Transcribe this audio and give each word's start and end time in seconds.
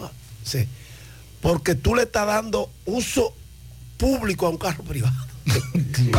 llévase. 0.00 0.68
Porque 1.40 1.74
tú 1.74 1.94
le 1.94 2.02
estás 2.02 2.26
dando 2.26 2.70
uso 2.84 3.34
público 3.96 4.46
a 4.46 4.50
un 4.50 4.58
carro 4.58 4.82
privado. 4.84 5.14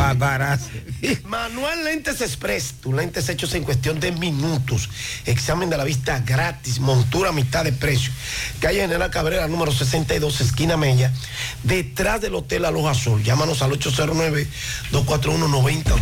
Manuel 1.24 1.84
Lentes 1.84 2.20
Express, 2.20 2.74
tus 2.80 2.92
lentes 2.94 3.28
hechos 3.28 3.54
en 3.54 3.62
cuestión 3.64 4.00
de 4.00 4.10
minutos. 4.12 4.88
Examen 5.24 5.70
de 5.70 5.76
la 5.76 5.84
vista 5.84 6.18
gratis, 6.20 6.80
montura 6.80 7.28
a 7.28 7.32
mitad 7.32 7.62
de 7.64 7.72
precio. 7.72 8.12
Calle 8.60 8.80
General 8.80 9.10
Cabrera, 9.10 9.46
número 9.46 9.70
62, 9.72 10.40
esquina 10.40 10.76
Mella, 10.76 11.12
detrás 11.62 12.20
del 12.20 12.34
Hotel 12.34 12.64
Aloja 12.64 12.94
Sol. 12.94 13.22
Llámanos 13.22 13.62
al 13.62 13.70
809-241-9088. 13.78 15.94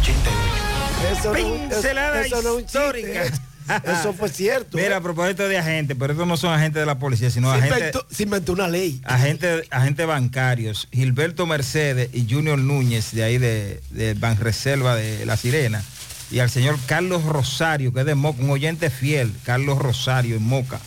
Eso 1.13 1.29
no- 1.29 1.33
Pincelada 1.35 2.23
eso 2.27 2.43
no 2.43 2.49
es 2.51 2.55
un 2.57 2.61
histórica. 2.65 3.25
Eso 3.85 4.13
fue 4.13 4.29
cierto. 4.29 4.77
Mira, 4.77 4.97
a 4.97 5.01
propósito 5.01 5.49
de 5.49 5.59
agentes, 5.59 5.97
pero 5.99 6.13
estos 6.13 6.27
no 6.27 6.37
son 6.37 6.53
agentes 6.53 6.81
de 6.81 6.87
la 6.87 6.99
policía, 6.99 7.31
sino 7.31 7.51
Se 7.53 7.59
agentes, 7.59 7.79
inventó, 7.79 8.07
se 8.11 8.23
inventó 8.23 8.53
una 8.53 8.69
ley. 8.69 9.01
agentes, 9.05 9.65
agentes 9.71 10.07
bancarios. 10.07 10.89
Gilberto 10.93 11.47
Mercedes 11.47 12.11
y 12.13 12.27
Junior 12.29 12.59
Núñez, 12.59 13.13
de 13.13 13.25
ahí 13.25 13.39
de, 13.39 13.81
de 13.91 14.15
Banreserva 14.15 14.95
de 14.97 15.27
La 15.27 15.37
Sirena. 15.37 15.83
Y 16.31 16.41
al 16.41 16.51
señor 16.51 16.79
Carlos 16.87 17.25
Rosario, 17.25 17.93
que 17.93 18.01
es 18.01 18.07
de 18.07 18.15
Moca, 18.15 18.43
un 18.43 18.51
oyente 18.51 18.91
fiel, 18.91 19.33
Carlos 19.45 19.79
Rosario 19.79 20.37
en 20.37 20.43
Moca. 20.43 20.79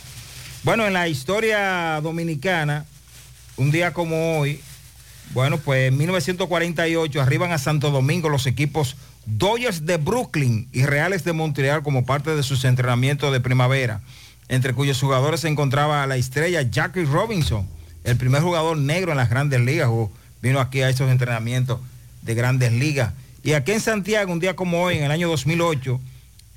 Bueno, 0.62 0.86
en 0.86 0.92
la 0.92 1.08
historia 1.08 2.00
dominicana, 2.00 2.84
un 3.56 3.72
día 3.72 3.92
como 3.92 4.38
hoy, 4.38 4.60
bueno, 5.34 5.58
pues 5.58 5.88
en 5.88 5.98
1948 5.98 7.20
arriban 7.20 7.50
a 7.52 7.58
Santo 7.58 7.90
Domingo 7.90 8.28
los 8.28 8.46
equipos 8.46 8.96
Dodgers 9.26 9.86
de 9.86 9.96
Brooklyn 9.96 10.68
y 10.72 10.84
Reales 10.84 11.24
de 11.24 11.32
Montreal 11.32 11.82
como 11.82 12.04
parte 12.04 12.34
de 12.34 12.42
sus 12.42 12.64
entrenamientos 12.64 13.32
de 13.32 13.40
primavera, 13.40 14.00
entre 14.48 14.74
cuyos 14.74 15.00
jugadores 15.00 15.40
se 15.40 15.48
encontraba 15.48 16.06
la 16.06 16.16
estrella 16.16 16.62
Jackie 16.62 17.04
Robinson, 17.04 17.66
el 18.04 18.16
primer 18.16 18.42
jugador 18.42 18.76
negro 18.78 19.12
en 19.12 19.18
las 19.18 19.30
grandes 19.30 19.60
ligas, 19.60 19.88
vino 20.42 20.60
aquí 20.60 20.82
a 20.82 20.88
esos 20.88 21.10
entrenamientos 21.10 21.80
de 22.22 22.34
grandes 22.34 22.72
ligas. 22.72 23.12
Y 23.44 23.52
aquí 23.52 23.72
en 23.72 23.80
Santiago, 23.80 24.32
un 24.32 24.40
día 24.40 24.54
como 24.56 24.82
hoy, 24.82 24.98
en 24.98 25.04
el 25.04 25.10
año 25.10 25.28
2008, 25.28 26.00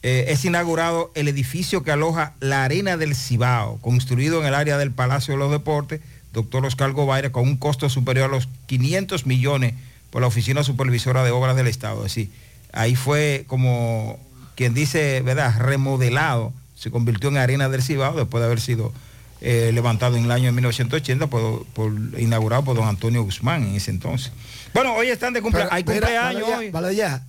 eh, 0.04 0.26
es 0.28 0.46
inaugurado 0.46 1.12
el 1.16 1.28
edificio 1.28 1.84
que 1.84 1.92
aloja 1.92 2.34
la 2.40 2.64
Arena 2.64 2.98
del 2.98 3.16
Cibao, 3.16 3.80
construido 3.82 4.40
en 4.40 4.48
el 4.48 4.56
área 4.56 4.78
del 4.78 4.92
Palacio 4.92 5.34
de 5.34 5.40
los 5.40 5.52
Deportes, 5.52 6.02
doctor 6.34 6.66
Oscar 6.66 6.92
Gobaira, 6.92 7.32
con 7.32 7.44
un 7.44 7.58
costo 7.58 7.90
superior 7.90 8.30
a 8.30 8.36
los 8.36 8.48
500 8.68 9.26
millones 9.26 9.74
por 10.12 10.22
la 10.22 10.28
Oficina 10.28 10.64
Supervisora 10.64 11.24
de 11.24 11.32
Obras 11.32 11.56
del 11.56 11.68
Estado. 11.68 12.06
Ahí 12.76 12.96
fue 12.96 13.46
como 13.48 14.20
quien 14.56 14.74
dice, 14.74 15.22
¿verdad?, 15.22 15.60
remodelado, 15.60 16.54
se 16.76 16.92
convirtió 16.92 17.30
en 17.30 17.38
Arena 17.38 17.68
del 17.70 17.82
Cibao 17.82 18.16
después 18.16 18.42
de 18.42 18.46
haber 18.46 18.62
sido 18.62 18.94
eh, 19.42 19.72
levantado 19.74 20.16
en 20.18 20.26
el 20.26 20.32
año 20.32 20.46
de 20.46 20.52
1980, 20.54 21.28
por, 21.28 21.66
por- 21.68 21.94
inaugurado 22.18 22.64
por 22.64 22.76
don 22.76 22.88
Antonio 22.88 23.24
Guzmán 23.24 23.64
en 23.64 23.76
ese 23.76 23.92
entonces. 23.92 24.32
Bueno, 24.74 24.94
hoy 24.94 25.08
están 25.08 25.34
de 25.34 25.42
cumpleaños, 25.42 25.74
hay 25.74 25.84
Mira, 25.84 26.00
cumpleaños 26.02 26.42
vale 26.42 26.48
ya, 26.52 26.58
hoy. 26.58 26.70
vale 26.72 26.96
ya. 26.96 27.24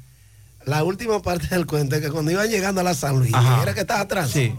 La 0.67 0.83
última 0.84 1.22
parte 1.22 1.47
del 1.48 1.64
cuento 1.67 1.97
es 1.97 2.02
que 2.02 2.11
cuando 2.11 2.30
iban 2.30 2.48
llegando 2.48 2.80
a 2.80 2.84
la 2.84 2.94
San 2.94 3.19
Luis, 3.19 3.33
Ajá. 3.34 3.62
era 3.62 3.72
que 3.74 3.80
estaba 3.80 4.00
atrás. 4.00 4.30
Sí. 4.30 4.52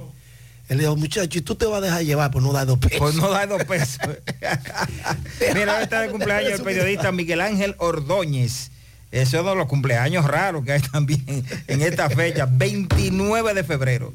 Él 0.69 0.80
dijo, 0.80 0.95
muchacho, 0.97 1.38
¿y 1.38 1.41
tú 1.41 1.55
te 1.55 1.65
vas 1.65 1.77
a 1.77 1.85
dejar 1.85 2.03
llevar 2.03 2.30
por 2.31 2.41
no 2.43 2.52
dar 2.52 2.65
dos 2.67 2.77
pesos? 2.80 2.99
Pues 2.99 3.15
no 3.15 3.30
da 3.30 3.45
dos 3.47 3.63
pesos. 3.63 3.99
Mira, 5.53 5.77
hoy 5.77 5.83
está 5.83 6.02
de 6.02 6.09
cumpleaños 6.09 6.53
el 6.59 6.61
periodista 6.63 7.11
Miguel 7.11 7.41
Ángel 7.41 7.75
Ordóñez. 7.77 8.71
Ese 9.11 9.38
es 9.38 9.41
uno 9.41 9.52
de 9.52 9.55
los 9.55 9.67
cumpleaños 9.67 10.25
raros 10.25 10.66
que 10.66 10.73
hay 10.73 10.81
también 10.81 11.23
en 11.67 11.81
esta 11.81 12.09
fecha, 12.09 12.47
29 12.50 13.53
de 13.53 13.64
febrero. 13.64 14.14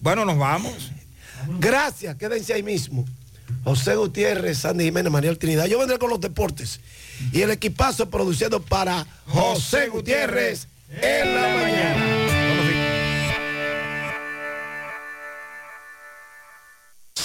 Bueno, 0.00 0.24
nos 0.24 0.38
vamos. 0.38 0.92
Gracias, 1.58 2.16
quédense 2.16 2.54
ahí 2.54 2.62
mismo. 2.62 3.04
José 3.64 3.96
Gutiérrez, 3.96 4.58
Sandy 4.58 4.84
Jiménez, 4.84 5.12
Manuel 5.12 5.38
Trinidad. 5.38 5.66
Yo 5.66 5.78
vendré 5.78 5.98
con 5.98 6.10
los 6.10 6.20
deportes. 6.20 6.80
Y 7.32 7.42
el 7.42 7.50
equipazo 7.50 8.10
producido 8.10 8.60
para 8.60 9.06
José 9.26 9.88
Gutiérrez 9.88 10.68
en 10.90 11.34
la 11.34 11.48
mañana. 11.54 12.26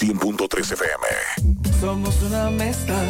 100.3 0.02 0.72
FM. 0.72 1.72
Somos 1.80 2.20
una 2.22 2.50
mezcla 2.50 3.00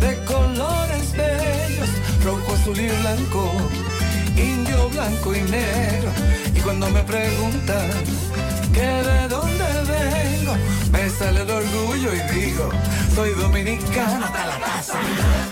de 0.00 0.24
colores 0.24 1.12
bellos, 1.12 1.88
rojo, 2.24 2.54
azul 2.54 2.78
y 2.78 2.88
blanco, 2.88 3.52
indio, 4.36 4.88
blanco 4.90 5.34
y 5.34 5.40
negro. 5.42 6.10
Y 6.54 6.60
cuando 6.60 6.88
me 6.90 7.02
preguntan 7.02 7.90
que 8.72 8.80
de 8.80 9.28
dónde 9.28 9.64
vengo, 9.88 10.54
me 10.92 11.10
sale 11.10 11.42
el 11.42 11.50
orgullo 11.50 12.10
y 12.14 12.34
digo, 12.34 12.70
soy 13.14 13.30
dominicano 13.30 14.24
hasta 14.26 14.46
la 14.46 14.58
taza. 14.58 14.98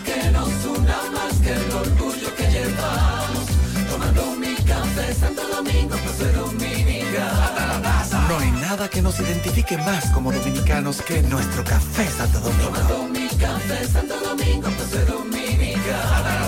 Que 0.04 0.30
nos 0.30 0.64
una 0.64 0.98
más 1.12 1.34
que 1.42 1.52
el 1.52 1.72
orgullo 1.72 2.34
que 2.36 2.50
llevamos, 2.50 3.46
tomando 3.90 4.22
mi 4.36 4.54
café 4.56 5.14
Santo 5.14 5.42
Domingo, 5.48 5.96
pues 6.04 6.16
soy 6.16 6.32
dominicano 6.32 7.42
hasta 7.42 7.66
la 7.66 7.82
taza. 7.82 8.28
No 8.28 8.38
hay 8.38 8.50
nada 8.52 8.88
que 8.88 9.00
nos 9.02 9.18
identifique 9.20 9.78
más 9.78 10.10
como 10.10 10.32
dominicanos 10.32 11.00
que 11.02 11.22
nuestro 11.22 11.64
café 11.64 12.06
Santo 12.08 12.40
Domingo. 12.40 12.70
Tomando 12.70 13.08
mi 13.08 13.28
café 13.28 13.86
Santo 13.88 14.14
Domingo, 14.20 14.68
pues 14.76 14.90
soy 14.90 15.04
dominicano 15.06 16.14
hasta 16.14 16.40
la. 16.40 16.47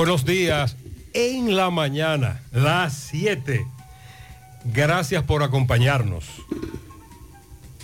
Buenos 0.00 0.24
días. 0.24 0.76
En 1.12 1.54
la 1.56 1.68
mañana, 1.68 2.40
las 2.52 2.94
7. 3.10 3.66
Gracias 4.64 5.22
por 5.24 5.42
acompañarnos. 5.42 6.24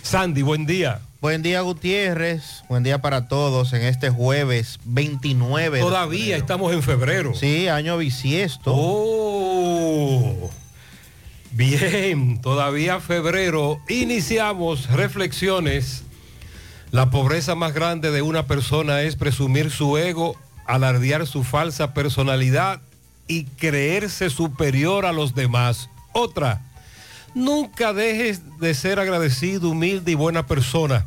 Sandy, 0.01 0.41
buen 0.41 0.65
día. 0.65 1.01
Buen 1.21 1.43
día 1.43 1.61
Gutiérrez, 1.61 2.63
buen 2.69 2.81
día 2.81 3.03
para 3.03 3.27
todos 3.27 3.71
en 3.73 3.83
este 3.83 4.09
jueves 4.09 4.79
29. 4.85 5.77
de 5.77 5.83
Todavía 5.83 6.37
estamos 6.37 6.73
en 6.73 6.81
febrero. 6.81 7.35
Sí, 7.35 7.67
año 7.67 7.99
bisiesto. 7.99 8.73
Oh, 8.75 10.49
bien, 11.51 12.41
todavía 12.41 12.99
febrero. 12.99 13.79
Iniciamos 13.89 14.89
reflexiones. 14.89 16.01
La 16.89 17.11
pobreza 17.11 17.53
más 17.53 17.75
grande 17.75 18.09
de 18.09 18.23
una 18.23 18.47
persona 18.47 19.03
es 19.03 19.15
presumir 19.17 19.69
su 19.69 19.99
ego, 19.99 20.35
alardear 20.67 21.25
su 21.25 21.43
falsa 21.43 21.93
personalidad 21.93 22.81
y 23.27 23.45
creerse 23.45 24.29
superior 24.29 25.05
a 25.05 25.11
los 25.11 25.35
demás. 25.35 25.89
Otra, 26.13 26.61
nunca 27.33 27.93
dejes 27.93 28.41
de 28.59 28.73
ser 28.73 28.99
agradecido, 28.99 29.69
humilde 29.69 30.11
y 30.11 30.15
buena 30.15 30.45
persona, 30.45 31.05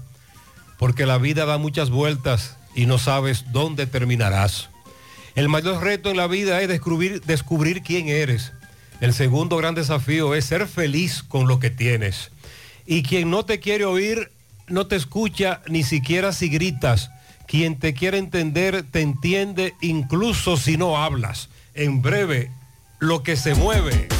porque 0.79 1.07
la 1.07 1.19
vida 1.19 1.47
da 1.47 1.59
muchas 1.59 1.91
vueltas 1.91 2.57
y 2.75 2.87
no 2.87 2.99
sabes 2.99 3.53
dónde 3.53 3.87
terminarás. 3.87 4.71
El 5.35 5.49
mayor 5.49 5.83
reto 5.83 6.11
en 6.11 6.17
la 6.17 6.27
vida 6.27 6.61
es 6.61 6.69
descubrir, 6.69 7.23
descubrir 7.23 7.83
quién 7.83 8.09
eres. 8.09 8.53
El 9.01 9.15
segundo 9.15 9.57
gran 9.57 9.75
desafío 9.75 10.35
es 10.35 10.45
ser 10.45 10.67
feliz 10.67 11.23
con 11.23 11.49
lo 11.49 11.59
que 11.59 11.71
tienes. 11.71 12.31
Y 12.87 13.03
quien 13.03 13.31
no 13.31 13.45
te 13.45 13.61
quiere 13.61 13.85
oír, 13.85 14.31
no 14.69 14.87
te 14.87 14.97
escucha 14.97 15.63
ni 15.69 15.85
siquiera 15.85 16.33
si 16.33 16.49
gritas. 16.49 17.11
Quien 17.51 17.81
te 17.81 17.95
quiere 17.95 18.19
entender, 18.19 18.85
te 18.93 19.01
entiende 19.01 19.75
incluso 19.81 20.57
si 20.57 20.77
no 20.77 21.03
hablas. 21.03 21.49
En 21.75 22.01
breve, 22.01 22.53
lo 23.01 23.25
que 23.25 23.35
se 23.35 23.57
mueve. 23.57 24.20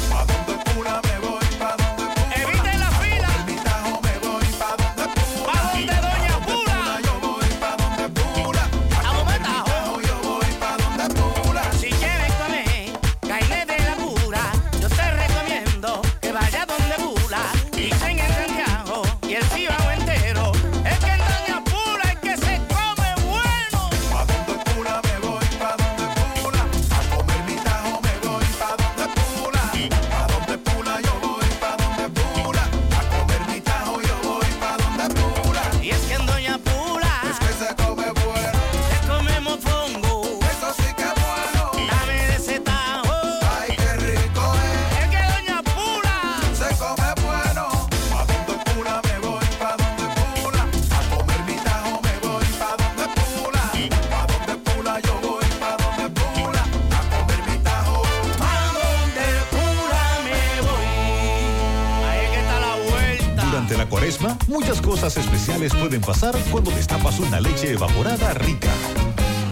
Cuaresma, 63.91 64.37
muchas 64.47 64.81
cosas 64.81 65.17
especiales 65.17 65.73
pueden 65.75 65.99
pasar 65.99 66.33
cuando 66.49 66.71
destapas 66.71 67.19
una 67.19 67.41
leche 67.41 67.73
evaporada 67.73 68.33
rica. 68.35 68.69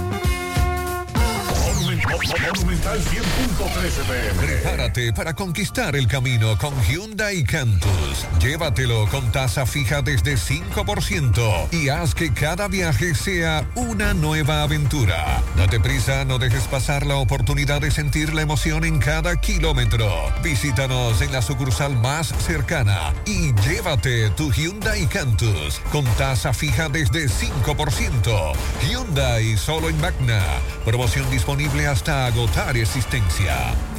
Monumental 2.05 2.99
100.13 2.99 4.03
pm. 4.07 4.45
Prepárate 4.45 5.13
para 5.13 5.33
conquistar 5.33 5.95
el 5.95 6.07
camino 6.07 6.57
con 6.57 6.73
Hyundai 6.83 7.43
Cantus. 7.43 8.27
Llévatelo 8.39 9.07
con 9.09 9.31
tasa 9.31 9.65
fija 9.65 10.01
desde 10.01 10.35
5% 10.35 11.67
y 11.71 11.89
haz 11.89 12.13
que 12.13 12.33
cada 12.33 12.67
viaje 12.67 13.15
sea 13.15 13.67
una 13.75 14.13
nueva 14.13 14.61
aventura. 14.61 15.41
Date 15.55 15.79
prisa, 15.79 16.23
no 16.25 16.37
dejes 16.37 16.63
pasar 16.67 17.05
la 17.05 17.15
oportunidad 17.15 17.81
de 17.81 17.89
sentir 17.89 18.33
la 18.33 18.43
emoción 18.43 18.85
en 18.85 18.99
cada 18.99 19.35
kilómetro. 19.37 20.07
Visítanos 20.43 21.21
en 21.21 21.31
la 21.31 21.41
sucursal 21.41 21.95
más 21.97 22.27
cercana 22.45 23.13
y 23.25 23.53
llévate 23.67 24.29
tu 24.31 24.51
Hyundai 24.51 25.07
Cantus 25.07 25.79
con 25.91 26.05
tasa 26.17 26.53
fija 26.53 26.89
desde 26.89 27.27
5%. 27.27 28.53
Hyundai 28.87 29.57
solo 29.57 29.89
en 29.89 29.99
Magna. 29.99 30.43
Promoción 30.85 31.29
disponible 31.31 31.86
hasta 31.87 32.25
agotar 32.25 32.75
existencia. 32.77 33.96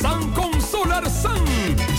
SAN 0.00 0.30
con 0.32 0.60
Solar 0.60 1.08
SAN. 1.10 1.44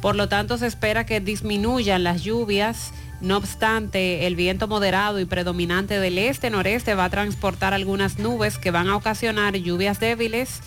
Por 0.00 0.14
lo 0.14 0.28
tanto, 0.28 0.58
se 0.58 0.66
espera 0.66 1.06
que 1.06 1.20
disminuyan 1.20 2.04
las 2.04 2.22
lluvias. 2.22 2.92
No 3.26 3.38
obstante, 3.38 4.28
el 4.28 4.36
viento 4.36 4.68
moderado 4.68 5.18
y 5.18 5.24
predominante 5.24 5.98
del 5.98 6.16
este-noreste 6.16 6.94
va 6.94 7.06
a 7.06 7.10
transportar 7.10 7.74
algunas 7.74 8.20
nubes 8.20 8.56
que 8.56 8.70
van 8.70 8.86
a 8.86 8.94
ocasionar 8.94 9.56
lluvias 9.56 9.98
débiles 9.98 10.60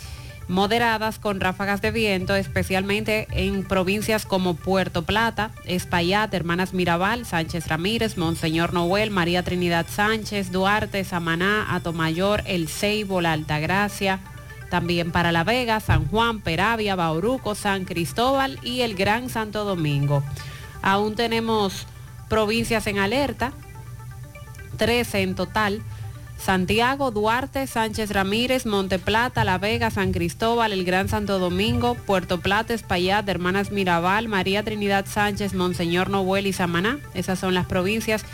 moderadas 0.46 1.18
con 1.18 1.40
ráfagas 1.40 1.80
de 1.80 1.90
viento, 1.90 2.34
especialmente 2.34 3.26
en 3.30 3.64
provincias 3.64 4.26
como 4.26 4.56
Puerto 4.56 5.04
Plata, 5.04 5.52
Espaillat, 5.64 6.34
Hermanas 6.34 6.74
Mirabal, 6.74 7.24
Sánchez 7.24 7.66
Ramírez, 7.66 8.18
Monseñor 8.18 8.74
Noel, 8.74 9.10
María 9.10 9.42
Trinidad 9.42 9.86
Sánchez, 9.88 10.52
Duarte, 10.52 11.02
Samaná, 11.04 11.74
Atomayor, 11.74 12.42
El 12.44 12.68
Ceibo, 12.68 13.22
La 13.22 13.32
Altagracia, 13.32 14.20
también 14.68 15.12
para 15.12 15.32
La 15.32 15.44
Vega, 15.44 15.80
San 15.80 16.06
Juan, 16.08 16.42
Peravia, 16.42 16.94
Bauruco, 16.94 17.54
San 17.54 17.86
Cristóbal 17.86 18.58
y 18.62 18.82
el 18.82 18.96
Gran 18.96 19.30
Santo 19.30 19.64
Domingo. 19.64 20.22
Aún 20.82 21.14
tenemos 21.14 21.86
provincias 22.30 22.86
en 22.86 22.98
alerta, 22.98 23.52
13 24.78 25.20
en 25.20 25.34
total. 25.34 25.82
Santiago, 26.38 27.10
Duarte, 27.10 27.66
Sánchez 27.66 28.12
Ramírez, 28.12 28.64
Monteplata, 28.64 29.44
La 29.44 29.58
Vega, 29.58 29.90
San 29.90 30.12
Cristóbal, 30.12 30.72
el 30.72 30.84
Gran 30.84 31.10
Santo 31.10 31.38
Domingo, 31.38 31.96
Puerto 31.96 32.40
Plata, 32.40 32.72
Espaillat, 32.72 33.28
Hermanas 33.28 33.70
Mirabal, 33.72 34.28
María 34.28 34.62
Trinidad 34.62 35.04
Sánchez, 35.04 35.52
Monseñor 35.52 36.08
Noel 36.08 36.46
y 36.46 36.54
Samaná. 36.54 36.98
Esas 37.12 37.38
son 37.38 37.52
las 37.52 37.66
provincias 37.66 38.24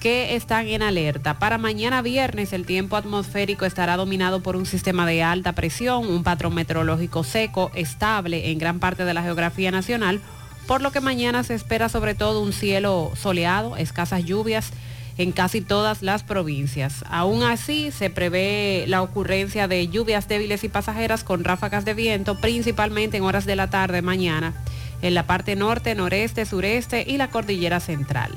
que 0.00 0.36
están 0.36 0.68
en 0.68 0.80
alerta. 0.80 1.38
Para 1.38 1.58
mañana 1.58 2.00
viernes 2.00 2.54
el 2.54 2.64
tiempo 2.64 2.96
atmosférico 2.96 3.66
estará 3.66 3.98
dominado 3.98 4.42
por 4.42 4.56
un 4.56 4.64
sistema 4.64 5.04
de 5.04 5.22
alta 5.22 5.52
presión, 5.52 6.06
un 6.06 6.22
patrón 6.22 6.54
meteorológico 6.54 7.24
seco, 7.24 7.70
estable 7.74 8.50
en 8.50 8.58
gran 8.58 8.78
parte 8.78 9.04
de 9.04 9.12
la 9.12 9.22
geografía 9.22 9.70
nacional, 9.70 10.22
por 10.66 10.82
lo 10.82 10.92
que 10.92 11.00
mañana 11.00 11.42
se 11.42 11.54
espera 11.54 11.88
sobre 11.88 12.14
todo 12.14 12.42
un 12.42 12.52
cielo 12.52 13.12
soleado, 13.14 13.76
escasas 13.76 14.24
lluvias 14.24 14.72
en 15.18 15.32
casi 15.32 15.60
todas 15.60 16.00
las 16.00 16.22
provincias. 16.22 17.04
Aún 17.10 17.42
así, 17.42 17.90
se 17.90 18.08
prevé 18.08 18.84
la 18.86 19.02
ocurrencia 19.02 19.68
de 19.68 19.88
lluvias 19.88 20.28
débiles 20.28 20.64
y 20.64 20.70
pasajeras 20.70 21.24
con 21.24 21.44
ráfagas 21.44 21.84
de 21.84 21.92
viento, 21.92 22.40
principalmente 22.40 23.18
en 23.18 23.24
horas 23.24 23.44
de 23.44 23.54
la 23.54 23.68
tarde 23.68 24.00
mañana, 24.00 24.54
en 25.02 25.14
la 25.14 25.26
parte 25.26 25.56
norte, 25.56 25.94
noreste, 25.94 26.46
sureste 26.46 27.04
y 27.06 27.18
la 27.18 27.28
cordillera 27.28 27.80
central. 27.80 28.32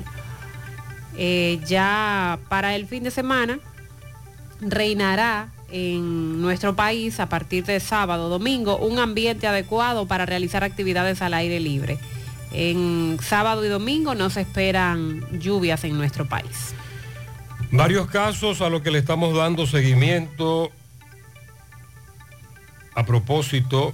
Eh, 1.16 1.58
ya 1.66 2.38
para 2.50 2.74
el 2.74 2.86
fin 2.86 3.04
de 3.04 3.10
semana 3.10 3.60
reinará 4.60 5.53
en 5.70 6.40
nuestro 6.40 6.76
país 6.76 7.20
a 7.20 7.28
partir 7.28 7.64
de 7.64 7.80
sábado, 7.80 8.28
domingo, 8.28 8.76
un 8.78 8.98
ambiente 8.98 9.46
adecuado 9.46 10.06
para 10.06 10.26
realizar 10.26 10.64
actividades 10.64 11.22
al 11.22 11.34
aire 11.34 11.60
libre. 11.60 11.98
En 12.52 13.18
sábado 13.20 13.64
y 13.64 13.68
domingo 13.68 14.14
no 14.14 14.30
se 14.30 14.42
esperan 14.42 15.40
lluvias 15.40 15.82
en 15.84 15.96
nuestro 15.96 16.26
país. 16.28 16.74
Varios 17.72 18.06
casos 18.06 18.60
a 18.60 18.68
los 18.68 18.82
que 18.82 18.92
le 18.92 18.98
estamos 18.98 19.34
dando 19.36 19.66
seguimiento. 19.66 20.70
A 22.94 23.04
propósito, 23.04 23.92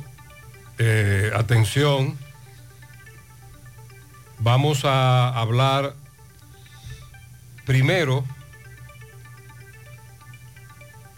eh, 0.79 1.31
atención, 1.35 2.19
vamos 4.39 4.85
a 4.85 5.29
hablar 5.29 5.95
primero, 7.65 8.25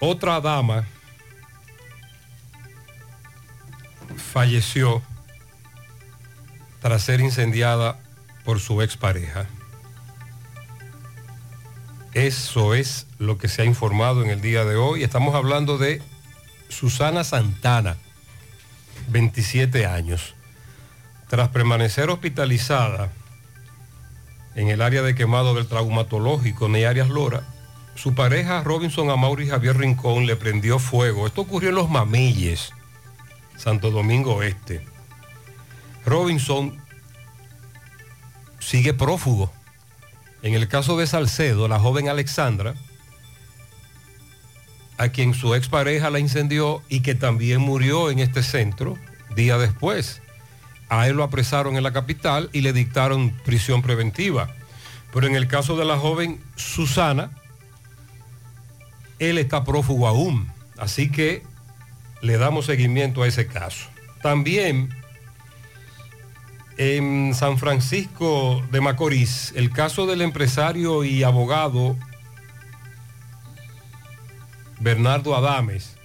otra 0.04 0.40
dama 0.40 0.84
falleció 4.16 5.00
tras 6.80 7.04
ser 7.04 7.20
incendiada 7.20 8.00
por 8.44 8.58
su 8.58 8.82
expareja. 8.82 9.46
Eso 12.14 12.74
es 12.74 13.06
lo 13.20 13.38
que 13.38 13.46
se 13.46 13.62
ha 13.62 13.64
informado 13.64 14.24
en 14.24 14.30
el 14.30 14.40
día 14.40 14.64
de 14.64 14.74
hoy. 14.74 15.04
Estamos 15.04 15.36
hablando 15.36 15.78
de 15.78 16.02
Susana 16.68 17.22
Santana, 17.22 17.96
27 19.08 19.86
años. 19.86 20.34
Tras 21.28 21.50
permanecer 21.50 22.10
hospitalizada 22.10 23.12
en 24.56 24.66
el 24.66 24.82
área 24.82 25.02
de 25.02 25.14
quemado 25.14 25.54
del 25.54 25.68
traumatológico 25.68 26.68
Ney 26.68 26.86
Arias 26.86 27.08
Lora, 27.08 27.51
su 27.94 28.14
pareja 28.14 28.62
Robinson 28.62 29.10
Amaury 29.10 29.48
Javier 29.48 29.76
Rincón 29.76 30.26
le 30.26 30.36
prendió 30.36 30.78
fuego. 30.78 31.26
Esto 31.26 31.42
ocurrió 31.42 31.68
en 31.68 31.76
Los 31.76 31.90
Mamilles, 31.90 32.72
Santo 33.56 33.90
Domingo 33.90 34.42
Este. 34.42 34.84
Robinson 36.04 36.76
sigue 38.58 38.94
prófugo. 38.94 39.52
En 40.42 40.54
el 40.54 40.66
caso 40.66 40.96
de 40.96 41.06
Salcedo, 41.06 41.68
la 41.68 41.78
joven 41.78 42.08
Alexandra, 42.08 42.74
a 44.98 45.08
quien 45.08 45.34
su 45.34 45.54
expareja 45.54 46.10
la 46.10 46.18
incendió 46.18 46.82
y 46.88 47.00
que 47.00 47.14
también 47.14 47.60
murió 47.60 48.10
en 48.10 48.18
este 48.18 48.42
centro 48.42 48.96
día 49.34 49.58
después. 49.58 50.20
A 50.88 51.08
él 51.08 51.16
lo 51.16 51.24
apresaron 51.24 51.76
en 51.76 51.82
la 51.82 51.92
capital 51.92 52.50
y 52.52 52.60
le 52.60 52.72
dictaron 52.72 53.30
prisión 53.44 53.82
preventiva. 53.82 54.54
Pero 55.12 55.26
en 55.26 55.36
el 55.36 55.48
caso 55.48 55.76
de 55.76 55.84
la 55.84 55.98
joven 55.98 56.40
Susana, 56.56 57.30
él 59.18 59.38
está 59.38 59.64
prófugo 59.64 60.06
aún. 60.06 60.50
Así 60.78 61.10
que 61.10 61.42
le 62.20 62.38
damos 62.38 62.66
seguimiento 62.66 63.22
a 63.22 63.28
ese 63.28 63.46
caso. 63.46 63.88
También 64.22 64.94
en 66.78 67.34
San 67.34 67.58
Francisco 67.58 68.62
de 68.70 68.80
Macorís, 68.80 69.52
el 69.56 69.70
caso 69.70 70.06
del 70.06 70.22
empresario 70.22 71.04
y 71.04 71.22
abogado 71.22 71.96
Bernardo 74.80 75.36
Adames, 75.36 75.96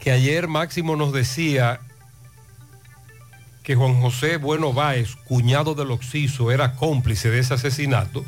que 0.00 0.12
ayer 0.12 0.46
Máximo 0.46 0.94
nos 0.96 1.12
decía 1.12 1.80
que 3.64 3.74
Juan 3.74 4.00
José 4.00 4.36
Bueno 4.36 4.72
Báez, 4.72 5.16
cuñado 5.24 5.74
del 5.74 5.90
Oxiso, 5.90 6.52
era 6.52 6.76
cómplice 6.76 7.30
de 7.30 7.40
ese 7.40 7.54
asesinato. 7.54 8.24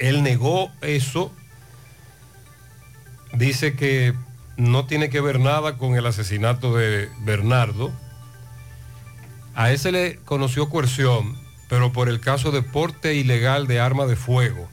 Él 0.00 0.22
negó 0.22 0.72
eso, 0.80 1.30
dice 3.34 3.76
que 3.76 4.14
no 4.56 4.86
tiene 4.86 5.10
que 5.10 5.20
ver 5.20 5.38
nada 5.38 5.76
con 5.76 5.94
el 5.94 6.06
asesinato 6.06 6.74
de 6.74 7.10
Bernardo. 7.20 7.92
A 9.54 9.72
ese 9.72 9.92
le 9.92 10.16
conoció 10.24 10.70
coerción, 10.70 11.36
pero 11.68 11.92
por 11.92 12.08
el 12.08 12.18
caso 12.18 12.50
de 12.50 12.62
porte 12.62 13.14
ilegal 13.14 13.66
de 13.66 13.78
arma 13.78 14.06
de 14.06 14.16
fuego, 14.16 14.68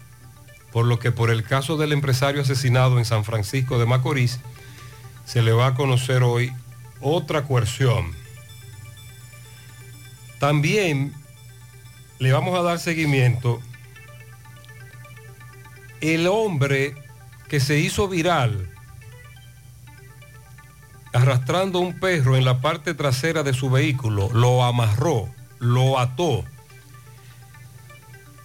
por 0.72 0.86
lo 0.86 0.98
que 0.98 1.12
por 1.12 1.29
el 1.29 1.43
caso 1.43 1.75
del 1.75 1.91
empresario 1.91 2.41
asesinado 2.41 2.98
en 2.98 3.03
San 3.03 3.25
Francisco 3.25 3.77
de 3.79 3.86
Macorís, 3.86 4.39
se 5.25 5.41
le 5.41 5.51
va 5.51 5.67
a 5.67 5.75
conocer 5.75 6.24
hoy 6.24 6.53
otra 7.01 7.43
coerción. 7.43 8.13
También 10.39 11.13
le 12.19 12.31
vamos 12.31 12.57
a 12.57 12.62
dar 12.62 12.79
seguimiento 12.79 13.62
el 16.01 16.27
hombre 16.27 16.96
que 17.50 17.60
se 17.60 17.80
hizo 17.80 18.08
viral 18.08 18.70
arrastrando 21.13 21.80
un 21.80 22.00
perro 22.00 22.38
en 22.38 22.46
la 22.46 22.62
parte 22.62 22.94
trasera 22.94 23.44
de 23.44 23.54
su 23.54 23.70
vehículo, 23.70 24.30
lo 24.34 24.63
amarró, 24.63 25.30
lo 25.60 26.00
ató 26.00 26.44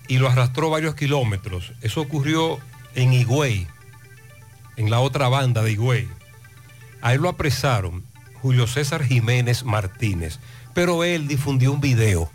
y 0.09 0.19
lo 0.19 0.29
arrastró 0.29 0.71
varios 0.71 0.95
kilómetros. 0.95 1.73
Eso 1.83 2.01
ocurrió 2.01 2.59
en 2.95 3.13
Higüey, 3.13 3.67
en 4.77 4.91
la 4.91 5.01
otra 5.01 5.29
banda 5.29 5.63
de 5.63 5.73
Higüey. 5.73 6.09
A 7.03 7.15
él 7.15 7.23
lo 7.23 7.29
apresaron 7.29 8.05
Julio 8.41 8.67
César 8.67 9.05
Jiménez 9.05 9.65
Martínez, 9.65 10.39
pero 10.75 11.05
él 11.05 11.29
difundió 11.29 11.73
un 11.73 11.81
video 11.81 12.31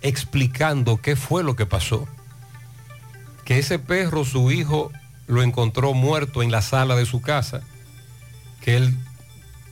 explicando 0.00 0.98
qué 0.98 1.16
fue 1.16 1.42
lo 1.42 1.56
que 1.56 1.66
pasó. 1.66 2.08
Que 3.44 3.58
ese 3.58 3.78
perro, 3.78 4.24
su 4.24 4.50
hijo, 4.50 4.90
lo 5.26 5.42
encontró 5.42 5.94
muerto 5.94 6.42
en 6.42 6.50
la 6.50 6.62
sala 6.62 6.96
de 6.96 7.06
su 7.06 7.20
casa, 7.20 7.62
que 8.60 8.76
él 8.76 8.96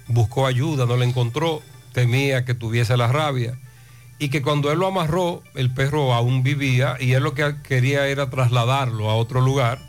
buscó 0.08 0.46
ayuda, 0.46 0.86
no 0.86 0.96
la 0.96 1.04
encontró, 1.04 1.62
temía 1.92 2.44
que 2.44 2.54
tuviese 2.54 2.96
la 2.96 3.08
rabia 3.08 3.58
y 4.22 4.28
que 4.28 4.40
cuando 4.40 4.70
él 4.70 4.78
lo 4.78 4.86
amarró, 4.86 5.42
el 5.56 5.74
perro 5.74 6.14
aún 6.14 6.44
vivía 6.44 6.96
y 7.00 7.14
él 7.14 7.24
lo 7.24 7.34
que 7.34 7.56
quería 7.64 8.06
era 8.06 8.30
trasladarlo 8.30 9.10
a 9.10 9.16
otro 9.16 9.40
lugar, 9.40 9.80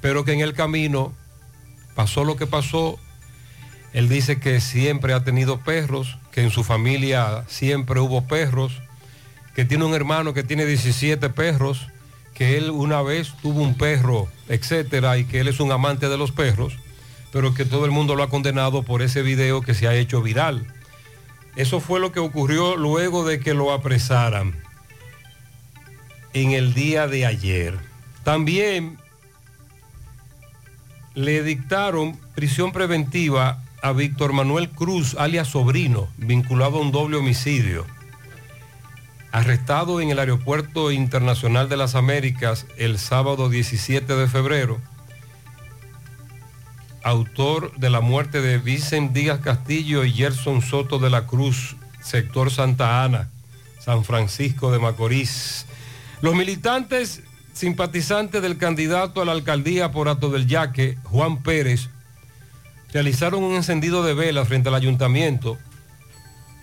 pero 0.00 0.24
que 0.24 0.32
en 0.32 0.40
el 0.40 0.54
camino 0.54 1.12
pasó 1.94 2.24
lo 2.24 2.34
que 2.34 2.48
pasó. 2.48 2.98
Él 3.92 4.08
dice 4.08 4.40
que 4.40 4.60
siempre 4.60 5.12
ha 5.12 5.22
tenido 5.22 5.60
perros, 5.60 6.18
que 6.32 6.42
en 6.42 6.50
su 6.50 6.64
familia 6.64 7.44
siempre 7.46 8.00
hubo 8.00 8.26
perros, 8.26 8.82
que 9.54 9.64
tiene 9.64 9.84
un 9.84 9.94
hermano 9.94 10.34
que 10.34 10.42
tiene 10.42 10.66
17 10.66 11.30
perros, 11.30 11.86
que 12.42 12.56
él 12.58 12.72
una 12.72 13.02
vez 13.02 13.34
tuvo 13.40 13.62
un 13.62 13.76
perro, 13.76 14.26
etcétera, 14.48 15.16
y 15.16 15.24
que 15.26 15.38
él 15.38 15.46
es 15.46 15.60
un 15.60 15.70
amante 15.70 16.08
de 16.08 16.18
los 16.18 16.32
perros, 16.32 16.76
pero 17.30 17.54
que 17.54 17.64
todo 17.64 17.84
el 17.84 17.92
mundo 17.92 18.16
lo 18.16 18.24
ha 18.24 18.30
condenado 18.30 18.82
por 18.82 19.00
ese 19.00 19.22
video 19.22 19.60
que 19.60 19.74
se 19.74 19.86
ha 19.86 19.94
hecho 19.94 20.22
viral. 20.22 20.66
Eso 21.54 21.78
fue 21.78 22.00
lo 22.00 22.10
que 22.10 22.18
ocurrió 22.18 22.76
luego 22.76 23.24
de 23.24 23.38
que 23.38 23.54
lo 23.54 23.70
apresaran 23.70 24.60
en 26.32 26.50
el 26.50 26.74
día 26.74 27.06
de 27.06 27.26
ayer. 27.26 27.78
También 28.24 28.98
le 31.14 31.44
dictaron 31.44 32.18
prisión 32.34 32.72
preventiva 32.72 33.62
a 33.84 33.92
Víctor 33.92 34.32
Manuel 34.32 34.68
Cruz, 34.70 35.14
alias 35.16 35.46
Sobrino, 35.46 36.08
vinculado 36.16 36.78
a 36.78 36.80
un 36.80 36.90
doble 36.90 37.18
homicidio. 37.18 37.86
Arrestado 39.32 40.02
en 40.02 40.10
el 40.10 40.18
Aeropuerto 40.18 40.92
Internacional 40.92 41.68
de 41.70 41.78
las 41.78 41.94
Américas 41.94 42.66
el 42.76 42.98
sábado 42.98 43.48
17 43.48 44.14
de 44.14 44.28
febrero, 44.28 44.78
autor 47.02 47.74
de 47.76 47.88
la 47.88 48.00
muerte 48.00 48.42
de 48.42 48.58
Vicente 48.58 49.20
Díaz 49.20 49.40
Castillo 49.40 50.04
y 50.04 50.12
Gerson 50.12 50.60
Soto 50.60 50.98
de 50.98 51.08
la 51.08 51.26
Cruz, 51.26 51.76
sector 52.02 52.50
Santa 52.50 53.04
Ana, 53.04 53.30
San 53.80 54.04
Francisco 54.04 54.70
de 54.70 54.78
Macorís. 54.78 55.64
Los 56.20 56.34
militantes 56.34 57.22
simpatizantes 57.54 58.42
del 58.42 58.58
candidato 58.58 59.22
a 59.22 59.24
la 59.24 59.32
alcaldía 59.32 59.92
por 59.92 60.08
Ato 60.08 60.30
del 60.30 60.46
Yaque, 60.46 60.98
Juan 61.04 61.42
Pérez, 61.42 61.88
realizaron 62.92 63.42
un 63.42 63.54
encendido 63.54 64.04
de 64.04 64.14
velas 64.14 64.46
frente 64.46 64.68
al 64.68 64.74
ayuntamiento. 64.74 65.58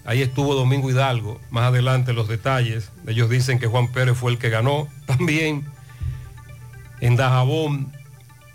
Ahí 0.10 0.24
estuvo 0.24 0.56
Domingo 0.56 0.90
Hidalgo, 0.90 1.40
más 1.52 1.66
adelante 1.66 2.14
los 2.14 2.28
detalles. 2.28 2.90
Ellos 3.06 3.30
dicen 3.30 3.60
que 3.60 3.68
Juan 3.68 3.90
Pérez 3.90 4.18
fue 4.18 4.32
el 4.32 4.40
que 4.40 4.50
ganó. 4.50 4.88
También 5.06 5.64
en 7.00 7.16
Dajabón, 7.16 7.94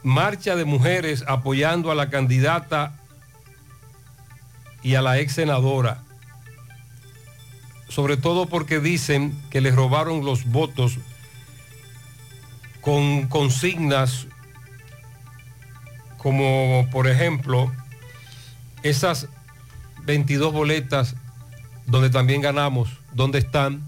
marcha 0.02 0.56
de 0.56 0.64
mujeres 0.64 1.22
apoyando 1.28 1.92
a 1.92 1.94
la 1.94 2.10
candidata 2.10 2.98
y 4.82 4.96
a 4.96 5.02
la 5.02 5.20
ex 5.20 5.34
senadora. 5.34 6.02
Sobre 7.88 8.16
todo 8.16 8.46
porque 8.46 8.80
dicen 8.80 9.40
que 9.50 9.60
les 9.60 9.76
robaron 9.76 10.24
los 10.24 10.46
votos 10.46 10.98
con 12.80 13.28
consignas 13.28 14.26
como 16.18 16.88
por 16.90 17.06
ejemplo 17.06 17.72
esas 18.82 19.28
22 20.04 20.52
boletas 20.52 21.14
donde 21.86 22.10
también 22.10 22.40
ganamos, 22.40 22.88
donde 23.12 23.38
están, 23.38 23.82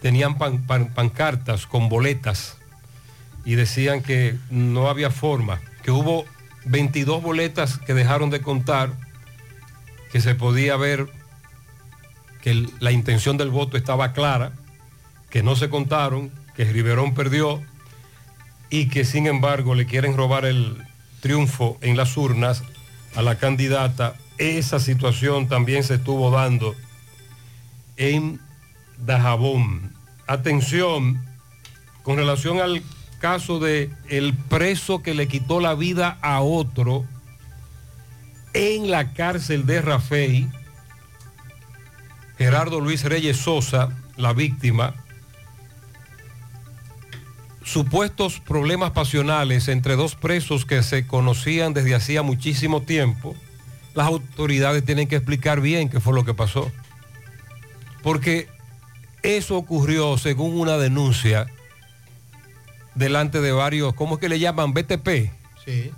tenían 0.00 0.36
pan- 0.38 0.66
pan- 0.66 0.92
pancartas 0.94 1.66
con 1.66 1.88
boletas 1.88 2.56
y 3.44 3.54
decían 3.54 4.02
que 4.02 4.36
no 4.50 4.88
había 4.88 5.10
forma, 5.10 5.60
que 5.82 5.90
hubo 5.90 6.24
22 6.66 7.22
boletas 7.22 7.78
que 7.78 7.94
dejaron 7.94 8.30
de 8.30 8.40
contar, 8.40 8.92
que 10.10 10.20
se 10.20 10.34
podía 10.34 10.76
ver 10.76 11.08
que 12.42 12.66
la 12.80 12.92
intención 12.92 13.36
del 13.36 13.50
voto 13.50 13.76
estaba 13.76 14.12
clara, 14.12 14.52
que 15.30 15.42
no 15.42 15.56
se 15.56 15.68
contaron, 15.68 16.30
que 16.54 16.64
Riverón 16.64 17.14
perdió 17.14 17.60
y 18.70 18.88
que 18.88 19.04
sin 19.04 19.26
embargo 19.26 19.74
le 19.74 19.86
quieren 19.86 20.16
robar 20.16 20.44
el 20.44 20.76
triunfo 21.20 21.78
en 21.80 21.96
las 21.96 22.16
urnas 22.16 22.62
a 23.16 23.22
la 23.22 23.36
candidata. 23.36 24.14
Esa 24.38 24.78
situación 24.78 25.48
también 25.48 25.84
se 25.84 25.94
estuvo 25.94 26.30
dando 26.30 26.74
en 27.96 28.40
Dajabón. 28.98 29.92
Atención 30.26 31.22
con 32.02 32.16
relación 32.16 32.60
al 32.60 32.82
caso 33.18 33.58
de 33.58 33.90
el 34.08 34.34
preso 34.34 35.02
que 35.02 35.14
le 35.14 35.28
quitó 35.28 35.60
la 35.60 35.74
vida 35.74 36.18
a 36.20 36.40
otro 36.40 37.06
en 38.52 38.90
la 38.90 39.12
cárcel 39.14 39.66
de 39.66 39.82
Rafey, 39.82 40.48
Gerardo 42.38 42.80
Luis 42.80 43.02
Reyes 43.04 43.38
Sosa, 43.38 43.88
la 44.16 44.32
víctima, 44.32 44.94
supuestos 47.64 48.40
problemas 48.40 48.92
pasionales 48.92 49.68
entre 49.68 49.96
dos 49.96 50.14
presos 50.14 50.64
que 50.64 50.82
se 50.82 51.06
conocían 51.06 51.74
desde 51.74 51.94
hacía 51.94 52.22
muchísimo 52.22 52.82
tiempo, 52.82 53.34
las 53.94 54.06
autoridades 54.06 54.84
tienen 54.84 55.08
que 55.08 55.16
explicar 55.16 55.60
bien 55.60 55.88
qué 55.88 55.98
fue 56.00 56.14
lo 56.14 56.24
que 56.24 56.34
pasó. 56.34 56.70
Porque 58.04 58.48
eso 59.22 59.56
ocurrió 59.56 60.18
según 60.18 60.60
una 60.60 60.76
denuncia 60.76 61.46
delante 62.94 63.40
de 63.40 63.50
varios, 63.50 63.94
¿cómo 63.94 64.16
es 64.16 64.20
que 64.20 64.28
le 64.28 64.38
llaman? 64.38 64.74
BTP. 64.74 65.32
Sí. 65.64 65.90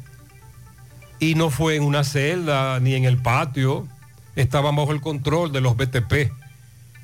Y 1.18 1.34
no 1.34 1.50
fue 1.50 1.74
en 1.74 1.82
una 1.82 2.04
celda 2.04 2.78
ni 2.78 2.94
en 2.94 3.04
el 3.04 3.18
patio, 3.18 3.88
estaban 4.36 4.76
bajo 4.76 4.92
el 4.92 5.00
control 5.00 5.50
de 5.50 5.60
los 5.60 5.76
BTP. 5.76 6.30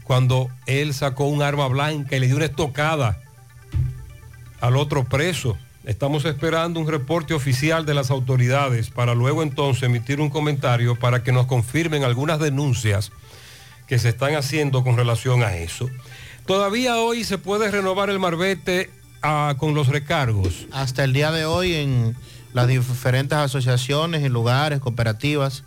Cuando 0.05 0.49
él 0.67 0.95
sacó 0.95 1.25
un 1.25 1.43
arma 1.43 1.67
blanca 1.67 2.17
y 2.17 2.21
le 2.21 2.27
dio 2.29 2.37
una 2.37 2.45
estocada 2.45 3.19
al 4.61 4.77
otro 4.77 5.03
preso. 5.03 5.59
Estamos 5.85 6.25
esperando 6.27 6.79
un 6.79 6.87
reporte 6.87 7.35
oficial 7.35 7.85
de 7.85 7.95
las 7.95 8.13
autoridades 8.13 8.91
para 8.91 9.17
luego 9.17 9.43
entonces 9.43 9.83
emitir 9.83 10.21
un 10.21 10.31
comentario 10.31 10.97
para 10.97 11.25
que 11.25 11.33
nos 11.33 11.47
confirmen 11.47 12.05
algunas 12.05 12.39
denuncias 12.39 13.11
que 13.93 13.99
se 13.99 14.09
están 14.09 14.35
haciendo 14.37 14.85
con 14.85 14.97
relación 14.97 15.43
a 15.43 15.55
eso. 15.55 15.91
Todavía 16.47 16.97
hoy 16.97 17.25
se 17.25 17.37
puede 17.37 17.71
renovar 17.71 18.09
el 18.09 18.19
marbete 18.19 18.89
ah, 19.21 19.55
con 19.59 19.75
los 19.75 19.89
recargos. 19.89 20.67
Hasta 20.73 21.05
el 21.05 21.13
día 21.13 21.31
de 21.31 21.45
hoy 21.45 21.75
en 21.75 22.17
las 22.55 22.69
diferentes 22.69 23.37
asociaciones 23.37 24.23
y 24.23 24.31
lugares, 24.31 24.81
cooperativas, 24.81 25.65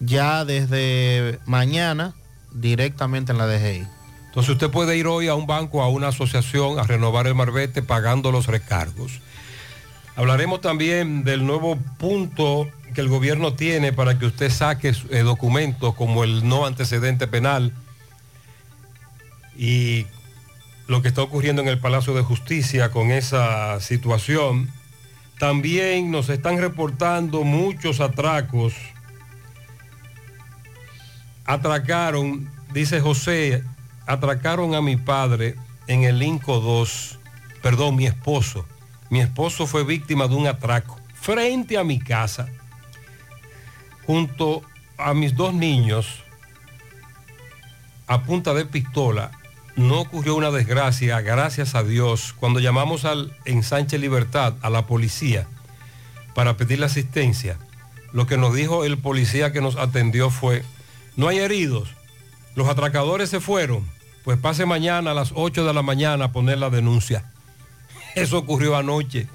ya 0.00 0.44
desde 0.44 1.38
mañana 1.46 2.16
directamente 2.50 3.30
en 3.30 3.38
la 3.38 3.46
DGI. 3.46 3.86
Entonces 4.26 4.54
usted 4.54 4.70
puede 4.70 4.96
ir 4.96 5.06
hoy 5.06 5.28
a 5.28 5.36
un 5.36 5.46
banco, 5.46 5.80
a 5.80 5.88
una 5.88 6.08
asociación, 6.08 6.80
a 6.80 6.82
renovar 6.82 7.28
el 7.28 7.36
marbete 7.36 7.84
pagando 7.84 8.32
los 8.32 8.48
recargos. 8.48 9.20
Hablaremos 10.16 10.60
también 10.60 11.22
del 11.22 11.46
nuevo 11.46 11.76
punto 11.96 12.68
que 12.94 13.00
el 13.00 13.08
gobierno 13.08 13.54
tiene 13.54 13.92
para 13.92 14.18
que 14.18 14.26
usted 14.26 14.50
saque 14.50 14.94
eh, 15.10 15.20
documentos 15.20 15.94
como 15.94 16.24
el 16.24 16.48
no 16.48 16.66
antecedente 16.66 17.26
penal 17.26 17.72
y 19.56 20.06
lo 20.86 21.02
que 21.02 21.08
está 21.08 21.22
ocurriendo 21.22 21.62
en 21.62 21.68
el 21.68 21.78
Palacio 21.78 22.14
de 22.14 22.22
Justicia 22.22 22.90
con 22.90 23.10
esa 23.10 23.80
situación. 23.80 24.70
También 25.38 26.10
nos 26.10 26.28
están 26.30 26.58
reportando 26.58 27.44
muchos 27.44 28.00
atracos. 28.00 28.74
Atracaron, 31.44 32.50
dice 32.72 33.00
José, 33.00 33.62
atracaron 34.06 34.74
a 34.74 34.82
mi 34.82 34.96
padre 34.96 35.54
en 35.86 36.04
el 36.04 36.22
Inco 36.22 36.60
2, 36.60 37.18
perdón, 37.62 37.96
mi 37.96 38.06
esposo. 38.06 38.66
Mi 39.10 39.20
esposo 39.20 39.66
fue 39.66 39.84
víctima 39.84 40.28
de 40.28 40.34
un 40.34 40.46
atraco 40.46 40.98
frente 41.20 41.76
a 41.76 41.84
mi 41.84 41.98
casa, 41.98 42.48
junto 44.08 44.62
a 44.96 45.12
mis 45.12 45.36
dos 45.36 45.52
niños, 45.52 46.06
a 48.06 48.22
punta 48.22 48.54
de 48.54 48.64
pistola. 48.64 49.32
No 49.76 50.00
ocurrió 50.00 50.34
una 50.34 50.50
desgracia, 50.50 51.20
gracias 51.20 51.74
a 51.74 51.82
Dios, 51.82 52.32
cuando 52.32 52.58
llamamos 52.58 53.04
al 53.04 53.36
ensanche 53.44 53.98
Libertad, 53.98 54.54
a 54.62 54.70
la 54.70 54.86
policía, 54.86 55.46
para 56.34 56.56
pedirle 56.56 56.86
asistencia. 56.86 57.58
Lo 58.14 58.26
que 58.26 58.38
nos 58.38 58.54
dijo 58.54 58.86
el 58.86 58.96
policía 58.96 59.52
que 59.52 59.60
nos 59.60 59.76
atendió 59.76 60.30
fue, 60.30 60.62
no 61.16 61.28
hay 61.28 61.40
heridos, 61.40 61.90
los 62.56 62.66
atracadores 62.66 63.28
se 63.28 63.40
fueron, 63.40 63.86
pues 64.24 64.38
pase 64.38 64.64
mañana 64.64 65.10
a 65.10 65.14
las 65.14 65.32
8 65.34 65.66
de 65.66 65.74
la 65.74 65.82
mañana 65.82 66.24
a 66.24 66.32
poner 66.32 66.56
la 66.56 66.70
denuncia. 66.70 67.30
Eso 68.14 68.38
ocurrió 68.38 68.74
anoche. 68.74 69.26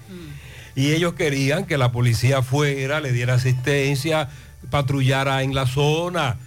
Y 0.75 0.93
ellos 0.93 1.13
querían 1.13 1.67
que 1.67 1.77
la 1.77 1.91
policía 1.91 2.41
fuera, 2.41 3.01
le 3.01 3.12
diera 3.12 3.36
asistencia, 3.36 4.29
patrullara 4.69 5.43
en 5.43 5.54
la 5.54 5.67
zona. 5.67 6.38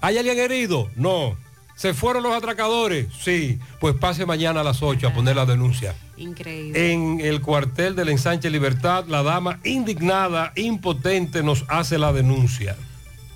¿Hay 0.00 0.18
alguien 0.18 0.38
herido? 0.38 0.88
No. 0.96 1.36
¿Se 1.74 1.94
fueron 1.94 2.24
los 2.24 2.34
atracadores? 2.34 3.06
Sí. 3.20 3.58
Pues 3.78 3.94
pase 3.94 4.26
mañana 4.26 4.62
a 4.62 4.64
las 4.64 4.82
8 4.82 5.08
a 5.08 5.14
poner 5.14 5.36
la 5.36 5.46
denuncia. 5.46 5.94
Increíble. 6.16 6.92
En 6.92 7.20
el 7.20 7.40
cuartel 7.40 7.94
del 7.94 8.08
ensanche 8.08 8.50
Libertad, 8.50 9.04
la 9.06 9.22
dama 9.22 9.60
indignada, 9.62 10.52
impotente, 10.56 11.42
nos 11.42 11.64
hace 11.68 11.98
la 11.98 12.12
denuncia. 12.12 12.76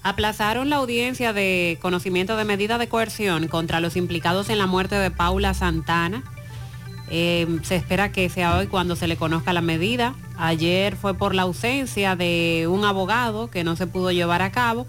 Aplazaron 0.03 0.69
la 0.69 0.77
audiencia 0.77 1.33
de 1.33 1.79
conocimiento 1.81 2.37
de 2.37 2.45
medida 2.45 2.79
de 2.79 2.89
coerción 2.89 3.47
contra 3.47 3.79
los 3.79 3.97
implicados 3.97 4.51
en 4.51 4.59
la 4.59 4.67
muerte 4.67 4.97
de 4.97 5.13
Paula 5.13 5.55
Santana. 5.55 6.25
Eh, 7.15 7.47
se 7.63 7.77
espera 7.77 8.11
que 8.11 8.31
sea 8.31 8.57
hoy 8.57 8.69
cuando 8.69 8.97
se 8.97 9.07
le 9.07 9.19
conozca 9.19 9.53
la 9.53 9.61
medida. 9.61 10.15
Ayer 10.39 10.97
fue 10.97 11.13
por 11.13 11.35
la 11.35 11.43
ausencia 11.43 12.17
de 12.17 12.67
un 12.71 12.87
abogado 12.87 13.51
que 13.51 13.65
no 13.65 13.77
se 13.77 13.87
pudo 13.87 14.11
llevar 14.13 14.41
a 14.41 14.51
cabo 14.51 14.87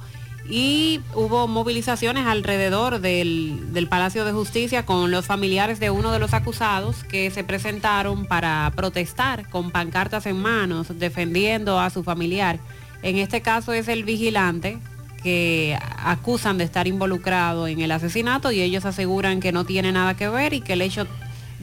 y 0.49 1.01
hubo 1.15 1.49
movilizaciones 1.49 2.25
alrededor 2.25 3.01
del, 3.01 3.73
del 3.73 3.87
Palacio 3.89 4.23
de 4.23 4.31
Justicia 4.31 4.85
con 4.85 5.11
los 5.11 5.25
familiares 5.25 5.81
de 5.81 5.89
uno 5.89 6.13
de 6.13 6.19
los 6.19 6.33
acusados 6.33 7.03
que 7.03 7.29
se 7.29 7.43
presentaron 7.43 8.25
para 8.25 8.71
protestar 8.73 9.49
con 9.49 9.71
pancartas 9.71 10.25
en 10.25 10.41
manos 10.41 10.97
defendiendo 10.97 11.77
a 11.77 11.89
su 11.89 12.03
familiar. 12.03 12.57
En 13.01 13.17
este 13.17 13.41
caso 13.41 13.73
es 13.73 13.89
el 13.89 14.05
vigilante 14.05 14.79
que 15.21 15.77
acusan 15.97 16.57
de 16.57 16.63
estar 16.63 16.87
involucrado 16.87 17.67
en 17.67 17.81
el 17.81 17.91
asesinato 17.91 18.49
y 18.53 18.61
ellos 18.61 18.85
aseguran 18.85 19.41
que 19.41 19.51
no 19.51 19.65
tiene 19.65 19.91
nada 19.91 20.15
que 20.15 20.29
ver 20.29 20.53
y 20.53 20.61
que 20.61 20.73
el 20.73 20.81
hecho 20.81 21.05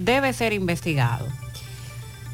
debe 0.05 0.33
ser 0.33 0.53
investigado. 0.53 1.27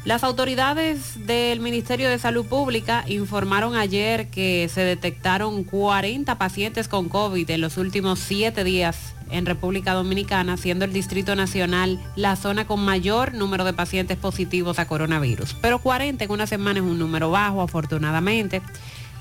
Las 0.07 0.23
autoridades 0.23 1.27
del 1.27 1.59
Ministerio 1.59 2.09
de 2.09 2.17
Salud 2.17 2.45
Pública 2.45 3.03
informaron 3.09 3.75
ayer 3.75 4.29
que 4.29 4.69
se 4.73 4.79
detectaron 4.81 5.65
40 5.65 6.37
pacientes 6.37 6.87
con 6.87 7.09
COVID 7.09 7.49
en 7.49 7.59
los 7.59 7.75
últimos 7.75 8.19
siete 8.19 8.63
días 8.63 9.13
en 9.31 9.45
República 9.45 9.91
Dominicana, 9.91 10.55
siendo 10.55 10.85
el 10.85 10.93
Distrito 10.93 11.35
Nacional 11.35 11.99
la 12.15 12.37
zona 12.37 12.65
con 12.65 12.79
mayor 12.85 13.33
número 13.33 13.65
de 13.65 13.73
pacientes 13.73 14.15
positivos 14.15 14.79
a 14.79 14.87
coronavirus. 14.87 15.55
Pero 15.61 15.79
40 15.79 16.23
en 16.23 16.31
una 16.31 16.47
semana 16.47 16.79
es 16.79 16.85
un 16.85 16.97
número 16.97 17.29
bajo, 17.31 17.61
afortunadamente. 17.61 18.61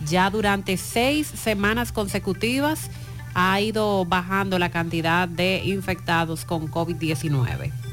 Ya 0.06 0.30
durante 0.30 0.76
seis 0.76 1.26
semanas 1.26 1.90
consecutivas 1.90 2.90
ha 3.34 3.60
ido 3.60 4.04
bajando 4.04 4.58
la 4.60 4.70
cantidad 4.70 5.26
de 5.26 5.62
infectados 5.64 6.44
con 6.44 6.70
COVID-19. 6.70 7.85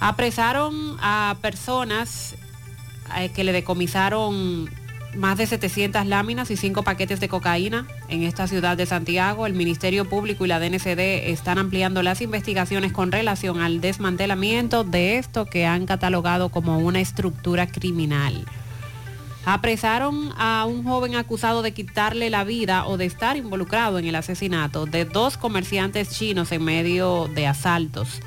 Apresaron 0.00 0.96
a 1.00 1.36
personas 1.40 2.36
eh, 3.16 3.30
que 3.30 3.44
le 3.44 3.52
decomisaron 3.52 4.70
más 5.16 5.38
de 5.38 5.46
700 5.46 6.06
láminas 6.06 6.50
y 6.50 6.56
5 6.56 6.82
paquetes 6.82 7.18
de 7.20 7.28
cocaína 7.28 7.86
en 8.08 8.22
esta 8.22 8.46
ciudad 8.46 8.76
de 8.76 8.86
Santiago. 8.86 9.46
El 9.46 9.54
Ministerio 9.54 10.08
Público 10.08 10.44
y 10.44 10.48
la 10.48 10.60
DNCD 10.60 11.30
están 11.30 11.58
ampliando 11.58 12.02
las 12.02 12.20
investigaciones 12.20 12.92
con 12.92 13.10
relación 13.10 13.60
al 13.60 13.80
desmantelamiento 13.80 14.84
de 14.84 15.18
esto 15.18 15.46
que 15.46 15.66
han 15.66 15.86
catalogado 15.86 16.50
como 16.50 16.78
una 16.78 17.00
estructura 17.00 17.66
criminal. 17.66 18.44
Apresaron 19.44 20.32
a 20.36 20.66
un 20.66 20.84
joven 20.84 21.16
acusado 21.16 21.62
de 21.62 21.72
quitarle 21.72 22.28
la 22.28 22.44
vida 22.44 22.86
o 22.86 22.98
de 22.98 23.06
estar 23.06 23.36
involucrado 23.36 23.98
en 23.98 24.04
el 24.04 24.14
asesinato 24.14 24.84
de 24.84 25.06
dos 25.06 25.38
comerciantes 25.38 26.10
chinos 26.10 26.52
en 26.52 26.64
medio 26.64 27.28
de 27.34 27.46
asaltos. 27.46 28.20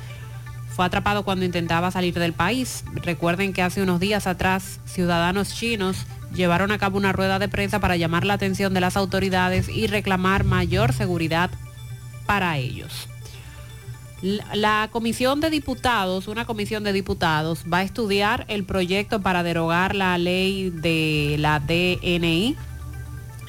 Fue 0.74 0.84
atrapado 0.84 1.24
cuando 1.24 1.44
intentaba 1.44 1.90
salir 1.90 2.14
del 2.14 2.32
país. 2.32 2.84
Recuerden 2.94 3.52
que 3.52 3.62
hace 3.62 3.82
unos 3.82 4.00
días 4.00 4.26
atrás 4.26 4.80
ciudadanos 4.86 5.54
chinos 5.54 6.06
llevaron 6.34 6.72
a 6.72 6.78
cabo 6.78 6.96
una 6.96 7.12
rueda 7.12 7.38
de 7.38 7.48
prensa 7.48 7.78
para 7.78 7.96
llamar 7.96 8.24
la 8.24 8.34
atención 8.34 8.72
de 8.72 8.80
las 8.80 8.96
autoridades 8.96 9.68
y 9.68 9.86
reclamar 9.86 10.44
mayor 10.44 10.92
seguridad 10.92 11.50
para 12.26 12.56
ellos. 12.56 13.08
La, 14.54 14.88
comisión 14.92 15.40
de 15.40 15.50
diputados, 15.50 16.28
una 16.28 16.44
comisión 16.44 16.84
de 16.84 16.92
diputados, 16.92 17.64
va 17.70 17.78
a 17.78 17.82
estudiar 17.82 18.44
el 18.48 18.64
proyecto 18.64 19.20
para 19.20 19.42
derogar 19.42 19.96
la 19.96 20.16
ley 20.16 20.70
de 20.70 21.36
la 21.40 21.58
DNI. 21.58 22.56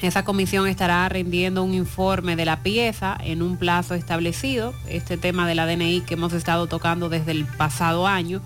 Esa 0.04 0.22
comisión 0.22 0.68
estará 0.68 1.08
rendiendo 1.08 1.64
un 1.64 1.72
informe 1.72 2.36
de 2.36 2.44
la 2.44 2.62
pieza 2.62 3.16
en 3.24 3.40
un 3.40 3.56
plazo 3.56 3.94
establecido, 3.94 4.74
este 4.86 5.16
tema 5.16 5.48
de 5.48 5.54
la 5.54 5.64
DNI 5.64 6.02
que 6.02 6.12
hemos 6.12 6.34
estado 6.34 6.66
tocando 6.66 7.08
desde 7.08 7.30
el 7.30 7.46
pasado 7.46 8.06
año. 8.06 8.42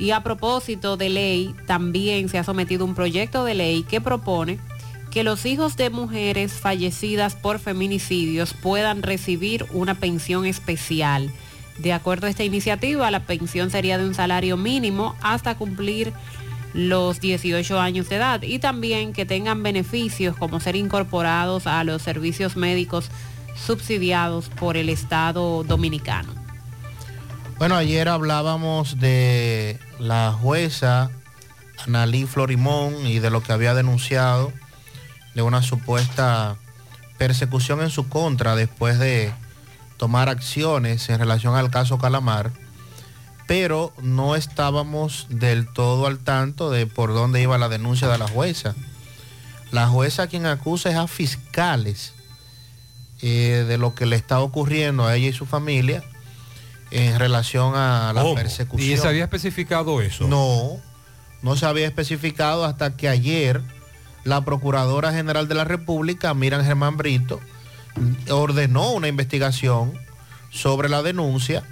Y 0.00 0.10
a 0.10 0.24
propósito 0.24 0.96
de 0.96 1.08
ley, 1.08 1.54
también 1.68 2.28
se 2.28 2.38
ha 2.38 2.42
sometido 2.42 2.84
un 2.84 2.96
proyecto 2.96 3.44
de 3.44 3.54
ley 3.54 3.84
que 3.84 4.00
propone 4.00 4.58
que 5.12 5.22
los 5.22 5.46
hijos 5.46 5.76
de 5.76 5.90
mujeres 5.90 6.52
fallecidas 6.54 7.36
por 7.36 7.60
feminicidios 7.60 8.52
puedan 8.52 9.04
recibir 9.04 9.66
una 9.72 9.94
pensión 9.94 10.46
especial. 10.46 11.30
De 11.78 11.92
acuerdo 11.92 12.26
a 12.26 12.30
esta 12.30 12.42
iniciativa, 12.42 13.08
la 13.12 13.20
pensión 13.20 13.70
sería 13.70 13.98
de 13.98 14.06
un 14.06 14.14
salario 14.14 14.56
mínimo 14.56 15.14
hasta 15.22 15.56
cumplir 15.56 16.12
los 16.74 17.20
18 17.20 17.80
años 17.80 18.08
de 18.08 18.16
edad 18.16 18.42
y 18.42 18.58
también 18.58 19.12
que 19.12 19.26
tengan 19.26 19.62
beneficios 19.62 20.36
como 20.36 20.60
ser 20.60 20.76
incorporados 20.76 21.66
a 21.66 21.82
los 21.84 22.02
servicios 22.02 22.56
médicos 22.56 23.10
subsidiados 23.54 24.48
por 24.48 24.76
el 24.76 24.88
Estado 24.88 25.64
dominicano. 25.64 26.32
Bueno, 27.58 27.74
ayer 27.74 28.08
hablábamos 28.08 29.00
de 29.00 29.78
la 29.98 30.32
jueza 30.32 31.10
Analí 31.86 32.24
Florimón 32.24 33.06
y 33.06 33.18
de 33.18 33.30
lo 33.30 33.42
que 33.42 33.52
había 33.52 33.74
denunciado 33.74 34.52
de 35.34 35.42
una 35.42 35.62
supuesta 35.62 36.56
persecución 37.18 37.80
en 37.80 37.90
su 37.90 38.08
contra 38.08 38.54
después 38.54 38.98
de 38.98 39.32
tomar 39.96 40.28
acciones 40.28 41.08
en 41.08 41.18
relación 41.18 41.56
al 41.56 41.70
caso 41.70 41.98
Calamar, 41.98 42.52
pero 43.48 43.94
no 44.02 44.36
estábamos 44.36 45.26
del 45.30 45.66
todo 45.72 46.06
al 46.06 46.18
tanto 46.18 46.70
de 46.70 46.86
por 46.86 47.14
dónde 47.14 47.40
iba 47.40 47.56
la 47.56 47.70
denuncia 47.70 48.06
de 48.06 48.18
la 48.18 48.28
jueza. 48.28 48.74
La 49.72 49.88
jueza 49.88 50.26
quien 50.26 50.44
acusa 50.44 50.90
es 50.90 50.96
a 50.96 51.08
fiscales 51.08 52.12
eh, 53.22 53.64
de 53.66 53.78
lo 53.78 53.94
que 53.94 54.04
le 54.04 54.16
está 54.16 54.40
ocurriendo 54.40 55.06
a 55.06 55.16
ella 55.16 55.28
y 55.28 55.32
su 55.32 55.46
familia 55.46 56.04
en 56.90 57.18
relación 57.18 57.74
a 57.74 58.12
la 58.12 58.20
¿Cómo? 58.20 58.34
persecución. 58.34 58.90
¿Y 58.90 58.98
se 58.98 59.08
había 59.08 59.24
especificado 59.24 60.02
eso? 60.02 60.28
No, 60.28 60.76
no 61.40 61.56
se 61.56 61.64
había 61.64 61.86
especificado 61.86 62.66
hasta 62.66 62.98
que 62.98 63.08
ayer 63.08 63.62
la 64.24 64.44
Procuradora 64.44 65.10
General 65.10 65.48
de 65.48 65.54
la 65.54 65.64
República, 65.64 66.34
Miran 66.34 66.66
Germán 66.66 66.98
Brito, 66.98 67.40
ordenó 68.30 68.90
una 68.90 69.08
investigación 69.08 69.98
sobre 70.50 70.90
la 70.90 71.02
denuncia 71.02 71.64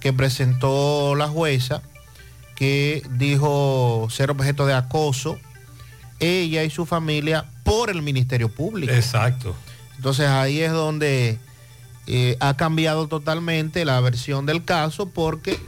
que 0.00 0.12
presentó 0.12 1.14
la 1.14 1.28
jueza, 1.28 1.82
que 2.54 3.02
dijo 3.10 4.08
ser 4.10 4.30
objeto 4.30 4.66
de 4.66 4.74
acoso 4.74 5.38
ella 6.20 6.64
y 6.64 6.70
su 6.70 6.86
familia 6.86 7.44
por 7.62 7.90
el 7.90 8.02
Ministerio 8.02 8.48
Público. 8.48 8.92
Exacto. 8.92 9.54
Entonces 9.96 10.28
ahí 10.28 10.60
es 10.60 10.72
donde 10.72 11.38
eh, 12.06 12.36
ha 12.40 12.56
cambiado 12.56 13.08
totalmente 13.08 13.84
la 13.84 14.00
versión 14.00 14.46
del 14.46 14.64
caso 14.64 15.10
porque 15.10 15.58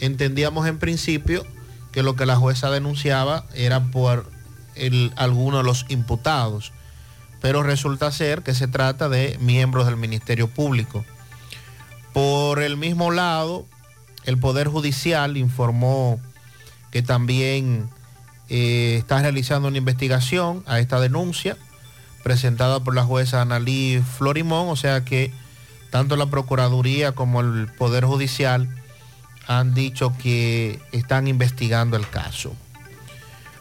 entendíamos 0.00 0.66
en 0.66 0.78
principio 0.78 1.46
que 1.92 2.02
lo 2.02 2.16
que 2.16 2.26
la 2.26 2.36
jueza 2.36 2.70
denunciaba 2.70 3.44
era 3.54 3.84
por 3.90 4.30
el, 4.74 5.12
alguno 5.16 5.58
de 5.58 5.64
los 5.64 5.84
imputados, 5.88 6.72
pero 7.40 7.62
resulta 7.62 8.10
ser 8.10 8.42
que 8.42 8.54
se 8.54 8.66
trata 8.66 9.08
de 9.08 9.36
miembros 9.40 9.86
del 9.86 9.96
Ministerio 9.96 10.48
Público. 10.48 11.04
Por 12.12 12.62
el 12.62 12.76
mismo 12.76 13.10
lado, 13.10 13.66
el 14.24 14.38
Poder 14.38 14.68
Judicial 14.68 15.36
informó 15.36 16.20
que 16.90 17.02
también 17.02 17.88
eh, 18.48 18.96
está 18.98 19.20
realizando 19.20 19.68
una 19.68 19.78
investigación 19.78 20.62
a 20.66 20.78
esta 20.78 21.00
denuncia 21.00 21.56
presentada 22.22 22.80
por 22.80 22.94
la 22.94 23.04
jueza 23.04 23.40
Analí 23.40 24.02
Florimón, 24.18 24.68
o 24.68 24.76
sea 24.76 25.04
que 25.04 25.32
tanto 25.90 26.16
la 26.16 26.26
Procuraduría 26.26 27.12
como 27.12 27.40
el 27.40 27.66
Poder 27.66 28.04
Judicial 28.04 28.68
han 29.46 29.74
dicho 29.74 30.12
que 30.22 30.80
están 30.92 31.28
investigando 31.28 31.96
el 31.96 32.08
caso. 32.08 32.54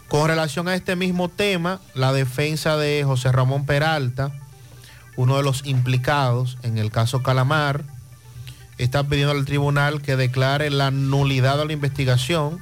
Con 0.07 0.27
relación 0.27 0.67
a 0.67 0.75
este 0.75 0.95
mismo 0.95 1.29
tema, 1.29 1.79
la 1.93 2.11
defensa 2.13 2.75
de 2.75 3.03
José 3.05 3.31
Ramón 3.31 3.65
Peralta, 3.65 4.31
uno 5.15 5.37
de 5.37 5.43
los 5.43 5.65
implicados 5.65 6.57
en 6.63 6.77
el 6.77 6.91
caso 6.91 7.23
Calamar, 7.23 7.83
está 8.83 9.03
pidiendo 9.03 9.33
al 9.33 9.45
tribunal 9.45 10.01
que 10.01 10.15
declare 10.15 10.69
la 10.69 10.91
nulidad 10.91 11.57
de 11.57 11.65
la 11.65 11.73
investigación 11.73 12.59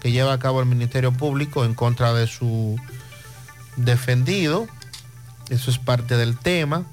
que 0.00 0.12
lleva 0.12 0.34
a 0.34 0.38
cabo 0.38 0.60
el 0.60 0.66
Ministerio 0.66 1.12
Público 1.12 1.64
en 1.64 1.74
contra 1.74 2.12
de 2.12 2.26
su 2.26 2.78
defendido. 3.76 4.66
Eso 5.48 5.70
es 5.70 5.78
parte 5.78 6.16
del 6.16 6.36
tema. 6.38 6.84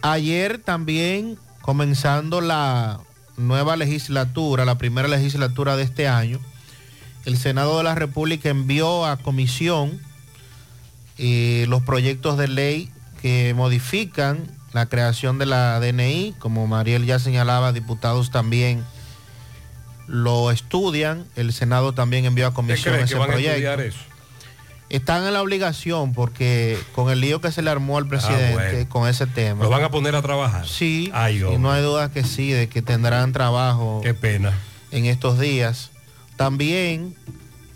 Ayer 0.00 0.58
también, 0.58 1.38
comenzando 1.60 2.40
la 2.40 3.00
nueva 3.36 3.76
legislatura, 3.76 4.64
la 4.64 4.78
primera 4.78 5.08
legislatura 5.08 5.76
de 5.76 5.82
este 5.82 6.08
año, 6.08 6.40
el 7.24 7.36
Senado 7.36 7.78
de 7.78 7.84
la 7.84 7.94
República 7.94 8.48
envió 8.48 9.06
a 9.06 9.16
comisión 9.18 10.00
eh, 11.18 11.66
los 11.68 11.82
proyectos 11.82 12.38
de 12.38 12.48
ley 12.48 12.90
que 13.20 13.54
modifican 13.54 14.50
la 14.72 14.86
creación 14.86 15.38
de 15.38 15.46
la 15.46 15.78
DNI, 15.80 16.34
como 16.38 16.66
Mariel 16.66 17.04
ya 17.04 17.18
señalaba, 17.18 17.72
diputados 17.72 18.30
también 18.30 18.84
lo 20.06 20.50
estudian, 20.50 21.26
el 21.36 21.52
Senado 21.52 21.92
también 21.92 22.24
envió 22.24 22.46
a 22.46 22.50
¿Qué 22.50 22.54
comisión 22.56 22.94
ese 22.96 23.16
proyecto. 23.16 23.82
eso? 23.82 23.98
Están 24.88 25.24
en 25.24 25.32
la 25.32 25.40
obligación 25.40 26.12
porque 26.12 26.78
con 26.94 27.10
el 27.10 27.20
lío 27.20 27.40
que 27.40 27.50
se 27.50 27.62
le 27.62 27.70
armó 27.70 27.96
al 27.96 28.06
presidente 28.06 28.52
bueno. 28.52 28.88
con 28.90 29.08
ese 29.08 29.26
tema. 29.26 29.64
¿Lo 29.64 29.70
van 29.70 29.82
a 29.82 29.90
poner 29.90 30.14
a 30.14 30.20
trabajar? 30.20 30.68
Sí, 30.68 31.10
Ay, 31.14 31.38
y 31.38 31.56
no 31.56 31.72
hay 31.72 31.82
duda 31.82 32.12
que 32.12 32.24
sí, 32.24 32.50
de 32.50 32.68
que 32.68 32.82
tendrán 32.82 33.32
trabajo. 33.32 34.02
Qué 34.02 34.12
pena. 34.12 34.52
En 34.90 35.06
estos 35.06 35.38
días. 35.38 35.92
También 36.36 37.14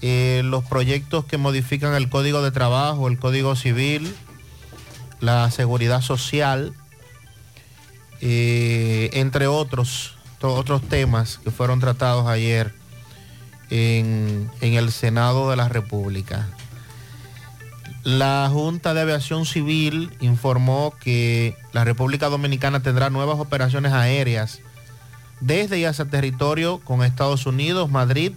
eh, 0.02 0.42
los 0.44 0.64
proyectos 0.64 1.24
que 1.24 1.38
modifican 1.38 1.94
el 1.94 2.10
Código 2.10 2.42
de 2.42 2.50
Trabajo, 2.50 3.08
el 3.08 3.18
Código 3.18 3.56
Civil, 3.56 4.14
la 5.20 5.50
Seguridad 5.50 6.02
Social, 6.02 6.74
entre 8.20 9.46
otros, 9.46 10.14
otros 10.40 10.82
temas 10.88 11.38
que 11.42 11.50
fueron 11.50 11.80
tratados 11.80 12.26
ayer 12.26 12.72
en 13.70 14.48
el 14.60 14.92
Senado 14.92 15.50
de 15.50 15.56
la 15.56 15.68
República. 15.68 16.46
La 18.06 18.48
Junta 18.52 18.94
de 18.94 19.00
Aviación 19.00 19.46
Civil 19.46 20.16
informó 20.20 20.94
que 21.00 21.56
la 21.72 21.82
República 21.82 22.28
Dominicana 22.28 22.80
tendrá 22.80 23.10
nuevas 23.10 23.40
operaciones 23.40 23.92
aéreas 23.92 24.60
desde 25.40 25.80
y 25.80 25.84
hacia 25.84 26.04
territorio 26.04 26.78
con 26.78 27.02
Estados 27.02 27.46
Unidos, 27.46 27.90
Madrid, 27.90 28.32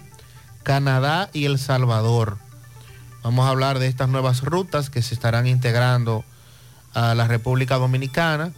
Canadá 0.63 1.30
y 1.34 1.46
El 1.46 1.60
Salvador. 1.60 2.39
Vamos 3.22 3.46
a 3.46 3.50
hablar 3.50 3.78
de 3.78 3.86
estas 3.86 4.10
nuevas 4.10 4.42
rutas 4.42 4.89
que 4.89 5.04
se 5.04 5.13
estarán 5.13 5.46
integrando 5.46 6.26
a 6.96 7.13
la 7.13 7.28
República 7.28 7.76
Dominicana. 7.76 8.52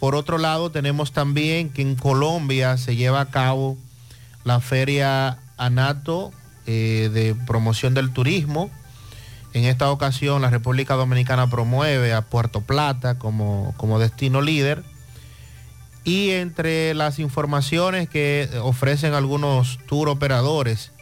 Por 0.00 0.14
otro 0.14 0.38
lado, 0.38 0.70
tenemos 0.70 1.12
también 1.12 1.68
que 1.68 1.82
en 1.82 1.94
Colombia 1.94 2.78
se 2.78 2.96
lleva 2.96 3.20
a 3.20 3.30
cabo 3.30 3.76
la 4.44 4.58
feria 4.60 5.38
ANATO 5.58 6.32
eh, 6.66 7.10
de 7.12 7.34
promoción 7.46 7.92
del 7.92 8.10
turismo. 8.10 8.70
En 9.52 9.64
esta 9.64 9.90
ocasión, 9.90 10.40
la 10.40 10.48
República 10.48 10.94
Dominicana 10.94 11.50
promueve 11.50 12.14
a 12.14 12.22
Puerto 12.22 12.62
Plata 12.62 13.18
como, 13.18 13.74
como 13.76 13.98
destino 13.98 14.40
líder. 14.40 14.82
Y 16.02 16.30
entre 16.30 16.94
las 16.94 17.18
informaciones 17.18 18.08
que 18.08 18.48
ofrecen 18.62 19.12
algunos 19.12 19.80
tour 19.86 20.08
operadores 20.08 20.92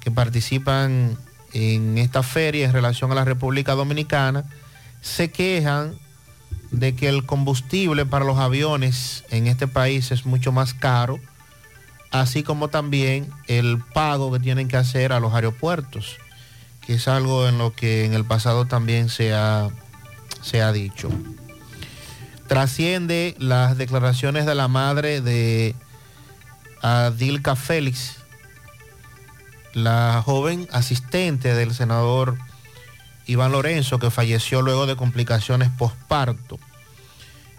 que 0.00 0.10
participan 0.10 1.16
en 1.54 1.96
esta 1.96 2.22
feria 2.22 2.66
en 2.66 2.72
relación 2.74 3.10
a 3.12 3.14
la 3.14 3.24
República 3.24 3.74
Dominicana, 3.74 4.44
se 5.00 5.30
quejan 5.30 5.94
de 6.70 6.94
que 6.94 7.08
el 7.08 7.24
combustible 7.26 8.06
para 8.06 8.24
los 8.24 8.38
aviones 8.38 9.24
en 9.30 9.46
este 9.46 9.68
país 9.68 10.10
es 10.10 10.26
mucho 10.26 10.52
más 10.52 10.74
caro, 10.74 11.20
así 12.10 12.42
como 12.42 12.68
también 12.68 13.30
el 13.46 13.82
pago 13.94 14.32
que 14.32 14.40
tienen 14.40 14.68
que 14.68 14.76
hacer 14.76 15.12
a 15.12 15.20
los 15.20 15.34
aeropuertos, 15.34 16.16
que 16.86 16.94
es 16.94 17.08
algo 17.08 17.48
en 17.48 17.58
lo 17.58 17.72
que 17.72 18.04
en 18.04 18.14
el 18.14 18.24
pasado 18.24 18.66
también 18.66 19.08
se 19.08 19.34
ha, 19.34 19.68
se 20.42 20.62
ha 20.62 20.72
dicho. 20.72 21.08
Trasciende 22.46 23.34
las 23.38 23.76
declaraciones 23.76 24.46
de 24.46 24.54
la 24.54 24.68
madre 24.68 25.20
de 25.20 25.74
Adilka 26.80 27.56
Félix, 27.56 28.18
la 29.72 30.22
joven 30.24 30.68
asistente 30.72 31.54
del 31.54 31.74
senador 31.74 32.38
Iván 33.26 33.52
Lorenzo, 33.52 33.98
que 33.98 34.10
falleció 34.10 34.62
luego 34.62 34.86
de 34.86 34.96
complicaciones 34.96 35.68
posparto. 35.70 36.58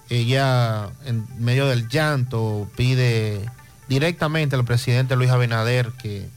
Ella, 0.10 0.90
en 1.06 1.28
medio 1.38 1.68
del 1.68 1.90
llanto, 1.90 2.70
pide 2.78 3.46
directamente 3.90 4.56
al 4.56 4.64
presidente 4.64 5.16
Luis 5.16 5.30
Abinader 5.30 5.92
que 5.92 6.30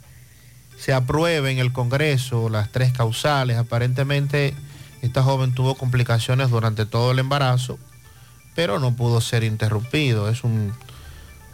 se 0.77 0.93
apruebe 0.93 1.51
en 1.53 1.59
el 1.59 1.73
Congreso 1.73 2.49
las 2.49 2.73
tres 2.73 2.93
causales. 2.93 3.59
Aparentemente, 3.59 4.55
esta 5.03 5.23
joven 5.23 5.55
tuvo 5.55 5.77
complicaciones 5.77 6.51
durante 6.51 6.85
todo 6.85 7.13
el 7.13 7.21
embarazo, 7.21 7.79
pero 8.57 8.81
no 8.81 8.97
pudo 8.97 9.21
ser 9.21 9.45
interrumpido. 9.45 10.29
Es 10.29 10.43
un 10.43 10.73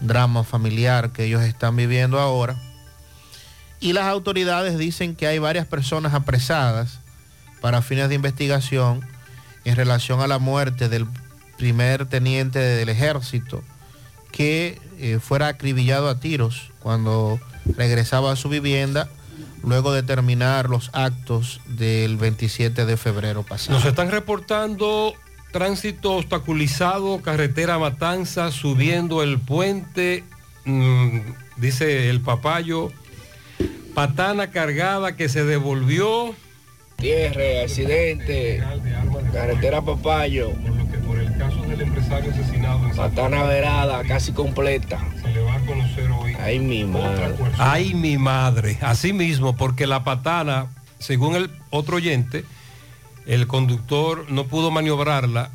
drama 0.01 0.45
familiar 0.45 1.13
que 1.13 1.25
ellos 1.25 1.43
están 1.43 1.77
viviendo 1.77 2.21
ahora. 2.21 2.57
Y 3.81 3.93
las 3.93 4.07
autoridades 4.07 4.79
dicen 4.79 5.15
que 5.15 5.27
hay 5.27 5.39
varias 5.39 5.67
personas 5.67 6.15
apresadas 6.15 7.01
para 7.61 7.83
fines 7.83 8.09
de 8.09 8.15
investigación 8.15 9.01
en 9.65 9.77
relación 9.77 10.21
a 10.21 10.27
la 10.27 10.39
muerte 10.39 10.89
del 10.89 11.07
primer 11.57 12.07
teniente 12.07 12.59
del 12.59 12.89
ejército 12.89 13.63
que 14.31 14.79
eh, 14.99 15.19
fuera 15.21 15.49
acribillado 15.49 16.09
a 16.09 16.21
tiros 16.21 16.71
cuando 16.81 17.41
regresaba 17.77 18.33
a 18.33 18.37
su 18.37 18.49
vivienda 18.49 19.09
luego 19.65 19.93
de 19.93 20.03
terminar 20.03 20.71
los 20.71 20.91
actos 20.93 21.61
del 21.67 22.17
27 22.17 22.87
de 22.87 22.97
febrero 22.97 23.43
pasado. 23.43 23.79
Nos 23.79 23.87
están 23.87 24.11
reportando 24.11 25.15
tránsito 25.53 26.13
obstaculizado, 26.13 27.21
carretera 27.23 27.79
Matanza, 27.79 28.53
subiendo 28.53 29.23
el 29.23 29.41
puente, 29.41 30.23
mm, 30.65 31.21
dice 31.57 32.11
el 32.11 32.21
papayo, 32.21 32.93
patana 33.95 34.51
cargada 34.51 35.17
que 35.17 35.29
se 35.29 35.45
devolvió. 35.45 36.35
Tierra, 36.97 37.63
accidente, 37.63 38.63
carretera 39.33 39.83
Papayo, 39.83 40.53
Patana 42.97 43.43
Verada, 43.45 44.03
casi 44.05 44.33
completa. 44.33 44.99
Se 45.23 45.29
le 45.29 45.43
va 45.43 45.55
a 45.55 45.61
conocer 45.61 46.11
hoy. 46.11 46.35
Ahí 46.41 46.59
mismo. 46.59 47.03
Ay, 47.59 47.95
mi 47.95 48.17
madre. 48.17 48.79
Así 48.81 49.13
mismo, 49.13 49.57
porque 49.57 49.87
la 49.87 50.05
patana, 50.05 50.67
según 50.99 51.37
el 51.37 51.51
otro 51.71 51.97
oyente, 51.97 52.45
el 53.27 53.47
conductor 53.47 54.31
no 54.31 54.47
pudo 54.47 54.71
maniobrarla. 54.71 55.51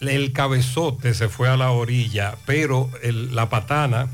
El 0.00 0.32
cabezote 0.32 1.14
se 1.14 1.28
fue 1.28 1.48
a 1.48 1.56
la 1.56 1.70
orilla, 1.70 2.36
pero 2.44 2.90
la 3.02 3.48
patana, 3.48 4.08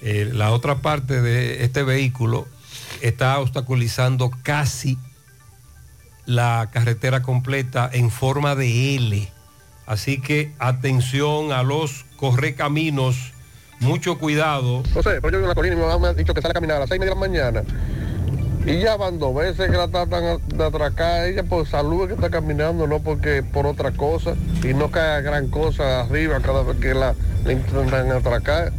eh, 0.00 0.30
la 0.32 0.52
otra 0.52 0.76
parte 0.76 1.20
de 1.20 1.64
este 1.64 1.82
vehículo, 1.82 2.46
está 3.02 3.38
obstaculizando 3.38 4.30
casi 4.42 4.98
la 6.26 6.68
carretera 6.72 7.22
completa 7.22 7.88
en 7.92 8.10
forma 8.10 8.54
de 8.54 8.96
L. 8.96 9.28
Así 9.86 10.20
que 10.20 10.52
atención 10.58 11.52
a 11.52 11.62
los 11.62 12.04
correcaminos, 12.16 13.32
mucho 13.80 14.18
cuidado. 14.18 14.82
No 14.94 15.02
sé, 15.02 15.20
pero 15.22 15.30
yo 15.30 15.38
en 15.38 15.48
la 15.48 15.54
colina 15.54 15.74
y 15.74 16.00
me 16.00 16.08
ha 16.08 16.12
dicho 16.12 16.34
que 16.34 16.42
sale 16.42 16.52
a 16.52 16.54
caminar 16.54 16.76
a 16.76 16.80
las 16.80 16.90
6 16.90 16.96
y 16.96 17.00
media 17.00 17.14
de 17.14 17.20
la 17.20 17.26
mañana. 17.26 17.62
Y 18.66 18.80
ya 18.80 18.96
van 18.98 19.18
dos 19.18 19.34
veces 19.34 19.70
que 19.70 19.76
la 19.78 19.88
tratan 19.88 20.46
de 20.46 20.64
atracar. 20.64 21.24
Ella 21.24 21.42
por 21.42 21.66
salud 21.66 22.06
que 22.06 22.12
está 22.12 22.28
caminando, 22.28 22.86
no 22.86 23.00
porque 23.00 23.42
por 23.42 23.66
otra 23.66 23.92
cosa. 23.92 24.34
Y 24.62 24.74
no 24.74 24.90
cae 24.90 25.22
gran 25.22 25.48
cosa 25.48 26.00
arriba 26.00 26.38
cada 26.40 26.62
vez 26.62 26.76
que 26.76 26.92
la, 26.92 27.14
intentan 27.50 28.12
atracar. 28.12 28.72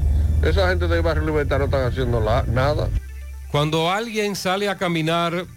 Esa 0.43 0.69
gente 0.69 0.88
del 0.88 1.01
barrio 1.01 1.25
Libertad 1.25 1.58
no 1.58 1.65
están 1.65 1.86
haciendo 1.88 2.21
nada. 2.21 2.88
Cuando 3.51 3.91
alguien 3.91 4.35
sale 4.35 4.69
a 4.69 4.77
caminar, 4.77 5.47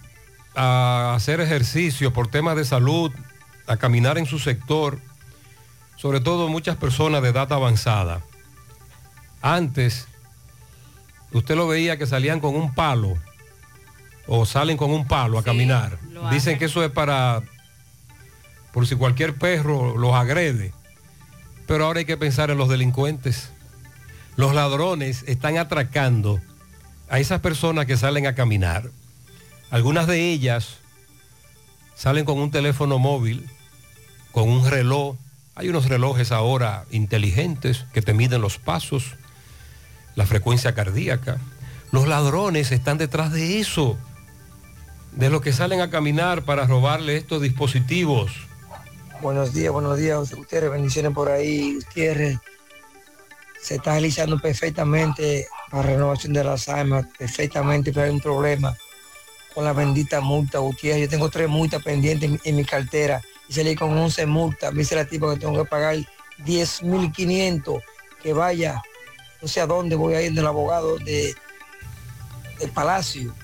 a 0.54 1.14
hacer 1.14 1.40
ejercicio 1.40 2.12
por 2.12 2.28
temas 2.28 2.56
de 2.56 2.64
salud, 2.64 3.12
a 3.66 3.76
caminar 3.76 4.16
en 4.16 4.26
su 4.26 4.38
sector, 4.38 4.98
sobre 5.96 6.20
todo 6.20 6.48
muchas 6.48 6.76
personas 6.76 7.22
de 7.22 7.28
edad 7.28 7.52
avanzada, 7.52 8.22
antes 9.42 10.08
usted 11.32 11.54
lo 11.54 11.68
veía 11.68 11.98
que 11.98 12.06
salían 12.06 12.40
con 12.40 12.54
un 12.56 12.74
palo 12.74 13.18
o 14.26 14.46
salen 14.46 14.76
con 14.76 14.90
un 14.90 15.06
palo 15.06 15.38
a 15.38 15.42
caminar. 15.42 15.98
Dicen 16.30 16.58
que 16.58 16.66
eso 16.66 16.82
es 16.82 16.90
para, 16.90 17.42
por 18.72 18.86
si 18.86 18.96
cualquier 18.96 19.34
perro 19.34 19.98
los 19.98 20.14
agrede. 20.14 20.72
Pero 21.66 21.84
ahora 21.84 22.00
hay 22.00 22.04
que 22.04 22.16
pensar 22.16 22.50
en 22.50 22.58
los 22.58 22.68
delincuentes. 22.68 23.50
Los 24.36 24.54
ladrones 24.54 25.24
están 25.26 25.58
atracando 25.58 26.40
a 27.12 27.20
esas 27.20 27.42
personas 27.42 27.84
que 27.84 27.98
salen 27.98 28.26
a 28.26 28.34
caminar. 28.34 28.88
Algunas 29.70 30.06
de 30.06 30.30
ellas 30.30 30.78
salen 31.94 32.24
con 32.24 32.38
un 32.38 32.50
teléfono 32.50 32.98
móvil, 32.98 33.50
con 34.32 34.48
un 34.48 34.66
reloj. 34.66 35.16
Hay 35.54 35.68
unos 35.68 35.90
relojes 35.90 36.32
ahora 36.32 36.86
inteligentes 36.90 37.84
que 37.92 38.00
te 38.00 38.14
miden 38.14 38.40
los 38.40 38.56
pasos, 38.56 39.16
la 40.14 40.24
frecuencia 40.24 40.74
cardíaca. 40.74 41.36
Los 41.90 42.08
ladrones 42.08 42.72
están 42.72 42.96
detrás 42.96 43.30
de 43.30 43.60
eso, 43.60 43.98
de 45.10 45.28
los 45.28 45.42
que 45.42 45.52
salen 45.52 45.82
a 45.82 45.90
caminar 45.90 46.44
para 46.44 46.66
robarle 46.66 47.18
estos 47.18 47.42
dispositivos. 47.42 48.32
Buenos 49.20 49.52
días, 49.52 49.70
buenos 49.70 49.98
días, 49.98 50.32
Gutiérrez, 50.32 50.70
bendiciones 50.70 51.12
por 51.12 51.28
ahí, 51.28 51.74
Gutiérrez. 51.74 52.38
Se 53.60 53.74
está 53.74 53.92
realizando 53.92 54.38
perfectamente 54.38 55.46
la 55.72 55.82
renovación 55.82 56.32
de 56.32 56.44
las 56.44 56.68
armas, 56.68 57.06
perfectamente, 57.18 57.92
pero 57.92 58.06
hay 58.06 58.12
un 58.12 58.20
problema 58.20 58.76
con 59.54 59.64
la 59.64 59.72
bendita 59.72 60.20
multa, 60.20 60.58
Gutiérrez. 60.58 61.02
Yo 61.02 61.08
tengo 61.08 61.30
tres 61.30 61.48
multas 61.48 61.82
pendientes 61.82 62.40
en, 62.44 62.56
mi 62.56 62.64
cartera 62.64 63.20
y 63.48 63.52
salí 63.52 63.74
con 63.74 63.96
11 63.96 64.26
multas. 64.26 64.72
Me 64.72 64.80
dice 64.80 64.94
la 64.94 65.04
tipa 65.04 65.32
que 65.32 65.40
tengo 65.40 65.62
que 65.62 65.68
pagar 65.68 65.96
10.500, 66.44 67.82
que 68.22 68.32
vaya, 68.32 68.82
no 69.40 69.48
sé 69.48 69.60
a 69.60 69.66
dónde 69.66 69.96
voy 69.96 70.14
a 70.14 70.22
ir 70.22 70.32
del 70.32 70.46
abogado 70.46 70.98
de, 70.98 71.34
del 72.58 72.70
Palacio, 72.70 73.34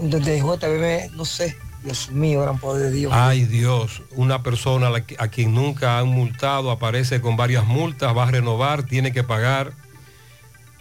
donde 0.00 0.38
JBM, 0.38 1.16
no 1.16 1.24
sé, 1.24 1.56
Dios 1.82 2.10
mío, 2.10 2.42
gran 2.42 2.58
poder 2.58 2.90
de 2.90 2.96
Dios. 2.96 3.12
Ay 3.14 3.44
Dios, 3.44 4.02
una 4.12 4.42
persona 4.42 4.90
a 5.18 5.28
quien 5.28 5.54
nunca 5.54 5.98
han 5.98 6.08
multado 6.08 6.70
aparece 6.70 7.20
con 7.20 7.36
varias 7.36 7.66
multas, 7.66 8.16
va 8.16 8.24
a 8.24 8.30
renovar, 8.30 8.84
tiene 8.84 9.12
que 9.12 9.24
pagar. 9.24 9.72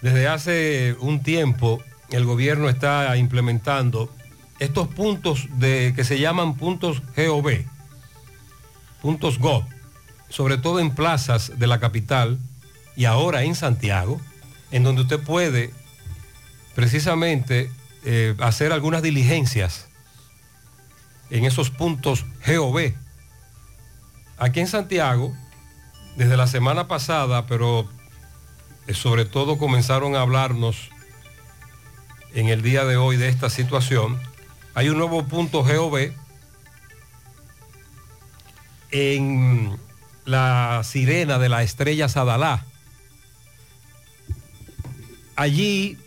Desde 0.01 0.27
hace 0.27 0.95
un 0.99 1.21
tiempo 1.21 1.81
el 2.09 2.25
gobierno 2.25 2.69
está 2.69 3.15
implementando 3.17 4.13
estos 4.59 4.87
puntos 4.87 5.47
de, 5.57 5.93
que 5.95 6.03
se 6.03 6.19
llaman 6.19 6.55
puntos 6.55 7.01
GOV, 7.15 7.65
puntos 9.01 9.39
GOV, 9.39 9.65
sobre 10.29 10.57
todo 10.57 10.79
en 10.79 10.91
plazas 10.91 11.57
de 11.57 11.67
la 11.67 11.79
capital 11.79 12.37
y 12.95 13.05
ahora 13.05 13.43
en 13.43 13.55
Santiago, 13.55 14.19
en 14.71 14.83
donde 14.83 15.03
usted 15.03 15.19
puede 15.19 15.71
precisamente 16.75 17.71
eh, 18.03 18.35
hacer 18.39 18.71
algunas 18.71 19.01
diligencias 19.01 19.87
en 21.29 21.45
esos 21.45 21.69
puntos 21.69 22.25
GOV. 22.45 22.93
Aquí 24.37 24.59
en 24.59 24.67
Santiago, 24.67 25.35
desde 26.17 26.37
la 26.37 26.47
semana 26.47 26.87
pasada, 26.87 27.45
pero 27.45 27.87
sobre 28.93 29.25
todo 29.25 29.57
comenzaron 29.57 30.15
a 30.15 30.21
hablarnos 30.21 30.89
en 32.33 32.47
el 32.49 32.61
día 32.61 32.85
de 32.85 32.97
hoy 32.97 33.17
de 33.17 33.29
esta 33.29 33.49
situación, 33.49 34.19
hay 34.73 34.89
un 34.89 34.97
nuevo 34.97 35.23
punto 35.25 35.63
GOV 35.63 36.13
en 38.91 39.77
la 40.25 40.81
sirena 40.83 41.39
de 41.39 41.49
la 41.49 41.63
estrella 41.63 42.07
Sadalá. 42.07 42.65
Allí, 45.35 45.97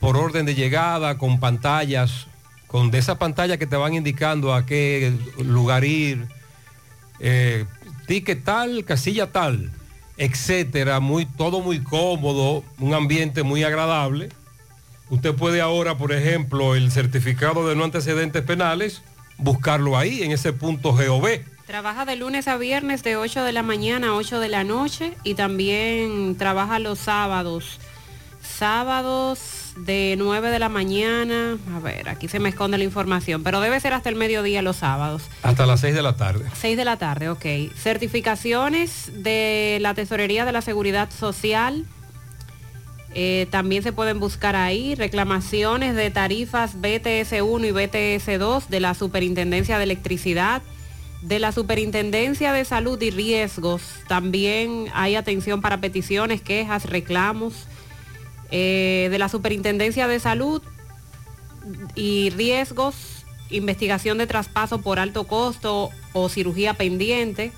por 0.00 0.16
orden 0.16 0.46
de 0.46 0.54
llegada, 0.54 1.18
con 1.18 1.38
pantallas, 1.38 2.26
con 2.66 2.90
de 2.90 2.98
esa 2.98 3.18
pantalla 3.18 3.58
que 3.58 3.66
te 3.66 3.76
van 3.76 3.94
indicando 3.94 4.54
a 4.54 4.64
qué 4.64 5.12
lugar 5.38 5.84
ir, 5.84 6.26
eh, 7.20 7.66
ticket 8.06 8.42
tal, 8.42 8.84
casilla 8.84 9.30
tal, 9.30 9.70
etcétera, 10.22 11.00
muy, 11.00 11.26
todo 11.26 11.60
muy 11.60 11.80
cómodo, 11.80 12.62
un 12.78 12.94
ambiente 12.94 13.42
muy 13.42 13.64
agradable. 13.64 14.28
Usted 15.10 15.34
puede 15.34 15.60
ahora, 15.60 15.98
por 15.98 16.12
ejemplo, 16.12 16.76
el 16.76 16.92
certificado 16.92 17.68
de 17.68 17.74
no 17.74 17.82
antecedentes 17.82 18.44
penales, 18.44 19.02
buscarlo 19.36 19.98
ahí, 19.98 20.22
en 20.22 20.30
ese 20.30 20.52
punto 20.52 20.92
GOV. 20.92 21.40
Trabaja 21.66 22.04
de 22.04 22.14
lunes 22.14 22.46
a 22.46 22.56
viernes 22.56 23.02
de 23.02 23.16
8 23.16 23.42
de 23.42 23.52
la 23.52 23.64
mañana 23.64 24.10
a 24.10 24.14
8 24.14 24.38
de 24.38 24.48
la 24.48 24.62
noche 24.62 25.14
y 25.24 25.34
también 25.34 26.36
trabaja 26.36 26.78
los 26.78 27.00
sábados. 27.00 27.80
Sábados 28.40 29.61
de 29.76 30.14
9 30.18 30.50
de 30.50 30.58
la 30.58 30.68
mañana. 30.68 31.56
A 31.74 31.80
ver, 31.80 32.08
aquí 32.08 32.28
se 32.28 32.38
me 32.38 32.48
esconde 32.50 32.78
la 32.78 32.84
información, 32.84 33.42
pero 33.42 33.60
debe 33.60 33.78
ser 33.80 33.92
hasta 33.94 34.08
el 34.08 34.16
mediodía 34.16 34.62
los 34.62 34.76
sábados. 34.76 35.22
Hasta 35.42 35.66
las 35.66 35.80
6 35.80 35.94
de 35.94 36.02
la 36.02 36.16
tarde. 36.16 36.44
6 36.54 36.76
de 36.76 36.84
la 36.84 36.96
tarde, 36.98 37.28
ok. 37.30 37.44
Certificaciones 37.76 39.10
de 39.22 39.78
la 39.80 39.94
Tesorería 39.94 40.44
de 40.44 40.52
la 40.52 40.62
Seguridad 40.62 41.10
Social. 41.10 41.84
eh, 43.14 43.46
también 43.50 43.82
se 43.82 43.92
pueden 43.92 44.20
buscar 44.20 44.56
ahí 44.56 44.94
reclamaciones 44.94 45.94
de 45.94 46.10
tarifas 46.10 46.76
BTS1 46.80 47.66
y 47.68 47.72
BTS2 47.72 48.68
de 48.68 48.80
la 48.80 48.94
Superintendencia 48.94 49.76
de 49.76 49.84
Electricidad, 49.84 50.62
de 51.20 51.38
la 51.38 51.52
Superintendencia 51.52 52.52
de 52.52 52.64
Salud 52.64 53.00
y 53.02 53.10
Riesgos. 53.10 53.82
También 54.08 54.86
hay 54.94 55.14
atención 55.16 55.60
para 55.60 55.80
peticiones, 55.80 56.40
quejas, 56.40 56.86
reclamos. 56.86 57.66
Eh, 58.52 59.08
de 59.10 59.18
la 59.18 59.28
Superintendencia 59.28 60.06
de 60.06 60.20
Salud 60.20 60.62
y 61.94 62.30
Riesgos, 62.30 62.94
investigación 63.50 64.18
de 64.18 64.26
traspaso 64.26 64.80
por 64.80 64.98
alto 64.98 65.24
costo 65.24 65.90
o 66.12 66.28
cirugía 66.28 66.74
pendiente. 66.74 67.52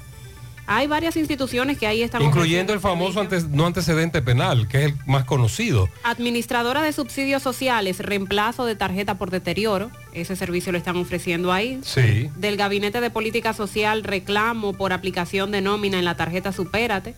Hay 0.66 0.87
varias 0.87 1.16
instituciones 1.18 1.76
que 1.76 1.87
ahí 1.87 2.02
están 2.02 2.22
Incluyendo 2.22 2.72
el 2.72 2.80
famoso 2.80 3.20
antes- 3.20 3.48
no 3.50 3.66
antecedente 3.66 4.22
penal, 4.22 4.66
que 4.66 4.78
es 4.78 4.85
el 4.92 4.94
más 5.04 5.24
conocido. 5.24 5.90
Administradora 6.04 6.80
de 6.80 6.90
subsidios 6.94 7.42
sociales, 7.42 7.98
reemplazo 7.98 8.64
de 8.64 8.74
tarjeta 8.74 9.18
por 9.18 9.30
deterioro. 9.30 9.90
Ese 10.14 10.37
servicio 10.37 10.72
lo 10.72 10.78
están 10.78 10.96
ofreciendo 10.96 11.52
ahí. 11.52 11.80
Sí. 11.83 12.30
Del 12.37 12.57
Gabinete 12.57 13.02
de 13.02 13.11
Política 13.11 13.52
Social, 13.52 14.04
reclamo 14.04 14.72
por 14.72 14.94
aplicación 14.94 15.50
de 15.50 15.61
nómina 15.61 15.98
en 15.98 16.07
la 16.07 16.16
tarjeta 16.16 16.50
Supérate. 16.50 17.14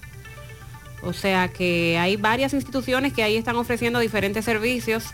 O 1.03 1.13
sea 1.13 1.49
que 1.49 1.99
hay 1.99 2.17
varias 2.17 2.53
instituciones 2.55 3.13
que 3.13 3.23
ahí 3.23 3.37
están 3.37 3.57
ofreciendo 3.57 3.99
diferentes 4.01 4.45
servicios. 4.45 5.05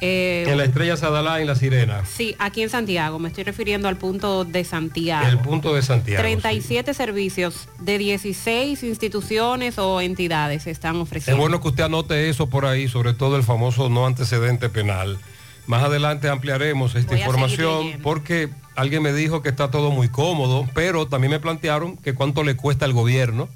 Eh, 0.00 0.44
En 0.46 0.56
la 0.58 0.64
estrella 0.64 0.96
Sadalá, 0.96 1.40
en 1.40 1.48
la 1.48 1.56
Sirena. 1.56 2.04
Sí, 2.04 2.36
aquí 2.38 2.62
en 2.62 2.70
Santiago. 2.70 3.18
Me 3.18 3.28
estoy 3.28 3.42
refiriendo 3.44 3.88
al 3.88 3.96
punto 3.96 4.44
de 4.44 4.62
Santiago. 4.64 5.26
El 5.26 5.38
punto 5.38 5.74
de 5.74 5.82
Santiago. 5.82 6.22
37 6.22 6.94
servicios 6.94 7.68
de 7.80 7.98
16 7.98 8.82
instituciones 8.84 9.76
o 9.78 10.00
entidades 10.00 10.62
se 10.64 10.70
están 10.70 10.96
Es 10.96 11.02
ofreciendo. 11.02 11.40
bueno 11.40 11.60
que 11.60 11.68
usted 11.68 11.82
anote 11.84 12.28
eso 12.28 12.48
por 12.48 12.64
ahí, 12.64 12.86
sobre 12.88 13.12
todo 13.12 13.36
el 13.36 13.42
famoso 13.42 13.88
no 13.88 14.06
antecedente 14.06 14.68
penal. 14.68 15.18
Más 15.66 15.82
adelante 15.82 16.28
ampliaremos 16.28 16.94
esta 16.94 17.12
Voy 17.14 17.20
información 17.20 17.98
porque 18.02 18.48
alguien 18.76 19.02
me 19.02 19.12
dijo 19.12 19.42
que 19.42 19.48
está 19.48 19.70
todo 19.70 19.90
muy 19.90 20.08
cómodo, 20.08 20.66
pero 20.74 21.08
también 21.08 21.32
me 21.32 21.40
plantearon 21.40 21.96
que 21.96 22.14
cuánto 22.14 22.44
le 22.44 22.54
cuesta 22.56 22.84
al 22.84 22.92
gobierno 22.92 23.48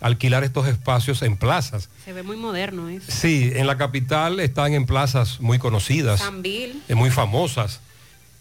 alquilar 0.00 0.44
estos 0.44 0.66
espacios 0.66 1.22
en 1.22 1.36
plazas. 1.36 1.88
Se 2.04 2.12
ve 2.12 2.22
muy 2.22 2.36
moderno 2.36 2.88
eso. 2.88 3.10
Sí, 3.10 3.52
en 3.54 3.66
la 3.66 3.76
capital 3.76 4.40
están 4.40 4.74
en 4.74 4.86
plazas 4.86 5.40
muy 5.40 5.58
conocidas, 5.58 6.22
eh, 6.44 6.94
muy 6.94 7.10
famosas, 7.10 7.80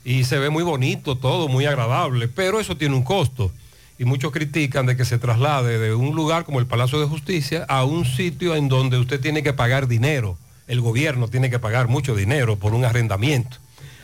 y 0.03 0.23
se 0.23 0.39
ve 0.39 0.49
muy 0.49 0.63
bonito 0.63 1.17
todo, 1.17 1.47
muy 1.47 1.65
agradable, 1.65 2.27
pero 2.27 2.59
eso 2.59 2.77
tiene 2.77 2.95
un 2.95 3.03
costo. 3.03 3.51
Y 3.97 4.05
muchos 4.05 4.31
critican 4.31 4.85
de 4.85 4.95
que 4.95 5.03
se 5.03 5.17
traslade 5.17 5.77
de 5.77 5.93
un 5.93 6.15
lugar 6.15 6.45
como 6.45 6.59
el 6.59 6.65
Palacio 6.65 7.01
de 7.01 7.05
Justicia 7.05 7.65
a 7.67 7.83
un 7.83 8.05
sitio 8.05 8.55
en 8.55 8.69
donde 8.69 8.97
usted 8.97 9.19
tiene 9.19 9.43
que 9.43 9.51
pagar 9.51 9.87
dinero. 9.89 10.37
El 10.67 10.79
gobierno 10.79 11.27
tiene 11.27 11.49
que 11.49 11.59
pagar 11.59 11.89
mucho 11.89 12.15
dinero 12.15 12.55
por 12.55 12.73
un 12.73 12.85
arrendamiento. 12.85 13.57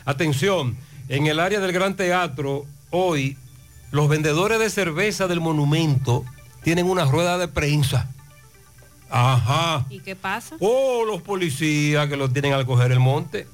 Atención, 0.03 0.75
en 1.07 1.27
el 1.27 1.39
área 1.39 1.61
del 1.61 1.71
Gran 1.71 1.95
Teatro, 1.95 2.65
hoy 2.89 3.37
los 3.91 4.09
vendedores 4.09 4.59
de 4.59 4.69
cerveza 4.69 5.27
del 5.27 5.39
monumento 5.39 6.25
tienen 6.65 6.89
una 6.89 7.05
rueda 7.05 7.37
de 7.37 7.47
prensa. 7.47 8.09
Ajá. 9.11 9.85
¿Y 9.87 9.99
qué 9.99 10.15
pasa? 10.15 10.55
Oh, 10.59 11.05
los 11.05 11.21
policías 11.21 12.09
que 12.09 12.17
lo 12.17 12.27
tienen 12.31 12.53
al 12.53 12.65
coger 12.65 12.91
el 12.91 12.99
monte. 12.99 13.45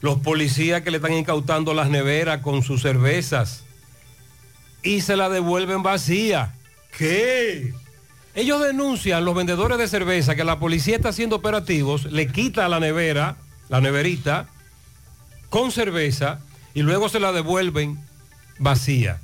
Los 0.00 0.18
policías 0.20 0.80
que 0.80 0.90
le 0.90 0.96
están 0.96 1.12
incautando 1.12 1.74
las 1.74 1.90
neveras 1.90 2.40
con 2.40 2.62
sus 2.62 2.80
cervezas 2.80 3.64
y 4.82 5.02
se 5.02 5.14
la 5.14 5.28
devuelven 5.28 5.82
vacía. 5.82 6.54
¿Qué? 6.96 7.74
Ellos 8.34 8.62
denuncian, 8.62 9.22
los 9.26 9.34
vendedores 9.34 9.76
de 9.76 9.86
cerveza, 9.86 10.34
que 10.34 10.42
la 10.42 10.58
policía 10.58 10.96
está 10.96 11.10
haciendo 11.10 11.36
operativos, 11.36 12.06
le 12.06 12.32
quita 12.32 12.66
la 12.68 12.80
nevera, 12.80 13.36
la 13.68 13.82
neverita, 13.82 14.48
con 15.50 15.70
cerveza 15.70 16.40
y 16.72 16.80
luego 16.80 17.10
se 17.10 17.20
la 17.20 17.32
devuelven 17.32 18.02
vacía. 18.58 19.20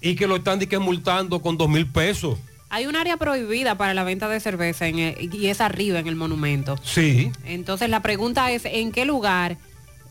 Y 0.00 0.14
que 0.14 0.26
lo 0.26 0.36
están 0.36 0.58
dique 0.58 0.78
multando 0.78 1.40
con 1.40 1.56
dos 1.58 1.68
mil 1.68 1.86
pesos. 1.86 2.38
Hay 2.70 2.86
un 2.86 2.96
área 2.96 3.16
prohibida 3.16 3.76
para 3.76 3.94
la 3.94 4.04
venta 4.04 4.28
de 4.28 4.40
cerveza 4.40 4.86
en 4.86 4.98
el- 4.98 5.34
y 5.34 5.46
es 5.48 5.60
arriba 5.60 5.98
en 5.98 6.06
el 6.06 6.16
monumento. 6.16 6.76
Sí. 6.82 7.32
Entonces 7.44 7.88
la 7.88 8.00
pregunta 8.02 8.50
es, 8.52 8.64
¿en 8.66 8.92
qué 8.92 9.04
lugar 9.06 9.56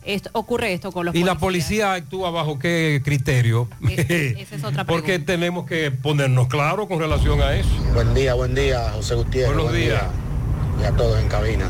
esto- 0.04 0.30
ocurre 0.32 0.72
esto 0.72 0.90
con 0.90 1.06
los 1.06 1.14
¿Y 1.14 1.22
la 1.22 1.36
policía 1.38 1.92
actúa 1.92 2.30
bajo 2.30 2.58
qué 2.58 3.00
criterio? 3.04 3.68
Esa 3.88 4.56
es 4.56 4.64
otra 4.64 4.84
Porque 4.84 5.18
tenemos 5.20 5.66
que 5.66 5.90
ponernos 5.92 6.48
claros 6.48 6.88
con 6.88 6.98
relación 6.98 7.40
a 7.40 7.54
eso. 7.54 7.68
Buen 7.94 8.12
día, 8.12 8.34
buen 8.34 8.54
día, 8.56 8.90
José 8.94 9.14
Gutiérrez. 9.14 9.54
Buenos 9.54 9.70
buen 9.72 9.84
días. 9.84 10.02
día. 10.02 10.82
Y 10.82 10.92
a 10.92 10.96
todos 10.96 11.20
en 11.20 11.28
cabina. 11.28 11.68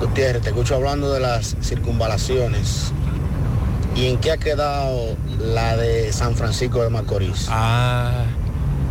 Gutiérrez, 0.00 0.42
te 0.42 0.48
escucho 0.48 0.74
hablando 0.74 1.12
de 1.12 1.20
las 1.20 1.56
circunvalaciones. 1.62 2.92
¿Y 3.94 4.06
en 4.06 4.18
qué 4.18 4.30
ha 4.30 4.36
quedado 4.36 5.16
la 5.40 5.76
de 5.76 6.12
San 6.12 6.36
Francisco 6.36 6.82
de 6.82 6.90
Macorís? 6.90 7.46
Ah, 7.48 8.26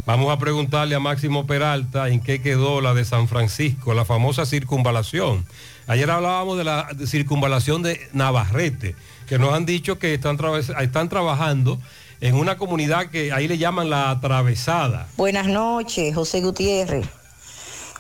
vamos 0.06 0.32
a 0.32 0.38
preguntarle 0.38 0.96
a 0.96 1.00
Máximo 1.00 1.48
Peralta 1.48 2.10
en 2.10 2.20
qué 2.22 2.42
quedó 2.42 2.82
la 2.82 2.94
de 2.94 3.06
San 3.06 3.28
Francisco, 3.28 3.94
la 3.94 4.06
famosa 4.06 4.46
circunvalación. 4.46 5.46
Ayer 5.88 6.10
hablábamos 6.12 6.58
de 6.58 6.66
la 6.66 6.90
circunvalación 7.06 7.82
de 7.84 8.00
Navarrete, 8.12 8.96
que 9.28 9.40
nos 9.40 9.54
han 9.54 9.66
dicho 9.66 9.98
que 10.00 10.14
están, 10.14 10.38
están 10.80 11.10
trabajando 11.10 11.80
en 12.20 12.36
una 12.36 12.58
comunidad 12.58 13.08
que 13.10 13.32
ahí 13.32 13.48
le 13.48 13.58
llaman 13.58 13.90
la 13.90 14.10
atravesada. 14.10 15.08
Buenas 15.16 15.48
noches, 15.48 16.14
José 16.14 16.42
Gutiérrez. 16.42 17.08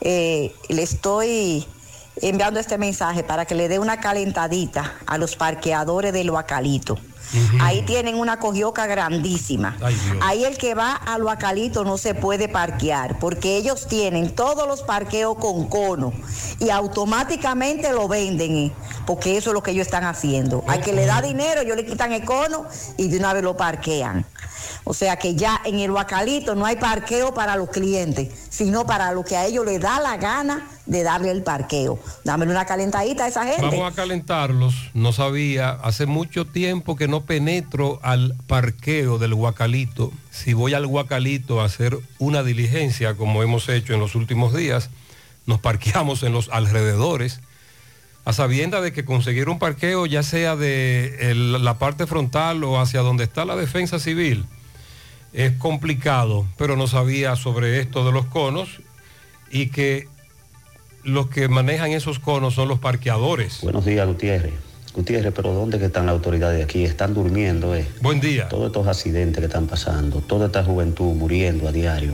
Eh, 0.01 0.53
le 0.69 0.83
estoy 0.83 1.65
enviando 2.21 2.59
este 2.59 2.77
mensaje 2.77 3.23
para 3.23 3.45
que 3.45 3.55
le 3.55 3.67
dé 3.67 3.79
una 3.79 3.99
calentadita 3.99 4.93
a 5.05 5.17
los 5.17 5.35
parqueadores 5.35 6.13
del 6.13 6.31
Bacalito. 6.31 6.97
Ahí 7.59 7.81
tienen 7.81 8.15
una 8.15 8.39
cogioca 8.39 8.85
grandísima. 8.85 9.75
Ay. 9.81 9.97
Ahí 10.21 10.45
el 10.45 10.57
que 10.57 10.75
va 10.75 10.93
al 10.93 11.23
Huacalito 11.23 11.83
no 11.83 11.97
se 11.97 12.15
puede 12.15 12.47
parquear 12.47 13.19
porque 13.19 13.57
ellos 13.57 13.87
tienen 13.87 14.33
todos 14.33 14.67
los 14.67 14.83
parqueos 14.83 15.37
con 15.37 15.67
cono 15.67 16.13
y 16.59 16.69
automáticamente 16.69 17.91
lo 17.91 18.07
venden, 18.07 18.55
eh, 18.55 18.71
porque 19.05 19.37
eso 19.37 19.49
es 19.49 19.53
lo 19.53 19.61
que 19.61 19.71
ellos 19.71 19.87
están 19.87 20.05
haciendo. 20.05 20.63
Al 20.67 20.81
que 20.81 20.93
le 20.93 21.05
da 21.05 21.21
dinero, 21.21 21.61
ellos 21.61 21.75
le 21.75 21.85
quitan 21.85 22.13
el 22.13 22.23
cono 22.23 22.65
y 22.97 23.07
de 23.09 23.17
una 23.17 23.33
vez 23.33 23.43
lo 23.43 23.57
parquean. 23.57 24.25
O 24.83 24.93
sea 24.93 25.17
que 25.17 25.35
ya 25.35 25.61
en 25.65 25.79
el 25.79 25.91
Huacalito 25.91 26.55
no 26.55 26.65
hay 26.65 26.77
parqueo 26.77 27.33
para 27.33 27.55
los 27.55 27.69
clientes, 27.69 28.29
sino 28.49 28.85
para 28.85 29.11
lo 29.11 29.23
que 29.23 29.37
a 29.37 29.45
ellos 29.45 29.65
les 29.65 29.79
da 29.79 29.99
la 29.99 30.17
gana 30.17 30.67
de 30.85 31.03
darle 31.03 31.31
el 31.31 31.43
parqueo. 31.43 31.99
Dame 32.23 32.45
una 32.45 32.65
calentadita 32.65 33.25
a 33.25 33.27
esa 33.27 33.45
gente. 33.45 33.61
Vamos 33.61 33.91
a 33.91 33.95
calentarlos. 33.95 34.73
No 34.93 35.13
sabía, 35.13 35.71
hace 35.71 36.05
mucho 36.05 36.45
tiempo 36.45 36.95
que 36.95 37.07
no 37.07 37.25
penetro 37.25 37.99
al 38.03 38.35
parqueo 38.47 39.17
del 39.17 39.33
Huacalito. 39.33 40.11
Si 40.31 40.53
voy 40.53 40.73
al 40.73 40.85
Huacalito 40.85 41.61
a 41.61 41.65
hacer 41.65 41.97
una 42.19 42.43
diligencia, 42.43 43.15
como 43.15 43.43
hemos 43.43 43.67
hecho 43.69 43.93
en 43.93 43.99
los 43.99 44.15
últimos 44.15 44.53
días, 44.53 44.89
nos 45.45 45.59
parqueamos 45.59 46.23
en 46.23 46.33
los 46.33 46.49
alrededores, 46.49 47.41
a 48.25 48.33
sabienda 48.33 48.81
de 48.81 48.91
que 48.91 49.05
conseguir 49.05 49.47
un 49.47 49.57
parqueo, 49.57 50.05
ya 50.05 50.21
sea 50.21 50.57
de 50.57 51.33
la 51.35 51.79
parte 51.79 52.05
frontal 52.07 52.63
o 52.65 52.79
hacia 52.79 52.99
donde 52.99 53.23
está 53.23 53.45
la 53.45 53.55
defensa 53.55 53.99
civil, 53.99 54.45
es 55.33 55.53
complicado, 55.53 56.45
pero 56.57 56.75
no 56.75 56.87
sabía 56.87 57.35
sobre 57.35 57.79
esto 57.79 58.05
de 58.05 58.11
los 58.11 58.25
conos 58.25 58.81
y 59.51 59.67
que 59.69 60.07
los 61.03 61.29
que 61.29 61.47
manejan 61.47 61.91
esos 61.91 62.19
conos 62.19 62.55
son 62.55 62.67
los 62.67 62.79
parqueadores. 62.79 63.59
Buenos 63.61 63.85
días, 63.85 64.07
Gutiérrez. 64.07 64.53
Gutiérrez, 64.93 65.33
pero 65.35 65.53
¿dónde 65.53 65.79
que 65.79 65.85
están 65.85 66.05
las 66.05 66.13
autoridades 66.13 66.57
de 66.57 66.63
aquí? 66.63 66.83
Están 66.83 67.13
durmiendo, 67.13 67.75
¿eh? 67.75 67.87
Buen 68.01 68.19
día. 68.19 68.49
Todos 68.49 68.67
estos 68.67 68.87
accidentes 68.87 69.39
que 69.39 69.45
están 69.45 69.67
pasando, 69.67 70.21
toda 70.21 70.47
esta 70.47 70.63
juventud 70.63 71.13
muriendo 71.13 71.67
a 71.67 71.71
diario. 71.71 72.13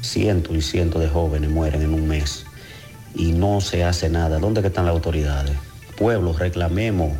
Cientos 0.00 0.56
y 0.56 0.62
cientos 0.62 1.02
de 1.02 1.08
jóvenes 1.08 1.50
mueren 1.50 1.82
en 1.82 1.92
un 1.92 2.08
mes 2.08 2.44
y 3.14 3.32
no 3.32 3.60
se 3.60 3.84
hace 3.84 4.08
nada. 4.08 4.38
¿Dónde 4.38 4.62
que 4.62 4.68
están 4.68 4.86
las 4.86 4.94
autoridades? 4.94 5.56
Pueblo, 5.96 6.32
reclamemos 6.32 7.12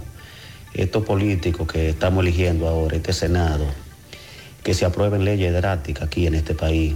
estos 0.73 1.05
políticos 1.05 1.67
que 1.67 1.91
estamos 1.91 2.23
eligiendo 2.23 2.69
ahora, 2.69 2.97
este 2.97 3.13
Senado, 3.13 3.67
que 4.69 4.75
se 4.75 4.85
aprueben 4.85 5.25
leyes 5.25 5.51
drásticas 5.55 6.09
aquí 6.09 6.27
en 6.27 6.35
este 6.35 6.55
país 6.55 6.95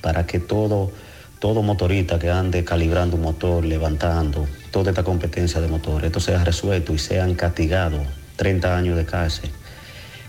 para 0.00 0.28
que 0.28 0.38
todo, 0.38 0.92
todo 1.40 1.60
motorista 1.60 2.20
que 2.20 2.30
ande 2.30 2.62
calibrando 2.62 3.16
un 3.16 3.22
motor, 3.22 3.64
levantando, 3.64 4.46
toda 4.70 4.90
esta 4.90 5.02
competencia 5.02 5.60
de 5.60 5.66
motor, 5.66 6.04
esto 6.04 6.20
sea 6.20 6.44
resuelto 6.44 6.94
y 6.94 6.98
sean 6.98 7.34
castigados 7.34 8.02
30 8.36 8.76
años 8.76 8.96
de 8.96 9.06
cárcel. 9.06 9.50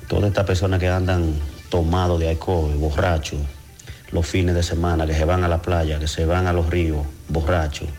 Todas 0.07 0.29
estas 0.29 0.43
personas 0.43 0.79
que 0.79 0.87
andan 0.87 1.35
tomados 1.69 2.19
de 2.19 2.29
alcohol, 2.29 2.73
borrachos, 2.77 3.41
los 4.11 4.25
fines 4.25 4.55
de 4.55 4.63
semana, 4.63 5.05
que 5.05 5.13
se 5.13 5.23
van 5.23 5.43
a 5.43 5.47
la 5.47 5.61
playa, 5.61 5.99
que 5.99 6.07
se 6.07 6.25
van 6.25 6.47
a 6.47 6.51
los 6.51 6.67
ríos, 6.67 7.05
borrachos, 7.29 7.89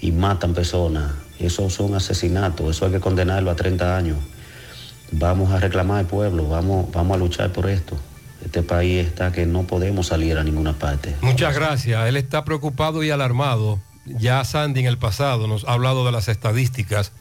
y 0.00 0.12
matan 0.12 0.54
personas, 0.54 1.14
eso 1.40 1.68
son 1.68 1.96
asesinatos, 1.96 2.76
eso 2.76 2.86
hay 2.86 2.92
que 2.92 3.00
condenarlo 3.00 3.50
a 3.50 3.56
30 3.56 3.96
años. 3.96 4.18
Vamos 5.10 5.50
a 5.50 5.58
reclamar 5.58 5.98
al 5.98 6.06
pueblo, 6.06 6.48
vamos, 6.48 6.92
vamos 6.92 7.16
a 7.16 7.18
luchar 7.18 7.50
por 7.50 7.68
esto. 7.68 7.98
Este 8.44 8.62
país 8.62 9.06
está 9.06 9.32
que 9.32 9.46
no 9.46 9.64
podemos 9.64 10.08
salir 10.08 10.38
a 10.38 10.44
ninguna 10.44 10.72
parte. 10.72 11.14
Muchas 11.20 11.54
gracias. 11.54 12.08
Él 12.08 12.16
está 12.16 12.44
preocupado 12.44 13.02
y 13.02 13.10
alarmado. 13.10 13.80
Ya 14.06 14.44
Sandy 14.44 14.80
en 14.80 14.86
el 14.86 14.98
pasado 14.98 15.46
nos 15.46 15.64
ha 15.64 15.72
hablado 15.72 16.06
de 16.06 16.12
las 16.12 16.28
estadísticas, 16.28 17.12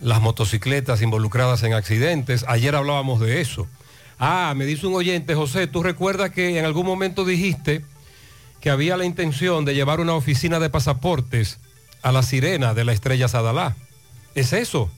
las 0.00 0.20
motocicletas 0.20 1.02
involucradas 1.02 1.62
en 1.62 1.74
accidentes. 1.74 2.44
Ayer 2.48 2.74
hablábamos 2.74 3.20
de 3.20 3.40
eso. 3.40 3.68
Ah, 4.18 4.54
me 4.56 4.64
dice 4.66 4.86
un 4.86 4.94
oyente, 4.94 5.34
José, 5.34 5.66
¿tú 5.66 5.82
recuerdas 5.82 6.30
que 6.30 6.58
en 6.58 6.64
algún 6.64 6.86
momento 6.86 7.24
dijiste 7.24 7.84
que 8.60 8.70
había 8.70 8.96
la 8.96 9.04
intención 9.04 9.64
de 9.64 9.74
llevar 9.74 10.00
una 10.00 10.14
oficina 10.14 10.58
de 10.58 10.68
pasaportes 10.68 11.58
a 12.02 12.12
la 12.12 12.22
sirena 12.22 12.74
de 12.74 12.84
la 12.84 12.92
estrella 12.92 13.28
Sadalá? 13.28 13.76
¿Es 14.34 14.52
eso? 14.52 14.90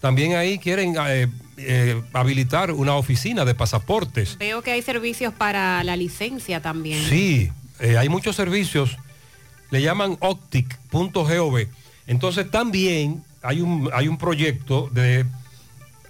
También 0.00 0.34
ahí 0.34 0.58
quieren 0.58 0.96
eh, 0.98 1.28
eh, 1.58 2.02
habilitar 2.12 2.72
una 2.72 2.96
oficina 2.96 3.44
de 3.44 3.54
pasaportes. 3.54 4.38
Veo 4.38 4.62
que 4.62 4.72
hay 4.72 4.82
servicios 4.82 5.34
para 5.34 5.84
la 5.84 5.96
licencia 5.96 6.62
también. 6.62 7.04
Sí, 7.08 7.52
eh, 7.80 7.98
hay 7.98 8.08
muchos 8.08 8.34
servicios, 8.34 8.96
le 9.70 9.82
llaman 9.82 10.16
optic.gov. 10.20 11.66
Entonces 12.06 12.50
también 12.50 13.22
hay 13.42 13.60
un, 13.60 13.90
hay 13.92 14.08
un 14.08 14.16
proyecto 14.16 14.88
de 14.90 15.26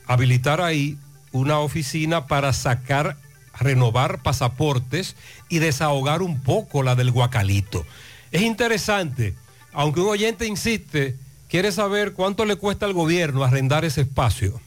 habilitar 0.06 0.60
ahí 0.60 0.96
una 1.32 1.58
oficina 1.58 2.26
para 2.26 2.52
sacar, 2.52 3.16
renovar 3.58 4.22
pasaportes 4.22 5.16
y 5.48 5.58
desahogar 5.58 6.22
un 6.22 6.40
poco 6.40 6.82
la 6.82 6.94
del 6.94 7.10
guacalito. 7.10 7.84
Es 8.30 8.42
interesante, 8.42 9.34
aunque 9.72 10.00
un 10.00 10.08
oyente 10.08 10.46
insiste, 10.46 11.16
quiere 11.50 11.72
saber 11.72 12.12
cuánto 12.12 12.44
le 12.44 12.56
cuesta 12.56 12.86
al 12.86 12.92
gobierno 12.94 13.42
arrendar 13.42 13.84
ese 13.84 14.02
espacio. 14.02 14.60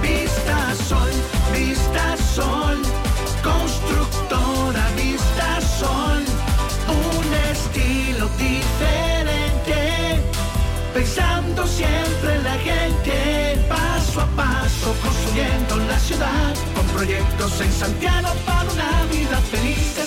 Vista 0.00 0.74
Sol, 0.88 1.10
Vista 1.52 2.16
Sol, 2.34 2.78
constructora 3.42 4.88
Vista 4.96 5.60
Sol, 5.60 6.24
un 6.88 7.34
estilo 7.52 8.28
diferente, 8.38 10.22
pensando 10.94 11.66
siempre 11.66 12.34
en 12.36 12.44
la 12.44 12.54
gente, 12.54 13.66
paso 13.68 14.22
a 14.22 14.26
paso 14.28 14.94
construyendo 15.02 15.76
la 15.76 15.98
ciudad, 15.98 16.54
con 16.74 16.86
proyectos 16.86 17.60
en 17.60 17.72
Santiago 17.72 18.28
para 18.46 18.72
una 18.72 19.04
vida 19.12 19.36
feliz, 19.50 19.98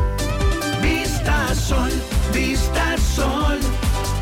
Vista 0.83 1.55
Sol, 1.55 1.91
Vista 2.33 2.97
Sol, 3.15 3.59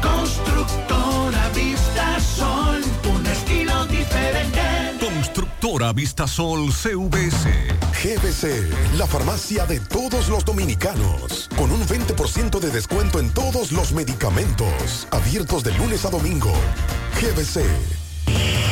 constructora 0.00 1.48
Vista 1.54 2.20
Sol, 2.20 2.80
un 3.12 3.26
estilo 3.26 3.84
diferente. 3.86 4.60
Constructora 5.00 5.92
Vistasol 5.92 6.72
CVS. 6.72 7.72
GBC, 8.02 8.98
la 8.98 9.06
farmacia 9.06 9.64
de 9.64 9.78
todos 9.78 10.28
los 10.28 10.44
dominicanos, 10.44 11.48
con 11.56 11.70
un 11.70 11.86
20% 11.86 12.01
de 12.14 12.70
descuento 12.70 13.18
en 13.20 13.30
todos 13.30 13.72
los 13.72 13.92
medicamentos, 13.92 15.08
abiertos 15.10 15.64
de 15.64 15.72
lunes 15.72 16.04
a 16.04 16.10
domingo. 16.10 16.52
GBC. 17.20 18.71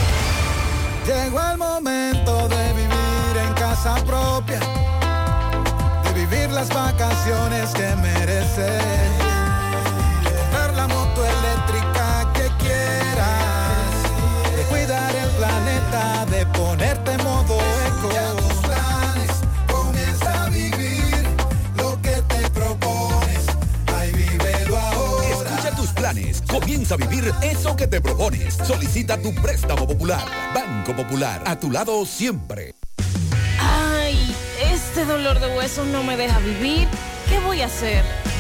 Llegó 1.06 1.40
el 1.52 1.60
momento 1.60 2.48
de 2.48 2.74
vivir 2.74 3.38
en 3.48 3.54
casa 3.54 4.04
propia, 4.04 4.62
de 6.04 6.14
vivir 6.14 6.50
las 6.50 6.70
vacaciones 6.70 7.70
que 7.70 7.96
mereces, 7.98 9.27
comienza 26.60 26.96
a 26.96 26.98
vivir 26.98 27.32
eso 27.44 27.76
que 27.76 27.88
te 27.88 28.02
propones. 28.02 28.56
Solicita 28.56 29.22
tu 29.22 29.34
préstamo 29.36 29.88
popular. 29.88 30.26
Banco 30.54 30.96
Popular, 30.96 31.44
a 31.46 31.60
tu 31.60 31.70
lado 31.70 32.06
siempre. 32.06 32.74
Ay, 33.60 34.18
este 34.72 35.06
dolor 35.06 35.40
de 35.40 35.56
huesos 35.56 35.86
no 35.88 36.04
me 36.04 36.18
deja 36.18 36.40
vivir. 36.40 36.88
¿Qué 37.30 37.40
voy 37.40 37.62
a 37.62 37.66
hacer? 37.68 38.04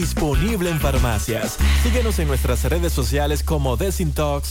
disponible 0.00 0.70
en 0.70 0.78
farmacias. 0.78 1.58
Síguenos 1.82 2.20
en 2.20 2.28
nuestras 2.28 2.62
redes 2.64 2.92
sociales 2.92 3.42
como 3.42 3.76
Desintox. 3.76 4.48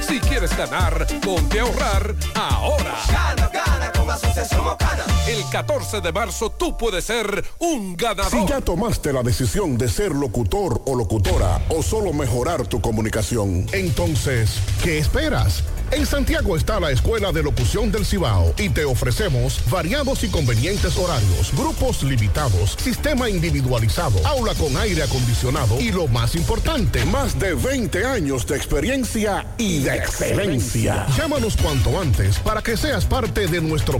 Si 0.06 0.20
quieres 0.20 0.56
ganar, 0.56 1.06
ponte 1.22 1.58
a 1.58 1.62
ahorrar 1.62 2.14
ahora. 2.36 2.94
Gana, 3.08 3.50
gana 3.52 3.92
con 3.92 3.99
Asociación 4.10 4.64
Mocana. 4.64 5.04
El 5.28 5.44
14 5.50 6.00
de 6.00 6.12
marzo 6.12 6.50
tú 6.50 6.76
puedes 6.76 7.04
ser 7.04 7.44
un 7.58 7.96
ganador. 7.96 8.30
Si 8.30 8.46
ya 8.46 8.60
tomaste 8.60 9.12
la 9.12 9.22
decisión 9.22 9.78
de 9.78 9.88
ser 9.88 10.12
locutor 10.12 10.82
o 10.86 10.94
locutora 10.96 11.60
o 11.68 11.82
solo 11.82 12.12
mejorar 12.12 12.66
tu 12.66 12.80
comunicación, 12.80 13.66
entonces, 13.72 14.58
¿qué 14.82 14.98
esperas? 14.98 15.62
En 15.92 16.06
Santiago 16.06 16.56
está 16.56 16.78
la 16.78 16.92
Escuela 16.92 17.32
de 17.32 17.42
Locución 17.42 17.90
del 17.90 18.06
Cibao 18.06 18.54
y 18.56 18.68
te 18.68 18.84
ofrecemos 18.84 19.60
variados 19.68 20.22
y 20.22 20.28
convenientes 20.28 20.96
horarios, 20.96 21.52
grupos 21.56 22.04
limitados, 22.04 22.76
sistema 22.80 23.28
individualizado, 23.28 24.24
aula 24.24 24.54
con 24.54 24.76
aire 24.76 25.02
acondicionado 25.02 25.80
y 25.80 25.90
lo 25.90 26.06
más 26.06 26.36
importante, 26.36 27.04
más 27.06 27.36
de 27.40 27.54
20 27.54 28.04
años 28.04 28.46
de 28.46 28.56
experiencia 28.56 29.44
y 29.58 29.80
de 29.80 29.96
excelencia. 29.96 31.06
Llámanos 31.16 31.56
cuanto 31.56 32.00
antes 32.00 32.38
para 32.38 32.62
que 32.62 32.76
seas 32.76 33.04
parte 33.04 33.48
de 33.48 33.60
nuestro 33.60 33.99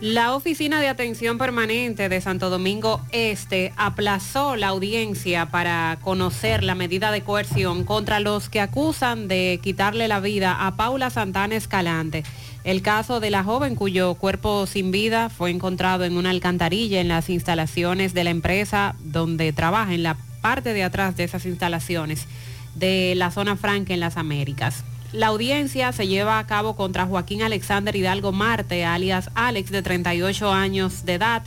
La 0.00 0.34
Oficina 0.34 0.80
de 0.80 0.88
Atención 0.88 1.36
Permanente 1.36 2.08
de 2.08 2.22
Santo 2.22 2.48
Domingo 2.48 3.02
Este 3.12 3.74
aplazó 3.76 4.56
la 4.56 4.68
audiencia 4.68 5.50
para 5.50 5.98
conocer 6.00 6.64
la 6.64 6.74
medida 6.74 7.10
de 7.12 7.20
coerción 7.20 7.84
contra 7.84 8.18
los 8.18 8.48
que 8.48 8.62
acusan 8.62 9.28
de 9.28 9.60
quitarle 9.62 10.08
la 10.08 10.20
vida 10.20 10.66
a 10.66 10.74
Paula 10.74 11.10
Santana 11.10 11.54
Escalante. 11.54 12.24
El 12.64 12.80
caso 12.80 13.20
de 13.20 13.28
la 13.28 13.44
joven 13.44 13.74
cuyo 13.74 14.14
cuerpo 14.14 14.64
sin 14.66 14.90
vida 14.90 15.28
fue 15.28 15.50
encontrado 15.50 16.04
en 16.04 16.16
una 16.16 16.30
alcantarilla 16.30 17.02
en 17.02 17.08
las 17.08 17.28
instalaciones 17.28 18.14
de 18.14 18.24
la 18.24 18.30
empresa 18.30 18.96
donde 19.00 19.52
trabaja, 19.52 19.92
en 19.92 20.02
la 20.02 20.16
parte 20.40 20.72
de 20.72 20.82
atrás 20.82 21.14
de 21.18 21.24
esas 21.24 21.44
instalaciones 21.44 22.26
de 22.74 23.12
la 23.16 23.30
zona 23.30 23.54
franca 23.56 23.92
en 23.92 24.00
las 24.00 24.16
Américas. 24.16 24.82
La 25.12 25.28
audiencia 25.28 25.90
se 25.92 26.06
lleva 26.06 26.38
a 26.38 26.46
cabo 26.46 26.76
contra 26.76 27.06
Joaquín 27.06 27.42
Alexander 27.42 27.94
Hidalgo 27.96 28.30
Marte, 28.32 28.84
alias 28.84 29.30
Alex, 29.34 29.70
de 29.70 29.82
38 29.82 30.52
años 30.52 31.04
de 31.04 31.14
edad, 31.14 31.42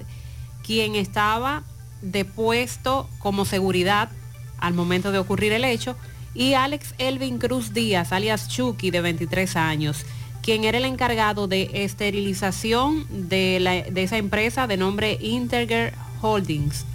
quien 0.65 0.95
estaba 0.95 1.63
depuesto 2.01 3.09
como 3.19 3.45
seguridad 3.45 4.09
al 4.57 4.73
momento 4.73 5.11
de 5.13 5.19
ocurrir 5.19 5.53
el 5.53 5.63
hecho, 5.63 5.95
y 6.33 6.53
Alex 6.55 6.93
Elvin 6.97 7.37
Cruz 7.37 7.73
Díaz, 7.73 8.11
alias 8.11 8.49
Chucky, 8.49 8.91
de 8.91 9.01
23 9.01 9.55
años, 9.55 10.05
quien 10.41 10.65
era 10.65 10.77
el 10.77 10.85
encargado 10.85 11.47
de 11.47 11.69
esterilización 11.85 13.05
de, 13.29 13.59
la- 13.61 13.83
de 13.83 14.03
esa 14.03 14.17
empresa 14.17 14.67
de 14.67 14.75
nombre 14.77 15.17
Integer 15.21 15.93
Holdings. 16.21 16.85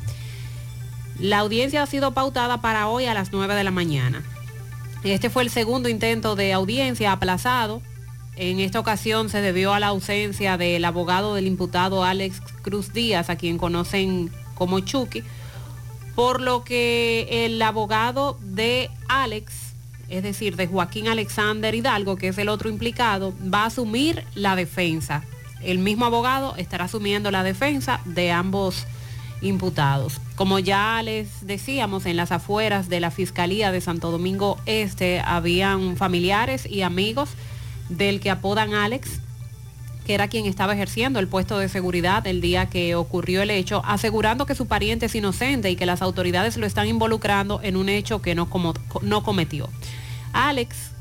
La 1.19 1.39
audiencia 1.39 1.83
ha 1.83 1.87
sido 1.87 2.13
pautada 2.13 2.61
para 2.61 2.89
hoy 2.89 3.07
a 3.07 3.15
las 3.15 3.33
9 3.33 3.55
de 3.55 3.65
la 3.65 3.71
mañana. 3.71 4.23
Este 5.05 5.31
fue 5.31 5.45
el 5.45 5.51
segundo 5.51 5.89
intento 5.89 6.35
de 6.35 6.53
audiencia 6.53 7.13
aplazado. 7.13 7.83
En 8.37 8.61
esta 8.61 8.81
ocasión 8.81 9.31
se 9.31 9.41
debió 9.41 9.73
a 9.73 9.81
la 9.81 9.89
ausencia 9.89 10.57
del 10.57 10.85
abogado 10.85 11.35
del 11.35 11.47
imputado 11.47 12.05
Alex 12.05 12.41
Cruz 12.63 12.93
Díaz, 12.93 13.31
a 13.31 13.37
quien 13.37 13.59
conocen 13.59 14.31
como 14.55 14.81
Chucky, 14.81 15.23
por 16.15 16.41
lo 16.41 16.65
que 16.65 17.47
el 17.47 17.61
abogado 17.63 18.39
de 18.41 18.91
Alex, 19.09 19.53
es 20.09 20.23
decir, 20.25 20.57
de 20.57 20.67
Joaquín 20.67 21.09
Alexander 21.09 21.75
Hidalgo, 21.75 22.17
que 22.17 22.29
es 22.29 22.39
el 22.39 22.49
otro 22.49 22.69
implicado, 22.69 23.35
va 23.53 23.63
a 23.63 23.67
asumir 23.67 24.25
la 24.35 24.57
defensa. 24.57 25.23
El 25.63 25.79
mismo 25.79 26.07
abogado 26.07 26.55
estará 26.57 26.85
asumiendo 26.85 27.31
la 27.31 27.45
defensa 27.45 28.01
de 28.05 28.33
ambos 28.33 28.87
imputados. 29.41 30.21
Como 30.37 30.59
ya 30.59 31.01
les 31.03 31.47
decíamos, 31.47 32.07
en 32.07 32.17
las 32.17 32.33
afueras 32.33 32.89
de 32.89 33.01
la 33.01 33.11
Fiscalía 33.11 33.73
de 33.73 33.81
Santo 33.81 34.11
Domingo 34.11 34.59
Este 34.67 35.21
habían 35.21 35.97
familiares 35.97 36.67
y 36.67 36.83
amigos 36.83 37.31
del 37.89 38.21
que 38.21 38.31
apodan 38.31 38.75
Alex, 38.75 39.21
que 40.07 40.15
era 40.15 40.29
quien 40.29 40.47
estaba 40.47 40.73
ejerciendo 40.73 41.19
el 41.21 41.29
puesto 41.29 41.59
de 41.59 41.69
seguridad 41.69 42.27
el 42.27 42.41
día 42.41 42.67
que 42.67 42.95
ocurrió 42.95 43.43
el 43.43 43.51
hecho, 43.51 43.83
asegurando 43.85 44.47
que 44.47 44.55
su 44.55 44.67
pariente 44.67 45.07
es 45.07 45.15
inocente 45.15 45.71
y 45.71 45.77
que 45.77 45.87
las 45.87 46.03
autoridades 46.03 46.57
lo 46.57 46.67
están 46.67 46.89
involucrando 46.89 47.61
en 47.63 47.77
un 47.77 47.89
hecho 47.89 48.23
que 48.23 48.35
no, 48.35 48.49
no 49.03 49.23
cometió. 49.23 49.69
Alex, 50.33 50.93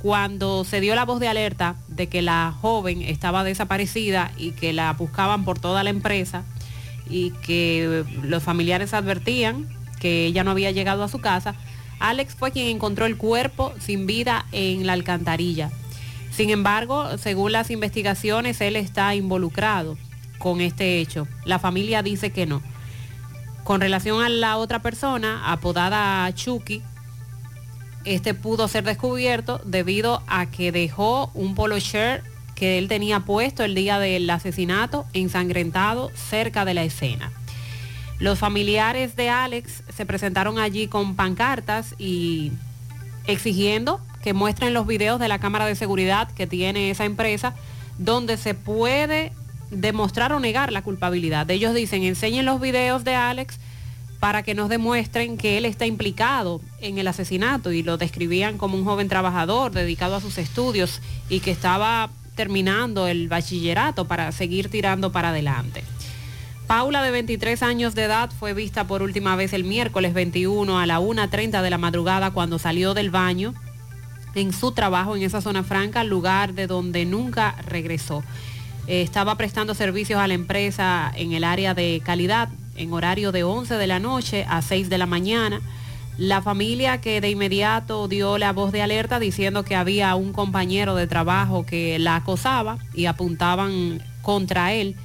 cuando 0.00 0.64
se 0.64 0.80
dio 0.80 0.94
la 0.94 1.04
voz 1.04 1.20
de 1.20 1.28
alerta 1.28 1.76
de 1.88 2.08
que 2.08 2.22
la 2.22 2.54
joven 2.60 3.02
estaba 3.02 3.44
desaparecida 3.44 4.32
y 4.36 4.52
que 4.52 4.72
la 4.72 4.92
buscaban 4.92 5.44
por 5.44 5.58
toda 5.58 5.82
la 5.82 5.90
empresa 5.90 6.44
y 7.08 7.30
que 7.30 8.04
los 8.22 8.42
familiares 8.42 8.94
advertían 8.94 9.66
que 10.00 10.26
ella 10.26 10.44
no 10.44 10.50
había 10.50 10.70
llegado 10.70 11.02
a 11.02 11.08
su 11.08 11.20
casa, 11.20 11.54
Alex 11.98 12.34
fue 12.34 12.52
quien 12.52 12.68
encontró 12.68 13.06
el 13.06 13.16
cuerpo 13.16 13.72
sin 13.78 14.06
vida 14.06 14.46
en 14.52 14.86
la 14.86 14.92
alcantarilla. 14.92 15.70
Sin 16.30 16.50
embargo, 16.50 17.16
según 17.16 17.52
las 17.52 17.70
investigaciones, 17.70 18.60
él 18.60 18.76
está 18.76 19.14
involucrado 19.14 19.96
con 20.38 20.60
este 20.60 21.00
hecho. 21.00 21.26
La 21.44 21.58
familia 21.58 22.02
dice 22.02 22.30
que 22.30 22.44
no. 22.44 22.62
Con 23.64 23.80
relación 23.80 24.22
a 24.22 24.28
la 24.28 24.58
otra 24.58 24.80
persona, 24.80 25.50
apodada 25.50 26.32
Chucky, 26.34 26.82
este 28.04 28.34
pudo 28.34 28.68
ser 28.68 28.84
descubierto 28.84 29.60
debido 29.64 30.22
a 30.26 30.46
que 30.46 30.70
dejó 30.72 31.30
un 31.34 31.54
polo 31.54 31.78
shirt 31.78 32.22
que 32.56 32.78
él 32.78 32.88
tenía 32.88 33.20
puesto 33.20 33.62
el 33.62 33.76
día 33.76 34.00
del 34.00 34.28
asesinato 34.28 35.06
ensangrentado 35.12 36.10
cerca 36.16 36.64
de 36.64 36.74
la 36.74 36.82
escena. 36.82 37.30
Los 38.18 38.38
familiares 38.38 39.14
de 39.14 39.28
Alex 39.28 39.84
se 39.94 40.06
presentaron 40.06 40.58
allí 40.58 40.88
con 40.88 41.14
pancartas 41.14 41.94
y 41.98 42.50
exigiendo 43.26 44.00
que 44.22 44.32
muestren 44.32 44.72
los 44.72 44.86
videos 44.86 45.20
de 45.20 45.28
la 45.28 45.38
cámara 45.38 45.66
de 45.66 45.76
seguridad 45.76 46.30
que 46.32 46.46
tiene 46.46 46.90
esa 46.90 47.04
empresa, 47.04 47.54
donde 47.98 48.38
se 48.38 48.54
puede 48.54 49.32
demostrar 49.70 50.32
o 50.32 50.40
negar 50.40 50.72
la 50.72 50.82
culpabilidad. 50.82 51.50
Ellos 51.50 51.74
dicen, 51.74 52.04
enseñen 52.04 52.46
los 52.46 52.60
videos 52.60 53.04
de 53.04 53.14
Alex 53.14 53.58
para 54.18 54.42
que 54.42 54.54
nos 54.54 54.70
demuestren 54.70 55.36
que 55.36 55.58
él 55.58 55.66
está 55.66 55.84
implicado 55.84 56.62
en 56.80 56.96
el 56.96 57.06
asesinato 57.06 57.70
y 57.70 57.82
lo 57.82 57.98
describían 57.98 58.56
como 58.56 58.78
un 58.78 58.84
joven 58.84 59.08
trabajador 59.08 59.72
dedicado 59.72 60.16
a 60.16 60.20
sus 60.22 60.38
estudios 60.38 61.02
y 61.28 61.40
que 61.40 61.50
estaba 61.50 62.08
terminando 62.36 63.08
el 63.08 63.28
bachillerato 63.28 64.06
para 64.06 64.30
seguir 64.30 64.70
tirando 64.70 65.10
para 65.10 65.30
adelante. 65.30 65.82
Paula, 66.68 67.02
de 67.02 67.10
23 67.10 67.62
años 67.62 67.94
de 67.94 68.04
edad, 68.04 68.30
fue 68.30 68.52
vista 68.52 68.86
por 68.86 69.02
última 69.02 69.34
vez 69.36 69.52
el 69.52 69.64
miércoles 69.64 70.14
21 70.14 70.78
a 70.78 70.86
la 70.86 71.00
1.30 71.00 71.62
de 71.62 71.70
la 71.70 71.78
madrugada 71.78 72.32
cuando 72.32 72.58
salió 72.58 72.92
del 72.92 73.10
baño 73.10 73.54
en 74.34 74.52
su 74.52 74.72
trabajo 74.72 75.16
en 75.16 75.22
esa 75.22 75.40
zona 75.40 75.62
franca, 75.62 76.04
lugar 76.04 76.54
de 76.54 76.66
donde 76.66 77.04
nunca 77.04 77.56
regresó. 77.66 78.22
Eh, 78.86 79.02
estaba 79.02 79.36
prestando 79.36 79.74
servicios 79.74 80.20
a 80.20 80.26
la 80.26 80.34
empresa 80.34 81.12
en 81.14 81.32
el 81.32 81.44
área 81.44 81.74
de 81.74 82.02
calidad 82.04 82.48
en 82.76 82.92
horario 82.92 83.32
de 83.32 83.44
11 83.44 83.74
de 83.74 83.86
la 83.86 83.98
noche 83.98 84.44
a 84.48 84.60
6 84.60 84.88
de 84.88 84.98
la 84.98 85.06
mañana. 85.06 85.60
La 86.18 86.40
familia 86.40 87.00
que 87.00 87.20
de 87.20 87.28
inmediato 87.28 88.08
dio 88.08 88.38
la 88.38 88.52
voz 88.52 88.72
de 88.72 88.80
alerta 88.80 89.18
diciendo 89.18 89.64
que 89.64 89.76
había 89.76 90.14
un 90.14 90.32
compañero 90.32 90.94
de 90.94 91.06
trabajo 91.06 91.66
que 91.66 91.98
la 91.98 92.16
acosaba 92.16 92.78
y 92.94 93.04
apuntaban 93.04 94.02
contra 94.22 94.72
él 94.72 94.96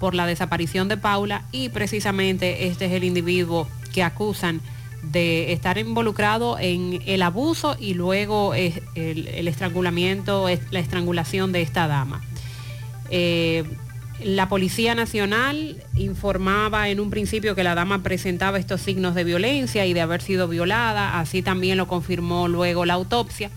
por 0.00 0.14
la 0.14 0.26
desaparición 0.26 0.88
de 0.88 0.96
Paula 0.96 1.44
y 1.52 1.68
precisamente 1.68 2.66
este 2.66 2.86
es 2.86 2.92
el 2.92 3.04
individuo 3.04 3.68
que 3.92 4.02
acusan 4.02 4.60
de 5.02 5.52
estar 5.52 5.78
involucrado 5.78 6.58
en 6.58 7.02
el 7.06 7.22
abuso 7.22 7.76
y 7.78 7.94
luego 7.94 8.54
el, 8.54 8.82
el 8.96 9.46
estrangulamiento, 9.46 10.46
la 10.70 10.80
estrangulación 10.80 11.52
de 11.52 11.62
esta 11.62 11.86
dama. 11.86 12.20
Eh, 13.10 13.64
la 14.22 14.48
Policía 14.48 14.94
Nacional 14.94 15.76
informaba 15.94 16.88
en 16.88 16.98
un 17.00 17.10
principio 17.10 17.54
que 17.54 17.62
la 17.62 17.74
dama 17.74 18.02
presentaba 18.02 18.58
estos 18.58 18.80
signos 18.80 19.14
de 19.14 19.24
violencia 19.24 19.86
y 19.86 19.94
de 19.94 20.00
haber 20.00 20.22
sido 20.22 20.48
violada, 20.48 21.20
así 21.20 21.42
también 21.42 21.76
lo 21.76 21.86
confirmó 21.86 22.48
luego 22.48 22.84
la 22.84 22.94
autopsia. 22.94 23.50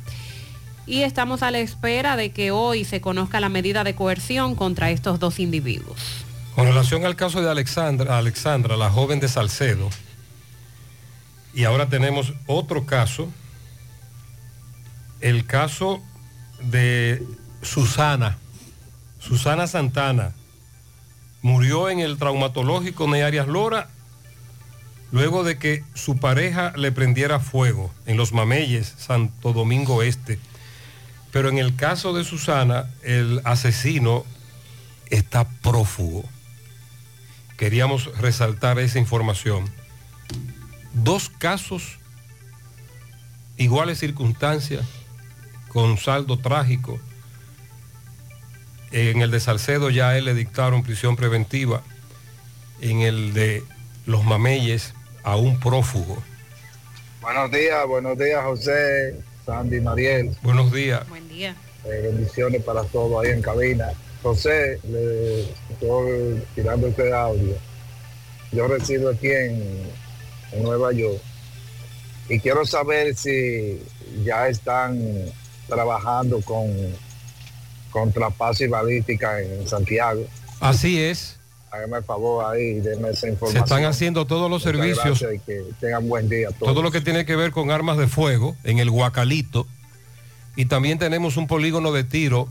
Y 0.86 1.01
estamos 1.01 1.41
a 1.41 1.51
la 1.51 1.59
espera 1.59 2.16
de 2.16 2.32
que 2.32 2.51
hoy 2.51 2.86
se 2.86 3.01
conozca 3.01 3.39
la 3.39 3.49
medida 3.49 3.84
de 3.84 3.95
coerción 3.95 4.55
contra 4.55 4.91
estos 4.91 5.20
dos 5.20 5.39
individuos. 5.39 5.99
Con 6.55 6.68
relación 6.68 7.05
al 7.05 7.16
caso 7.16 7.41
de 7.41 7.49
Alexandra, 7.49 8.18
Alexandra, 8.18 8.78
la 8.78 8.89
joven 8.89 9.20
de 9.20 9.30
Salcedo, 9.30 9.89
y 11.53 11.64
ahora 11.64 11.89
tenemos 11.89 12.34
otro 12.45 12.86
caso, 12.86 13.30
el 15.22 15.45
caso 15.45 16.01
de 16.62 17.24
Susana, 17.62 18.38
Susana 19.20 19.68
Santana, 19.68 20.34
murió 21.42 21.89
en 21.89 22.00
el 22.00 22.18
traumatológico 22.18 23.10
de 23.12 23.24
Arias 23.24 23.48
Lora 23.48 23.89
luego 25.12 25.44
de 25.44 25.58
que 25.58 25.84
su 25.94 26.18
pareja 26.18 26.74
le 26.76 26.92
prendiera 26.92 27.39
fuego 27.39 27.92
en 28.06 28.18
los 28.18 28.32
Mameyes, 28.32 28.94
Santo 28.98 29.54
Domingo 29.54 30.04
Este. 30.04 30.39
Pero 31.32 31.50
en 31.50 31.58
el 31.58 31.76
caso 31.76 32.14
de 32.14 32.24
Susana, 32.24 32.89
el 33.04 33.42
asesino 33.44 34.26
está 35.10 35.48
prófugo. 35.62 36.24
Queríamos 37.58 38.18
resaltar 38.18 38.80
esa 38.80 39.00
información 39.00 39.70
dos 40.94 41.30
casos, 41.30 42.00
iguales 43.58 44.00
circunstancias, 44.00 44.86
con 45.70 45.98
saldo 45.98 46.38
trágico. 46.38 47.00
En 48.92 49.22
el 49.22 49.32
de 49.32 49.39
Salcedo 49.39 49.89
ya 49.89 50.10
a 50.10 50.18
él 50.18 50.26
le 50.26 50.34
dictaron 50.34 50.84
prisión 50.84 51.16
preventiva. 51.16 51.82
En 52.82 53.02
el 53.02 53.34
de 53.34 53.64
Los 54.06 54.24
Mameyes 54.24 54.94
a 55.24 55.36
un 55.36 55.60
prófugo. 55.60 56.22
Buenos 57.22 57.52
días, 57.52 57.86
buenos 57.88 58.18
días 58.18 58.44
José, 58.44 59.16
Sandy, 59.46 59.80
Mariel. 59.80 60.36
Buenos 60.42 60.72
días. 60.72 61.08
Buen 61.10 61.30
día. 61.30 61.56
Eh, 61.86 62.02
bendiciones 62.04 62.64
para 62.64 62.84
todos 62.84 63.24
ahí 63.24 63.32
en 63.32 63.42
cabina. 63.42 63.92
José, 64.24 64.80
le 64.84 65.42
estoy 65.70 66.44
tirando 66.56 66.88
este 66.88 67.14
audio. 67.14 67.56
Yo 68.52 68.68
resido 68.68 69.12
aquí 69.12 69.32
en 69.32 69.89
en 70.52 70.64
Nueva 70.64 70.92
York. 70.92 71.22
Y 72.30 72.39
quiero 72.39 72.66
saber 72.66 73.16
si 73.16 73.82
ya 74.24 74.48
están 74.48 75.00
trabajando 75.68 76.42
con, 76.42 76.72
con 77.92 78.12
traspaso 78.12 78.64
y 78.64 78.68
balística 78.68 79.39
en 79.42 79.68
Santiago. 79.68 80.24
Así 80.60 81.00
es. 81.00 81.38
Hágame 81.72 81.98
el 81.98 82.04
favor 82.04 82.54
ahí, 82.54 82.80
denme 82.82 83.10
esa 83.12 83.30
información. 83.30 83.66
Se 83.66 83.74
están 83.74 83.86
haciendo 83.86 84.26
todos 84.26 84.50
los 84.50 84.66
Muchas 84.66 84.82
servicios. 84.82 85.20
gracias 85.22 85.34
y 85.36 85.39
que 85.39 85.62
tengan 85.80 86.08
buen 86.10 86.28
día. 86.28 86.50
todos. 86.50 86.74
Todo 86.74 86.82
lo 86.82 86.92
que 86.92 87.02
tiene 87.02 87.26
que 87.26 87.36
ver 87.36 87.52
con 87.52 87.72
armas 87.72 87.98
de 87.98 88.08
fuego 88.08 88.56
en 88.64 88.80
el 88.80 88.89
Guacalito. 88.89 89.68
Y 90.56 90.66
también 90.66 91.00
tenemos 91.00 91.38
un 91.38 91.48
polígono 91.48 91.94
de 91.94 92.04
tiro 92.04 92.50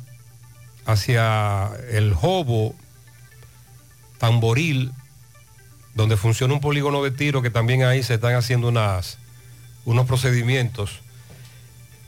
hacia 0.86 1.70
el 1.90 2.14
Jobo, 2.14 2.74
Tamboril, 4.18 4.92
donde 5.94 6.16
funciona 6.16 6.54
un 6.54 6.60
polígono 6.60 7.02
de 7.02 7.10
tiro 7.10 7.42
que 7.42 7.50
también 7.50 7.82
ahí 7.82 8.02
se 8.02 8.14
están 8.14 8.34
haciendo 8.34 8.68
unas, 8.68 9.18
unos 9.84 10.06
procedimientos. 10.06 11.00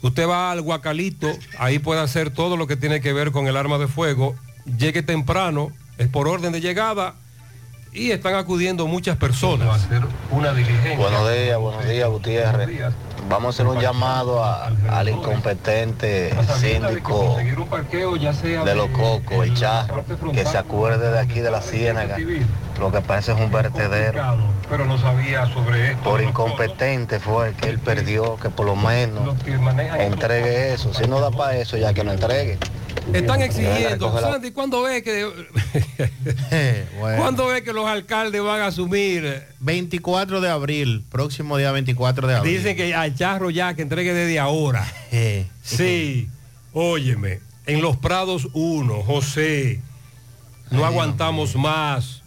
Usted 0.03 0.27
va 0.27 0.51
al 0.51 0.61
Guacalito, 0.61 1.31
ahí 1.57 1.79
puede 1.79 2.01
hacer 2.01 2.29
todo 2.29 2.57
lo 2.57 2.67
que 2.67 2.75
tiene 2.75 2.99
que 2.99 3.13
ver 3.13 3.31
con 3.31 3.47
el 3.47 3.55
arma 3.55 3.77
de 3.77 3.87
fuego. 3.87 4.35
Llegue 4.77 5.01
temprano, 5.01 5.71
es 5.97 6.09
por 6.09 6.27
orden 6.27 6.51
de 6.51 6.59
llegada 6.59 7.15
y 7.93 8.11
están 8.11 8.35
acudiendo 8.35 8.85
muchas 8.85 9.17
personas. 9.17 9.87
Una 10.29 10.53
diligencia. 10.53 10.97
Buenos 10.97 11.31
días, 11.31 11.57
buenos 11.57 11.87
días, 11.87 12.09
Gutiérrez. 12.09 12.93
Vamos 13.29 13.47
a 13.47 13.49
hacer 13.63 13.67
un 13.67 13.81
llamado 13.81 14.43
a- 14.43 14.71
al 14.91 15.09
incompetente 15.09 16.33
síndico 16.59 17.35
de 17.37 18.75
los 18.75 18.89
cocos, 18.89 19.45
el 19.45 19.53
charro, 19.55 20.03
que 20.33 20.45
se 20.45 20.57
acuerde 20.57 21.11
de 21.11 21.19
aquí 21.19 21.39
de 21.39 21.51
la 21.51 21.61
ciénaga. 21.61 22.17
Lo 22.79 22.91
que 22.91 23.01
parece 23.01 23.33
es 23.33 23.39
un 23.39 23.51
vertedero. 23.51 24.21
Pero 24.69 24.85
no 24.85 24.97
sabía 24.97 25.45
sobre 25.53 25.91
esto. 25.91 26.03
Por 26.03 26.21
incompetente 26.21 27.19
fue 27.19 27.53
que 27.53 27.69
él 27.69 27.79
perdió, 27.79 28.37
que 28.37 28.49
por 28.49 28.65
lo 28.65 28.75
menos 28.75 29.35
entregue 29.99 30.73
eso. 30.73 30.93
Si 30.93 31.07
no 31.07 31.19
da 31.19 31.29
para 31.31 31.55
eso, 31.57 31.77
ya 31.77 31.93
que 31.93 32.03
no 32.03 32.11
entregue. 32.11 32.57
Están 33.13 33.41
exigiendo, 33.41 34.19
Sandy, 34.19 34.51
¿cuándo 34.51 34.81
ve 34.81 35.03
que 35.03 35.27
¿Cuándo 37.17 37.47
ve 37.47 37.63
que 37.63 37.73
los 37.73 37.85
alcaldes 37.85 38.41
van 38.41 38.61
a 38.61 38.67
asumir? 38.67 39.43
24 39.59 40.41
de 40.41 40.49
abril, 40.49 41.03
próximo 41.09 41.57
día 41.57 41.71
24 41.71 42.27
de 42.27 42.35
abril. 42.35 42.57
Dicen 42.57 42.75
que 42.75 42.95
al 42.95 43.15
charro 43.15 43.49
ya 43.49 43.73
que 43.73 43.83
entregue 43.83 44.13
desde 44.13 44.39
ahora. 44.39 44.85
Sí, 45.63 46.27
óyeme, 46.73 47.39
en 47.65 47.81
los 47.81 47.95
Prados 47.95 48.49
1, 48.53 49.03
José, 49.03 49.79
no 50.71 50.85
aguantamos 50.85 51.55
más. 51.55 52.21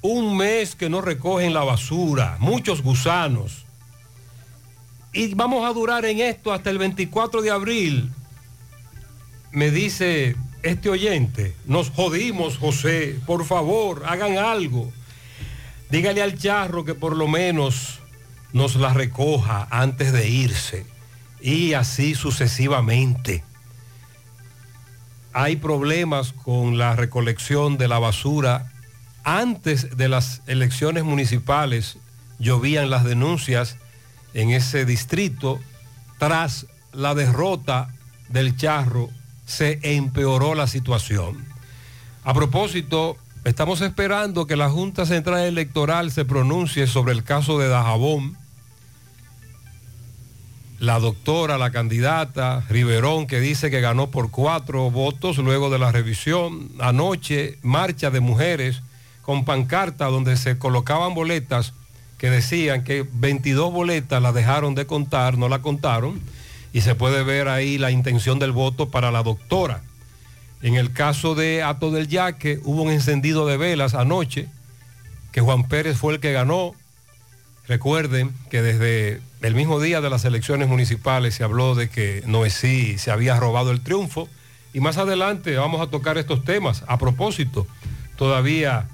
Un 0.00 0.36
mes 0.36 0.74
que 0.76 0.88
no 0.88 1.00
recogen 1.00 1.52
la 1.52 1.64
basura, 1.64 2.36
muchos 2.38 2.82
gusanos. 2.82 3.66
Y 5.12 5.34
vamos 5.34 5.68
a 5.68 5.72
durar 5.72 6.04
en 6.04 6.20
esto 6.20 6.52
hasta 6.52 6.70
el 6.70 6.78
24 6.78 7.42
de 7.42 7.50
abril. 7.50 8.12
Me 9.52 9.70
dice 9.70 10.36
este 10.62 10.90
oyente, 10.90 11.54
nos 11.66 11.90
jodimos, 11.90 12.58
José, 12.58 13.18
por 13.26 13.44
favor, 13.44 14.02
hagan 14.06 14.38
algo. 14.38 14.92
Dígale 15.90 16.22
al 16.22 16.38
charro 16.38 16.84
que 16.84 16.94
por 16.94 17.16
lo 17.16 17.28
menos 17.28 18.00
nos 18.52 18.76
la 18.76 18.92
recoja 18.92 19.68
antes 19.70 20.12
de 20.12 20.28
irse. 20.28 20.86
Y 21.40 21.74
así 21.74 22.14
sucesivamente. 22.14 23.44
Hay 25.32 25.56
problemas 25.56 26.32
con 26.32 26.78
la 26.78 26.96
recolección 26.96 27.78
de 27.78 27.88
la 27.88 27.98
basura. 27.98 28.72
Antes 29.22 29.96
de 29.96 30.08
las 30.08 30.42
elecciones 30.46 31.04
municipales 31.04 31.98
llovían 32.38 32.90
las 32.90 33.04
denuncias 33.04 33.76
en 34.34 34.50
ese 34.50 34.84
distrito. 34.84 35.60
Tras 36.18 36.66
la 36.92 37.14
derrota 37.14 37.94
del 38.28 38.56
charro 38.56 39.10
se 39.48 39.80
empeoró 39.82 40.54
la 40.54 40.66
situación. 40.66 41.44
A 42.22 42.34
propósito, 42.34 43.16
estamos 43.44 43.80
esperando 43.80 44.46
que 44.46 44.56
la 44.56 44.68
Junta 44.68 45.06
Central 45.06 45.40
Electoral 45.40 46.12
se 46.12 46.26
pronuncie 46.26 46.86
sobre 46.86 47.14
el 47.14 47.24
caso 47.24 47.58
de 47.58 47.68
Dajabón. 47.68 48.36
La 50.78 51.00
doctora, 51.00 51.56
la 51.56 51.70
candidata 51.70 52.62
Riverón, 52.68 53.26
que 53.26 53.40
dice 53.40 53.70
que 53.70 53.80
ganó 53.80 54.10
por 54.10 54.30
cuatro 54.30 54.90
votos 54.90 55.38
luego 55.38 55.70
de 55.70 55.78
la 55.78 55.92
revisión. 55.92 56.70
Anoche, 56.78 57.58
marcha 57.62 58.10
de 58.10 58.20
mujeres 58.20 58.82
con 59.22 59.46
pancarta 59.46 60.06
donde 60.06 60.36
se 60.36 60.58
colocaban 60.58 61.14
boletas 61.14 61.72
que 62.18 62.28
decían 62.28 62.84
que 62.84 63.06
22 63.10 63.72
boletas 63.72 64.20
las 64.20 64.34
dejaron 64.34 64.74
de 64.74 64.86
contar, 64.86 65.38
no 65.38 65.48
la 65.48 65.62
contaron 65.62 66.20
y 66.72 66.82
se 66.82 66.94
puede 66.94 67.22
ver 67.22 67.48
ahí 67.48 67.78
la 67.78 67.90
intención 67.90 68.38
del 68.38 68.52
voto 68.52 68.90
para 68.90 69.10
la 69.10 69.22
doctora. 69.22 69.82
En 70.62 70.74
el 70.74 70.92
caso 70.92 71.34
de 71.34 71.62
Ato 71.62 71.90
del 71.90 72.08
Yaque 72.08 72.60
hubo 72.64 72.82
un 72.82 72.90
encendido 72.90 73.46
de 73.46 73.56
velas 73.56 73.94
anoche, 73.94 74.48
que 75.32 75.40
Juan 75.40 75.68
Pérez 75.68 75.96
fue 75.96 76.14
el 76.14 76.20
que 76.20 76.32
ganó. 76.32 76.74
Recuerden 77.66 78.32
que 78.50 78.62
desde 78.62 79.20
el 79.42 79.54
mismo 79.54 79.80
día 79.80 80.00
de 80.00 80.10
las 80.10 80.24
elecciones 80.24 80.68
municipales 80.68 81.34
se 81.34 81.44
habló 81.44 81.74
de 81.74 81.88
que 81.88 82.22
Noesí 82.26 82.98
se 82.98 83.10
había 83.10 83.38
robado 83.38 83.70
el 83.70 83.82
triunfo 83.82 84.28
y 84.72 84.80
más 84.80 84.98
adelante 84.98 85.56
vamos 85.56 85.80
a 85.80 85.90
tocar 85.90 86.18
estos 86.18 86.44
temas. 86.44 86.82
A 86.88 86.98
propósito, 86.98 87.66
todavía 88.16 88.88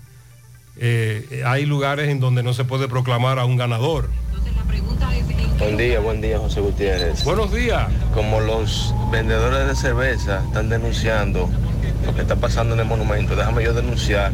eh, 0.77 1.43
hay 1.47 1.67
lugares 1.67 2.09
en 2.09 2.21
donde 2.21 2.43
no 2.43 2.53
se 2.53 2.65
puede 2.65 2.89
proclamar 2.89 3.39
a 3.39 3.45
un 3.45 3.57
ganador. 3.57 4.11
Buen 5.59 5.77
día, 5.77 5.99
buen 6.01 6.21
día, 6.21 6.39
José 6.39 6.61
Gutiérrez. 6.61 7.25
Buenos 7.25 7.53
días. 7.53 7.89
Como 8.13 8.41
los 8.41 8.95
vendedores 9.11 9.67
de 9.67 9.75
cerveza 9.75 10.43
están 10.45 10.69
denunciando 10.69 11.49
lo 12.05 12.15
que 12.15 12.21
está 12.21 12.37
pasando 12.37 12.75
en 12.75 12.81
el 12.81 12.87
monumento, 12.87 13.35
déjame 13.35 13.65
yo 13.65 13.73
denunciar 13.73 14.33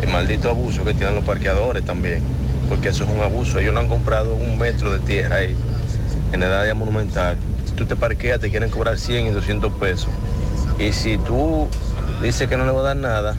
el 0.00 0.08
maldito 0.08 0.50
abuso 0.50 0.84
que 0.84 0.94
tienen 0.94 1.16
los 1.16 1.24
parqueadores 1.24 1.84
también, 1.84 2.22
porque 2.68 2.90
eso 2.90 3.04
es 3.04 3.10
un 3.10 3.20
abuso. 3.20 3.58
Ellos 3.58 3.74
no 3.74 3.80
han 3.80 3.88
comprado 3.88 4.34
un 4.34 4.58
metro 4.58 4.92
de 4.92 5.00
tierra 5.00 5.36
ahí, 5.36 5.56
en 6.32 6.42
el 6.42 6.52
área 6.52 6.74
monumental. 6.74 7.36
Si 7.64 7.72
tú 7.72 7.84
te 7.84 7.96
parqueas, 7.96 8.38
te 8.38 8.50
quieren 8.50 8.70
cobrar 8.70 8.98
100 8.98 9.26
y 9.26 9.30
200 9.30 9.72
pesos. 9.74 10.08
Y 10.78 10.92
si 10.92 11.18
tú 11.18 11.68
dices 12.22 12.48
que 12.48 12.56
no 12.56 12.64
le 12.64 12.72
va 12.72 12.80
a 12.80 12.84
dar 12.84 12.96
nada, 12.96 13.36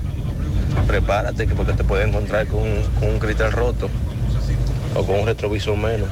prepárate, 0.86 1.48
que 1.48 1.56
porque 1.56 1.74
te 1.74 1.84
puedes 1.84 2.08
encontrar 2.08 2.48
con, 2.48 2.62
con 3.00 3.10
un 3.10 3.20
cristal 3.20 3.52
roto 3.52 3.90
o 4.96 5.06
con 5.06 5.20
un 5.20 5.26
retrovisor 5.26 5.78
menos. 5.78 6.10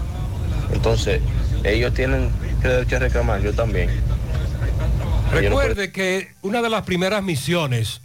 Entonces, 0.71 1.21
ellos 1.63 1.93
tienen 1.93 2.29
derecho 2.61 2.97
a 2.97 2.99
reclamar, 2.99 3.41
yo 3.41 3.53
también. 3.53 3.89
Recuerde 5.31 5.91
que 5.91 6.31
una 6.41 6.61
de 6.61 6.69
las 6.69 6.83
primeras 6.83 7.23
misiones, 7.23 8.01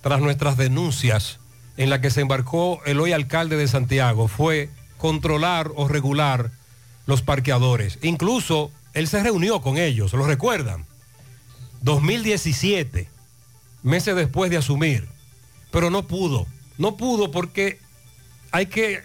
tras 0.00 0.20
nuestras 0.20 0.56
denuncias, 0.56 1.38
en 1.76 1.90
la 1.90 2.00
que 2.00 2.10
se 2.10 2.20
embarcó 2.20 2.80
el 2.86 3.00
hoy 3.00 3.12
alcalde 3.12 3.56
de 3.56 3.68
Santiago, 3.68 4.28
fue 4.28 4.70
controlar 4.96 5.70
o 5.74 5.88
regular 5.88 6.50
los 7.06 7.22
parqueadores. 7.22 7.98
Incluso 8.02 8.70
él 8.94 9.08
se 9.08 9.22
reunió 9.22 9.60
con 9.60 9.78
ellos, 9.78 10.12
¿lo 10.12 10.26
recuerdan? 10.26 10.86
2017, 11.82 13.08
meses 13.82 14.14
después 14.14 14.50
de 14.50 14.58
asumir, 14.58 15.08
pero 15.70 15.90
no 15.90 16.06
pudo. 16.06 16.46
No 16.78 16.96
pudo 16.96 17.30
porque 17.30 17.78
hay 18.50 18.66
que 18.66 19.02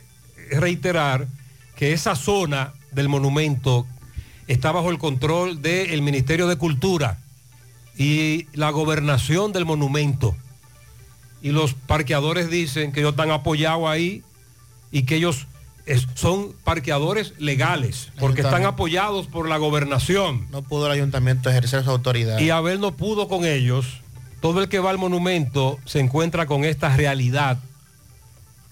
reiterar 0.51 1.27
que 1.75 1.93
esa 1.93 2.15
zona 2.15 2.73
del 2.91 3.09
monumento 3.09 3.85
está 4.47 4.71
bajo 4.71 4.89
el 4.89 4.97
control 4.97 5.61
del 5.61 6.01
Ministerio 6.01 6.47
de 6.47 6.55
Cultura 6.55 7.19
y 7.97 8.47
la 8.53 8.69
gobernación 8.69 9.51
del 9.51 9.65
monumento. 9.65 10.35
Y 11.41 11.51
los 11.51 11.73
parqueadores 11.73 12.49
dicen 12.49 12.91
que 12.91 13.01
ellos 13.01 13.11
están 13.11 13.31
apoyados 13.31 13.87
ahí 13.87 14.23
y 14.91 15.03
que 15.03 15.15
ellos 15.15 15.47
es- 15.85 16.07
son 16.15 16.53
parqueadores 16.63 17.33
legales, 17.37 18.09
porque 18.19 18.41
están 18.41 18.65
apoyados 18.65 19.27
por 19.27 19.47
la 19.47 19.57
gobernación. 19.57 20.47
No 20.51 20.61
pudo 20.61 20.87
el 20.87 20.91
ayuntamiento 20.93 21.49
ejercer 21.49 21.83
su 21.83 21.91
autoridad. 21.91 22.39
Y 22.39 22.49
Abel 22.49 22.79
no 22.79 22.91
pudo 22.95 23.27
con 23.27 23.45
ellos. 23.45 23.85
Todo 24.41 24.61
el 24.61 24.69
que 24.69 24.79
va 24.79 24.89
al 24.91 24.97
monumento 24.97 25.79
se 25.85 25.99
encuentra 25.99 26.45
con 26.45 26.63
esta 26.65 26.95
realidad. 26.95 27.57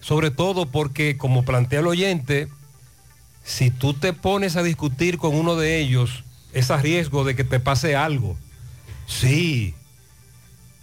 Sobre 0.05 0.29
todo 0.29 0.67
porque, 0.67 1.17
como 1.17 1.45
plantea 1.45 1.79
el 1.79 1.87
oyente, 1.87 2.47
si 3.43 3.71
tú 3.71 3.95
te 3.95 4.13
pones 4.13 4.55
a 4.55 4.61
discutir 4.61 5.17
con 5.17 5.33
uno 5.33 5.55
de 5.55 5.79
ellos, 5.79 6.23
es 6.53 6.69
a 6.69 6.77
riesgo 6.77 7.23
de 7.23 7.35
que 7.35 7.43
te 7.43 7.59
pase 7.59 7.95
algo. 7.95 8.37
Sí, 9.07 9.73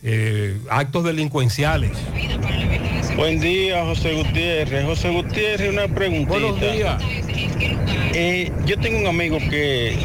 eh, 0.02 0.58
actos 0.68 1.04
delincuenciales. 1.04 1.92
Buen 3.14 3.38
día, 3.38 3.84
José 3.84 4.14
Gutiérrez. 4.14 4.86
José 4.86 5.10
Gutiérrez, 5.10 5.72
una 5.72 5.86
preguntita. 5.86 6.40
Buenos 6.40 6.60
días. 6.60 7.00
Eh, 8.14 8.50
yo 8.66 8.76
tengo 8.80 8.98
un 8.98 9.06
amigo 9.06 9.38
que 9.38 9.98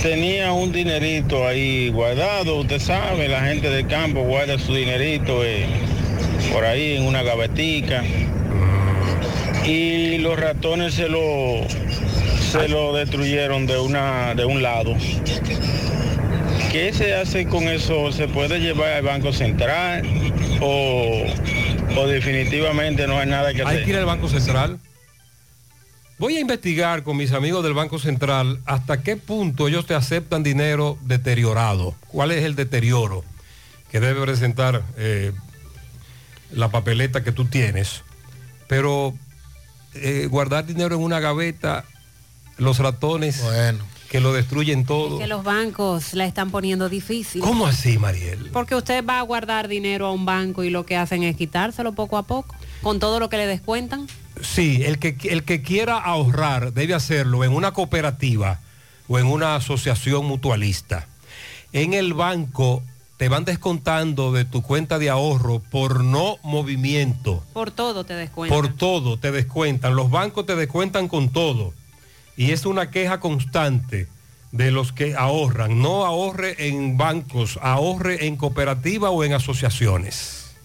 tenía 0.00 0.50
un 0.52 0.72
dinerito 0.72 1.46
ahí 1.46 1.90
guardado. 1.90 2.56
Usted 2.60 2.80
sabe, 2.80 3.28
la 3.28 3.42
gente 3.42 3.68
del 3.68 3.86
campo 3.86 4.22
guarda 4.22 4.58
su 4.58 4.74
dinerito 4.74 5.44
eh, 5.44 5.66
por 6.50 6.64
ahí 6.64 6.96
en 6.96 7.02
una 7.02 7.22
gavetica. 7.22 8.02
Y 9.64 10.18
los 10.18 10.38
ratones 10.38 10.94
se 10.94 11.08
lo, 11.08 11.66
se 12.50 12.68
lo 12.68 12.92
destruyeron 12.94 13.66
de, 13.66 13.78
una, 13.78 14.34
de 14.34 14.44
un 14.44 14.62
lado. 14.62 14.96
¿Qué 16.70 16.92
se 16.92 17.14
hace 17.14 17.46
con 17.46 17.68
eso? 17.68 18.12
¿Se 18.12 18.28
puede 18.28 18.58
llevar 18.58 18.92
al 18.92 19.02
Banco 19.02 19.32
Central 19.32 20.02
o, 20.60 21.24
o 21.96 22.06
definitivamente 22.06 23.06
no 23.06 23.18
hay 23.18 23.28
nada 23.28 23.52
que 23.52 23.62
hacer? 23.62 23.78
Hay 23.78 23.84
que 23.84 23.90
ir 23.90 23.96
al 23.98 24.06
Banco 24.06 24.28
Central. 24.28 24.78
Voy 26.18 26.36
a 26.36 26.40
investigar 26.40 27.02
con 27.02 27.16
mis 27.16 27.32
amigos 27.32 27.64
del 27.64 27.74
Banco 27.74 27.98
Central 27.98 28.60
hasta 28.64 29.02
qué 29.02 29.16
punto 29.16 29.68
ellos 29.68 29.86
te 29.86 29.94
aceptan 29.94 30.42
dinero 30.42 30.96
deteriorado. 31.02 31.94
¿Cuál 32.08 32.30
es 32.30 32.44
el 32.44 32.54
deterioro 32.54 33.24
que 33.90 34.00
debe 34.00 34.22
presentar 34.22 34.82
eh, 34.96 35.32
la 36.52 36.68
papeleta 36.68 37.24
que 37.24 37.32
tú 37.32 37.46
tienes? 37.46 38.02
Pero 38.68 39.14
eh, 39.94 40.26
guardar 40.30 40.66
dinero 40.66 40.96
en 40.96 41.02
una 41.02 41.20
gaveta, 41.20 41.84
los 42.58 42.78
ratones 42.78 43.42
que 44.12 44.20
lo 44.20 44.34
destruyen 44.34 44.84
todo. 44.84 45.18
Que 45.18 45.26
los 45.26 45.42
bancos 45.42 46.12
la 46.12 46.26
están 46.26 46.50
poniendo 46.50 46.90
difícil. 46.90 47.40
¿Cómo 47.40 47.66
así, 47.66 47.96
Mariel? 47.98 48.50
Porque 48.52 48.74
usted 48.74 49.04
va 49.04 49.18
a 49.18 49.22
guardar 49.22 49.68
dinero 49.68 50.06
a 50.06 50.12
un 50.12 50.26
banco 50.26 50.64
y 50.64 50.70
lo 50.70 50.84
que 50.84 50.96
hacen 50.96 51.22
es 51.22 51.34
quitárselo 51.34 51.94
poco 51.94 52.18
a 52.18 52.24
poco, 52.24 52.54
con 52.82 53.00
todo 53.00 53.20
lo 53.20 53.30
que 53.30 53.38
le 53.38 53.46
descuentan. 53.46 54.06
Sí, 54.42 54.82
el 54.84 54.98
que, 54.98 55.16
el 55.30 55.44
que 55.44 55.62
quiera 55.62 55.96
ahorrar 55.96 56.74
debe 56.74 56.92
hacerlo 56.92 57.42
en 57.42 57.52
una 57.52 57.72
cooperativa 57.72 58.60
o 59.08 59.18
en 59.18 59.26
una 59.26 59.56
asociación 59.56 60.26
mutualista. 60.26 61.06
En 61.72 61.94
el 61.94 62.12
banco 62.12 62.82
te 63.22 63.28
van 63.28 63.44
descontando 63.44 64.32
de 64.32 64.44
tu 64.44 64.62
cuenta 64.62 64.98
de 64.98 65.08
ahorro 65.08 65.60
por 65.60 66.02
no 66.02 66.38
movimiento. 66.42 67.40
Por 67.52 67.70
todo 67.70 68.02
te 68.02 68.14
descuentan. 68.14 68.58
Por 68.58 68.74
todo 68.74 69.16
te 69.16 69.30
descuentan. 69.30 69.94
Los 69.94 70.10
bancos 70.10 70.44
te 70.44 70.56
descuentan 70.56 71.06
con 71.06 71.28
todo. 71.28 71.72
Y 72.36 72.50
es 72.50 72.66
una 72.66 72.90
queja 72.90 73.20
constante 73.20 74.08
de 74.50 74.72
los 74.72 74.90
que 74.90 75.14
ahorran. 75.14 75.80
No 75.80 76.04
ahorre 76.04 76.66
en 76.66 76.96
bancos, 76.96 77.60
ahorre 77.62 78.26
en 78.26 78.34
cooperativa 78.34 79.10
o 79.10 79.22
en 79.22 79.34
asociaciones. 79.34 80.56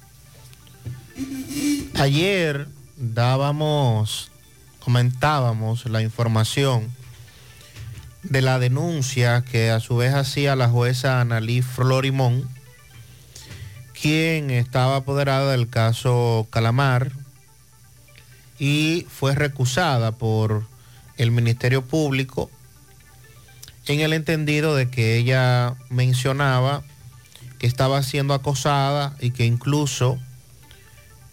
Ayer 1.93 2.67
dábamos, 2.95 4.31
comentábamos 4.79 5.85
la 5.85 6.01
información 6.01 6.91
de 8.29 8.41
la 8.41 8.59
denuncia 8.59 9.43
que 9.49 9.71
a 9.71 9.79
su 9.79 9.97
vez 9.97 10.13
hacía 10.13 10.55
la 10.55 10.69
jueza 10.69 11.21
Analí 11.21 11.61
Florimón, 11.61 12.47
quien 13.99 14.49
estaba 14.51 14.97
apoderada 14.97 15.51
del 15.51 15.69
caso 15.69 16.47
Calamar 16.49 17.11
y 18.59 19.05
fue 19.09 19.35
recusada 19.35 20.11
por 20.11 20.65
el 21.17 21.31
Ministerio 21.31 21.83
Público 21.83 22.49
en 23.87 24.01
el 24.01 24.13
entendido 24.13 24.75
de 24.75 24.89
que 24.89 25.17
ella 25.17 25.75
mencionaba 25.89 26.83
que 27.59 27.67
estaba 27.67 28.03
siendo 28.03 28.33
acosada 28.33 29.15
y 29.19 29.31
que 29.31 29.45
incluso 29.45 30.19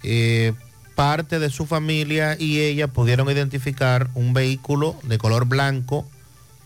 eh, 0.03 0.53
parte 0.95 1.38
de 1.38 1.51
su 1.51 1.66
familia 1.66 2.36
y 2.38 2.61
ella 2.61 2.88
pudieron 2.88 3.28
identificar 3.30 4.09
un 4.14 4.32
vehículo 4.32 4.97
de 5.03 5.18
color 5.18 5.47
blanco, 5.47 6.09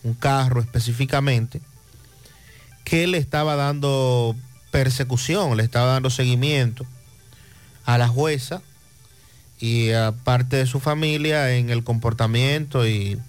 un 0.03 0.13
carro 0.13 0.61
específicamente, 0.61 1.61
que 2.83 3.07
le 3.07 3.17
estaba 3.17 3.55
dando 3.55 4.35
persecución, 4.71 5.57
le 5.57 5.63
estaba 5.63 5.93
dando 5.93 6.09
seguimiento 6.09 6.85
a 7.85 7.97
la 7.97 8.07
jueza 8.07 8.61
y 9.59 9.91
a 9.91 10.13
parte 10.23 10.57
de 10.57 10.65
su 10.65 10.79
familia 10.79 11.55
en 11.55 11.69
el 11.69 11.83
comportamiento 11.83 12.87
y 12.87 13.19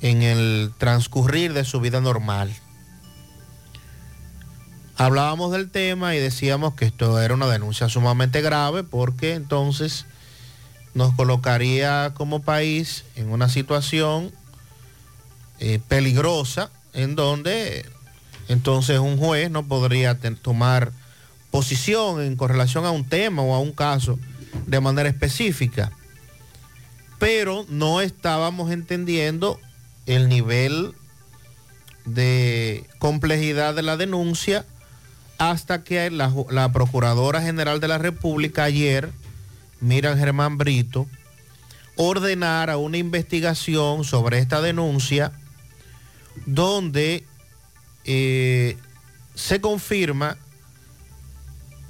en 0.00 0.22
el 0.22 0.72
transcurrir 0.78 1.52
de 1.54 1.64
su 1.64 1.80
vida 1.80 2.00
normal. 2.00 2.54
Hablábamos 4.96 5.52
del 5.52 5.70
tema 5.70 6.16
y 6.16 6.18
decíamos 6.18 6.74
que 6.74 6.84
esto 6.84 7.20
era 7.20 7.32
una 7.32 7.46
denuncia 7.46 7.88
sumamente 7.88 8.40
grave 8.40 8.82
porque 8.82 9.34
entonces 9.34 10.06
nos 10.94 11.14
colocaría 11.14 12.12
como 12.14 12.42
país 12.42 13.04
en 13.14 13.30
una 13.30 13.48
situación 13.48 14.32
eh, 15.60 15.80
peligrosa 15.88 16.70
en 16.92 17.14
donde 17.14 17.84
entonces 18.48 18.98
un 18.98 19.18
juez 19.18 19.50
no 19.50 19.66
podría 19.66 20.18
tomar 20.42 20.92
posición 21.50 22.22
en 22.22 22.36
correlación 22.36 22.84
a 22.84 22.90
un 22.90 23.04
tema 23.04 23.42
o 23.42 23.54
a 23.54 23.60
un 23.60 23.72
caso 23.72 24.18
de 24.66 24.80
manera 24.80 25.08
específica. 25.08 25.92
Pero 27.18 27.66
no 27.68 28.00
estábamos 28.00 28.70
entendiendo 28.70 29.58
el 30.06 30.28
nivel 30.28 30.94
de 32.04 32.86
complejidad 32.98 33.74
de 33.74 33.82
la 33.82 33.96
denuncia 33.96 34.64
hasta 35.38 35.84
que 35.84 36.10
la, 36.10 36.72
Procuradora 36.72 37.40
General 37.40 37.80
de 37.80 37.88
la 37.88 37.98
República 37.98 38.64
ayer, 38.64 39.10
Miran 39.80 40.18
Germán 40.18 40.58
Brito, 40.58 41.06
ordenara 41.96 42.76
una 42.76 42.96
investigación 42.98 44.04
sobre 44.04 44.38
esta 44.38 44.60
denuncia 44.60 45.32
donde 46.46 47.24
eh, 48.04 48.76
se 49.34 49.60
confirma 49.60 50.36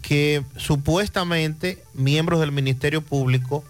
que 0.03 0.43
supuestamente 0.57 1.83
miembros 1.95 2.41
del 2.41 2.53
Ministerio 2.53 3.03
Público 3.03 3.65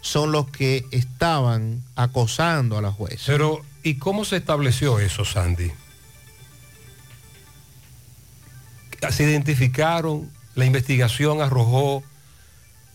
son 0.00 0.32
los 0.32 0.48
que 0.48 0.84
estaban 0.90 1.82
acosando 1.96 2.78
a 2.78 2.82
la 2.82 2.92
jueza. 2.92 3.24
Pero, 3.26 3.62
¿y 3.82 3.94
cómo 3.94 4.24
se 4.24 4.36
estableció 4.36 4.98
eso, 4.98 5.24
Sandy? 5.24 5.72
se 9.10 9.24
identificaron, 9.24 10.30
la 10.54 10.64
investigación 10.64 11.40
arrojó, 11.40 12.04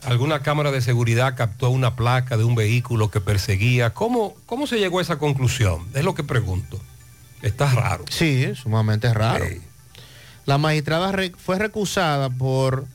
alguna 0.04 0.42
cámara 0.42 0.72
de 0.72 0.82
seguridad 0.82 1.36
captó 1.36 1.70
una 1.70 1.96
placa 1.96 2.38
de 2.38 2.44
un 2.44 2.56
vehículo 2.56 3.12
que 3.12 3.20
perseguía. 3.20 3.94
¿Cómo, 3.94 4.36
cómo 4.46 4.68
se 4.68 4.80
llegó 4.80 5.00
a 5.00 5.02
esa 5.02 5.18
conclusión? 5.18 5.88
Es 5.94 6.06
lo 6.06 6.16
que 6.16 6.24
pregunto. 6.24 6.80
Está 7.42 7.72
raro. 7.72 8.06
Sí, 8.10 8.54
sumamente 8.56 9.14
raro. 9.14 9.46
La 10.46 10.58
magistrada 10.58 11.14
fue 11.38 11.60
recusada 11.60 12.30
por 12.30 12.88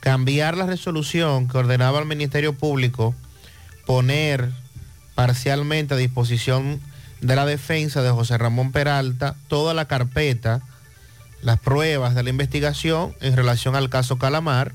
cambiar 0.00 0.56
la 0.56 0.66
resolución 0.66 1.48
que 1.48 1.58
ordenaba 1.58 1.98
al 1.98 2.06
Ministerio 2.06 2.54
Público 2.54 3.14
poner 3.86 4.50
parcialmente 5.14 5.94
a 5.94 5.96
disposición 5.96 6.80
de 7.20 7.36
la 7.36 7.46
defensa 7.46 8.02
de 8.02 8.10
José 8.10 8.38
Ramón 8.38 8.72
Peralta 8.72 9.36
toda 9.48 9.74
la 9.74 9.86
carpeta 9.86 10.62
las 11.42 11.60
pruebas 11.60 12.14
de 12.14 12.22
la 12.22 12.30
investigación 12.30 13.14
en 13.20 13.36
relación 13.36 13.76
al 13.76 13.90
caso 13.90 14.18
Calamar. 14.18 14.72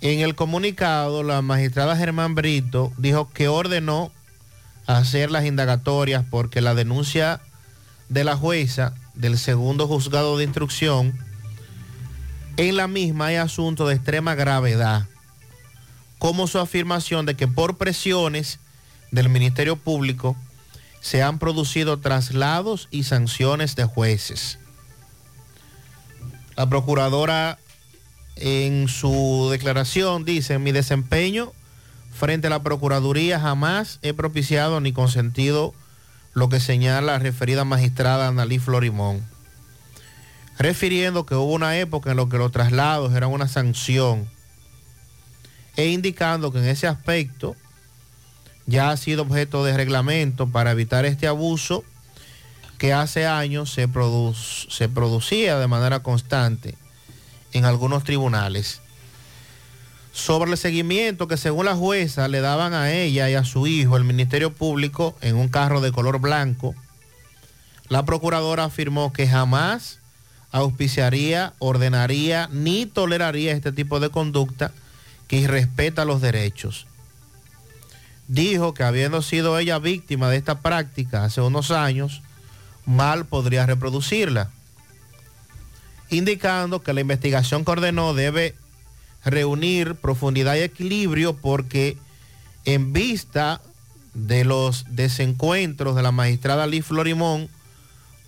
En 0.00 0.20
el 0.20 0.34
comunicado, 0.34 1.22
la 1.22 1.42
magistrada 1.42 1.96
Germán 1.96 2.34
Brito 2.34 2.92
dijo 2.96 3.30
que 3.30 3.48
ordenó 3.48 4.10
hacer 4.98 5.30
las 5.30 5.44
indagatorias 5.44 6.24
porque 6.30 6.60
la 6.60 6.74
denuncia 6.74 7.40
de 8.08 8.24
la 8.24 8.36
jueza 8.36 8.94
del 9.14 9.38
segundo 9.38 9.86
juzgado 9.86 10.36
de 10.36 10.44
instrucción, 10.44 11.18
en 12.56 12.76
la 12.76 12.88
misma 12.88 13.26
hay 13.26 13.36
asunto 13.36 13.86
de 13.86 13.94
extrema 13.94 14.34
gravedad, 14.34 15.06
como 16.18 16.46
su 16.46 16.58
afirmación 16.58 17.26
de 17.26 17.34
que 17.34 17.48
por 17.48 17.76
presiones 17.76 18.58
del 19.10 19.28
Ministerio 19.28 19.76
Público 19.76 20.36
se 21.00 21.22
han 21.22 21.38
producido 21.38 21.98
traslados 21.98 22.88
y 22.90 23.04
sanciones 23.04 23.76
de 23.76 23.84
jueces. 23.84 24.58
La 26.56 26.68
procuradora 26.68 27.58
en 28.36 28.88
su 28.88 29.48
declaración 29.50 30.24
dice, 30.24 30.58
mi 30.58 30.72
desempeño 30.72 31.52
frente 32.20 32.48
a 32.48 32.50
la 32.50 32.62
Procuraduría 32.62 33.40
jamás 33.40 33.98
he 34.02 34.12
propiciado 34.12 34.78
ni 34.82 34.92
consentido 34.92 35.72
lo 36.34 36.50
que 36.50 36.60
señala 36.60 37.14
la 37.14 37.18
referida 37.18 37.64
magistrada 37.64 38.28
Analí 38.28 38.58
Florimón, 38.58 39.26
refiriendo 40.58 41.24
que 41.24 41.34
hubo 41.34 41.54
una 41.54 41.78
época 41.78 42.10
en 42.10 42.18
la 42.18 42.28
que 42.28 42.36
los 42.36 42.52
traslados 42.52 43.14
eran 43.14 43.30
una 43.30 43.48
sanción 43.48 44.28
e 45.76 45.86
indicando 45.86 46.52
que 46.52 46.58
en 46.58 46.66
ese 46.66 46.86
aspecto 46.86 47.56
ya 48.66 48.90
ha 48.90 48.96
sido 48.98 49.22
objeto 49.22 49.64
de 49.64 49.74
reglamento 49.74 50.46
para 50.46 50.72
evitar 50.72 51.06
este 51.06 51.26
abuso 51.26 51.84
que 52.76 52.92
hace 52.92 53.26
años 53.26 53.72
se, 53.72 53.88
se 54.68 54.88
producía 54.90 55.58
de 55.58 55.66
manera 55.68 56.02
constante 56.02 56.76
en 57.54 57.64
algunos 57.64 58.04
tribunales 58.04 58.82
sobre 60.12 60.50
el 60.50 60.56
seguimiento 60.56 61.28
que 61.28 61.36
según 61.36 61.66
la 61.66 61.76
jueza 61.76 62.28
le 62.28 62.40
daban 62.40 62.74
a 62.74 62.92
ella 62.92 63.30
y 63.30 63.34
a 63.34 63.44
su 63.44 63.66
hijo 63.66 63.96
el 63.96 64.04
Ministerio 64.04 64.52
Público 64.52 65.16
en 65.20 65.36
un 65.36 65.48
carro 65.48 65.80
de 65.80 65.92
color 65.92 66.20
blanco, 66.20 66.74
la 67.88 68.04
procuradora 68.04 68.64
afirmó 68.64 69.12
que 69.12 69.28
jamás 69.28 69.98
auspiciaría, 70.52 71.54
ordenaría 71.58 72.48
ni 72.52 72.86
toleraría 72.86 73.52
este 73.52 73.72
tipo 73.72 74.00
de 74.00 74.10
conducta 74.10 74.72
que 75.28 75.38
irrespeta 75.38 76.04
los 76.04 76.20
derechos. 76.20 76.86
Dijo 78.26 78.74
que 78.74 78.84
habiendo 78.84 79.22
sido 79.22 79.58
ella 79.58 79.78
víctima 79.78 80.28
de 80.28 80.36
esta 80.36 80.60
práctica 80.60 81.24
hace 81.24 81.40
unos 81.40 81.70
años, 81.70 82.22
mal 82.84 83.26
podría 83.26 83.66
reproducirla, 83.66 84.50
indicando 86.10 86.82
que 86.82 86.92
la 86.92 87.00
investigación 87.00 87.64
que 87.64 87.70
ordenó 87.72 88.14
debe 88.14 88.54
reunir 89.24 89.96
profundidad 89.96 90.56
y 90.56 90.60
equilibrio 90.60 91.36
porque 91.36 91.96
en 92.64 92.92
vista 92.92 93.60
de 94.14 94.44
los 94.44 94.84
desencuentros 94.88 95.96
de 95.96 96.02
la 96.02 96.12
magistrada 96.12 96.66
Liz 96.66 96.84
Florimón 96.84 97.48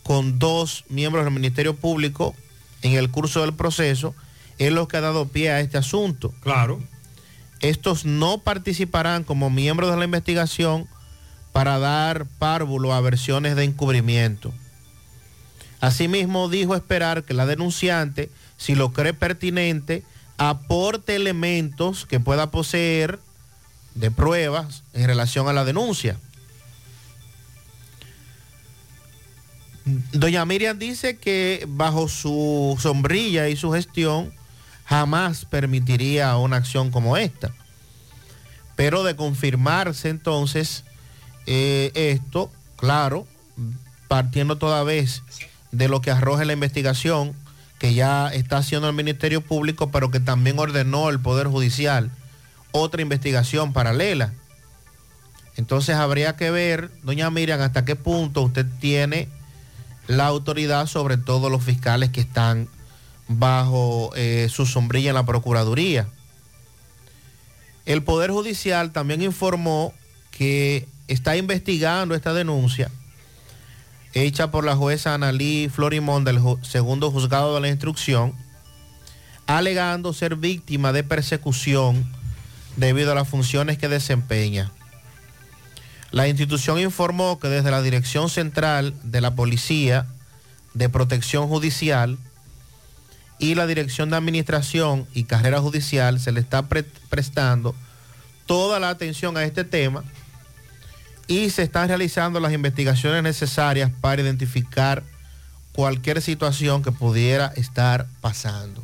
con 0.02 0.38
dos 0.38 0.84
miembros 0.88 1.24
del 1.24 1.34
Ministerio 1.34 1.74
Público 1.74 2.34
en 2.82 2.92
el 2.92 3.10
curso 3.10 3.42
del 3.42 3.54
proceso, 3.54 4.14
es 4.58 4.72
lo 4.72 4.88
que 4.88 4.96
ha 4.96 5.00
dado 5.00 5.28
pie 5.28 5.50
a 5.50 5.60
este 5.60 5.78
asunto. 5.78 6.32
Claro. 6.42 6.80
Estos 7.60 8.04
no 8.04 8.38
participarán 8.38 9.22
como 9.22 9.50
miembros 9.50 9.90
de 9.90 9.96
la 9.96 10.04
investigación 10.04 10.88
para 11.52 11.78
dar 11.78 12.26
párvulo 12.38 12.92
a 12.92 13.00
versiones 13.00 13.54
de 13.54 13.64
encubrimiento. 13.64 14.52
Asimismo, 15.80 16.48
dijo 16.48 16.74
esperar 16.74 17.24
que 17.24 17.34
la 17.34 17.46
denunciante, 17.46 18.30
si 18.56 18.74
lo 18.74 18.92
cree 18.92 19.14
pertinente, 19.14 20.02
aporte 20.50 21.14
elementos 21.14 22.06
que 22.06 22.20
pueda 22.20 22.50
poseer 22.50 23.18
de 23.94 24.10
pruebas 24.10 24.82
en 24.92 25.06
relación 25.06 25.48
a 25.48 25.52
la 25.52 25.64
denuncia. 25.64 26.16
Doña 29.84 30.44
Miriam 30.44 30.78
dice 30.78 31.16
que 31.16 31.64
bajo 31.68 32.08
su 32.08 32.78
sombrilla 32.80 33.48
y 33.48 33.56
su 33.56 33.72
gestión 33.72 34.32
jamás 34.84 35.44
permitiría 35.44 36.36
una 36.36 36.56
acción 36.56 36.90
como 36.90 37.16
esta. 37.16 37.52
Pero 38.76 39.02
de 39.02 39.16
confirmarse 39.16 40.08
entonces 40.08 40.84
eh, 41.46 41.90
esto, 41.94 42.50
claro, 42.76 43.26
partiendo 44.08 44.56
toda 44.56 44.82
vez 44.82 45.22
de 45.72 45.88
lo 45.88 46.00
que 46.00 46.10
arroja 46.10 46.44
la 46.44 46.52
investigación 46.52 47.34
que 47.82 47.94
ya 47.94 48.28
está 48.28 48.58
haciendo 48.58 48.88
el 48.88 48.94
Ministerio 48.94 49.40
Público, 49.40 49.90
pero 49.90 50.12
que 50.12 50.20
también 50.20 50.56
ordenó 50.56 51.08
el 51.08 51.18
Poder 51.18 51.48
Judicial 51.48 52.12
otra 52.70 53.02
investigación 53.02 53.72
paralela. 53.72 54.32
Entonces 55.56 55.96
habría 55.96 56.36
que 56.36 56.52
ver, 56.52 56.92
doña 57.02 57.28
Miriam, 57.32 57.60
hasta 57.60 57.84
qué 57.84 57.96
punto 57.96 58.42
usted 58.42 58.66
tiene 58.78 59.28
la 60.06 60.26
autoridad 60.26 60.86
sobre 60.86 61.16
todos 61.16 61.50
los 61.50 61.64
fiscales 61.64 62.10
que 62.10 62.20
están 62.20 62.68
bajo 63.26 64.12
eh, 64.14 64.46
su 64.48 64.64
sombrilla 64.64 65.08
en 65.08 65.16
la 65.16 65.26
Procuraduría. 65.26 66.06
El 67.84 68.04
Poder 68.04 68.30
Judicial 68.30 68.92
también 68.92 69.22
informó 69.22 69.92
que 70.30 70.86
está 71.08 71.36
investigando 71.36 72.14
esta 72.14 72.32
denuncia 72.32 72.92
hecha 74.14 74.50
por 74.50 74.64
la 74.64 74.76
jueza 74.76 75.14
Analí 75.14 75.68
Florimón 75.68 76.24
del 76.24 76.38
segundo 76.62 77.10
juzgado 77.10 77.54
de 77.54 77.60
la 77.60 77.68
instrucción, 77.68 78.34
alegando 79.46 80.12
ser 80.12 80.36
víctima 80.36 80.92
de 80.92 81.04
persecución 81.04 82.06
debido 82.76 83.12
a 83.12 83.14
las 83.14 83.28
funciones 83.28 83.78
que 83.78 83.88
desempeña. 83.88 84.70
La 86.10 86.28
institución 86.28 86.78
informó 86.78 87.38
que 87.40 87.48
desde 87.48 87.70
la 87.70 87.80
Dirección 87.82 88.28
Central 88.28 88.94
de 89.02 89.20
la 89.20 89.34
Policía 89.34 90.06
de 90.74 90.88
Protección 90.88 91.48
Judicial 91.48 92.18
y 93.38 93.54
la 93.54 93.66
Dirección 93.66 94.10
de 94.10 94.16
Administración 94.16 95.06
y 95.14 95.24
Carrera 95.24 95.60
Judicial 95.60 96.20
se 96.20 96.32
le 96.32 96.40
está 96.40 96.68
pre- 96.68 96.84
prestando 97.08 97.74
toda 98.46 98.78
la 98.78 98.90
atención 98.90 99.36
a 99.36 99.44
este 99.44 99.64
tema 99.64 100.04
y 101.26 101.50
se 101.50 101.62
están 101.62 101.88
realizando 101.88 102.40
las 102.40 102.52
investigaciones 102.52 103.22
necesarias 103.22 103.90
para 104.00 104.22
identificar 104.22 105.02
cualquier 105.72 106.20
situación 106.20 106.82
que 106.82 106.92
pudiera 106.92 107.52
estar 107.56 108.06
pasando. 108.20 108.82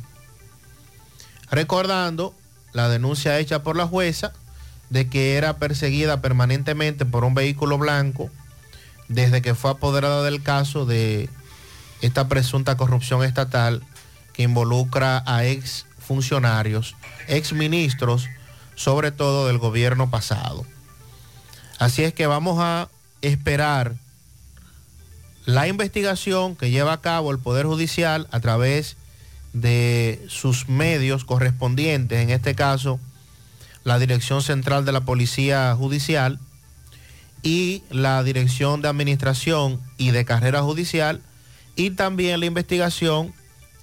Recordando 1.51 2.35
la 2.73 2.89
denuncia 2.89 3.39
hecha 3.39 3.63
por 3.63 3.75
la 3.75 3.87
jueza 3.87 4.33
de 4.89 5.07
que 5.07 5.35
era 5.35 5.57
perseguida 5.57 6.21
permanentemente 6.21 7.05
por 7.05 7.23
un 7.23 7.35
vehículo 7.35 7.77
blanco 7.77 8.29
desde 9.07 9.41
que 9.41 9.55
fue 9.55 9.71
apoderada 9.71 10.23
del 10.23 10.41
caso 10.41 10.85
de 10.85 11.29
esta 12.01 12.27
presunta 12.27 12.77
corrupción 12.77 13.23
estatal 13.23 13.83
que 14.33 14.43
involucra 14.43 15.23
a 15.25 15.45
ex 15.45 15.85
funcionarios, 15.99 16.95
ex 17.27 17.53
ministros, 17.53 18.27
sobre 18.75 19.11
todo 19.11 19.47
del 19.47 19.57
gobierno 19.57 20.09
pasado. 20.09 20.65
Así 21.79 22.03
es 22.03 22.13
que 22.13 22.27
vamos 22.27 22.57
a 22.59 22.89
esperar 23.21 23.95
la 25.45 25.67
investigación 25.69 26.57
que 26.57 26.69
lleva 26.69 26.91
a 26.91 27.01
cabo 27.01 27.31
el 27.31 27.39
Poder 27.39 27.65
Judicial 27.65 28.27
a 28.31 28.41
través 28.41 28.97
de 29.53 30.23
sus 30.27 30.67
medios 30.67 31.23
correspondientes, 31.23 32.19
en 32.19 32.29
este 32.29 32.53
caso 32.53 32.99
la 33.85 33.97
Dirección 33.97 34.41
Central 34.41 34.83
de 34.83 34.91
la 34.91 35.01
Policía 35.01 35.73
Judicial 35.73 36.37
y 37.43 37.81
la 37.89 38.21
Dirección 38.23 38.81
de 38.81 38.89
Administración 38.89 39.79
y 39.97 40.11
de 40.11 40.25
Carrera 40.25 40.61
Judicial 40.61 41.21
y 41.77 41.91
también 41.91 42.41
la 42.41 42.45
investigación 42.45 43.33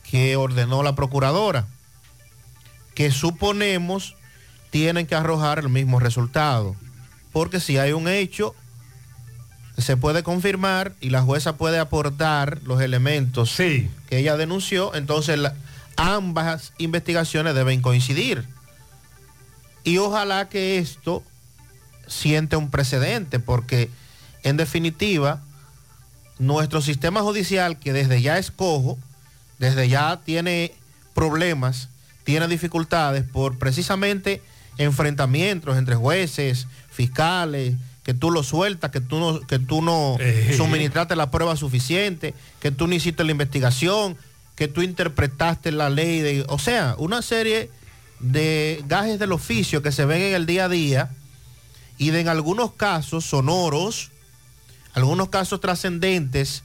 que 0.09 0.37
ordenó 0.37 0.83
la 0.83 0.95
Procuradora, 0.95 1.67
que 2.95 3.11
suponemos 3.11 4.15
tienen 4.69 5.07
que 5.07 5.15
arrojar 5.15 5.61
el 5.61 5.71
mismo 5.71 5.99
resultado, 5.99 6.77
porque 7.37 7.61
si 7.61 7.77
hay 7.77 7.93
un 7.93 8.09
hecho 8.09 8.55
se 9.77 9.99
puede 9.99 10.23
confirmar 10.23 10.95
y 11.03 11.11
la 11.11 11.21
jueza 11.21 11.59
puede 11.59 11.79
aportar 11.79 12.63
los 12.65 12.81
elementos 12.81 13.51
que 14.09 14.17
ella 14.17 14.39
denunció, 14.39 14.95
entonces 14.95 15.39
la- 15.39 15.55
ambas 15.97 16.73
investigaciones 16.79 17.55
deben 17.55 17.83
coincidir. 17.83 18.47
Y 19.85 19.99
ojalá 19.99 20.49
que 20.49 20.79
esto 20.79 21.23
siente 22.07 22.57
un 22.57 22.71
precedente, 22.71 23.39
porque 23.39 23.91
en 24.43 24.57
definitiva, 24.57 25.43
nuestro 26.39 26.81
sistema 26.81 27.21
judicial, 27.21 27.79
que 27.79 27.93
desde 27.93 28.23
ya 28.23 28.39
es 28.39 28.51
cojo, 28.51 28.97
desde 29.59 29.91
ya 29.91 30.23
tiene 30.25 30.73
problemas, 31.13 31.91
tiene 32.25 32.49
dificultades 32.49 33.25
por 33.25 33.59
precisamente 33.59 34.41
enfrentamientos 34.79 35.79
entre 35.79 35.95
jueces, 35.97 36.67
fiscales, 36.97 37.77
que 38.03 38.15
tú 38.15 38.31
lo 38.31 38.43
sueltas, 38.43 38.91
que 38.91 39.01
tú 39.01 39.19
no, 39.19 39.41
que 39.41 39.59
tú 39.59 39.83
no 39.83 40.17
suministraste 40.57 41.15
la 41.15 41.31
prueba 41.31 41.57
suficiente, 41.57 42.35
que 42.61 42.71
tú 42.71 42.87
no 42.87 42.95
hiciste 42.95 43.23
la 43.25 43.33
investigación, 43.33 44.17
que 44.55 44.69
tú 44.69 44.83
interpretaste 44.83 45.71
la 45.71 45.91
ley 45.91 46.21
de, 46.21 46.45
o 46.49 46.59
sea, 46.59 46.95
una 46.99 47.23
serie 47.23 47.71
de 48.21 48.83
gajes 48.89 49.19
del 49.19 49.33
oficio 49.33 49.83
que 49.83 49.93
se 49.93 50.07
ven 50.07 50.23
en 50.23 50.35
el 50.35 50.47
día 50.47 50.65
a 50.65 50.69
día 50.69 51.11
y 51.99 52.11
de 52.11 52.21
en 52.21 52.29
algunos 52.29 52.73
casos 52.73 53.25
sonoros, 53.25 54.11
algunos 54.95 55.29
casos 55.29 55.61
trascendentes, 55.61 56.63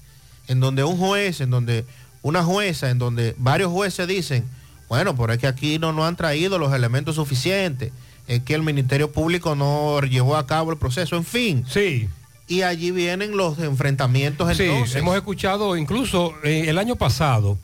en 0.48 0.60
donde 0.60 0.84
un 0.84 0.98
juez, 0.98 1.42
en 1.42 1.50
donde 1.50 1.86
una 2.22 2.44
jueza, 2.44 2.90
en 2.90 3.00
donde 3.00 3.36
varios 3.38 3.72
jueces 3.72 4.08
dicen, 4.08 4.46
bueno, 4.88 5.16
pero 5.16 5.34
es 5.34 5.40
que 5.40 5.48
aquí 5.48 5.80
no 5.80 5.92
nos 5.92 6.06
han 6.06 6.16
traído 6.16 6.60
los 6.60 6.74
elementos 6.74 7.16
suficientes, 7.16 7.92
es 8.32 8.44
que 8.44 8.54
el 8.54 8.64
Ministerio 8.64 9.12
Público 9.12 9.56
no 9.56 10.00
llevó 10.02 10.38
a 10.38 10.48
cabo 10.48 10.72
el 10.72 10.78
proceso, 10.78 11.18
en 11.18 11.26
fin. 11.26 11.66
Sí. 11.68 12.08
Y 12.48 12.62
allí 12.62 12.92
vienen 12.92 13.36
los 13.36 13.60
enfrentamientos 13.60 14.56
Sí, 14.56 14.64
entonces. 14.64 14.96
hemos 14.96 15.18
escuchado 15.18 15.76
incluso 15.76 16.34
eh, 16.44 16.66
el 16.68 16.78
año 16.78 16.96
pasado, 16.96 17.58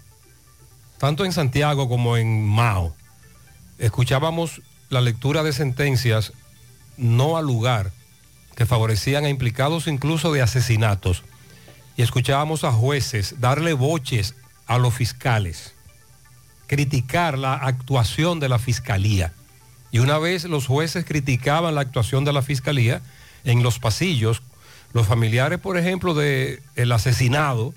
tanto 0.98 1.24
en 1.24 1.32
Santiago 1.32 1.88
como 1.88 2.18
en 2.18 2.46
Mao, 2.46 2.94
escuchábamos 3.80 4.62
la 4.90 5.00
lectura 5.00 5.42
de 5.42 5.54
sentencias 5.54 6.34
no 6.98 7.38
al 7.38 7.46
lugar 7.46 7.94
que 8.58 8.66
favorecían 8.66 9.24
a 9.24 9.30
implicados 9.30 9.88
incluso 9.88 10.34
de 10.34 10.42
asesinatos. 10.42 11.24
Y 11.96 12.02
escuchábamos 12.02 12.66
a 12.66 12.74
jueces 12.74 13.36
darle 13.40 13.72
boches 13.72 14.36
a 14.66 14.80
los 14.80 14.94
fiscales, 14.94 15.74
criticar 16.68 17.38
la 17.38 17.54
actuación 17.54 18.42
de 18.42 18.50
la 18.50 18.60
fiscalía. 18.60 19.32
Y 19.92 20.00
una 20.00 20.18
vez 20.18 20.44
los 20.46 20.68
jueces 20.68 21.06
criticaban 21.06 21.76
la 21.76 21.82
actuación 21.82 22.26
de 22.26 22.34
la 22.34 22.42
fiscalía 22.42 23.02
en 23.44 23.64
los 23.64 23.80
pasillos, 23.80 24.42
los 24.94 25.08
familiares, 25.08 25.60
por 25.60 25.78
ejemplo, 25.78 26.14
del 26.14 26.62
el 26.76 26.92
asesinado, 26.92 27.74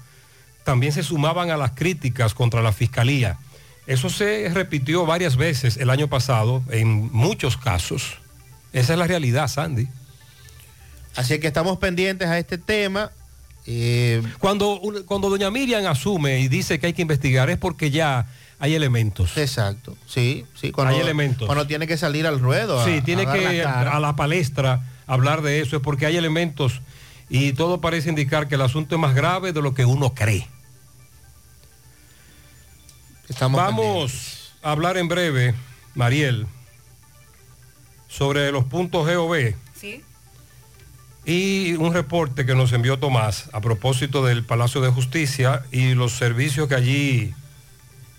también 0.64 0.92
se 0.92 1.02
sumaban 1.02 1.50
a 1.50 1.56
las 1.56 1.72
críticas 1.72 2.34
contra 2.34 2.62
la 2.62 2.72
fiscalía. 2.72 3.38
Eso 3.86 4.11
se 4.11 4.48
repitió 4.52 5.06
varias 5.06 5.36
veces 5.36 5.76
el 5.76 5.90
año 5.90 6.08
pasado 6.08 6.62
en 6.70 7.11
muchos 7.12 7.56
casos. 7.56 8.18
Esa 8.72 8.92
es 8.92 8.98
la 8.98 9.06
realidad, 9.06 9.48
Sandy. 9.48 9.88
Así 11.16 11.40
que 11.40 11.48
estamos 11.48 11.78
pendientes 11.78 12.28
a 12.28 12.38
este 12.38 12.58
tema. 12.58 13.11
Eh, 13.66 14.22
Cuando, 14.38 14.80
cuando 15.06 15.28
doña 15.28 15.50
Miriam 15.50 15.86
asume 15.86 16.40
y 16.40 16.48
dice 16.48 16.78
que 16.78 16.86
hay 16.86 16.92
que 16.92 17.02
investigar 17.02 17.50
es 17.50 17.58
porque 17.58 17.90
ya 17.90 18.26
hay 18.61 18.74
elementos. 18.74 19.36
Exacto, 19.36 19.96
sí, 20.06 20.44
sí. 20.54 20.70
Cuando, 20.70 20.94
hay 20.94 21.00
elementos. 21.00 21.46
Cuando 21.46 21.66
tiene 21.66 21.86
que 21.86 21.96
salir 21.96 22.26
al 22.26 22.38
ruedo. 22.38 22.78
a- 22.80 22.84
Sí, 22.84 23.00
tiene 23.02 23.22
a 23.22 23.26
dar 23.26 23.38
que 23.38 23.62
la 23.64 23.80
a 23.96 24.00
la 24.00 24.14
palestra 24.16 24.82
hablar 25.06 25.42
de 25.42 25.61
eso, 25.61 25.76
es 25.76 25.82
porque 25.82 26.06
hay 26.06 26.16
elementos 26.16 26.80
y 27.28 27.52
todo 27.54 27.80
parece 27.80 28.08
indicar 28.11 28.46
que 28.48 28.54
el 28.56 28.61
asunto 28.62 28.94
es 28.94 29.00
más 29.00 29.14
grave 29.14 29.52
de 29.52 29.62
lo 29.62 29.74
que 29.74 29.84
uno 29.84 30.14
cree. 30.14 30.46
Vamos 33.40 34.52
a 34.62 34.72
hablar 34.72 34.96
en 34.96 35.08
breve, 35.08 35.54
Mariel, 35.94 36.46
sobre 38.08 38.50
los 38.50 38.64
puntos 38.64 39.06
GOV 39.06 39.54
Sí. 39.74 40.02
y 41.24 41.74
un 41.74 41.94
reporte 41.94 42.44
que 42.44 42.54
nos 42.54 42.72
envió 42.72 42.98
Tomás 42.98 43.48
a 43.52 43.61
propósito 43.61 44.24
del 44.24 44.44
Palacio 44.44 44.80
de 44.80 44.90
Justicia 44.90 45.62
y 45.70 45.94
los 45.94 46.12
servicios 46.12 46.68
que 46.68 46.74
allí 46.74 47.34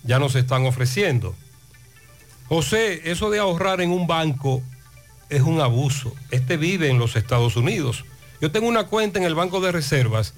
ya 0.04 0.18
nos 0.18 0.34
están 0.34 0.66
ofreciendo. 0.66 1.34
José, 2.48 3.10
eso 3.10 3.30
de 3.30 3.38
ahorrar 3.38 3.80
en 3.80 3.90
un 3.90 4.06
banco 4.06 4.62
es 5.28 5.42
un 5.42 5.60
abuso. 5.60 6.12
Este 6.30 6.56
vive 6.56 6.90
en 6.90 6.98
los 6.98 7.16
Estados 7.16 7.56
Unidos. 7.56 8.04
Yo 8.40 8.50
tengo 8.50 8.68
una 8.68 8.84
cuenta 8.84 9.18
en 9.18 9.24
el 9.24 9.34
Banco 9.34 9.60
de 9.60 9.72
Reservas 9.72 10.34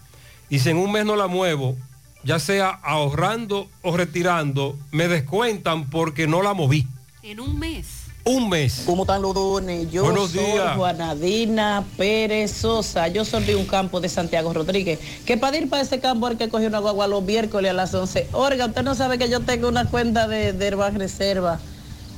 y 0.49 0.61
si 0.61 0.71
en 0.71 0.77
un 0.77 0.93
mes 0.93 1.05
no 1.05 1.17
la 1.17 1.27
muevo, 1.27 1.77
ya 2.23 2.39
sea 2.39 2.69
ahorrando 2.71 3.69
o 3.83 3.97
retirando, 3.97 4.79
me 4.93 5.09
descuentan 5.09 5.91
porque 5.91 6.27
no 6.27 6.43
la 6.43 6.55
moví. 6.55 6.87
En 7.23 7.41
un 7.41 7.59
mes. 7.59 8.04
Un 8.27 8.49
mes. 8.49 8.85
¿Cómo 8.87 9.03
están 9.03 9.21
los 9.21 9.35
dones? 9.35 9.91
Yo 9.91 10.05
Buenos 10.05 10.31
soy 10.31 10.43
días. 10.45 10.77
Juanadina 10.77 11.85
Pérez 11.99 12.53
Sosa. 12.53 13.09
Yo 13.09 13.23
soy 13.23 13.45
de 13.45 13.55
un 13.55 13.67
campo 13.67 14.01
de 14.01 14.09
Santiago 14.09 14.51
Rodríguez. 14.55 14.99
Que 15.27 15.37
para 15.37 15.59
ir 15.59 15.69
para 15.69 15.83
ese 15.83 16.01
campo 16.01 16.27
hay 16.27 16.37
que 16.37 16.49
coger 16.49 16.69
una 16.69 16.79
guagua 16.79 17.07
los 17.07 17.23
miércoles 17.23 17.71
a 17.71 17.75
las 17.75 17.93
11. 17.93 18.29
Oiga, 18.33 18.65
usted 18.65 18.83
no 18.83 18.95
sabe 18.95 19.19
que 19.19 19.29
yo 19.29 19.41
tengo 19.41 19.69
una 19.69 19.85
cuenta 19.91 20.27
de, 20.27 20.55
de 20.55 20.67
Herban 20.67 20.95
Reserva 20.99 21.61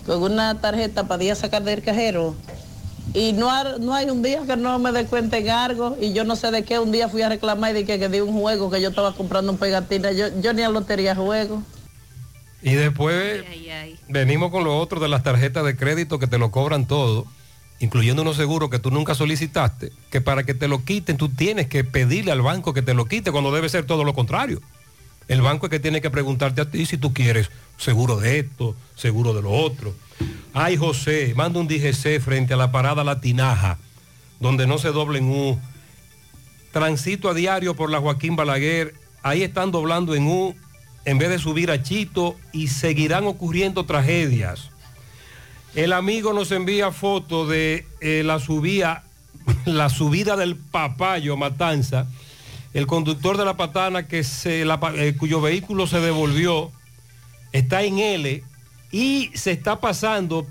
con 0.07 0.23
una 0.23 0.61
tarjeta 0.61 1.09
para 1.09 1.25
ir 1.25 1.33
a 1.33 1.35
sacar 1.35 1.65
del 1.65 1.83
cajero. 1.83 2.37
Y 3.13 3.33
no, 3.33 3.51
ha- 3.51 3.77
no 3.81 3.93
hay 3.93 4.09
un 4.09 4.23
día 4.23 4.43
que 4.47 4.57
no 4.57 4.79
me 4.79 4.93
descuenten 4.93 5.51
algo. 5.51 5.97
Y 6.01 6.13
yo 6.13 6.23
no 6.23 6.37
sé 6.37 6.53
de 6.53 6.63
qué. 6.63 6.79
Un 6.79 6.93
día 6.93 7.09
fui 7.09 7.23
a 7.23 7.29
reclamar 7.31 7.73
y 7.75 7.81
dije 7.83 7.99
que 7.99 8.09
di 8.09 8.21
un 8.21 8.39
juego 8.41 8.71
que 8.71 8.81
yo 8.81 8.91
estaba 8.91 9.13
comprando 9.13 9.51
un 9.51 9.59
pegatina. 9.59 10.13
Yo, 10.13 10.27
yo 10.41 10.53
ni 10.53 10.63
a 10.63 10.69
lotería 10.69 11.17
juego. 11.17 11.63
Y 12.67 12.75
después 12.75 13.45
venimos 14.09 14.51
con 14.51 14.65
lo 14.65 14.77
otro 14.77 14.99
de 14.99 15.07
las 15.07 15.23
tarjetas 15.23 15.65
de 15.65 15.77
crédito 15.77 16.19
que 16.19 16.27
te 16.27 16.37
lo 16.37 16.51
cobran 16.51 16.85
todo, 16.85 17.25
incluyendo 17.79 18.23
unos 18.23 18.37
seguros 18.37 18.71
que 18.71 18.81
tú 18.81 18.91
nunca 18.91 19.15
solicitaste, 19.15 19.93
que 20.11 20.21
para 20.21 20.43
que 20.43 20.53
te 20.53 20.67
lo 20.67 20.85
quiten 20.85 21.17
tú 21.17 21.29
tienes 21.29 21.69
que 21.69 21.85
pedirle 21.85 22.33
al 22.33 22.43
banco 22.43 22.75
que 22.75 22.83
te 22.83 22.93
lo 22.93 23.05
quite 23.05 23.31
cuando 23.31 23.53
debe 23.53 23.69
ser 23.69 23.87
todo 23.87 24.03
lo 24.03 24.15
contrario. 24.15 24.61
El 25.29 25.43
banco 25.43 25.67
es 25.67 25.71
que 25.71 25.79
tiene 25.79 26.01
que 26.01 26.11
preguntarte 26.11 26.61
a 26.61 26.69
ti 26.69 26.87
si 26.87 26.99
tú 26.99 27.15
quieres 27.15 27.53
seguro 27.77 28.17
de 28.17 28.41
esto, 28.41 28.75
seguro 28.97 29.33
de 29.33 29.43
lo 29.43 29.53
otro. 29.53 29.95
Ay, 30.53 30.77
José, 30.77 31.35
manda 31.37 31.61
un 31.61 31.69
DGC 31.69 32.19
frente 32.21 32.55
a 32.55 32.57
la 32.57 32.73
parada 32.73 33.05
La 33.05 33.21
Tinaja, 33.21 33.79
donde 34.41 34.67
no 34.67 34.79
se 34.79 34.89
doble 34.89 35.21
en 35.21 35.31
U. 35.31 35.61
transito 36.73 37.29
a 37.29 37.35
diario 37.35 37.77
por 37.77 37.93
la 37.93 38.01
Joaquín 38.01 38.35
Balaguer, 38.35 38.95
ahí 39.23 39.45
están 39.45 39.71
doblando 39.71 40.17
en 40.17 40.27
U 40.27 40.57
en 41.07 41.19
vez 41.19 41.31
de 41.31 41.39
subir 41.39 41.71
a 41.71 41.83
Chito 41.83 42.37
y 42.53 42.67
seguirán 42.67 43.27
ocurriendo 43.27 43.87
tragedias. 43.87 44.71
El 45.75 45.93
amigo 45.93 46.33
nos 46.33 46.51
envía 46.51 46.91
foto 46.91 47.47
de 47.47 47.87
eh, 48.01 48.23
la 48.25 48.41
subida, 48.41 49.05
la 49.65 49.89
subida 49.89 50.37
del 50.37 50.57
papayo 50.57 51.37
Matanza. 51.37 52.07
El 52.75 52.89
conductor 52.89 53.39
de 53.39 53.45
la 53.45 53.57
patana 53.57 54.07
eh, 54.11 55.15
cuyo 55.19 55.41
vehículo 55.41 55.87
se 55.87 56.01
devolvió 56.01 56.73
está 57.53 57.83
en 57.85 58.01
L 58.01 58.43
y 58.91 59.31
se 59.35 59.53
está 59.53 59.81
pasando 59.81 60.47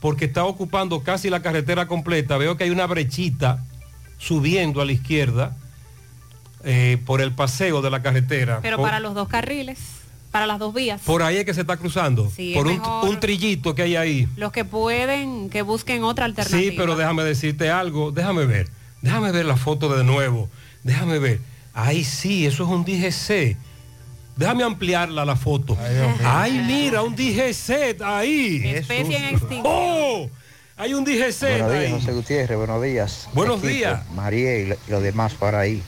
porque 0.00 0.26
está 0.26 0.44
ocupando 0.44 1.02
casi 1.02 1.30
la 1.30 1.40
carretera 1.40 1.88
completa. 1.88 2.36
Veo 2.36 2.56
que 2.58 2.64
hay 2.64 2.70
una 2.70 2.86
brechita 2.86 3.64
subiendo 4.18 4.82
a 4.82 4.84
la 4.84 4.92
izquierda 4.92 5.56
eh, 6.66 6.98
por 7.06 7.20
el 7.22 7.32
paseo 7.32 7.80
de 7.80 7.90
la 7.90 8.02
carretera. 8.02 8.58
Pero 8.60 8.76
Por- 8.76 8.86
para 8.86 9.00
los 9.00 9.14
dos 9.14 9.28
carriles, 9.28 9.78
para 10.30 10.46
las 10.46 10.58
dos 10.58 10.74
vías. 10.74 11.00
por 11.06 11.22
ahí 11.22 11.36
es 11.38 11.44
que 11.46 11.54
se 11.54 11.62
está 11.62 11.76
cruzando. 11.78 12.30
Sí, 12.34 12.52
por 12.54 12.66
es 12.66 12.72
un, 12.74 12.78
mejor. 12.80 13.08
un 13.08 13.20
trillito 13.20 13.74
que 13.74 13.82
hay 13.82 13.96
ahí. 13.96 14.28
Los 14.36 14.52
que 14.52 14.64
pueden, 14.64 15.48
que 15.48 15.62
busquen 15.62 16.04
otra 16.04 16.24
alternativa. 16.26 16.60
Sí, 16.70 16.76
pero 16.76 16.94
déjame 16.96 17.22
decirte 17.24 17.70
algo. 17.70 18.10
Déjame 18.12 18.44
ver. 18.44 18.68
Déjame 19.00 19.30
ver 19.32 19.46
la 19.46 19.56
foto 19.56 19.96
de 19.96 20.04
nuevo. 20.04 20.50
Déjame 20.82 21.18
ver. 21.18 21.40
Ahí 21.72 22.04
sí, 22.04 22.44
eso 22.46 22.64
es 22.64 22.68
un 22.70 22.84
DGC. 22.84 23.56
Déjame 24.36 24.64
ampliarla 24.64 25.24
la 25.24 25.36
foto. 25.36 25.78
Ay, 26.24 26.62
mira, 26.66 27.02
un 27.02 27.14
DGC 27.16 28.02
ahí. 28.04 28.60
Especie 28.66 29.16
en 29.16 29.24
extinción. 29.36 29.62
¡Oh! 29.64 30.28
Hay 30.76 30.92
un 30.92 31.04
DGC 31.04 31.40
Buenos 31.40 31.72
días, 31.72 31.84
ahí. 31.84 31.90
José 31.92 32.12
Gutiérrez, 32.12 32.58
buenos 32.58 32.82
días. 32.82 33.28
Buenos 33.32 33.58
Equipo, 33.60 33.72
días. 33.72 34.10
María 34.10 34.58
y, 34.58 34.66
lo- 34.66 34.74
y 34.86 34.90
los 34.90 35.02
demás 35.02 35.32
por 35.32 35.54
ahí. 35.54 35.82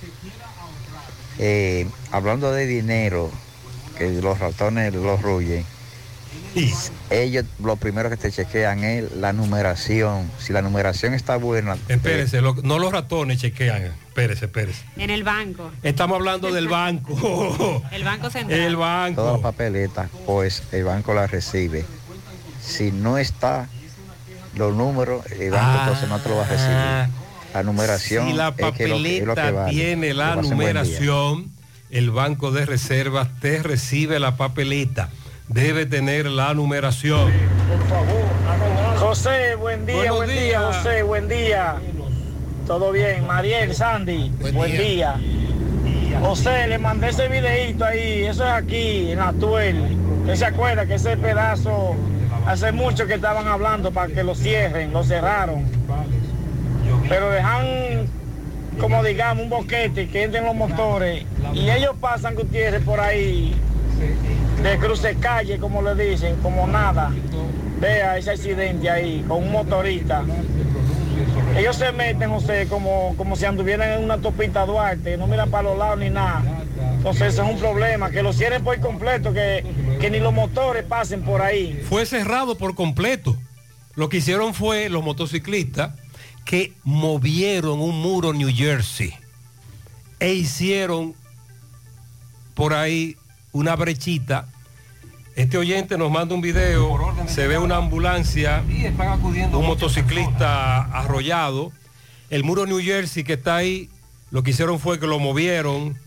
Eh, 1.38 1.86
hablando 2.10 2.52
de 2.52 2.66
dinero, 2.66 3.30
que 3.96 4.10
los 4.20 4.38
ratones 4.38 4.94
los 4.94 5.22
ruyen, 5.22 5.64
ellos 7.10 7.44
lo 7.62 7.76
primero 7.76 8.10
que 8.10 8.16
te 8.16 8.32
chequean 8.32 8.82
es 8.82 9.12
la 9.12 9.32
numeración. 9.32 10.30
Si 10.38 10.52
la 10.52 10.62
numeración 10.62 11.14
está 11.14 11.36
buena, 11.36 11.76
Espérese, 11.88 12.40
lo- 12.40 12.54
no 12.62 12.78
los 12.78 12.92
ratones 12.92 13.38
chequean. 13.40 13.82
Espérese, 14.08 14.46
espérese. 14.46 14.82
En 14.96 15.10
el 15.10 15.22
banco. 15.22 15.70
Estamos 15.82 16.16
hablando 16.18 16.50
del 16.52 16.66
banco. 16.68 17.82
El 17.92 18.02
banco 18.04 18.30
central. 18.30 18.58
El 18.60 18.76
banco. 18.76 19.22
toda 19.22 19.36
la 19.36 19.42
papeleta, 19.42 20.08
pues 20.26 20.62
el 20.72 20.84
banco 20.84 21.14
la 21.14 21.26
recibe. 21.28 21.84
Si 22.60 22.90
no 22.90 23.18
está 23.18 23.68
los 24.56 24.74
números, 24.74 25.24
el 25.30 25.50
banco 25.50 25.80
entonces 25.82 26.08
no 26.08 26.18
te 26.18 26.28
lo 26.28 26.36
va 26.36 26.44
a 26.44 26.48
recibir. 26.48 27.17
La 27.54 27.62
numeración. 27.62 28.28
Si 28.28 28.32
la 28.34 28.50
que 28.52 28.56
que- 28.56 28.62
papeleta 28.70 29.34
que 29.46 29.50
vale. 29.52 29.70
tiene 29.72 30.14
la 30.14 30.36
numeración, 30.36 31.50
el 31.90 32.10
Banco 32.10 32.50
de 32.50 32.66
Reservas 32.66 33.28
te 33.40 33.62
recibe 33.62 34.20
la 34.20 34.36
papeleta. 34.36 35.08
Debe 35.48 35.86
tener 35.86 36.26
la 36.26 36.52
numeración. 36.52 37.32
José, 38.98 39.54
buen 39.54 39.86
día, 39.86 39.96
Buenos 39.96 40.16
buen 40.16 40.28
día. 40.30 40.60
José, 40.60 41.02
buen 41.02 41.28
día. 41.28 41.76
Todo 42.66 42.92
bien, 42.92 43.26
Mariel, 43.26 43.74
Sandy, 43.74 44.30
buen, 44.52 44.76
día. 44.76 45.18
José, 46.20 46.66
le 46.68 46.76
mandé 46.78 47.08
ese 47.08 47.28
videito 47.28 47.84
ahí, 47.84 48.24
eso 48.24 48.44
es 48.44 48.50
aquí, 48.52 49.12
en 49.12 49.20
Atuel. 49.20 49.96
¿Usted 50.20 50.34
se 50.34 50.44
acuerda 50.44 50.84
que 50.84 50.94
ese 50.96 51.16
pedazo, 51.16 51.94
hace 52.46 52.72
mucho 52.72 53.06
que 53.06 53.14
estaban 53.14 53.48
hablando 53.48 53.90
para 53.90 54.12
que 54.12 54.22
lo 54.22 54.34
cierren, 54.34 54.92
lo 54.92 55.02
cerraron? 55.02 55.64
Pero 57.08 57.30
dejan, 57.30 58.06
como 58.78 59.02
digamos, 59.02 59.44
un 59.44 59.50
boquete 59.50 60.08
que 60.08 60.24
entren 60.24 60.44
los 60.44 60.54
motores 60.54 61.24
y 61.54 61.70
ellos 61.70 61.94
pasan, 62.00 62.34
Gutiérrez, 62.34 62.82
por 62.82 63.00
ahí 63.00 63.54
de 64.62 64.78
cruce 64.78 65.16
calle, 65.16 65.58
como 65.58 65.82
le 65.82 65.94
dicen, 65.94 66.36
como 66.36 66.66
nada. 66.66 67.12
Vea 67.80 68.18
ese 68.18 68.32
accidente 68.32 68.90
ahí, 68.90 69.24
con 69.26 69.44
un 69.44 69.52
motorista. 69.52 70.24
Ellos 71.56 71.76
se 71.76 71.92
meten, 71.92 72.30
José, 72.30 72.66
como, 72.68 73.14
como 73.16 73.36
si 73.36 73.44
anduvieran 73.44 73.92
en 73.92 74.04
una 74.04 74.14
autopista 74.14 74.66
Duarte, 74.66 75.16
no 75.16 75.26
miran 75.26 75.50
para 75.50 75.64
los 75.64 75.78
lados 75.78 75.98
ni 75.98 76.10
nada. 76.10 76.42
Entonces 76.96 77.34
ese 77.34 77.42
es 77.42 77.48
un 77.48 77.58
problema, 77.58 78.10
que 78.10 78.22
lo 78.22 78.32
cierren 78.32 78.62
por 78.62 78.78
completo, 78.80 79.32
que, 79.32 79.64
que 80.00 80.10
ni 80.10 80.18
los 80.18 80.32
motores 80.32 80.84
pasen 80.84 81.22
por 81.22 81.42
ahí. 81.42 81.80
Fue 81.88 82.04
cerrado 82.06 82.58
por 82.58 82.74
completo. 82.74 83.36
Lo 83.94 84.08
que 84.08 84.18
hicieron 84.18 84.54
fue 84.54 84.88
los 84.88 85.02
motociclistas 85.02 85.92
que 86.48 86.72
movieron 86.82 87.78
un 87.78 88.00
muro 88.00 88.32
New 88.32 88.48
Jersey 88.50 89.12
e 90.18 90.32
hicieron 90.32 91.14
por 92.54 92.72
ahí 92.72 93.18
una 93.52 93.76
brechita. 93.76 94.48
Este 95.36 95.58
oyente 95.58 95.98
nos 95.98 96.10
manda 96.10 96.34
un 96.34 96.40
video, 96.40 97.14
se 97.26 97.46
ve 97.48 97.58
una 97.58 97.76
ambulancia, 97.76 98.64
un 99.52 99.66
motociclista 99.66 100.84
arrollado. 100.84 101.70
El 102.30 102.44
muro 102.44 102.64
New 102.64 102.80
Jersey 102.80 103.24
que 103.24 103.34
está 103.34 103.56
ahí, 103.56 103.90
lo 104.30 104.42
que 104.42 104.52
hicieron 104.52 104.80
fue 104.80 104.98
que 104.98 105.06
lo 105.06 105.18
movieron 105.18 105.98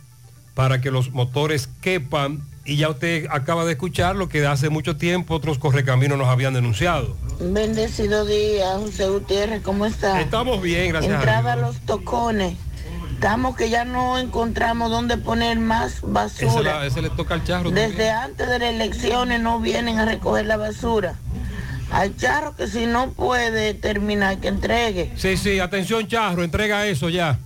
para 0.55 0.81
que 0.81 0.89
los 0.89 1.11
motores 1.11 1.69
quepan 1.81 2.41
y 2.65 2.75
ya 2.77 2.89
usted 2.89 3.27
acaba 3.31 3.65
de 3.65 3.71
escuchar 3.73 4.15
lo 4.15 4.29
que 4.29 4.45
hace 4.45 4.69
mucho 4.69 4.95
tiempo 4.97 5.35
otros 5.35 5.57
correcaminos 5.57 6.17
nos 6.17 6.27
habían 6.27 6.53
denunciado. 6.53 7.15
Bendecido 7.39 8.25
día, 8.25 8.73
José 8.77 9.07
Gutiérrez, 9.09 9.61
¿cómo 9.63 9.85
está? 9.85 10.21
Estamos 10.21 10.61
bien, 10.61 10.89
gracias 10.89 11.13
Entrada 11.15 11.53
a 11.53 11.55
Dios. 11.57 11.67
los 11.67 11.79
tocones. 11.81 12.55
Estamos 13.13 13.55
que 13.55 13.69
ya 13.69 13.85
no 13.85 14.17
encontramos 14.17 14.89
dónde 14.89 15.17
poner 15.17 15.59
más 15.59 16.01
basura. 16.01 16.85
ese 16.85 17.01
le 17.03 17.09
toca 17.11 17.35
al 17.35 17.43
charro. 17.43 17.69
Desde 17.69 17.89
también. 17.89 18.15
antes 18.15 18.47
de 18.49 18.59
las 18.59 18.69
elecciones 18.69 19.39
no 19.41 19.59
vienen 19.59 19.99
a 19.99 20.05
recoger 20.05 20.45
la 20.47 20.57
basura. 20.57 21.15
Al 21.91 22.15
charro 22.15 22.55
que 22.55 22.67
si 22.67 22.85
no 22.87 23.11
puede 23.11 23.73
terminar, 23.75 24.39
que 24.39 24.47
entregue. 24.47 25.11
Sí, 25.17 25.35
sí, 25.37 25.59
atención 25.59 26.07
Charro, 26.07 26.43
entrega 26.43 26.87
eso 26.87 27.09
ya. 27.09 27.37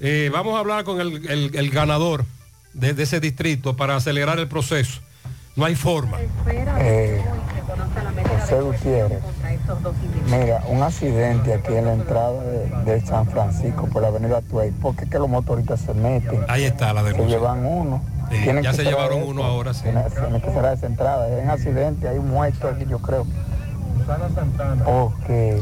Eh, 0.00 0.30
vamos 0.32 0.54
a 0.56 0.58
hablar 0.60 0.84
con 0.84 1.00
el, 1.00 1.28
el- 1.28 1.50
el 1.54 1.70
ganador 1.70 2.24
de, 2.74 2.92
de 2.94 3.02
ese 3.02 3.20
distrito 3.20 3.76
para 3.76 3.96
acelerar 3.96 4.38
el 4.38 4.48
proceso. 4.48 5.00
No 5.56 5.64
hay 5.64 5.76
forma. 5.76 6.18
Eh, 6.78 7.22
José 8.40 8.60
Gutiérrez, 8.60 9.20
mira, 10.28 10.62
un 10.68 10.82
accidente 10.82 11.54
aquí 11.54 11.74
en 11.74 11.84
la 11.86 11.92
entrada 11.94 12.42
de, 12.42 12.68
de 12.92 13.00
San 13.06 13.26
Francisco 13.28 13.86
por 13.86 14.02
la 14.02 14.08
avenida 14.08 14.40
Tuey, 14.42 14.72
porque 14.72 15.04
es 15.04 15.10
que 15.10 15.18
los 15.18 15.28
motoristas 15.28 15.80
se 15.80 15.94
meten. 15.94 16.44
Ahí 16.48 16.64
está 16.64 16.92
la 16.92 17.02
Se 17.02 17.10
denuncia. 17.12 17.38
llevan 17.38 17.64
uno. 17.64 18.02
Sí, 18.30 18.44
ya 18.46 18.70
que 18.70 18.72
se 18.76 18.84
llevaron 18.84 19.22
uno 19.22 19.44
ahora, 19.44 19.72
sí. 19.74 19.82
Tiene, 19.84 20.02
tiene 20.10 20.40
que 20.40 20.50
cerrar 20.50 20.74
esa 20.76 20.86
entrada. 20.86 21.26
Hay 21.26 21.44
un 21.44 21.50
accidente, 21.50 22.08
hay 22.08 22.18
un 22.18 22.28
muerto 22.30 22.68
aquí, 22.68 22.84
yo 22.88 22.98
creo. 22.98 23.24
Porque, 24.84 25.58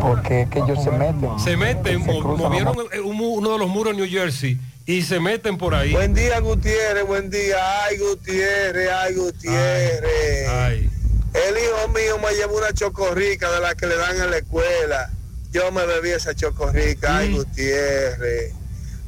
porque 0.00 0.42
es 0.42 0.48
que 0.48 0.58
ellos 0.60 0.82
se 0.82 0.90
meten. 0.90 1.38
Se 1.38 1.56
meten, 1.56 2.04
Se 2.04 2.12
mo- 2.12 2.20
cruzan 2.20 2.46
movieron 2.48 2.76
uno 3.04 3.52
de 3.52 3.58
los 3.58 3.68
muros 3.68 3.94
de 3.96 4.02
New 4.02 4.10
Jersey 4.10 4.58
y 4.86 5.02
se 5.02 5.20
meten 5.20 5.58
por 5.58 5.74
ahí. 5.74 5.92
Buen 5.92 6.14
día, 6.14 6.40
Gutiérrez, 6.40 7.06
buen 7.06 7.30
día. 7.30 7.56
Ay, 7.84 7.98
Gutiérrez, 7.98 8.90
ay, 8.90 9.14
Gutiérrez. 9.14 10.90
El 11.34 11.56
hijo 11.56 11.88
mío 11.94 12.18
me 12.18 12.32
llevó 12.34 12.58
una 12.58 12.72
chocorrica 12.72 13.50
de 13.52 13.60
la 13.60 13.74
que 13.74 13.86
le 13.86 13.96
dan 13.96 14.16
en 14.20 14.30
la 14.30 14.38
escuela. 14.38 15.10
Yo 15.50 15.70
me 15.72 15.84
bebí 15.86 16.10
esa 16.10 16.34
chocorrica, 16.34 17.18
ay, 17.18 17.32
Gutiérrez. 17.34 18.52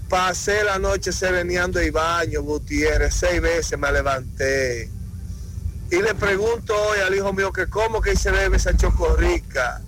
Pasé 0.08 0.62
la 0.64 0.78
noche 0.78 1.12
sereneando 1.12 1.82
y 1.82 1.90
baño, 1.90 2.42
Gutiérrez. 2.42 3.14
Seis 3.14 3.40
veces 3.40 3.78
me 3.78 3.90
levanté. 3.92 4.88
Y 5.94 6.02
le 6.02 6.14
pregunto 6.14 6.74
hoy 6.74 6.98
al 7.06 7.14
hijo 7.14 7.32
mío 7.32 7.52
que 7.52 7.68
cómo 7.68 8.00
que 8.00 8.16
se 8.16 8.30
bebe 8.30 8.56
esa 8.56 8.76
chocorrica. 8.76 9.80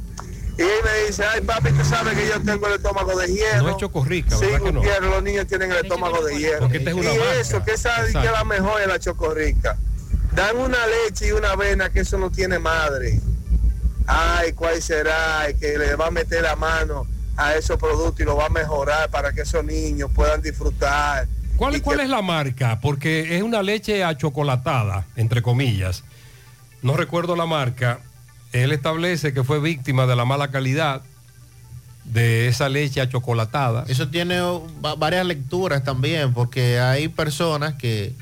Y 0.57 0.62
él 0.62 0.69
me 0.85 1.07
dice, 1.07 1.24
ay 1.24 1.41
papi, 1.41 1.70
tú 1.73 1.85
sabes 1.85 2.16
que 2.16 2.28
yo 2.28 2.41
tengo 2.43 2.66
el 2.69 2.74
estómago 2.74 3.19
de 3.19 3.27
hierro. 3.27 3.62
No 3.65 3.70
es 3.70 3.77
chocorrica, 3.77 4.37
Sí, 4.37 4.47
¿verdad 4.47 4.62
que 4.62 4.73
no? 4.73 4.81
Gutiérrez, 4.81 5.11
los 5.11 5.23
niños 5.23 5.47
tienen 5.47 5.70
el 5.73 5.78
estómago 5.78 6.24
de 6.24 6.39
hierro. 6.39 6.61
Porque 6.61 6.78
esta 6.78 6.91
es 6.91 6.97
una 6.97 7.12
y 7.12 7.19
marca. 7.19 7.35
eso, 7.35 7.65
que 7.65 7.73
esa 7.73 8.07
que 8.07 8.31
la 8.31 8.45
mejor 8.45 8.81
es 8.81 8.87
la 8.87 8.99
chocorrica. 8.99 9.77
Dan 10.33 10.57
una 10.59 10.78
leche 10.87 11.28
y 11.28 11.33
una 11.33 11.51
avena 11.53 11.91
que 11.91 12.01
eso 12.01 12.19
no 12.19 12.31
tiene 12.31 12.59
madre. 12.59 13.20
Ay, 14.07 14.53
¿cuál 14.53 14.81
será? 14.81 15.41
Ay, 15.41 15.55
que 15.55 15.77
le 15.77 15.97
va 15.97 16.07
a 16.07 16.11
meter 16.11 16.43
la 16.43 16.55
mano 16.57 17.07
a 17.37 17.55
esos 17.57 17.77
productos 17.78 18.20
y 18.20 18.24
lo 18.24 18.37
va 18.37 18.47
a 18.47 18.51
mejorar 18.51 19.11
para 19.11 19.33
que 19.33 19.43
esos 19.43 19.65
niños 19.65 20.11
puedan 20.15 20.41
disfrutar. 20.41 21.27
¿Cuál, 21.57 21.81
cuál 21.83 22.01
es 22.01 22.09
la 22.09 22.23
marca? 22.23 22.81
Porque 22.81 23.37
es 23.37 23.43
una 23.43 23.62
leche 23.62 24.05
achocolatada, 24.05 25.07
entre 25.16 25.43
comillas. 25.43 26.05
No 26.83 26.97
recuerdo 26.97 27.35
la 27.37 27.47
marca. 27.47 28.01
Él 28.53 28.73
establece 28.73 29.33
que 29.33 29.43
fue 29.45 29.59
víctima 29.61 30.07
de 30.07 30.16
la 30.16 30.24
mala 30.24 30.51
calidad 30.51 31.03
de 32.05 32.47
esa 32.49 32.69
leche 32.69 33.01
achocolatada. 33.01 33.85
Eso 33.89 34.09
tiene 34.09 34.41
va- 34.41 34.95
varias 34.95 35.27
lecturas 35.27 35.83
también, 35.83 36.33
porque 36.33 36.78
hay 36.78 37.09
personas 37.09 37.74
que 37.74 38.12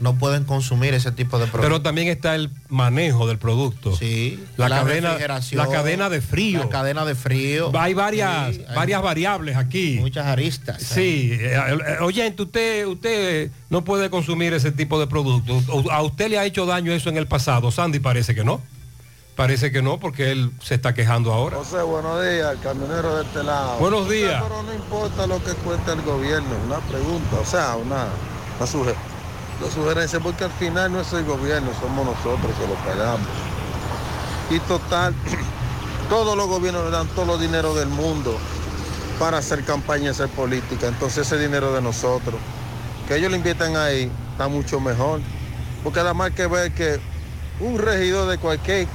no 0.00 0.14
pueden 0.16 0.44
consumir 0.44 0.92
ese 0.94 1.12
tipo 1.12 1.38
de 1.38 1.46
productos. 1.46 1.66
Pero 1.66 1.82
también 1.82 2.08
está 2.08 2.34
el 2.34 2.50
manejo 2.68 3.26
del 3.26 3.38
producto. 3.38 3.96
Sí. 3.96 4.42
La, 4.56 4.68
cadena, 4.68 5.10
refrigeración, 5.10 5.58
la 5.58 5.72
cadena 5.72 6.10
de 6.10 6.20
frío. 6.20 6.60
La 6.60 6.68
cadena 6.68 7.04
de 7.04 7.14
frío. 7.14 7.70
Hay 7.78 7.94
varias, 7.94 8.56
Sí, 8.56 8.64
hay 8.68 8.74
varias 8.76 9.02
variables 9.02 9.56
aquí. 9.56 9.98
Muchas 10.00 10.26
aristas. 10.26 10.82
Sí, 10.82 11.30
eh, 11.32 11.54
eh, 11.54 11.96
oyente, 12.00 12.42
usted, 12.42 12.86
usted 12.86 13.50
no 13.70 13.84
puede 13.84 14.10
consumir 14.10 14.52
ese 14.52 14.72
tipo 14.72 14.98
de 14.98 15.06
productos. 15.06 15.64
O- 15.68 15.90
¿A 15.90 16.02
usted 16.02 16.28
le 16.28 16.38
ha 16.38 16.44
hecho 16.44 16.66
daño 16.66 16.92
eso 16.92 17.08
en 17.08 17.16
el 17.16 17.26
pasado? 17.26 17.70
Sandy 17.70 18.00
parece 18.00 18.34
que 18.34 18.44
no. 18.44 18.60
Parece 19.36 19.72
que 19.72 19.82
no, 19.82 19.98
porque 19.98 20.30
él 20.30 20.52
se 20.62 20.76
está 20.76 20.94
quejando 20.94 21.32
ahora. 21.32 21.56
José, 21.56 21.82
buenos 21.82 22.22
días, 22.22 22.52
el 22.52 22.60
camionero 22.60 23.16
de 23.16 23.24
este 23.24 23.42
lado. 23.42 23.78
Buenos 23.78 24.08
días. 24.08 24.40
Pero 24.42 24.62
no 24.62 24.72
importa 24.72 25.26
lo 25.26 25.42
que 25.42 25.52
cueste 25.54 25.90
el 25.92 26.02
gobierno, 26.02 26.50
una 26.66 26.78
pregunta, 26.78 27.36
o 27.40 27.44
sea, 27.44 27.74
una, 27.74 28.06
una, 28.60 28.66
una 29.60 29.70
sugerencia, 29.70 30.20
porque 30.20 30.44
al 30.44 30.50
final 30.52 30.92
no 30.92 31.00
es 31.00 31.12
el 31.12 31.24
gobierno, 31.24 31.70
somos 31.80 32.04
nosotros 32.04 32.52
que 32.58 32.66
lo 32.66 32.74
pagamos. 32.74 33.26
Y 34.50 34.58
total, 34.60 35.14
todos 36.08 36.36
los 36.36 36.46
gobiernos 36.46 36.84
le 36.84 36.90
dan 36.90 37.06
todo 37.08 37.26
los 37.26 37.40
dinero 37.40 37.74
del 37.74 37.88
mundo 37.88 38.36
para 39.18 39.38
hacer 39.38 39.64
campaña 39.64 40.04
y 40.04 40.08
hacer 40.08 40.28
política. 40.28 40.88
Entonces 40.88 41.26
ese 41.26 41.38
dinero 41.38 41.72
de 41.72 41.80
nosotros, 41.80 42.36
que 43.08 43.16
ellos 43.16 43.30
lo 43.30 43.36
inviertan 43.36 43.76
ahí, 43.76 44.10
está 44.32 44.48
mucho 44.48 44.80
mejor. 44.80 45.20
Porque 45.82 46.00
además 46.00 46.32
que 46.32 46.46
ver 46.46 46.72
que 46.72 46.98
un 47.60 47.78
regidor 47.78 48.28
de 48.28 48.38
cualquier 48.38 48.88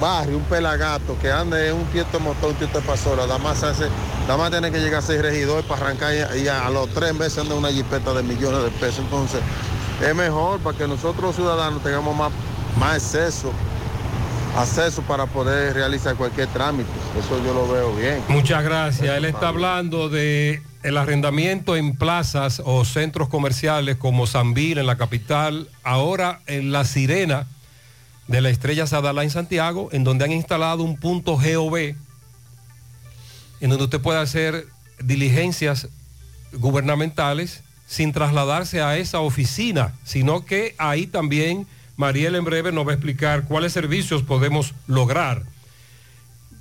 barrio, 0.00 0.38
un 0.38 0.44
pelagato 0.44 1.16
que 1.20 1.30
ande 1.30 1.68
en 1.68 1.76
un 1.76 1.84
tieto 1.86 2.18
motor, 2.20 2.50
un 2.50 2.56
tieto 2.56 2.80
pasola, 2.80 3.26
nada 3.26 3.38
más 3.38 3.62
hace, 3.62 3.86
nada 4.26 4.50
tiene 4.50 4.70
que 4.70 4.80
llegar 4.80 4.98
a 4.98 5.02
ser 5.02 5.22
regidor 5.22 5.64
para 5.64 5.86
arrancar 5.86 6.12
y, 6.34 6.40
y 6.40 6.48
a, 6.48 6.68
los 6.70 6.88
tres 6.90 7.14
meses 7.14 7.38
anda 7.38 7.54
una 7.54 7.70
jipeta 7.70 8.12
de 8.12 8.22
millones 8.22 8.64
de 8.64 8.70
pesos. 8.72 9.00
Entonces, 9.00 9.40
es 10.04 10.14
mejor 10.14 10.60
para 10.60 10.76
que 10.76 10.86
nosotros 10.86 11.22
los 11.22 11.36
ciudadanos 11.36 11.82
tengamos 11.82 12.16
más, 12.16 12.32
más 12.78 12.94
acceso, 12.96 13.52
acceso 14.56 15.02
para 15.02 15.26
poder 15.26 15.74
realizar 15.74 16.14
cualquier 16.16 16.48
trámite. 16.48 16.90
Eso 17.18 17.42
yo 17.44 17.54
lo 17.54 17.66
veo 17.68 17.94
bien. 17.94 18.22
Muchas 18.28 18.62
gracias. 18.62 19.16
Él 19.16 19.24
está 19.24 19.48
hablando 19.48 20.08
de 20.08 20.62
el 20.82 20.98
arrendamiento 20.98 21.76
en 21.76 21.96
plazas 21.96 22.60
o 22.64 22.84
centros 22.84 23.28
comerciales 23.28 23.96
como 23.96 24.26
Sanvil 24.26 24.78
en 24.78 24.86
la 24.86 24.96
capital, 24.96 25.68
ahora 25.82 26.40
en 26.46 26.72
La 26.72 26.84
Sirena 26.84 27.46
de 28.28 28.40
la 28.40 28.50
Estrella 28.50 28.86
Sadala 28.86 29.22
en 29.22 29.30
Santiago, 29.30 29.88
en 29.92 30.04
donde 30.04 30.24
han 30.24 30.32
instalado 30.32 30.82
un 30.82 30.98
punto 30.98 31.36
GOV, 31.36 31.94
en 33.60 33.70
donde 33.70 33.84
usted 33.84 34.00
puede 34.00 34.20
hacer 34.20 34.66
diligencias 34.98 35.88
gubernamentales 36.52 37.63
sin 37.94 38.12
trasladarse 38.12 38.82
a 38.82 38.96
esa 38.96 39.20
oficina, 39.20 39.94
sino 40.02 40.44
que 40.44 40.74
ahí 40.78 41.06
también 41.06 41.68
Mariel 41.96 42.34
en 42.34 42.44
breve 42.44 42.72
nos 42.72 42.84
va 42.84 42.90
a 42.90 42.94
explicar 42.94 43.44
cuáles 43.44 43.72
servicios 43.72 44.22
podemos 44.24 44.74
lograr 44.88 45.44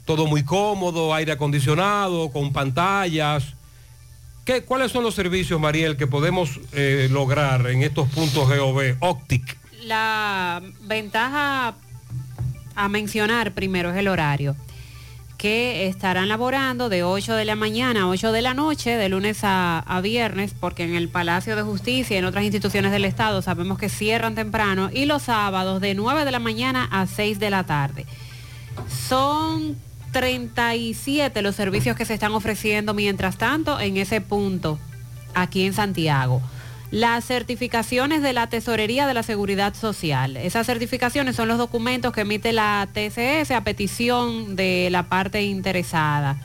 todo 0.05 0.27
muy 0.27 0.43
cómodo, 0.43 1.11
aire 1.13 1.31
acondicionado, 1.31 2.29
con 2.31 2.53
pantallas. 2.53 3.55
¿Qué, 4.45 4.61
¿Cuáles 4.61 4.91
son 4.91 5.03
los 5.03 5.15
servicios, 5.15 5.59
Mariel, 5.59 5.97
que 5.97 6.05
podemos 6.05 6.59
eh, 6.73 7.07
lograr 7.09 7.65
en 7.67 7.81
estos 7.81 8.09
puntos 8.09 8.47
GOV? 8.49 8.97
Optic. 8.99 9.57
La 9.85 10.61
ventaja 10.81 11.73
a 12.75 12.89
mencionar 12.89 13.53
primero 13.53 13.89
es 13.91 13.97
el 13.97 14.07
horario, 14.07 14.55
que 15.43 15.87
estarán 15.87 16.29
laborando 16.29 16.87
de 16.87 17.03
8 17.03 17.35
de 17.35 17.43
la 17.43 17.57
mañana 17.57 18.03
a 18.03 18.07
8 18.07 18.31
de 18.31 18.41
la 18.41 18.53
noche, 18.53 18.95
de 18.95 19.09
lunes 19.09 19.39
a, 19.43 19.99
viernes, 20.01 20.55
porque 20.57 20.85
en 20.85 20.95
el 20.95 21.09
Palacio 21.09 21.57
de 21.57 21.63
Justicia 21.63 22.15
y 22.15 22.19
en 22.19 22.23
otras 22.23 22.45
instituciones 22.45 22.93
del 22.93 23.03
Estado 23.03 23.41
sabemos 23.41 23.77
que 23.77 23.89
cierran 23.89 24.35
temprano, 24.35 24.89
y 24.89 25.03
los 25.03 25.23
sábados 25.23 25.81
de 25.81 25.95
9 25.95 26.23
de 26.23 26.31
la 26.31 26.39
mañana 26.39 26.87
a 26.89 27.07
6 27.07 27.39
de 27.39 27.49
la 27.49 27.65
tarde. 27.65 28.05
Son 29.09 29.75
37 30.13 31.41
los 31.41 31.57
servicios 31.57 31.97
que 31.97 32.05
se 32.05 32.13
están 32.13 32.31
ofreciendo 32.31 32.93
mientras 32.93 33.37
tanto 33.37 33.81
en 33.81 33.97
ese 33.97 34.21
punto, 34.21 34.79
aquí 35.33 35.65
en 35.65 35.73
Santiago. 35.73 36.41
Las 36.93 37.25
certificaciones 37.25 38.21
de 38.21 38.33
la 38.33 38.49
Tesorería 38.49 39.07
de 39.07 39.15
la 39.15 39.23
Seguridad 39.23 39.73
Social. 39.73 40.37
Esas 40.37 40.67
certificaciones 40.67 41.35
son 41.35 41.47
los 41.47 41.57
documentos 41.57 42.13
que 42.13 42.21
emite 42.21 42.53
la 42.53 42.87
TCS 42.93 43.49
a 43.49 43.63
petición 43.63 44.55
de 44.55 44.89
la 44.91 45.09
parte 45.09 45.41
interesada. 45.41 46.37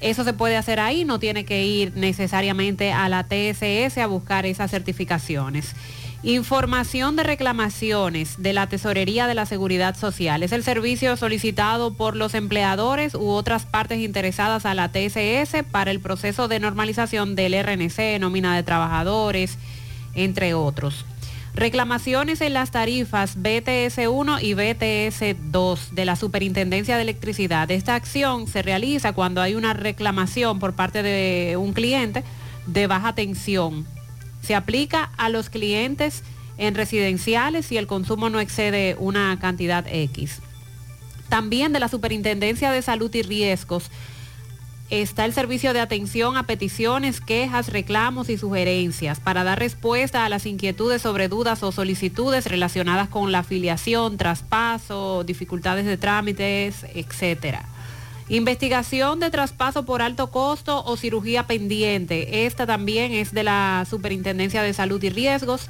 Eso 0.00 0.24
se 0.24 0.32
puede 0.32 0.56
hacer 0.56 0.80
ahí, 0.80 1.04
no 1.04 1.18
tiene 1.18 1.44
que 1.44 1.66
ir 1.66 1.92
necesariamente 1.96 2.94
a 2.94 3.10
la 3.10 3.24
TSS 3.24 3.98
a 3.98 4.06
buscar 4.06 4.46
esas 4.46 4.70
certificaciones. 4.70 5.74
Información 6.22 7.16
de 7.16 7.22
reclamaciones 7.22 8.40
de 8.40 8.54
la 8.54 8.66
Tesorería 8.66 9.26
de 9.26 9.34
la 9.34 9.44
Seguridad 9.44 9.94
Social. 9.94 10.42
Es 10.42 10.52
el 10.52 10.64
servicio 10.64 11.18
solicitado 11.18 11.92
por 11.92 12.16
los 12.16 12.32
empleadores 12.32 13.14
u 13.14 13.28
otras 13.28 13.66
partes 13.66 13.98
interesadas 13.98 14.64
a 14.64 14.72
la 14.72 14.88
TSS 14.88 15.62
para 15.70 15.90
el 15.90 16.00
proceso 16.00 16.48
de 16.48 16.60
normalización 16.60 17.34
del 17.34 17.52
RNC, 17.62 18.18
nómina 18.18 18.56
de 18.56 18.62
trabajadores, 18.62 19.58
entre 20.14 20.54
otros. 20.54 21.04
Reclamaciones 21.54 22.40
en 22.40 22.52
las 22.52 22.72
tarifas 22.72 23.36
BTS 23.36 24.08
1 24.08 24.40
y 24.40 24.54
BTS 24.54 25.36
2 25.52 25.94
de 25.94 26.04
la 26.04 26.16
Superintendencia 26.16 26.96
de 26.96 27.02
Electricidad. 27.02 27.70
Esta 27.70 27.94
acción 27.94 28.48
se 28.48 28.62
realiza 28.62 29.12
cuando 29.12 29.40
hay 29.40 29.54
una 29.54 29.72
reclamación 29.72 30.58
por 30.58 30.74
parte 30.74 31.04
de 31.04 31.56
un 31.56 31.72
cliente 31.72 32.24
de 32.66 32.88
baja 32.88 33.14
tensión. 33.14 33.86
Se 34.42 34.56
aplica 34.56 35.12
a 35.16 35.28
los 35.28 35.48
clientes 35.48 36.24
en 36.58 36.74
residenciales 36.74 37.66
si 37.66 37.76
el 37.76 37.86
consumo 37.86 38.30
no 38.30 38.40
excede 38.40 38.96
una 38.98 39.38
cantidad 39.40 39.86
X. 39.88 40.40
También 41.28 41.72
de 41.72 41.80
la 41.80 41.88
Superintendencia 41.88 42.72
de 42.72 42.82
Salud 42.82 43.14
y 43.14 43.22
Riesgos 43.22 43.90
está 45.02 45.24
el 45.24 45.32
servicio 45.32 45.72
de 45.72 45.80
atención 45.80 46.36
a 46.36 46.44
peticiones, 46.44 47.20
quejas, 47.20 47.68
reclamos 47.68 48.28
y 48.28 48.38
sugerencias 48.38 49.18
para 49.18 49.44
dar 49.44 49.58
respuesta 49.58 50.24
a 50.24 50.28
las 50.28 50.46
inquietudes 50.46 51.02
sobre 51.02 51.28
dudas 51.28 51.62
o 51.62 51.72
solicitudes 51.72 52.46
relacionadas 52.46 53.08
con 53.08 53.32
la 53.32 53.40
afiliación, 53.40 54.16
traspaso, 54.16 55.24
dificultades 55.24 55.86
de 55.86 55.96
trámites, 55.96 56.84
etcétera. 56.94 57.64
Investigación 58.28 59.20
de 59.20 59.30
traspaso 59.30 59.84
por 59.84 60.00
alto 60.00 60.30
costo 60.30 60.84
o 60.84 60.96
cirugía 60.96 61.46
pendiente. 61.46 62.46
Esta 62.46 62.66
también 62.66 63.12
es 63.12 63.32
de 63.32 63.42
la 63.42 63.86
Superintendencia 63.88 64.62
de 64.62 64.72
Salud 64.72 65.02
y 65.02 65.10
Riesgos, 65.10 65.68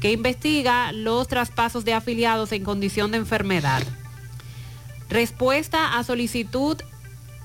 que 0.00 0.12
investiga 0.12 0.92
los 0.92 1.28
traspasos 1.28 1.84
de 1.84 1.94
afiliados 1.94 2.52
en 2.52 2.62
condición 2.62 3.10
de 3.10 3.18
enfermedad. 3.18 3.82
Respuesta 5.08 5.96
a 5.98 6.04
solicitud 6.04 6.78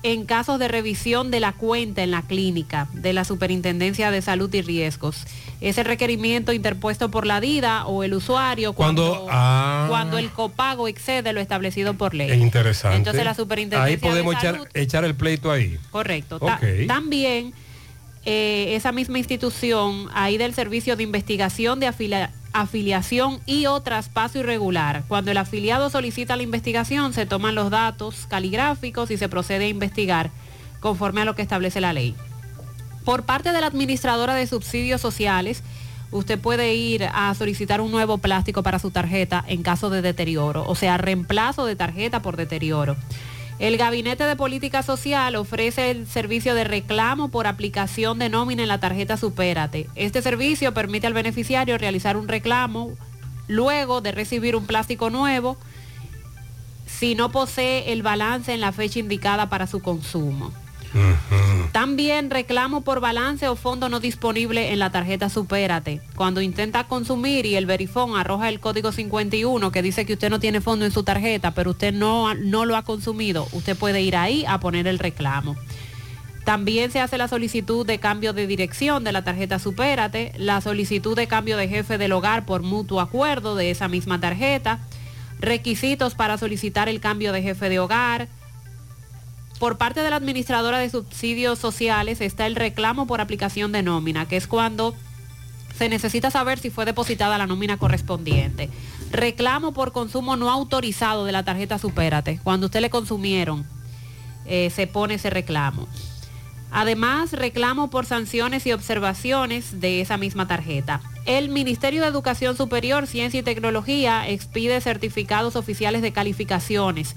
en 0.02 0.24
casos 0.24 0.58
de 0.58 0.66
revisión 0.68 1.30
de 1.30 1.40
la 1.40 1.52
cuenta 1.52 2.02
en 2.02 2.10
la 2.10 2.22
clínica 2.22 2.88
de 2.94 3.12
la 3.12 3.24
Superintendencia 3.24 4.10
de 4.10 4.22
Salud 4.22 4.52
y 4.54 4.62
Riesgos. 4.62 5.26
Ese 5.60 5.82
requerimiento 5.82 6.54
interpuesto 6.54 7.10
por 7.10 7.26
la 7.26 7.38
DIDA 7.40 7.84
o 7.86 8.02
el 8.02 8.14
usuario 8.14 8.72
cuando, 8.72 9.10
Cuando, 9.12 9.28
ah, 9.30 9.86
cuando 9.90 10.16
el 10.16 10.30
copago 10.30 10.88
excede 10.88 11.34
lo 11.34 11.40
establecido 11.40 11.94
por 11.94 12.14
ley. 12.14 12.30
es 12.30 12.38
interesante. 12.40 12.96
Entonces 12.96 13.24
la 13.24 13.34
Superintendencia 13.34 13.84
Ahí 13.94 13.96
podemos 13.98 14.32
de 14.34 14.38
echar, 14.38 14.54
Salud 14.54 14.68
echar 14.72 15.04
el 15.04 15.14
pleito 15.14 15.50
ahí. 15.50 15.78
Correcto. 15.90 16.38
Ta- 16.40 16.58
también 16.86 17.52
eh, 18.24 18.74
esa 18.76 18.92
misma 18.92 19.18
institución, 19.18 20.08
ahí 20.14 20.38
del 20.38 20.54
Servicio 20.54 20.96
de 20.96 21.02
Investigación 21.02 21.78
de 21.80 21.88
Afila- 21.88 22.30
Afiliación 22.52 23.40
y 23.46 23.66
o 23.66 23.80
traspaso 23.80 24.38
irregular. 24.38 25.04
Cuando 25.06 25.30
el 25.30 25.36
afiliado 25.36 25.88
solicita 25.90 26.36
la 26.36 26.42
investigación, 26.42 27.12
se 27.12 27.26
toman 27.26 27.54
los 27.54 27.70
datos 27.70 28.26
caligráficos 28.28 29.10
y 29.10 29.16
se 29.16 29.28
procede 29.28 29.66
a 29.66 29.68
investigar 29.68 30.30
conforme 30.80 31.20
a 31.20 31.24
lo 31.24 31.34
que 31.34 31.42
establece 31.42 31.80
la 31.80 31.92
ley. 31.92 32.16
Por 33.04 33.24
parte 33.24 33.52
de 33.52 33.60
la 33.60 33.68
administradora 33.68 34.34
de 34.34 34.46
subsidios 34.46 35.00
sociales, 35.00 35.62
usted 36.10 36.38
puede 36.38 36.74
ir 36.74 37.04
a 37.04 37.34
solicitar 37.34 37.80
un 37.80 37.92
nuevo 37.92 38.18
plástico 38.18 38.62
para 38.62 38.78
su 38.78 38.90
tarjeta 38.90 39.44
en 39.46 39.62
caso 39.62 39.90
de 39.90 40.02
deterioro, 40.02 40.64
o 40.66 40.74
sea, 40.74 40.98
reemplazo 40.98 41.66
de 41.66 41.76
tarjeta 41.76 42.20
por 42.20 42.36
deterioro. 42.36 42.96
El 43.60 43.76
Gabinete 43.76 44.24
de 44.24 44.36
Política 44.36 44.82
Social 44.82 45.36
ofrece 45.36 45.90
el 45.90 46.06
servicio 46.06 46.54
de 46.54 46.64
reclamo 46.64 47.28
por 47.28 47.46
aplicación 47.46 48.18
de 48.18 48.30
nómina 48.30 48.62
en 48.62 48.68
la 48.68 48.80
tarjeta 48.80 49.18
Supérate. 49.18 49.86
Este 49.96 50.22
servicio 50.22 50.72
permite 50.72 51.06
al 51.06 51.12
beneficiario 51.12 51.76
realizar 51.76 52.16
un 52.16 52.26
reclamo 52.26 52.92
luego 53.48 54.00
de 54.00 54.12
recibir 54.12 54.56
un 54.56 54.64
plástico 54.64 55.10
nuevo 55.10 55.58
si 56.86 57.14
no 57.14 57.30
posee 57.32 57.92
el 57.92 58.02
balance 58.02 58.54
en 58.54 58.62
la 58.62 58.72
fecha 58.72 58.98
indicada 58.98 59.50
para 59.50 59.66
su 59.66 59.82
consumo. 59.82 60.52
También 61.72 62.30
reclamo 62.30 62.80
por 62.80 63.00
balance 63.00 63.48
o 63.48 63.56
fondo 63.56 63.88
no 63.88 64.00
disponible 64.00 64.72
en 64.72 64.78
la 64.78 64.90
tarjeta 64.90 65.28
Supérate. 65.28 66.00
Cuando 66.16 66.40
intenta 66.40 66.84
consumir 66.84 67.46
y 67.46 67.54
el 67.54 67.66
verifón 67.66 68.16
arroja 68.16 68.48
el 68.48 68.60
código 68.60 68.90
51 68.90 69.70
que 69.70 69.82
dice 69.82 70.04
que 70.04 70.14
usted 70.14 70.30
no 70.30 70.40
tiene 70.40 70.60
fondo 70.60 70.84
en 70.84 70.90
su 70.90 71.02
tarjeta, 71.02 71.52
pero 71.52 71.70
usted 71.70 71.92
no, 71.92 72.34
no 72.34 72.64
lo 72.64 72.76
ha 72.76 72.82
consumido, 72.82 73.46
usted 73.52 73.76
puede 73.76 74.02
ir 74.02 74.16
ahí 74.16 74.44
a 74.46 74.58
poner 74.58 74.86
el 74.86 74.98
reclamo. 74.98 75.56
También 76.44 76.90
se 76.90 77.00
hace 77.00 77.18
la 77.18 77.28
solicitud 77.28 77.86
de 77.86 77.98
cambio 77.98 78.32
de 78.32 78.46
dirección 78.46 79.04
de 79.04 79.12
la 79.12 79.22
tarjeta 79.22 79.58
Supérate, 79.58 80.32
la 80.36 80.60
solicitud 80.60 81.14
de 81.14 81.28
cambio 81.28 81.56
de 81.56 81.68
jefe 81.68 81.98
del 81.98 82.12
hogar 82.12 82.46
por 82.46 82.62
mutuo 82.62 83.00
acuerdo 83.00 83.54
de 83.54 83.70
esa 83.70 83.88
misma 83.88 84.18
tarjeta, 84.20 84.80
requisitos 85.38 86.14
para 86.14 86.38
solicitar 86.38 86.88
el 86.88 87.00
cambio 87.00 87.32
de 87.32 87.42
jefe 87.42 87.68
de 87.68 87.78
hogar. 87.78 88.28
Por 89.60 89.76
parte 89.76 90.00
de 90.00 90.08
la 90.08 90.16
administradora 90.16 90.78
de 90.78 90.88
subsidios 90.88 91.58
sociales 91.58 92.22
está 92.22 92.46
el 92.46 92.56
reclamo 92.56 93.06
por 93.06 93.20
aplicación 93.20 93.72
de 93.72 93.82
nómina, 93.82 94.26
que 94.26 94.38
es 94.38 94.46
cuando 94.46 94.94
se 95.76 95.90
necesita 95.90 96.30
saber 96.30 96.58
si 96.58 96.70
fue 96.70 96.86
depositada 96.86 97.36
la 97.36 97.46
nómina 97.46 97.76
correspondiente. 97.76 98.70
Reclamo 99.10 99.72
por 99.72 99.92
consumo 99.92 100.36
no 100.36 100.50
autorizado 100.50 101.26
de 101.26 101.32
la 101.32 101.44
tarjeta 101.44 101.78
Supérate. 101.78 102.40
Cuando 102.42 102.66
usted 102.66 102.80
le 102.80 102.88
consumieron, 102.88 103.66
eh, 104.46 104.70
se 104.74 104.86
pone 104.86 105.14
ese 105.14 105.28
reclamo. 105.28 105.86
Además, 106.70 107.34
reclamo 107.34 107.90
por 107.90 108.06
sanciones 108.06 108.64
y 108.66 108.72
observaciones 108.72 109.78
de 109.78 110.00
esa 110.00 110.16
misma 110.16 110.48
tarjeta. 110.48 111.02
El 111.26 111.50
Ministerio 111.50 112.00
de 112.00 112.08
Educación 112.08 112.56
Superior, 112.56 113.06
Ciencia 113.06 113.40
y 113.40 113.42
Tecnología 113.42 114.26
expide 114.26 114.80
certificados 114.80 115.54
oficiales 115.54 116.00
de 116.00 116.12
calificaciones. 116.12 117.14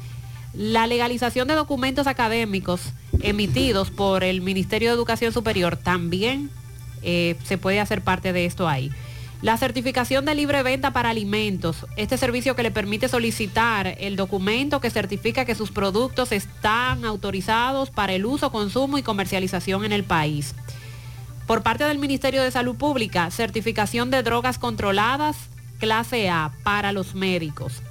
La 0.54 0.86
legalización 0.86 1.48
de 1.48 1.56
documentos 1.56 2.06
académicos 2.06 2.82
emitidos 3.22 3.90
por 3.90 4.24
el 4.24 4.42
Ministerio 4.42 4.90
de 4.90 4.96
Educación 4.96 5.34
Superior 5.34 5.78
también 5.78 6.52
eh, 7.02 7.36
se 7.44 7.58
puede 7.58 7.80
hacer 7.80 8.02
parte 8.02 8.34
de 8.34 8.46
esto 8.46 8.68
ahí. 8.68 8.92
La 9.42 9.58
certificación 9.58 10.24
de 10.24 10.36
libre 10.36 10.64
venta 10.64 10.94
para 10.94 11.10
alimentos, 11.10 11.86
este 11.98 12.18
servicio 12.18 12.56
que 12.56 12.64
le 12.64 12.72
permite 12.72 13.10
solicitar 13.10 13.98
el 14.00 14.16
documento 14.16 14.80
que 14.80 14.90
certifica 14.90 15.44
que 15.44 15.56
sus 15.56 15.72
productos 15.72 16.32
están 16.32 17.04
autorizados 17.04 17.90
para 17.90 18.14
el 18.14 18.26
uso, 18.26 18.52
consumo 18.52 18.98
y 18.98 19.04
comercialización 19.04 19.84
en 19.84 19.92
el 19.92 20.06
país. 20.06 20.56
Por 21.46 21.62
parte 21.62 21.84
del 21.84 22.00
Ministerio 22.00 22.42
de 22.42 22.52
Salud 22.52 22.78
Pública, 22.78 23.32
certificación 23.32 24.12
de 24.12 24.24
drogas 24.24 24.60
controladas 24.60 25.36
clase 25.78 26.30
A 26.30 26.54
para 26.64 26.94
los 26.94 27.14
médicos. 27.14 27.82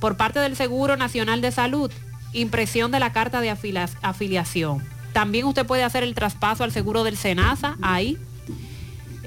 Por 0.00 0.16
parte 0.16 0.38
del 0.40 0.56
Seguro 0.56 0.96
Nacional 0.96 1.40
de 1.40 1.52
Salud, 1.52 1.90
impresión 2.32 2.90
de 2.90 3.00
la 3.00 3.12
carta 3.12 3.40
de 3.40 3.50
afiliación. 3.50 4.84
También 5.12 5.46
usted 5.46 5.66
puede 5.66 5.84
hacer 5.84 6.02
el 6.02 6.14
traspaso 6.14 6.64
al 6.64 6.72
seguro 6.72 7.02
del 7.02 7.16
SENASA 7.16 7.76
ahí 7.80 8.18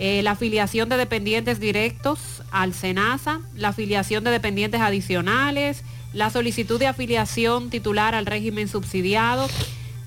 eh, 0.01 0.23
la 0.23 0.31
afiliación 0.31 0.87
de 0.87 0.95
dependientes 0.95 1.59
directos 1.59 2.41
al 2.51 2.73
SENASA, 2.73 3.41
la 3.53 3.69
afiliación 3.69 4.23
de 4.23 4.31
dependientes 4.31 4.79
adicionales, 4.79 5.83
la 6.13 6.29
solicitud 6.29 6.79
de 6.79 6.87
afiliación 6.87 7.69
titular 7.69 8.15
al 8.15 8.25
régimen 8.25 8.69
subsidiado. 8.69 9.49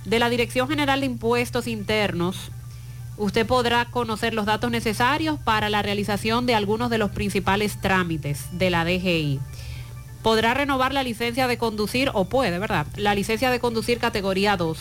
De 0.07 0.19
la 0.19 0.31
Dirección 0.31 0.67
General 0.67 1.01
de 1.01 1.07
Impuestos 1.07 1.67
Internos, 1.67 2.51
usted 3.19 3.47
podrá 3.47 3.85
conocer 3.85 4.33
los 4.33 4.47
datos 4.47 4.71
necesarios 4.71 5.39
para 5.39 5.69
la 5.69 5.83
realización 5.83 6.47
de 6.47 6.55
algunos 6.55 6.89
de 6.89 6.97
los 6.97 7.11
principales 7.11 7.79
trámites 7.79 8.47
de 8.53 8.71
la 8.71 8.87
DGI. 8.87 9.41
Podrá 10.23 10.55
renovar 10.55 10.93
la 10.93 11.03
licencia 11.03 11.47
de 11.47 11.59
conducir, 11.59 12.11
o 12.15 12.27
puede, 12.27 12.59
¿verdad? 12.59 12.87
La 12.97 13.15
licencia 13.15 13.51
de 13.51 13.61
conducir 13.61 13.99
categoría 13.99 14.57
2. 14.57 14.79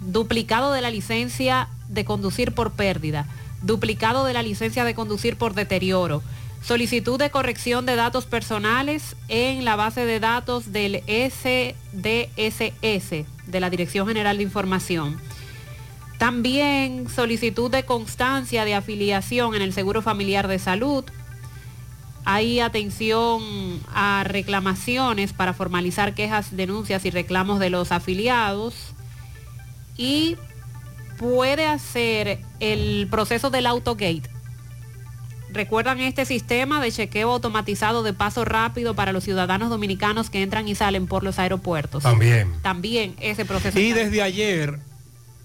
Duplicado 0.00 0.72
de 0.72 0.80
la 0.80 0.90
licencia 0.90 1.68
de 1.88 2.04
conducir 2.04 2.52
por 2.52 2.72
pérdida 2.72 3.26
duplicado 3.64 4.24
de 4.24 4.34
la 4.34 4.42
licencia 4.42 4.84
de 4.84 4.94
conducir 4.94 5.36
por 5.36 5.54
deterioro, 5.54 6.22
solicitud 6.62 7.18
de 7.18 7.30
corrección 7.30 7.86
de 7.86 7.96
datos 7.96 8.26
personales 8.26 9.16
en 9.28 9.64
la 9.64 9.74
base 9.76 10.04
de 10.04 10.20
datos 10.20 10.70
del 10.72 11.02
SDSS, 11.06 12.04
de 13.46 13.60
la 13.60 13.70
Dirección 13.70 14.06
General 14.06 14.36
de 14.36 14.42
Información. 14.42 15.18
También 16.18 17.08
solicitud 17.08 17.70
de 17.70 17.84
constancia 17.84 18.64
de 18.64 18.74
afiliación 18.74 19.54
en 19.54 19.62
el 19.62 19.72
Seguro 19.72 20.02
Familiar 20.02 20.46
de 20.46 20.58
Salud. 20.58 21.04
Hay 22.24 22.60
atención 22.60 23.42
a 23.92 24.24
reclamaciones 24.24 25.32
para 25.32 25.52
formalizar 25.52 26.14
quejas, 26.14 26.56
denuncias 26.56 27.04
y 27.04 27.10
reclamos 27.10 27.60
de 27.60 27.70
los 27.70 27.92
afiliados. 27.92 28.74
Y 29.96 30.36
puede 31.18 31.66
hacer 31.66 32.40
el 32.60 33.06
proceso 33.10 33.50
del 33.50 33.66
autogate. 33.66 34.22
¿Recuerdan 35.50 36.00
este 36.00 36.24
sistema 36.24 36.80
de 36.80 36.90
chequeo 36.90 37.30
automatizado 37.30 38.02
de 38.02 38.12
paso 38.12 38.44
rápido 38.44 38.94
para 38.94 39.12
los 39.12 39.22
ciudadanos 39.22 39.70
dominicanos 39.70 40.28
que 40.28 40.42
entran 40.42 40.66
y 40.66 40.74
salen 40.74 41.06
por 41.06 41.22
los 41.22 41.38
aeropuertos? 41.38 42.02
También. 42.02 42.52
También 42.62 43.14
ese 43.20 43.44
proceso. 43.44 43.78
Y 43.78 43.92
desde 43.92 44.20
ayer 44.20 44.80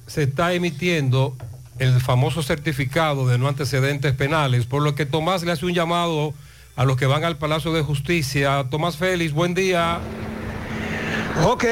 se 0.07 0.23
está 0.23 0.53
emitiendo 0.53 1.37
el 1.77 2.01
famoso 2.01 2.41
certificado 2.41 3.27
de 3.27 3.37
no 3.37 3.47
antecedentes 3.47 4.13
penales, 4.13 4.65
por 4.65 4.81
lo 4.81 4.95
que 4.95 5.05
Tomás 5.05 5.43
le 5.43 5.51
hace 5.51 5.65
un 5.65 5.73
llamado 5.73 6.33
a 6.79 6.85
los 6.85 6.95
que 6.95 7.05
van 7.07 7.25
al 7.25 7.35
Palacio 7.35 7.73
de 7.73 7.81
Justicia. 7.81 8.65
Tomás 8.69 8.95
Félix, 8.95 9.33
buen 9.33 9.53
día. 9.53 9.99
Ok, 11.45 11.63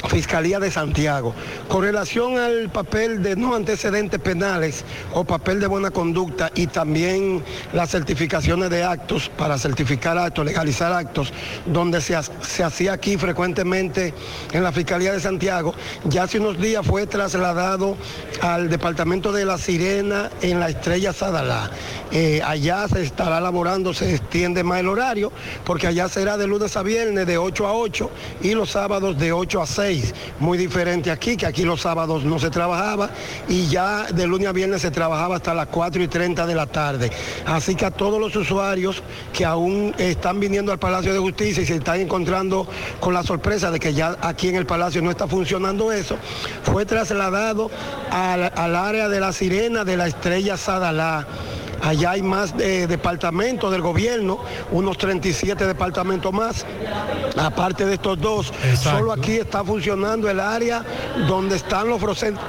Fiscalía 0.08 0.60
de 0.60 0.70
Santiago. 0.70 1.34
Con 1.68 1.82
relación 1.82 2.38
al 2.38 2.70
papel 2.70 3.22
de 3.22 3.36
no 3.36 3.54
antecedentes 3.54 4.20
penales 4.20 4.84
o 5.12 5.24
papel 5.24 5.60
de 5.60 5.66
buena 5.66 5.90
conducta 5.90 6.50
y 6.54 6.66
también 6.66 7.42
las 7.72 7.90
certificaciones 7.90 8.70
de 8.70 8.84
actos 8.84 9.28
para 9.28 9.58
certificar 9.58 10.18
actos, 10.18 10.44
legalizar 10.44 10.92
actos, 10.92 11.32
donde 11.66 12.00
se, 12.00 12.16
se 12.42 12.62
hacía 12.62 12.92
aquí 12.92 13.16
frecuentemente 13.16 14.14
en 14.52 14.62
la 14.62 14.72
Fiscalía 14.72 15.12
de 15.12 15.20
Santiago, 15.20 15.74
ya 16.04 16.24
hace 16.24 16.38
unos 16.38 16.58
días 16.58 16.86
fue 16.86 17.06
trasladado 17.06 17.96
al 18.40 18.68
Departamento 18.68 19.32
de 19.32 19.44
la 19.44 19.58
Sirena 19.58 20.30
en 20.42 20.60
la 20.60 20.68
Estrella 20.68 21.12
Sadalá. 21.12 21.70
Eh, 22.12 22.40
allá 22.44 22.86
se 22.88 23.02
estará 23.02 23.40
laborando, 23.40 23.92
se 23.92 24.14
extiende 24.14 24.62
más 24.62 24.80
el 24.80 24.88
horario, 24.88 25.32
porque 25.64 25.86
allá 25.86 26.08
será 26.08 26.36
de 26.36 26.46
lunes 26.46 26.76
a 26.76 26.82
viernes 26.82 27.26
de 27.26 27.38
8 27.38 27.66
a 27.66 27.72
8 27.72 28.10
y 28.42 28.54
los 28.54 28.70
sábados 28.70 29.18
de 29.18 29.32
8 29.32 29.62
a 29.62 29.66
6. 29.66 29.95
Muy 30.38 30.58
diferente 30.58 31.10
aquí, 31.10 31.36
que 31.36 31.46
aquí 31.46 31.64
los 31.64 31.80
sábados 31.80 32.24
no 32.24 32.38
se 32.38 32.50
trabajaba 32.50 33.10
y 33.48 33.66
ya 33.66 34.04
de 34.04 34.26
lunes 34.26 34.48
a 34.48 34.52
viernes 34.52 34.82
se 34.82 34.90
trabajaba 34.90 35.36
hasta 35.36 35.54
las 35.54 35.66
4 35.68 36.02
y 36.02 36.08
30 36.08 36.46
de 36.46 36.54
la 36.54 36.66
tarde. 36.66 37.10
Así 37.46 37.74
que 37.74 37.84
a 37.84 37.90
todos 37.90 38.20
los 38.20 38.34
usuarios 38.36 39.02
que 39.32 39.44
aún 39.44 39.94
están 39.98 40.40
viniendo 40.40 40.72
al 40.72 40.78
Palacio 40.78 41.12
de 41.12 41.18
Justicia 41.18 41.62
y 41.62 41.66
se 41.66 41.76
están 41.76 42.00
encontrando 42.00 42.66
con 43.00 43.14
la 43.14 43.22
sorpresa 43.22 43.70
de 43.70 43.78
que 43.78 43.94
ya 43.94 44.16
aquí 44.20 44.48
en 44.48 44.56
el 44.56 44.66
Palacio 44.66 45.02
no 45.02 45.10
está 45.10 45.26
funcionando 45.26 45.92
eso, 45.92 46.16
fue 46.62 46.84
trasladado 46.86 47.70
al, 48.10 48.52
al 48.54 48.76
área 48.76 49.08
de 49.08 49.20
la 49.20 49.32
Sirena 49.32 49.84
de 49.84 49.96
la 49.96 50.06
Estrella 50.06 50.56
Sadalá. 50.56 51.26
Allá 51.82 52.12
hay 52.12 52.22
más 52.22 52.54
eh, 52.58 52.86
departamentos 52.88 53.70
del 53.70 53.82
gobierno, 53.82 54.40
unos 54.70 54.98
37 54.98 55.66
departamentos 55.66 56.32
más, 56.32 56.64
aparte 57.36 57.86
de 57.86 57.94
estos 57.94 58.20
dos. 58.20 58.52
Solo 58.80 59.12
aquí 59.12 59.36
está 59.36 59.64
funcionando 59.64 60.28
el 60.28 60.40
área 60.40 60.84
donde 61.28 61.56
están 61.56 61.88
los, 61.88 62.00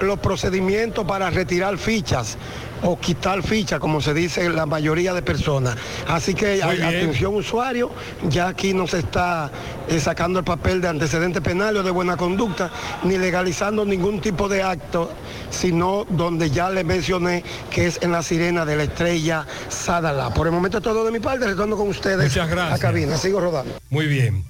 los 0.01 0.19
procedimientos 0.19 1.05
para 1.05 1.29
retirar 1.29 1.77
fichas 1.77 2.37
o 2.83 2.99
quitar 2.99 3.43
ficha, 3.43 3.79
como 3.79 4.01
se 4.01 4.13
dice 4.13 4.49
la 4.49 4.65
mayoría 4.65 5.13
de 5.13 5.21
personas. 5.21 5.75
Así 6.07 6.33
que 6.33 6.61
atención 6.63 7.35
usuario, 7.35 7.91
ya 8.29 8.47
aquí 8.47 8.73
no 8.73 8.87
se 8.87 8.99
está 8.99 9.51
eh, 9.87 9.99
sacando 9.99 10.39
el 10.39 10.45
papel 10.45 10.81
de 10.81 10.89
antecedente 10.89 11.41
penal 11.41 11.77
o 11.77 11.83
de 11.83 11.91
buena 11.91 12.17
conducta, 12.17 12.71
ni 13.03 13.17
legalizando 13.17 13.85
ningún 13.85 14.21
tipo 14.21 14.47
de 14.47 14.63
acto, 14.63 15.11
sino 15.49 16.05
donde 16.09 16.49
ya 16.49 16.69
le 16.69 16.83
mencioné 16.83 17.43
que 17.71 17.87
es 17.87 17.99
en 18.01 18.11
la 18.11 18.23
sirena 18.23 18.65
de 18.65 18.75
la 18.75 18.83
estrella 18.83 19.45
Sadala. 19.69 20.33
Por 20.33 20.47
el 20.47 20.53
momento 20.53 20.81
todo 20.81 21.05
de 21.05 21.11
mi 21.11 21.19
parte, 21.19 21.45
retorno 21.45 21.77
con 21.77 21.89
ustedes 21.89 22.29
Muchas 22.29 22.49
gracias. 22.49 22.79
a 22.79 22.81
cabina. 22.81 23.17
Sigo 23.17 23.39
rodando. 23.39 23.73
Muy 23.89 24.07
bien. 24.07 24.43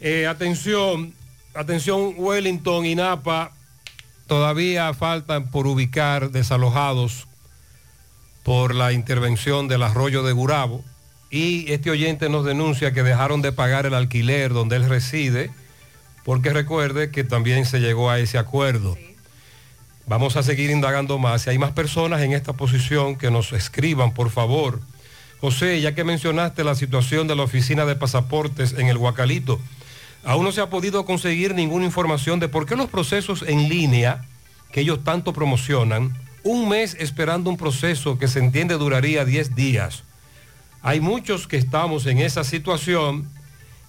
Eh, 0.00 0.26
atención, 0.26 1.14
atención 1.54 2.14
Wellington 2.16 2.84
y 2.86 2.94
Napa, 2.94 3.52
todavía 4.26 4.92
faltan 4.94 5.50
por 5.50 5.66
ubicar 5.66 6.30
desalojados 6.30 7.26
por 8.46 8.76
la 8.76 8.92
intervención 8.92 9.66
del 9.66 9.82
arroyo 9.82 10.22
de 10.22 10.30
Gurabo. 10.30 10.84
Y 11.30 11.72
este 11.72 11.90
oyente 11.90 12.28
nos 12.28 12.44
denuncia 12.44 12.92
que 12.92 13.02
dejaron 13.02 13.42
de 13.42 13.50
pagar 13.50 13.86
el 13.86 13.94
alquiler 13.94 14.52
donde 14.52 14.76
él 14.76 14.88
reside, 14.88 15.50
porque 16.24 16.52
recuerde 16.52 17.10
que 17.10 17.24
también 17.24 17.66
se 17.66 17.80
llegó 17.80 18.08
a 18.08 18.20
ese 18.20 18.38
acuerdo. 18.38 18.96
Vamos 20.06 20.36
a 20.36 20.44
seguir 20.44 20.70
indagando 20.70 21.18
más. 21.18 21.42
Si 21.42 21.50
hay 21.50 21.58
más 21.58 21.72
personas 21.72 22.22
en 22.22 22.34
esta 22.34 22.52
posición, 22.52 23.16
que 23.16 23.32
nos 23.32 23.52
escriban, 23.52 24.14
por 24.14 24.30
favor. 24.30 24.80
José, 25.40 25.80
ya 25.80 25.96
que 25.96 26.04
mencionaste 26.04 26.62
la 26.62 26.76
situación 26.76 27.26
de 27.26 27.34
la 27.34 27.42
oficina 27.42 27.84
de 27.84 27.96
pasaportes 27.96 28.74
en 28.74 28.86
el 28.86 28.96
Huacalito, 28.96 29.60
aún 30.22 30.44
no 30.44 30.52
se 30.52 30.60
ha 30.60 30.70
podido 30.70 31.04
conseguir 31.04 31.52
ninguna 31.52 31.84
información 31.84 32.38
de 32.38 32.48
por 32.48 32.64
qué 32.64 32.76
los 32.76 32.90
procesos 32.90 33.42
en 33.42 33.68
línea 33.68 34.24
que 34.70 34.82
ellos 34.82 35.02
tanto 35.02 35.32
promocionan, 35.32 36.16
un 36.46 36.68
mes 36.68 36.96
esperando 37.00 37.50
un 37.50 37.56
proceso 37.56 38.18
que 38.18 38.28
se 38.28 38.38
entiende 38.38 38.74
duraría 38.74 39.24
10 39.24 39.56
días. 39.56 40.04
Hay 40.80 41.00
muchos 41.00 41.48
que 41.48 41.56
estamos 41.56 42.06
en 42.06 42.18
esa 42.18 42.44
situación 42.44 43.28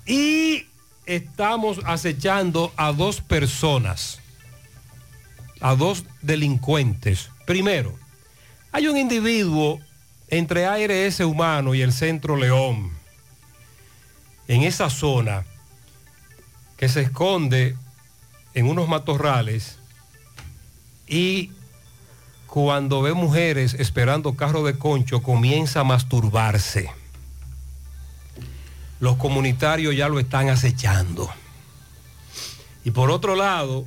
y 0.08 0.66
estamos 1.06 1.80
acechando 1.86 2.74
a 2.76 2.94
dos 2.94 3.22
personas, 3.22 4.20
a 5.62 5.76
dos 5.76 6.04
delincuentes. 6.24 7.30
Primero, 7.46 7.94
hay 8.72 8.88
un 8.88 8.98
individuo 8.98 9.80
entre 10.28 10.66
ARS 10.66 11.20
Humano 11.20 11.76
y 11.76 11.84
el 11.84 11.94
Centro 11.94 12.36
León, 12.36 12.92
en 14.48 14.64
esa 14.64 14.90
zona, 14.90 15.46
que 16.76 16.90
se 16.90 17.02
esconde 17.02 17.76
en 18.56 18.66
unos 18.66 18.88
matorrales 18.88 19.78
y 21.08 21.52
cuando 22.48 23.02
ve 23.02 23.14
mujeres 23.14 23.76
esperando 23.76 24.36
carro 24.36 24.64
de 24.64 24.78
concho 24.78 25.22
comienza 25.22 25.82
a 25.82 25.84
masturbarse. 25.84 26.90
Los 29.00 29.18
comunitarios 29.18 29.96
ya 29.96 30.10
lo 30.10 30.20
están 30.20 30.50
acechando. 30.50 31.30
Y 32.84 32.92
por 32.92 33.12
otro 33.12 33.36
lado, 33.36 33.86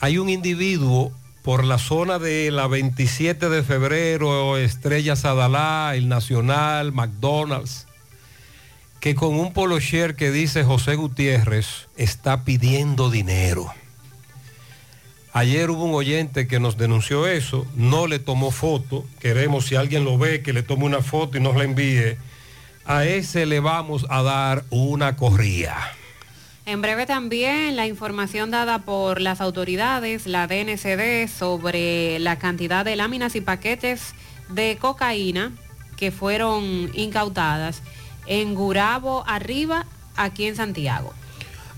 hay 0.00 0.18
un 0.18 0.28
individuo 0.28 1.12
por 1.42 1.64
la 1.64 1.76
zona 1.76 2.18
de 2.18 2.50
la 2.50 2.66
27 2.68 3.50
de 3.50 3.62
febrero, 3.62 4.56
Estrella 4.56 5.16
Sadalá, 5.16 5.92
el 5.94 6.08
Nacional, 6.08 6.92
McDonald's, 6.92 7.86
que 9.00 9.14
con 9.14 9.38
un 9.38 9.52
polo 9.52 9.78
share 9.80 10.16
que 10.16 10.30
dice 10.30 10.64
José 10.64 10.94
Gutiérrez 10.94 11.88
está 11.96 12.44
pidiendo 12.44 13.10
dinero. 13.10 13.70
Ayer 15.36 15.68
hubo 15.68 15.82
un 15.82 15.94
oyente 15.94 16.46
que 16.46 16.60
nos 16.60 16.76
denunció 16.76 17.26
eso, 17.26 17.66
no 17.74 18.06
le 18.06 18.20
tomó 18.20 18.52
foto, 18.52 19.04
queremos 19.18 19.66
si 19.66 19.74
alguien 19.74 20.04
lo 20.04 20.16
ve 20.16 20.42
que 20.42 20.52
le 20.52 20.62
tome 20.62 20.84
una 20.84 21.02
foto 21.02 21.36
y 21.36 21.40
nos 21.40 21.56
la 21.56 21.64
envíe, 21.64 22.16
a 22.84 23.04
ese 23.04 23.44
le 23.44 23.58
vamos 23.58 24.06
a 24.10 24.22
dar 24.22 24.62
una 24.70 25.16
corría. 25.16 25.74
En 26.66 26.82
breve 26.82 27.04
también 27.04 27.74
la 27.74 27.88
información 27.88 28.52
dada 28.52 28.84
por 28.84 29.20
las 29.20 29.40
autoridades, 29.40 30.28
la 30.28 30.46
DNCD, 30.46 31.28
sobre 31.28 32.20
la 32.20 32.38
cantidad 32.38 32.84
de 32.84 32.94
láminas 32.94 33.34
y 33.34 33.40
paquetes 33.40 34.14
de 34.50 34.78
cocaína 34.80 35.50
que 35.96 36.12
fueron 36.12 36.92
incautadas 36.94 37.82
en 38.26 38.54
Gurabo 38.54 39.24
arriba, 39.26 39.84
aquí 40.14 40.46
en 40.46 40.54
Santiago. 40.54 41.12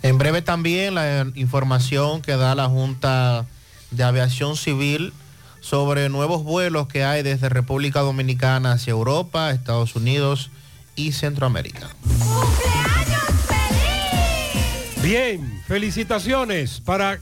En 0.07 0.19
breve 0.19 0.41
también 0.41 0.95
la 0.95 1.27
información 1.35 2.23
que 2.23 2.37
da 2.37 2.55
la 2.55 2.69
Junta 2.69 3.45
de 3.91 4.05
Aviación 4.05 4.57
Civil 4.57 5.13
sobre 5.61 6.09
nuevos 6.09 6.45
vuelos 6.45 6.87
que 6.87 7.03
hay 7.03 7.25
desde 7.25 7.49
República 7.49 8.03
Dominicana 8.03 8.71
hacia 8.71 8.93
Europa, 8.93 9.51
Estados 9.51 9.97
Unidos 9.97 10.53
y 10.95 11.11
Centroamérica. 11.11 11.89
Bien, 15.03 15.61
felicitaciones 15.67 16.81
para 16.81 17.19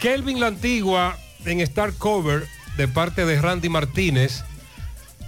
Kelvin 0.00 0.40
La 0.40 0.48
Antigua 0.48 1.16
en 1.44 1.60
Star 1.60 1.92
Cover 1.92 2.48
de 2.76 2.88
parte 2.88 3.24
de 3.24 3.40
Randy 3.40 3.68
Martínez. 3.68 4.42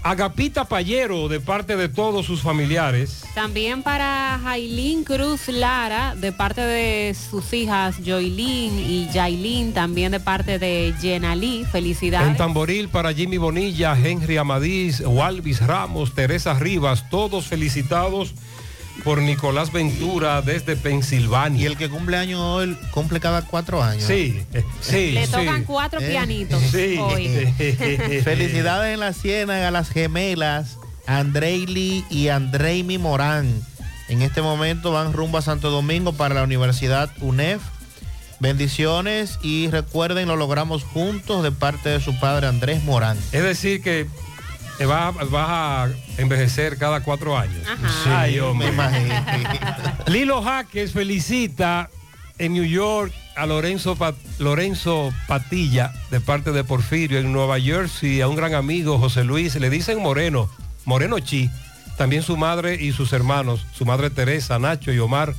Agapita 0.02 0.64
Payero 0.64 1.28
de 1.28 1.40
parte 1.40 1.76
de 1.76 1.88
todos 1.88 2.26
sus 2.26 2.42
familiares. 2.42 3.24
También 3.34 3.82
para 3.82 4.40
Jailín 4.42 5.04
Cruz 5.04 5.48
Lara 5.48 6.14
de 6.14 6.32
parte 6.32 6.60
de 6.60 7.14
sus 7.14 7.52
hijas 7.52 7.96
Joylín 8.04 8.78
y 8.78 9.08
Jailín, 9.12 9.72
también 9.72 10.12
de 10.12 10.20
parte 10.20 10.58
de 10.58 10.94
Jenalí. 11.00 11.64
Felicidades. 11.70 12.28
En 12.28 12.36
Tamboril 12.36 12.88
para 12.88 13.12
Jimmy 13.12 13.38
Bonilla, 13.38 13.96
Henry 13.98 14.36
Amadís, 14.36 15.00
Walvis 15.00 15.66
Ramos, 15.66 16.14
Teresa 16.14 16.54
Rivas, 16.54 17.10
todos 17.10 17.46
felicitados 17.46 18.34
por 19.04 19.20
Nicolás 19.22 19.72
Ventura 19.72 20.42
desde 20.42 20.76
Pensilvania. 20.76 21.62
Y 21.62 21.66
el 21.66 21.76
que 21.76 21.88
cumple 21.88 22.16
años 22.16 22.40
hoy 22.40 22.76
cumple 22.90 23.20
cada 23.20 23.42
cuatro 23.42 23.82
años. 23.82 24.04
Sí, 24.04 24.40
sí. 24.80 25.12
Le 25.12 25.26
sí. 25.26 25.32
tocan 25.32 25.64
cuatro 25.64 26.00
Eh, 26.00 26.08
pianitos 26.10 26.60
Sí. 26.70 26.96
hoy. 26.98 27.28
Felicidades 28.24 28.94
en 28.94 29.00
la 29.00 29.12
Ciénaga 29.12 29.68
a 29.68 29.70
las 29.70 29.88
gemelas, 29.90 30.76
Andreili 31.06 32.04
y 32.10 32.28
Andreimi 32.28 32.98
Morán. 32.98 33.62
En 34.08 34.22
este 34.22 34.42
momento 34.42 34.92
van 34.92 35.12
rumbo 35.12 35.38
a 35.38 35.42
Santo 35.42 35.70
Domingo 35.70 36.12
para 36.12 36.34
la 36.34 36.42
Universidad 36.42 37.10
UNEF. 37.20 37.60
Bendiciones 38.40 39.38
y 39.42 39.68
recuerden, 39.68 40.28
lo 40.28 40.36
logramos 40.36 40.84
juntos 40.84 41.42
de 41.42 41.50
parte 41.50 41.88
de 41.88 42.00
su 42.00 42.18
padre 42.20 42.46
Andrés 42.46 42.84
Morán. 42.84 43.18
Es 43.32 43.42
decir 43.42 43.82
que 43.82 44.06
te 44.78 44.86
vas, 44.86 45.14
vas 45.30 45.48
a 45.48 45.88
envejecer 46.18 46.78
cada 46.78 47.00
cuatro 47.02 47.36
años. 47.36 47.62
Ajá. 47.66 48.20
Ay, 48.22 48.34
Sí, 48.34 48.40
hombre. 48.40 48.68
me 48.68 48.74
imagino. 48.74 49.14
Lilo 50.06 50.42
Jaques 50.42 50.92
felicita 50.92 51.90
en 52.38 52.52
New 52.54 52.64
York 52.64 53.12
a 53.36 53.46
Lorenzo, 53.46 53.96
Lorenzo 54.38 55.12
Patilla 55.26 55.92
de 56.10 56.20
parte 56.20 56.52
de 56.52 56.64
Porfirio. 56.64 57.18
En 57.18 57.32
Nueva 57.32 57.60
Jersey 57.60 58.20
a 58.20 58.28
un 58.28 58.36
gran 58.36 58.54
amigo, 58.54 58.98
José 58.98 59.24
Luis, 59.24 59.54
le 59.56 59.68
dicen 59.70 60.00
Moreno, 60.00 60.48
Moreno 60.84 61.18
Chi. 61.18 61.50
También 61.96 62.22
su 62.22 62.36
madre 62.36 62.76
y 62.80 62.92
sus 62.92 63.12
hermanos, 63.12 63.66
su 63.72 63.84
madre 63.84 64.10
Teresa, 64.10 64.58
Nacho 64.60 64.92
y 64.92 64.98
Omar. 65.00 65.34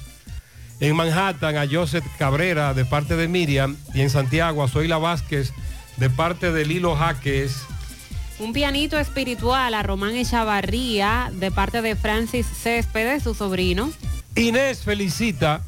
En 0.81 0.95
Manhattan 0.95 1.57
a 1.57 1.65
Joseph 1.69 2.05
Cabrera 2.17 2.73
de 2.73 2.83
parte 2.85 3.15
de 3.15 3.27
Miriam. 3.29 3.77
Y 3.93 4.01
en 4.01 4.09
Santiago 4.09 4.63
a 4.63 4.67
Zoila 4.67 4.97
Vázquez 4.97 5.53
de 5.97 6.09
parte 6.09 6.51
de 6.51 6.65
Lilo 6.65 6.95
Jaques. 6.97 7.61
Un 8.39 8.53
pianito 8.53 8.97
espiritual 8.97 9.73
a 9.73 9.83
Román 9.83 10.15
Echavarría 10.15 11.29
de 11.33 11.51
parte 11.51 11.81
de 11.81 11.97
Francis 11.97 12.47
Céspedes, 12.47 13.23
su 13.23 13.33
sobrino. 13.33 13.91
Inés 14.35 14.83
felicita 14.83 15.61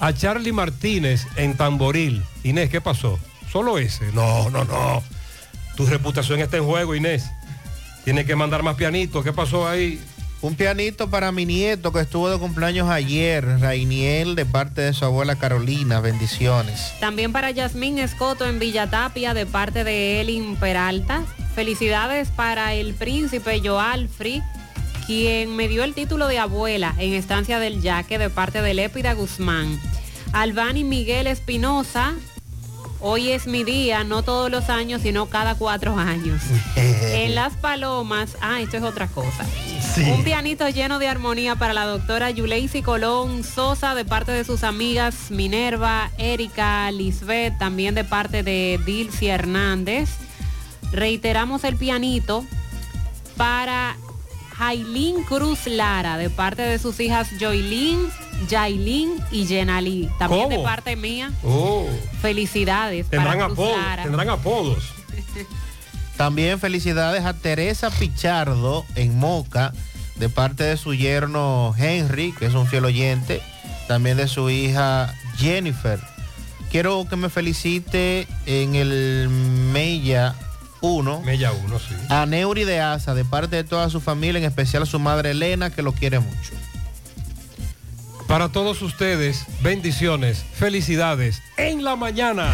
a 0.00 0.12
Charlie 0.12 0.52
Martínez 0.52 1.24
en 1.36 1.56
Tamboril. 1.56 2.24
Inés, 2.42 2.68
¿qué 2.68 2.80
pasó? 2.80 3.18
Solo 3.50 3.78
ese. 3.78 4.10
No, 4.12 4.50
no, 4.50 4.64
no. 4.64 5.02
Tu 5.76 5.86
reputación 5.86 6.40
está 6.40 6.56
en 6.56 6.64
juego, 6.64 6.96
Inés. 6.96 7.30
Tienes 8.04 8.26
que 8.26 8.34
mandar 8.34 8.64
más 8.64 8.74
pianitos. 8.74 9.22
¿Qué 9.22 9.32
pasó 9.32 9.68
ahí? 9.68 10.00
Un 10.42 10.56
pianito 10.56 11.08
para 11.08 11.30
mi 11.30 11.46
nieto 11.46 11.92
que 11.92 12.00
estuvo 12.00 12.28
de 12.28 12.36
cumpleaños 12.36 12.90
ayer, 12.90 13.46
Rainiel, 13.60 14.34
de 14.34 14.44
parte 14.44 14.80
de 14.80 14.92
su 14.92 15.04
abuela 15.04 15.36
Carolina. 15.36 16.00
Bendiciones. 16.00 16.92
También 16.98 17.30
para 17.30 17.52
Yasmín 17.52 18.00
Escoto 18.00 18.44
en 18.44 18.58
Villatapia 18.58 19.34
de 19.34 19.46
parte 19.46 19.84
de 19.84 20.20
Elin 20.20 20.56
Peralta. 20.56 21.22
Felicidades 21.54 22.30
para 22.30 22.74
el 22.74 22.92
príncipe 22.94 23.60
Joalfri, 23.60 24.42
quien 25.06 25.54
me 25.54 25.68
dio 25.68 25.84
el 25.84 25.94
título 25.94 26.26
de 26.26 26.40
abuela 26.40 26.92
en 26.98 27.12
Estancia 27.12 27.60
del 27.60 27.80
Yaque 27.80 28.18
de 28.18 28.28
parte 28.28 28.62
de 28.62 28.74
Lépida 28.74 29.12
Guzmán. 29.12 29.78
Albani 30.32 30.82
Miguel 30.82 31.28
Espinosa, 31.28 32.14
hoy 33.02 33.30
es 33.30 33.46
mi 33.46 33.64
día, 33.64 34.04
no 34.04 34.22
todos 34.22 34.50
los 34.50 34.70
años, 34.70 35.02
sino 35.02 35.26
cada 35.26 35.54
cuatro 35.56 35.98
años. 35.98 36.40
en 36.76 37.34
Las 37.34 37.54
Palomas, 37.54 38.36
ah, 38.40 38.60
esto 38.60 38.78
es 38.78 38.82
otra 38.82 39.08
cosa. 39.08 39.44
Un 40.10 40.24
pianito 40.24 40.66
lleno 40.70 40.98
de 40.98 41.08
armonía 41.08 41.56
para 41.56 41.74
la 41.74 41.84
doctora 41.84 42.30
Yuleisi 42.30 42.80
Colón 42.80 43.44
Sosa 43.44 43.94
de 43.94 44.06
parte 44.06 44.32
de 44.32 44.44
sus 44.44 44.64
amigas 44.64 45.30
Minerva, 45.30 46.10
Erika, 46.16 46.90
Lisbeth, 46.90 47.58
también 47.58 47.94
de 47.94 48.04
parte 48.04 48.42
de 48.42 48.80
Dilcy 48.86 49.26
Hernández. 49.26 50.08
Reiteramos 50.92 51.64
el 51.64 51.76
pianito 51.76 52.46
para 53.36 53.96
Jailín 54.56 55.24
Cruz 55.24 55.66
Lara 55.66 56.16
de 56.18 56.30
parte 56.30 56.62
de 56.62 56.78
sus 56.78 57.00
hijas 57.00 57.28
Joylín, 57.40 58.08
Jailín 58.50 59.12
y 59.30 59.46
Yenalí. 59.46 60.08
También 60.18 60.48
de 60.48 60.58
parte 60.58 60.96
mía. 60.96 61.30
Oh, 61.42 61.86
Felicidades 62.20 63.08
tendrán, 63.08 63.32
para 63.38 63.46
Cruz 63.46 63.58
apodos, 63.58 63.78
Lara. 63.78 64.02
tendrán 64.02 64.28
apodos. 64.30 64.84
También 66.16 66.60
felicidades 66.60 67.24
a 67.24 67.32
Teresa 67.34 67.90
Pichardo 67.90 68.84
en 68.94 69.18
Moca, 69.18 69.72
de 70.16 70.28
parte 70.28 70.62
de 70.62 70.76
su 70.76 70.94
yerno 70.94 71.74
Henry, 71.76 72.32
que 72.32 72.46
es 72.46 72.54
un 72.54 72.66
fiel 72.66 72.84
oyente, 72.84 73.40
también 73.88 74.18
de 74.18 74.28
su 74.28 74.50
hija 74.50 75.12
Jennifer. 75.36 75.98
Quiero 76.70 77.06
que 77.08 77.16
me 77.16 77.28
felicite 77.28 78.28
en 78.46 78.74
el 78.76 79.28
Mella 79.72 80.34
1. 80.82 81.22
Mella 81.22 81.52
1, 81.52 81.78
sí. 81.78 81.94
A 82.10 82.26
Neuri 82.26 82.64
de 82.64 82.80
Asa, 82.80 83.14
de 83.14 83.24
parte 83.24 83.56
de 83.56 83.64
toda 83.64 83.88
su 83.88 84.00
familia, 84.00 84.38
en 84.38 84.44
especial 84.44 84.82
a 84.82 84.86
su 84.86 84.98
madre 84.98 85.30
Elena, 85.30 85.70
que 85.70 85.82
lo 85.82 85.92
quiere 85.92 86.20
mucho. 86.20 86.52
Para 88.28 88.50
todos 88.50 88.82
ustedes, 88.82 89.44
bendiciones, 89.62 90.44
felicidades 90.54 91.42
en 91.56 91.84
la 91.84 91.96
mañana. 91.96 92.52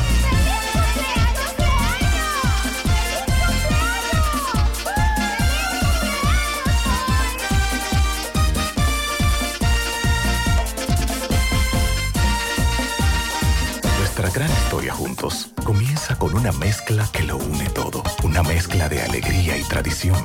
Juntos 14.93 15.51
comienza 15.65 16.17
con 16.17 16.35
una 16.35 16.53
mezcla 16.53 17.09
que 17.13 17.23
lo 17.23 17.37
une 17.37 17.69
todo. 17.71 18.03
Una 18.23 18.43
mezcla 18.43 18.89
de 18.89 19.03
alegría 19.03 19.57
y 19.57 19.63
tradición. 19.63 20.25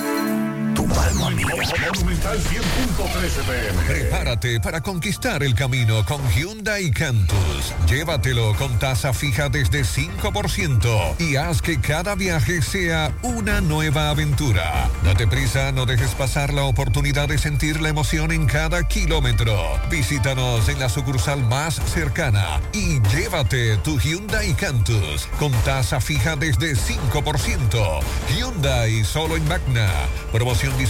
Tu 1.00 1.14
mano 1.14 1.26
amiga. 1.28 1.54
Monumental 1.94 2.38
100.13 2.38 3.42
pm. 3.46 3.82
Prepárate 3.86 4.60
para 4.60 4.82
conquistar 4.82 5.42
el 5.42 5.54
camino 5.54 6.04
con 6.04 6.20
Hyundai 6.30 6.90
Cantus. 6.90 7.72
Llévatelo 7.88 8.54
con 8.56 8.78
tasa 8.78 9.12
fija 9.14 9.48
desde 9.48 9.82
5% 9.82 11.14
y 11.18 11.36
haz 11.36 11.62
que 11.62 11.80
cada 11.80 12.14
viaje 12.14 12.60
sea 12.60 13.12
una 13.22 13.60
nueva 13.60 14.10
aventura. 14.10 14.90
Date 15.02 15.26
prisa, 15.26 15.72
no 15.72 15.86
dejes 15.86 16.14
pasar 16.14 16.52
la 16.52 16.64
oportunidad 16.64 17.28
de 17.28 17.38
sentir 17.38 17.80
la 17.80 17.88
emoción 17.88 18.30
en 18.30 18.46
cada 18.46 18.86
kilómetro. 18.86 19.56
Visítanos 19.90 20.68
en 20.68 20.78
la 20.78 20.88
sucursal 20.88 21.42
más 21.44 21.80
cercana 21.94 22.60
y 22.72 23.00
llévate 23.14 23.78
tu 23.78 23.98
Hyundai 23.98 24.52
Cantus 24.54 25.26
con 25.38 25.52
tasa 25.64 26.00
fija 26.00 26.36
desde 26.36 26.74
5%. 26.74 28.00
Hyundai 28.36 29.02
solo 29.04 29.36
en 29.36 29.48
Magna. 29.48 29.90
Promoción 30.30 30.76
disponible 30.76 30.89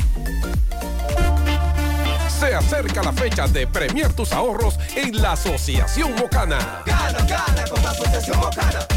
Se 2.39 2.55
acerca 2.55 3.03
la 3.03 3.13
fecha 3.13 3.45
de 3.47 3.67
premiar 3.67 4.13
tus 4.13 4.33
ahorros 4.33 4.79
en 4.95 5.21
la 5.21 5.33
Asociación 5.33 6.15
Mocana. 6.15 6.81
Gana, 6.87 7.19
gana 7.19 7.65
con 7.69 7.83
la 7.83 7.91
Asociación 7.91 8.39
Mocana. 8.39 8.87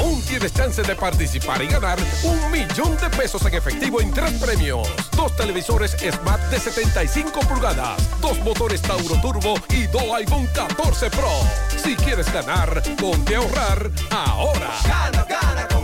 Aún 0.00 0.22
tienes 0.22 0.54
chance 0.54 0.82
de 0.82 0.96
participar 0.96 1.62
y 1.62 1.66
ganar 1.66 1.98
un 2.22 2.50
millón 2.50 2.96
de 2.96 3.10
pesos 3.10 3.44
en 3.44 3.54
efectivo 3.54 4.00
en 4.00 4.10
tres 4.10 4.32
premios. 4.32 4.88
Dos 5.14 5.36
televisores 5.36 5.94
Smart 6.00 6.40
de 6.50 6.58
75 6.58 7.40
pulgadas, 7.40 8.00
dos 8.20 8.38
motores 8.38 8.80
Tauro 8.80 9.20
Turbo 9.20 9.54
y 9.68 9.86
dos 9.88 10.04
iPhone 10.16 10.48
14 10.54 11.10
Pro. 11.10 11.30
Si 11.76 11.94
quieres 11.96 12.32
ganar, 12.32 12.82
ponte 12.96 13.34
a 13.34 13.38
ahorrar 13.38 13.90
ahora. 14.10 14.70
Gana, 14.84 15.26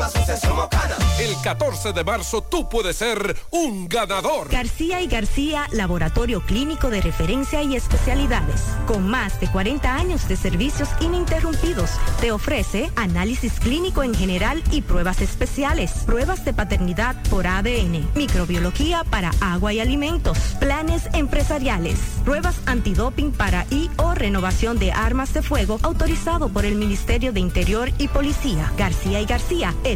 Asociación 0.07 0.57
Mocana. 0.57 0.97
El 1.19 1.35
14 1.43 1.93
de 1.93 2.05
marzo 2.05 2.43
tú 2.43 2.69
puedes 2.69 2.97
ser 2.97 3.37
un 3.51 3.89
ganador. 3.89 4.49
García 4.51 5.01
y 5.01 5.09
García, 5.09 5.67
laboratorio 5.73 6.43
clínico 6.43 6.91
de 6.91 7.01
referencia 7.01 7.63
y 7.63 7.75
especialidades. 7.75 8.63
Con 8.87 9.09
más 9.09 9.41
de 9.41 9.51
40 9.51 9.95
años 9.95 10.29
de 10.29 10.37
servicios 10.37 10.89
ininterrumpidos, 11.01 11.91
te 12.21 12.31
ofrece 12.33 12.91
análisis 12.97 13.55
clínico 13.59 14.03
en 14.03 14.15
general 14.15 14.63
y 14.71 14.83
pruebas 14.83 15.21
especiales, 15.21 15.91
pruebas 16.07 16.45
de 16.45 16.53
paternidad 16.53 17.17
por 17.31 17.47
ADN, 17.47 18.09
microbiología 18.15 19.03
para 19.05 19.33
agua 19.41 19.73
y 19.73 19.81
alimentos, 19.81 20.39
planes 20.61 21.09
empresariales, 21.15 21.99
pruebas 22.25 22.57
antidoping 22.67 23.33
para 23.33 23.67
y 23.71 23.91
o 23.97 24.15
renovación 24.15 24.79
de 24.79 24.93
armas 24.93 25.35
de 25.35 25.43
fuego 25.43 25.81
autorizado 25.83 26.49
por 26.49 26.65
el 26.65 26.77
Ministerio 26.77 27.33
de 27.33 27.41
Interior 27.41 27.91
y 27.99 28.09
Policía. 28.09 28.73
García 28.77 29.21
y 29.21 29.27
García, 29.27 29.75
el 29.85 29.96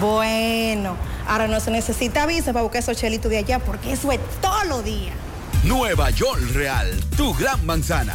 Bueno, 0.00 0.96
ahora 1.26 1.48
no 1.48 1.58
se 1.60 1.70
necesita 1.70 2.26
visa 2.26 2.52
para 2.52 2.62
buscar 2.62 2.80
esos 2.80 2.96
chelitos 2.96 3.30
de 3.30 3.38
allá 3.38 3.58
porque 3.58 3.92
eso 3.92 4.12
es 4.12 4.20
todo 4.40 4.64
lo 4.64 4.82
día. 4.82 5.12
Nueva 5.64 6.10
York 6.10 6.40
Real, 6.52 6.88
tu 7.16 7.34
gran 7.34 7.64
manzana. 7.64 8.14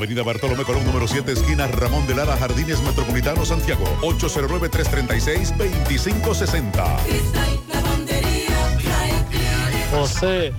Avenida 0.00 0.22
Bartolomé 0.22 0.64
Colón, 0.64 0.86
número 0.86 1.06
7, 1.06 1.30
esquina 1.30 1.66
Ramón 1.66 2.06
de 2.06 2.14
Lara, 2.14 2.34
Jardines 2.38 2.80
Metropolitano, 2.80 3.44
Santiago. 3.44 3.84
809-336-2560. 4.00 6.96
Cristal, 7.04 7.60
lavandería, 7.68 8.78
dry 8.78 9.12
cleaner. 9.28 9.90
José. 9.92 10.54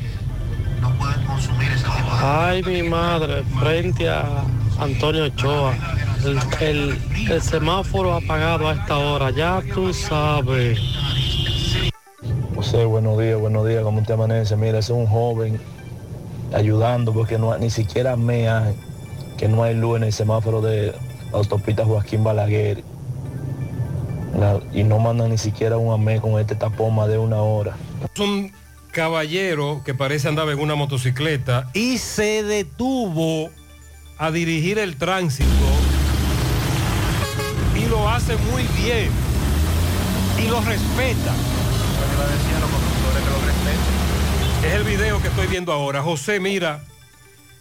Ay, 2.21 2.61
mi 2.61 2.83
madre, 2.83 3.41
frente 3.59 4.07
a 4.07 4.43
Antonio 4.77 5.23
Ochoa. 5.25 5.73
El, 6.23 6.37
el- 6.59 6.95
el 7.31 7.41
semáforo 7.41 8.13
apagado 8.13 8.69
a 8.69 8.73
esta 8.73 8.95
hora, 8.99 9.31
ya 9.31 9.59
tú 9.73 9.91
sabes. 9.91 10.77
José, 12.53 12.85
buenos 12.85 13.17
días, 13.19 13.39
buenos 13.39 13.67
días, 13.67 13.81
¿cómo 13.81 14.03
te 14.03 14.13
amanece? 14.13 14.55
Mira, 14.55 14.77
es 14.77 14.91
un 14.91 15.07
joven 15.07 15.59
ayudando 16.53 17.11
porque 17.11 17.39
no 17.39 17.51
hay- 17.53 17.61
ni 17.61 17.71
siquiera 17.71 18.15
me 18.15 18.47
hay, 18.47 18.75
que 19.41 19.47
no 19.47 19.63
hay 19.63 19.73
luz 19.73 19.97
en 19.97 20.03
el 20.03 20.13
semáforo 20.13 20.61
de 20.61 20.93
autopista 21.33 21.83
Joaquín 21.83 22.23
Balaguer. 22.23 22.83
La- 24.39 24.59
y 24.71 24.83
no 24.83 24.99
mandan 24.99 25.31
ni 25.31 25.39
siquiera 25.39 25.77
un 25.77 25.91
AME 25.91 26.21
con 26.21 26.39
este 26.39 26.53
tapón 26.53 26.93
más 26.93 27.07
de 27.07 27.17
una 27.17 27.37
hora. 27.41 27.75
Un 28.19 28.51
caballero 28.91 29.81
que 29.83 29.95
parece 29.95 30.27
andaba 30.27 30.51
en 30.51 30.59
una 30.59 30.75
motocicleta 30.75 31.71
y 31.73 31.97
se 31.97 32.43
detuvo 32.43 33.49
a 34.19 34.29
dirigir 34.29 34.77
el 34.77 34.95
tránsito 34.95 35.49
y 37.75 37.87
lo 37.89 38.07
hace 38.09 38.37
muy 38.51 38.61
bien 38.79 39.09
y 40.37 40.47
lo 40.49 40.61
respeta. 40.61 41.33
Es 44.67 44.73
el 44.75 44.83
video 44.83 45.19
que 45.19 45.29
estoy 45.29 45.47
viendo 45.47 45.71
ahora. 45.73 46.03
José, 46.03 46.39
mira, 46.39 46.81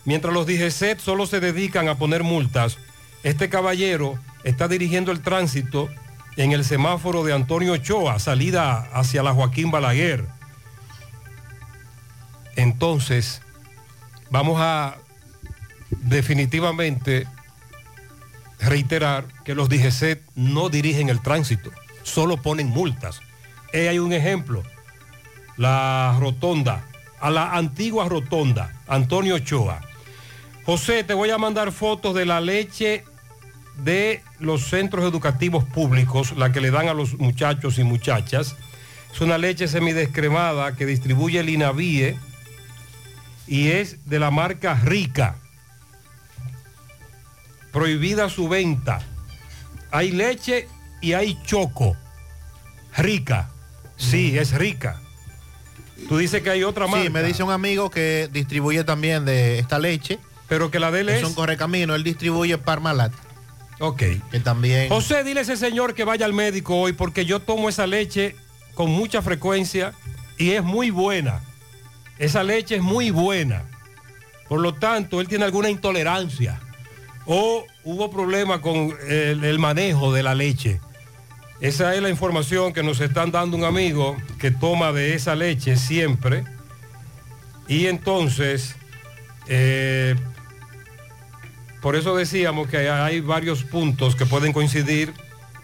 mientras 0.05 0.32
los 0.32 0.47
DGCET 0.47 0.98
solo 1.01 1.27
se 1.27 1.40
dedican 1.40 1.89
a 1.89 1.98
poner 1.98 2.22
multas, 2.22 2.78
este 3.22 3.48
caballero 3.48 4.18
está 4.44 4.68
dirigiendo 4.68 5.12
el 5.12 5.20
tránsito 5.20 5.89
en 6.36 6.52
el 6.52 6.64
semáforo 6.64 7.24
de 7.24 7.32
Antonio 7.32 7.72
Ochoa, 7.72 8.18
salida 8.18 8.89
hacia 8.93 9.22
la 9.22 9.35
Joaquín 9.35 9.70
Balaguer. 9.70 10.27
Entonces, 12.56 13.43
vamos 14.31 14.60
a 14.60 14.97
definitivamente 15.90 17.27
reiterar 18.59 19.27
que 19.44 19.55
los 19.55 19.68
DGCET 19.68 20.22
no 20.35 20.68
dirigen 20.68 21.09
el 21.09 21.20
tránsito, 21.20 21.70
solo 22.02 22.36
ponen 22.36 22.68
multas. 22.68 23.20
Eh, 23.72 23.89
hay 23.89 23.98
un 23.98 24.12
ejemplo, 24.12 24.62
la 25.56 26.16
rotonda, 26.18 26.85
a 27.20 27.31
la 27.31 27.55
antigua 27.55 28.09
rotonda, 28.09 28.72
Antonio 28.89 29.35
Ochoa. 29.36 29.81
José, 30.70 31.02
te 31.02 31.14
voy 31.14 31.30
a 31.30 31.36
mandar 31.36 31.72
fotos 31.72 32.14
de 32.14 32.24
la 32.24 32.40
leche 32.40 33.02
de 33.78 34.22
los 34.38 34.68
centros 34.68 35.05
educativos 35.05 35.64
públicos, 35.64 36.30
la 36.36 36.52
que 36.52 36.60
le 36.60 36.70
dan 36.70 36.86
a 36.86 36.94
los 36.94 37.18
muchachos 37.18 37.76
y 37.78 37.82
muchachas. 37.82 38.55
Es 39.12 39.20
una 39.20 39.36
leche 39.36 39.66
semidescremada 39.66 40.76
que 40.76 40.86
distribuye 40.86 41.40
el 41.40 41.48
INAVIE 41.48 42.16
y 43.48 43.66
es 43.70 44.09
de 44.09 44.20
la 44.20 44.30
marca 44.30 44.74
Rica. 44.84 45.38
Prohibida 47.72 48.28
su 48.28 48.48
venta. 48.48 49.01
Hay 49.90 50.12
leche 50.12 50.68
y 51.01 51.14
hay 51.14 51.36
choco. 51.42 51.97
Rica. 52.97 53.51
Sí, 53.97 54.38
es 54.38 54.52
rica. 54.52 55.02
Tú 56.09 56.18
dices 56.18 56.42
que 56.42 56.51
hay 56.51 56.62
otra 56.62 56.86
marca. 56.86 57.02
Sí, 57.02 57.10
me 57.10 57.24
dice 57.24 57.42
un 57.42 57.51
amigo 57.51 57.90
que 57.90 58.28
distribuye 58.32 58.84
también 58.84 59.24
de 59.24 59.59
esta 59.59 59.80
leche. 59.80 60.20
Pero 60.51 60.70
que 60.70 60.78
la 60.81 60.90
de 60.90 61.01
él 61.01 61.09
es 61.09 61.22
es- 61.22 61.24
un 61.24 61.32
correcamino, 61.35 61.94
él 61.94 62.05
distribuye 62.05 62.59
Parmalat. 62.59 63.12
Ok. 63.78 64.02
Que 64.31 64.40
también. 64.40 64.90
José, 64.90 65.24
dile 65.24 65.40
a 65.40 65.43
ese 65.44 65.56
señor 65.56 65.94
que 65.94 66.05
vaya 66.05 66.27
al 66.27 66.35
médico 66.35 66.77
hoy 66.77 66.93
porque 66.93 67.24
yo 67.24 67.40
tomo 67.40 67.70
esa 67.70 67.86
leche 67.86 68.36
con 68.74 68.90
mucha 68.90 69.22
frecuencia 69.22 69.94
y 70.36 70.51
es 70.51 70.62
muy 70.62 70.90
buena. 70.90 71.40
Esa 72.18 72.43
leche 72.43 72.77
es 72.77 72.82
muy 72.82 73.10
buena. 73.10 73.64
Por 74.51 74.60
lo 74.60 74.74
tanto, 74.74 75.20
él 75.22 75.28
tiene 75.28 75.44
alguna 75.47 75.70
intolerancia 75.70 76.60
o 77.24 77.64
hubo 77.85 78.10
problema 78.10 78.60
con 78.60 78.94
el, 79.09 79.44
el 79.44 79.59
manejo 79.59 80.12
de 80.12 80.22
la 80.24 80.35
leche. 80.35 80.81
Esa 81.60 81.94
es 81.94 82.02
la 82.02 82.09
información 82.10 82.72
que 82.72 82.82
nos 82.82 83.01
están 83.01 83.31
dando 83.31 83.56
un 83.56 83.64
amigo 83.64 84.16
que 84.39 84.51
toma 84.51 84.93
de 84.93 85.14
esa 85.14 85.35
leche 85.36 85.77
siempre. 85.77 86.43
Y 87.68 87.86
entonces, 87.86 88.74
eh, 89.47 90.16
por 91.81 91.97
eso 91.97 92.16
decíamos 92.16 92.69
que 92.69 92.90
hay 92.90 93.20
varios 93.20 93.65
puntos 93.65 94.16
que 94.16 94.27
pueden 94.27 94.52
coincidir 94.52 95.15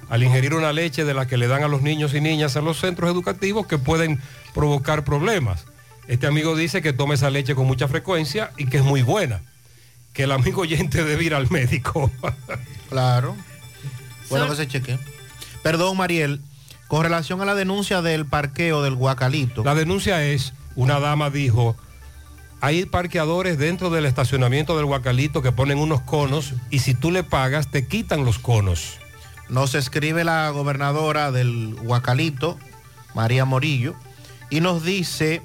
al 0.09 0.22
ingerir 0.22 0.55
una 0.55 0.72
leche 0.72 1.05
de 1.05 1.14
la 1.14 1.26
que 1.26 1.36
le 1.36 1.48
dan 1.48 1.62
a 1.62 1.68
los 1.68 1.82
niños 1.82 2.14
y 2.14 2.20
niñas 2.20 2.56
en 2.56 2.64
los 2.64 2.78
centros 2.78 3.10
educativos 3.10 3.66
que 3.66 3.78
pueden 3.78 4.20
provocar 4.55 5.05
problemas. 5.05 5.66
Este 6.09 6.26
amigo 6.26 6.55
dice 6.55 6.82
que 6.82 6.93
toma 6.93 7.14
esa 7.14 7.30
leche 7.30 7.55
con 7.55 7.66
mucha 7.66 7.88
frecuencia 7.88 8.52
y 8.56 8.66
que 8.66 8.78
es 8.78 8.84
muy 8.84 9.02
buena. 9.02 9.43
Que 10.12 10.22
el 10.22 10.32
amigo 10.32 10.62
oyente 10.62 11.05
debe 11.05 11.24
ir 11.24 11.34
al 11.34 11.51
médico. 11.51 12.10
Claro. 12.88 13.34
Bueno 14.30 14.48
que 14.48 14.55
se 14.55 14.68
cheque. 14.68 14.97
Perdón, 15.64 15.97
Mariel. 15.97 16.40
Con 16.86 17.02
relación 17.02 17.40
a 17.40 17.44
la 17.44 17.56
denuncia 17.56 18.01
del 18.01 18.26
parqueo 18.26 18.80
del 18.80 18.94
Guacalito. 18.94 19.64
La 19.64 19.74
denuncia 19.74 20.24
es, 20.24 20.52
una 20.76 21.01
dama 21.01 21.30
dijo, 21.30 21.76
hay 22.60 22.86
parqueadores 22.86 23.58
dentro 23.58 23.90
del 23.90 24.06
estacionamiento 24.06 24.76
del 24.76 24.86
Guacalito 24.86 25.42
que 25.42 25.52
ponen 25.52 25.78
unos 25.78 26.00
conos 26.00 26.54
y 26.70 26.80
si 26.80 26.94
tú 26.94 27.10
le 27.10 27.22
pagas 27.22 27.70
te 27.70 27.86
quitan 27.86 28.24
los 28.24 28.38
conos. 28.38 28.98
Nos 29.48 29.74
escribe 29.74 30.24
la 30.24 30.50
gobernadora 30.50 31.30
del 31.30 31.76
Huacalito, 31.82 32.58
María 33.14 33.44
Morillo, 33.44 33.94
y 34.50 34.60
nos 34.60 34.82
dice 34.82 35.42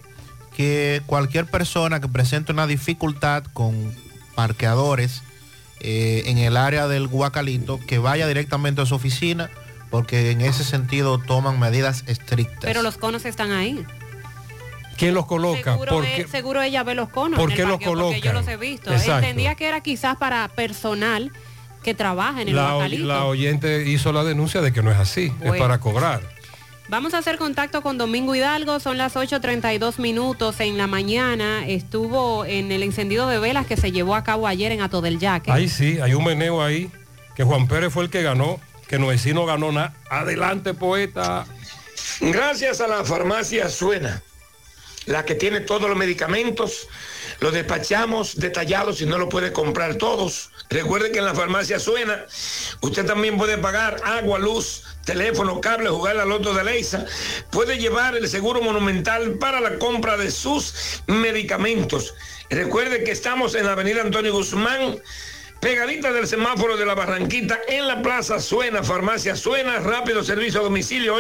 que 0.56 1.02
cualquier 1.06 1.46
persona 1.46 2.00
que 2.00 2.08
presente 2.08 2.52
una 2.52 2.66
dificultad 2.66 3.44
con 3.54 3.94
parqueadores 4.36 5.22
eh, 5.82 6.24
en 6.28 6.38
el 6.38 6.58
área 6.58 6.88
del 6.88 7.08
Guacalito, 7.08 7.80
que 7.88 8.00
vaya 8.00 8.28
directamente 8.28 8.82
a 8.82 8.86
su 8.86 8.96
oficina, 8.96 9.50
porque 9.90 10.32
en 10.32 10.42
ese 10.42 10.64
sentido 10.64 11.20
toman 11.20 11.60
medidas 11.60 12.04
estrictas. 12.08 12.62
Pero 12.64 12.82
los 12.82 12.98
conos 12.98 13.26
están 13.26 13.52
ahí. 13.52 13.86
¿Quién 15.02 15.16
los 15.16 15.26
coloca? 15.26 15.74
Seguro, 15.74 15.92
¿Por 15.94 16.06
e- 16.06 16.16
qué? 16.16 16.28
seguro 16.28 16.62
ella 16.62 16.84
ve 16.84 16.94
los 16.94 17.10
conos. 17.10 17.40
¿Por 17.40 17.50
en 17.50 17.56
qué 17.56 17.64
el 17.64 17.70
los 17.70 17.80
Porque 17.80 18.22
yo 18.22 18.34
los 18.34 18.48
he 18.48 18.58
visto. 18.58 18.92
Exacto. 18.92 19.18
Entendía 19.18 19.56
que 19.56 19.68
era 19.68 19.82
quizás 19.82 20.16
para 20.16 20.48
personal 20.50 21.32
que 21.82 21.96
trabaja 21.96 22.44
en 22.44 22.50
el 22.50 22.56
La, 22.56 22.88
la 22.88 23.26
oyente 23.26 23.90
hizo 23.90 24.14
la 24.14 24.24
denuncia 24.24 24.62
de 24.62 24.72
que 24.72 24.84
no 24.84 24.92
es 24.92 24.98
así, 24.98 25.34
es 25.42 25.54
para 25.58 25.80
cobrar. 25.80 26.22
Vamos 26.88 27.16
a 27.16 27.18
hacer 27.18 27.38
contacto 27.38 27.82
con 27.82 27.98
Domingo 27.98 28.36
Hidalgo, 28.36 28.80
son 28.80 29.00
las 29.00 29.16
8.32 29.16 29.98
minutos 29.98 30.60
en 30.60 30.78
la 30.78 30.86
mañana. 30.86 31.66
Estuvo 31.66 32.46
en 32.46 32.72
el 32.72 32.84
encendido 32.84 33.28
de 33.28 33.40
velas 33.40 33.66
que 33.66 33.78
se 33.78 33.92
llevó 33.92 34.14
a 34.14 34.24
cabo 34.24 34.46
ayer 34.46 34.72
en 34.72 34.82
Ato 34.82 35.02
del 35.02 35.18
Yaque. 35.18 35.52
Ahí 35.52 35.68
sí, 35.68 36.00
hay 36.00 36.14
un 36.14 36.26
meneo 36.26 36.62
ahí, 36.62 36.92
que 37.36 37.44
Juan 37.44 37.68
Pérez 37.68 37.92
fue 37.92 38.04
el 38.04 38.12
que 38.12 38.22
ganó, 38.22 38.60
que 38.88 39.00
Noesí 39.00 39.34
no 39.34 39.48
ganó 39.48 39.72
nada. 39.72 39.96
Adelante, 40.12 40.76
poeta. 40.76 41.46
Gracias 42.20 42.82
a 42.82 42.88
la 42.88 43.04
farmacia 43.04 43.70
Suena, 43.70 44.22
la 45.06 45.26
que 45.26 45.36
tiene 45.36 45.62
todos 45.62 45.90
los 45.90 45.98
medicamentos, 45.98 46.88
los 47.40 47.54
despachamos 47.54 48.36
detallados 48.40 49.02
y 49.02 49.06
no 49.06 49.18
lo 49.18 49.30
puede 49.30 49.52
comprar 49.52 49.96
todos. 49.96 50.52
Recuerde 50.70 51.12
que 51.12 51.20
en 51.20 51.26
la 51.26 51.36
farmacia 51.36 51.80
Suena 51.80 52.26
usted 52.82 53.06
también 53.06 53.38
puede 53.38 53.58
pagar 53.58 53.98
agua, 54.04 54.40
luz, 54.40 54.84
teléfono, 55.06 55.60
cable, 55.60 55.90
jugar 55.90 56.16
la 56.16 56.26
loto 56.26 56.54
de 56.54 56.64
Leisa. 56.64 57.06
Puede 57.50 57.78
llevar 57.78 58.16
el 58.16 58.28
seguro 58.28 58.62
monumental 58.62 59.34
para 59.40 59.60
la 59.60 59.80
compra 59.80 60.18
de 60.18 60.32
sus 60.32 61.02
medicamentos. 61.08 62.14
Recuerde 62.50 63.04
que 63.04 63.12
estamos 63.12 63.56
en 63.56 63.66
la 63.66 63.74
avenida 63.74 64.02
Antonio 64.02 64.34
Guzmán. 64.34 65.02
Pegadita 65.62 66.12
del 66.12 66.28
semáforo 66.28 66.76
de 66.76 66.86
la 66.88 66.96
Barranquita 66.96 67.62
en 67.68 67.86
la 67.86 68.02
Plaza 68.02 68.40
Suena, 68.40 68.82
Farmacia 68.82 69.36
Suena, 69.36 69.78
rápido 69.78 70.24
servicio 70.24 70.60
a 70.60 70.64
domicilio 70.64 71.16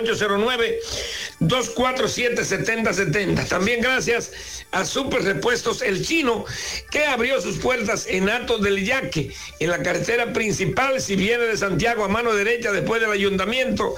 809-247-7070. 1.39 3.47
También 3.47 3.81
gracias 3.81 4.31
a 4.71 4.83
Super 4.83 5.21
Repuestos 5.21 5.83
El 5.83 6.03
Chino, 6.03 6.45
que 6.89 7.05
abrió 7.05 7.39
sus 7.39 7.59
puertas 7.59 8.07
en 8.07 8.31
Ato 8.31 8.57
del 8.57 8.83
Yaque, 8.83 9.31
en 9.59 9.69
la 9.69 9.83
carretera 9.83 10.33
principal, 10.33 10.99
si 11.01 11.15
viene 11.15 11.43
de 11.43 11.55
Santiago 11.55 12.03
a 12.03 12.07
mano 12.07 12.33
derecha 12.33 12.71
después 12.71 12.99
del 12.99 13.11
ayuntamiento. 13.11 13.93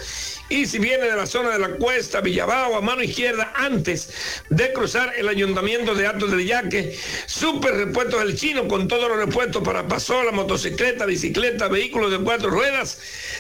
Y 0.50 0.66
si 0.66 0.78
viene 0.78 1.06
de 1.06 1.16
la 1.16 1.26
zona 1.26 1.52
de 1.52 1.60
la 1.60 1.78
cuesta, 1.78 2.20
Villabao, 2.20 2.76
a 2.76 2.82
mano 2.82 3.02
izquierda, 3.02 3.54
antes 3.56 4.42
de 4.50 4.74
cruzar 4.74 5.14
el 5.16 5.30
ayuntamiento 5.30 5.96
de 5.96 6.06
Atos 6.06 6.32
del 6.32 6.46
Yaque, 6.46 7.00
super 7.28 7.74
repuestos 7.74 8.20
del 8.20 8.38
chino 8.38 8.68
con 8.68 8.90
todos 8.90 9.08
los 9.08 9.18
repuestos 9.18 9.64
para 9.64 9.88
pasola, 9.88 10.33
motocicleta, 10.34 11.06
bicicleta, 11.06 11.68
vehículos 11.68 12.10
de 12.12 12.20
cuatro 12.20 12.50
ruedas. 12.50 13.00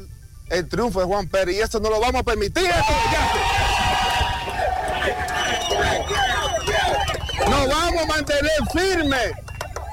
el 0.50 0.68
triunfo 0.70 1.00
de 1.00 1.06
Juan 1.06 1.28
Pérez. 1.28 1.56
Y 1.56 1.62
eso 1.62 1.80
no 1.80 1.90
lo 1.90 2.00
vamos 2.00 2.22
a 2.22 2.24
permitir. 2.24 2.72
Alto 2.72 2.94
de 2.94 3.12
Yaque. 3.12 3.42
Nos 7.50 7.68
vamos 7.68 8.04
a 8.04 8.06
mantener 8.06 8.52
firmes 8.72 9.32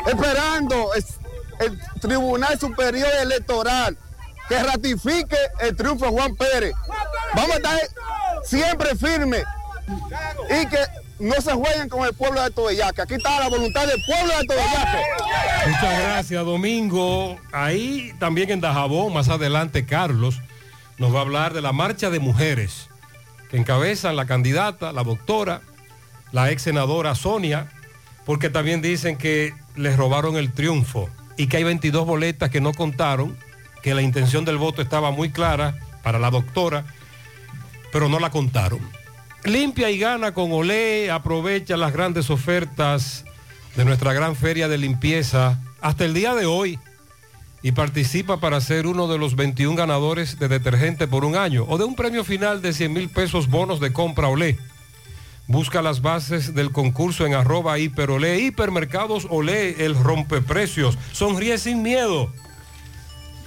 esperando 0.06 0.94
es- 0.94 1.18
el 1.60 1.78
Tribunal 2.00 2.58
Superior 2.58 3.08
Electoral 3.20 3.96
que 4.48 4.62
ratifique 4.62 5.36
el 5.60 5.74
triunfo 5.76 6.04
de 6.06 6.10
Juan 6.12 6.36
Pérez. 6.36 6.72
Vamos 7.34 7.50
a 7.50 7.56
estar 7.56 7.78
siempre 8.44 8.94
firmes 8.94 9.44
y 10.50 10.66
que 10.66 10.78
no 11.18 11.34
se 11.40 11.52
jueguen 11.52 11.88
con 11.88 12.06
el 12.06 12.14
pueblo 12.14 12.40
de 12.40 12.46
Alto. 12.46 12.68
Aquí 12.68 13.14
está 13.14 13.40
la 13.40 13.48
voluntad 13.48 13.86
del 13.86 14.00
pueblo 14.06 14.28
de 14.28 14.34
Alto. 14.34 14.54
Muchas 15.66 16.00
gracias, 16.00 16.44
Domingo. 16.44 17.38
Ahí 17.52 18.12
también 18.18 18.50
en 18.50 18.60
Dajabón, 18.60 19.12
más 19.12 19.28
adelante, 19.28 19.84
Carlos 19.86 20.40
nos 20.98 21.14
va 21.14 21.18
a 21.18 21.22
hablar 21.22 21.54
de 21.54 21.62
la 21.62 21.72
marcha 21.72 22.10
de 22.10 22.18
mujeres 22.18 22.88
que 23.50 23.56
encabezan 23.56 24.16
la 24.16 24.26
candidata, 24.26 24.92
la 24.92 25.04
doctora, 25.04 25.62
la 26.32 26.50
ex 26.50 26.62
senadora 26.62 27.14
Sonia, 27.14 27.70
porque 28.26 28.50
también 28.50 28.82
dicen 28.82 29.16
que 29.16 29.54
les 29.76 29.96
robaron 29.96 30.36
el 30.36 30.52
triunfo 30.52 31.08
y 31.36 31.46
que 31.46 31.58
hay 31.58 31.64
22 31.64 32.04
boletas 32.04 32.50
que 32.50 32.60
no 32.60 32.74
contaron, 32.74 33.36
que 33.82 33.94
la 33.94 34.02
intención 34.02 34.44
del 34.44 34.58
voto 34.58 34.82
estaba 34.82 35.10
muy 35.12 35.30
clara 35.30 35.78
para 36.02 36.18
la 36.18 36.30
doctora, 36.30 36.84
pero 37.92 38.08
no 38.08 38.18
la 38.18 38.30
contaron. 38.30 38.80
Limpia 39.44 39.90
y 39.90 39.98
gana 39.98 40.34
con 40.34 40.50
Olé, 40.52 41.10
aprovecha 41.10 41.76
las 41.76 41.92
grandes 41.92 42.28
ofertas 42.28 43.24
de 43.76 43.84
nuestra 43.84 44.12
gran 44.12 44.34
feria 44.34 44.68
de 44.68 44.78
limpieza 44.78 45.58
hasta 45.80 46.04
el 46.04 46.12
día 46.12 46.34
de 46.34 46.44
hoy 46.44 46.78
y 47.62 47.72
participa 47.72 48.40
para 48.40 48.60
ser 48.60 48.86
uno 48.86 49.06
de 49.06 49.16
los 49.16 49.36
21 49.36 49.76
ganadores 49.76 50.38
de 50.38 50.48
detergente 50.48 51.06
por 51.06 51.24
un 51.24 51.36
año 51.36 51.64
o 51.68 51.78
de 51.78 51.84
un 51.84 51.94
premio 51.94 52.24
final 52.24 52.62
de 52.62 52.72
100 52.72 52.92
mil 52.92 53.08
pesos 53.08 53.48
bonos 53.48 53.78
de 53.78 53.92
compra 53.92 54.28
Olé. 54.28 54.58
Busca 55.46 55.82
las 55.82 56.02
bases 56.02 56.54
del 56.54 56.72
concurso 56.72 57.24
en 57.24 57.34
arroba 57.34 57.78
hiperolé, 57.78 58.40
hipermercados 58.40 59.26
Olé, 59.30 59.84
el 59.84 59.94
rompeprecios. 59.94 60.98
Sonríe 61.12 61.58
sin 61.58 61.82
miedo. 61.82 62.30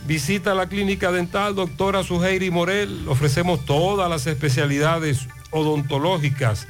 Visita 0.08 0.56
la 0.56 0.68
clínica 0.68 1.12
dental 1.12 1.54
doctora 1.54 2.02
Suheiri 2.04 2.50
Morel. 2.50 3.08
Ofrecemos 3.08 3.66
todas 3.66 4.10
las 4.10 4.26
especialidades 4.26 5.28
odontológicas. 5.52 6.68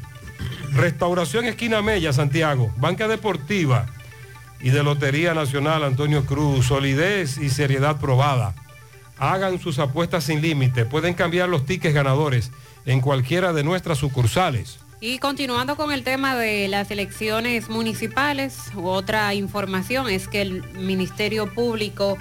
Restauración 0.72 1.46
Esquina 1.46 1.82
Mella, 1.82 2.14
Santiago. 2.14 2.74
Banca 2.78 3.08
Deportiva 3.08 3.88
y 4.62 4.70
de 4.70 4.84
Lotería 4.84 5.34
Nacional 5.34 5.84
Antonio 5.84 6.26
Cruz. 6.26 6.68
Solidez 6.68 7.38
y 7.38 7.50
seriedad 7.50 8.00
probada. 8.00 8.56
Hagan 9.18 9.60
sus 9.60 9.80
apuestas 9.80 10.24
sin 10.24 10.42
límite. 10.42 10.86
Pueden 10.86 11.14
cambiar 11.14 11.50
los 11.50 11.66
tickets 11.66 11.94
ganadores 11.94 12.52
en 12.86 13.02
cualquiera 13.02 13.54
de 13.54 13.64
nuestras 13.64 13.98
sucursales. 13.98 14.80
Y 15.02 15.18
continuando 15.18 15.76
con 15.76 15.92
el 15.92 16.04
tema 16.04 16.36
de 16.36 16.68
las 16.68 16.90
elecciones 16.92 17.70
municipales, 17.70 18.58
otra 18.76 19.34
información 19.34 20.10
es 20.10 20.28
que 20.28 20.42
el 20.42 20.64
Ministerio 20.74 21.52
Público 21.52 22.18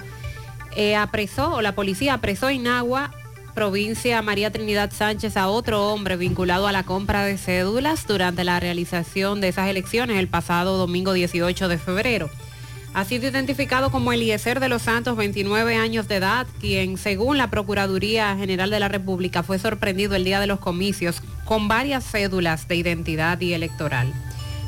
eh, 0.75 0.95
apresó, 0.95 1.53
o 1.53 1.61
la 1.61 1.75
policía 1.75 2.15
apresó 2.15 2.49
en 2.49 2.67
Agua, 2.67 3.11
provincia 3.53 4.21
María 4.21 4.51
Trinidad 4.51 4.91
Sánchez, 4.91 5.37
a 5.37 5.47
otro 5.47 5.91
hombre 5.91 6.17
vinculado 6.17 6.67
a 6.67 6.71
la 6.71 6.83
compra 6.83 7.23
de 7.25 7.37
cédulas 7.37 8.07
durante 8.07 8.43
la 8.43 8.59
realización 8.59 9.41
de 9.41 9.49
esas 9.49 9.69
elecciones 9.69 10.17
el 10.17 10.27
pasado 10.27 10.77
domingo 10.77 11.13
18 11.13 11.67
de 11.67 11.77
febrero. 11.77 12.29
Ha 12.93 13.05
sido 13.05 13.27
identificado 13.27 13.89
como 13.89 14.11
Eliezer 14.11 14.59
de 14.59 14.67
los 14.67 14.81
Santos, 14.81 15.15
29 15.15 15.75
años 15.75 16.07
de 16.09 16.17
edad, 16.17 16.45
quien 16.59 16.97
según 16.97 17.37
la 17.37 17.49
Procuraduría 17.49 18.35
General 18.35 18.69
de 18.69 18.79
la 18.81 18.89
República 18.89 19.43
fue 19.43 19.59
sorprendido 19.59 20.15
el 20.15 20.25
día 20.25 20.41
de 20.41 20.47
los 20.47 20.59
comicios 20.59 21.21
con 21.45 21.69
varias 21.69 22.03
cédulas 22.03 22.67
de 22.67 22.75
identidad 22.75 23.39
y 23.39 23.53
electoral. 23.53 24.11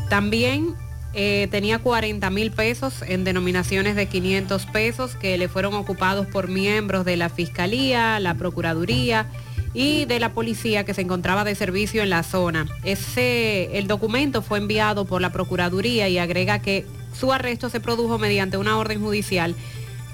También 0.10 0.76
eh, 1.14 1.48
tenía 1.52 1.80
40 1.80 2.30
mil 2.32 2.52
pesos 2.52 3.04
en 3.06 3.24
denominaciones 3.24 3.96
de 3.96 4.08
500 4.08 4.66
pesos 4.68 5.16
que 5.16 5.38
le 5.38 5.48
fueron 5.48 5.76
ocupados 5.76 6.26
por 6.28 6.48
miembros 6.48 7.06
de 7.06 7.18
la 7.18 7.30
Fiscalía, 7.30 8.20
la 8.20 8.34
Procuraduría 8.34 9.28
y 9.74 10.06
de 10.06 10.20
la 10.20 10.34
policía 10.34 10.86
que 10.86 10.94
se 10.94 11.02
encontraba 11.02 11.44
de 11.44 11.56
servicio 11.56 12.04
en 12.04 12.10
la 12.10 12.24
zona. 12.24 12.68
Ese, 12.84 13.78
el 13.78 13.88
documento 13.88 14.42
fue 14.42 14.58
enviado 14.58 15.06
por 15.06 15.22
la 15.22 15.32
Procuraduría 15.32 16.10
y 16.10 16.18
agrega 16.18 16.60
que 16.60 16.86
su 17.14 17.32
arresto 17.32 17.70
se 17.70 17.80
produjo 17.80 18.18
mediante 18.18 18.58
una 18.58 18.78
orden 18.78 19.00
judicial 19.00 19.56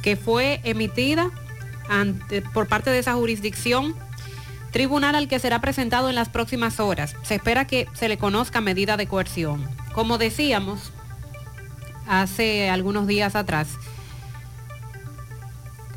que 0.02 0.16
fue 0.16 0.62
emitida 0.64 1.32
por 2.54 2.68
parte 2.68 2.90
de 2.90 3.00
esa 3.00 3.14
jurisdicción, 3.14 3.96
tribunal 4.72 5.16
al 5.16 5.28
que 5.28 5.40
será 5.40 5.62
presentado 5.62 6.10
en 6.10 6.16
las 6.16 6.30
próximas 6.30 6.80
horas. 6.80 7.16
Se 7.24 7.36
espera 7.36 7.66
que 7.66 7.88
se 7.94 8.10
le 8.10 8.18
conozca 8.18 8.62
medida 8.62 8.98
de 8.98 9.08
coerción. 9.08 9.68
Como 9.94 10.18
decíamos 10.18 10.92
hace 12.08 12.70
algunos 12.70 13.08
días 13.08 13.36
atrás, 13.36 13.70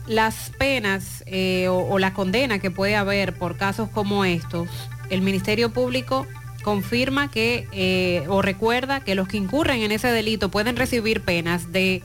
las 0.06 0.50
penas 0.58 1.22
eh, 1.26 1.68
o, 1.68 1.98
la 1.98 2.12
condena 2.12 2.58
que 2.58 2.70
puede 2.70 2.96
haber 2.96 3.34
por 3.34 3.56
casos 3.56 3.88
como 3.88 4.24
estos, 4.24 4.68
el 5.10 5.22
Ministerio 5.22 5.72
Público 5.72 6.26
confirma 6.64 7.30
que 7.30 7.68
eh, 7.72 8.24
o 8.28 8.42
recuerda 8.42 9.00
que 9.00 9.14
los 9.14 9.28
que 9.28 9.36
incurren 9.36 9.82
en 9.82 9.92
ese 9.92 10.08
delito 10.08 10.50
pueden 10.50 10.76
recibir 10.76 11.22
penas 11.22 11.72
de 11.72 12.02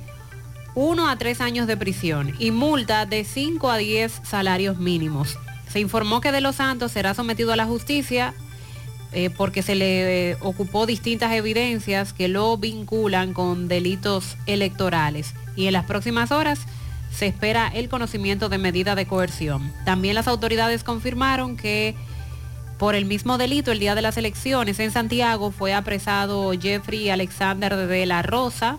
1 0.75 1.09
a 1.09 1.17
3 1.17 1.41
años 1.41 1.67
de 1.67 1.77
prisión 1.77 2.33
y 2.39 2.51
multa 2.51 3.05
de 3.05 3.23
5 3.23 3.69
a 3.69 3.77
10 3.77 4.21
salarios 4.23 4.77
mínimos. 4.77 5.37
Se 5.71 5.79
informó 5.79 6.21
que 6.21 6.31
De 6.31 6.41
Los 6.41 6.55
Santos 6.57 6.91
será 6.91 7.13
sometido 7.13 7.53
a 7.53 7.55
la 7.55 7.65
justicia 7.65 8.33
eh, 9.13 9.29
porque 9.29 9.61
se 9.61 9.75
le 9.75 10.31
eh, 10.31 10.37
ocupó 10.41 10.85
distintas 10.85 11.31
evidencias 11.31 12.13
que 12.13 12.27
lo 12.27 12.57
vinculan 12.57 13.33
con 13.33 13.67
delitos 13.67 14.35
electorales 14.47 15.33
y 15.55 15.67
en 15.67 15.73
las 15.73 15.85
próximas 15.85 16.31
horas 16.31 16.59
se 17.11 17.27
espera 17.27 17.67
el 17.73 17.89
conocimiento 17.89 18.49
de 18.49 18.57
medida 18.57 18.95
de 18.95 19.07
coerción. 19.07 19.73
También 19.85 20.13
las 20.13 20.27
autoridades 20.27 20.83
confirmaron 20.83 21.55
que 21.55 21.95
por 22.77 22.93
el 22.93 23.05
mismo 23.05 23.39
delito, 23.39 23.71
el 23.71 23.79
día 23.79 23.95
de 23.95 24.03
las 24.03 24.17
elecciones 24.17 24.79
en 24.79 24.91
Santiago 24.91 25.49
fue 25.49 25.73
apresado 25.73 26.51
Jeffrey 26.51 27.09
Alexander 27.09 27.75
de 27.75 28.05
la 28.05 28.21
Rosa, 28.21 28.77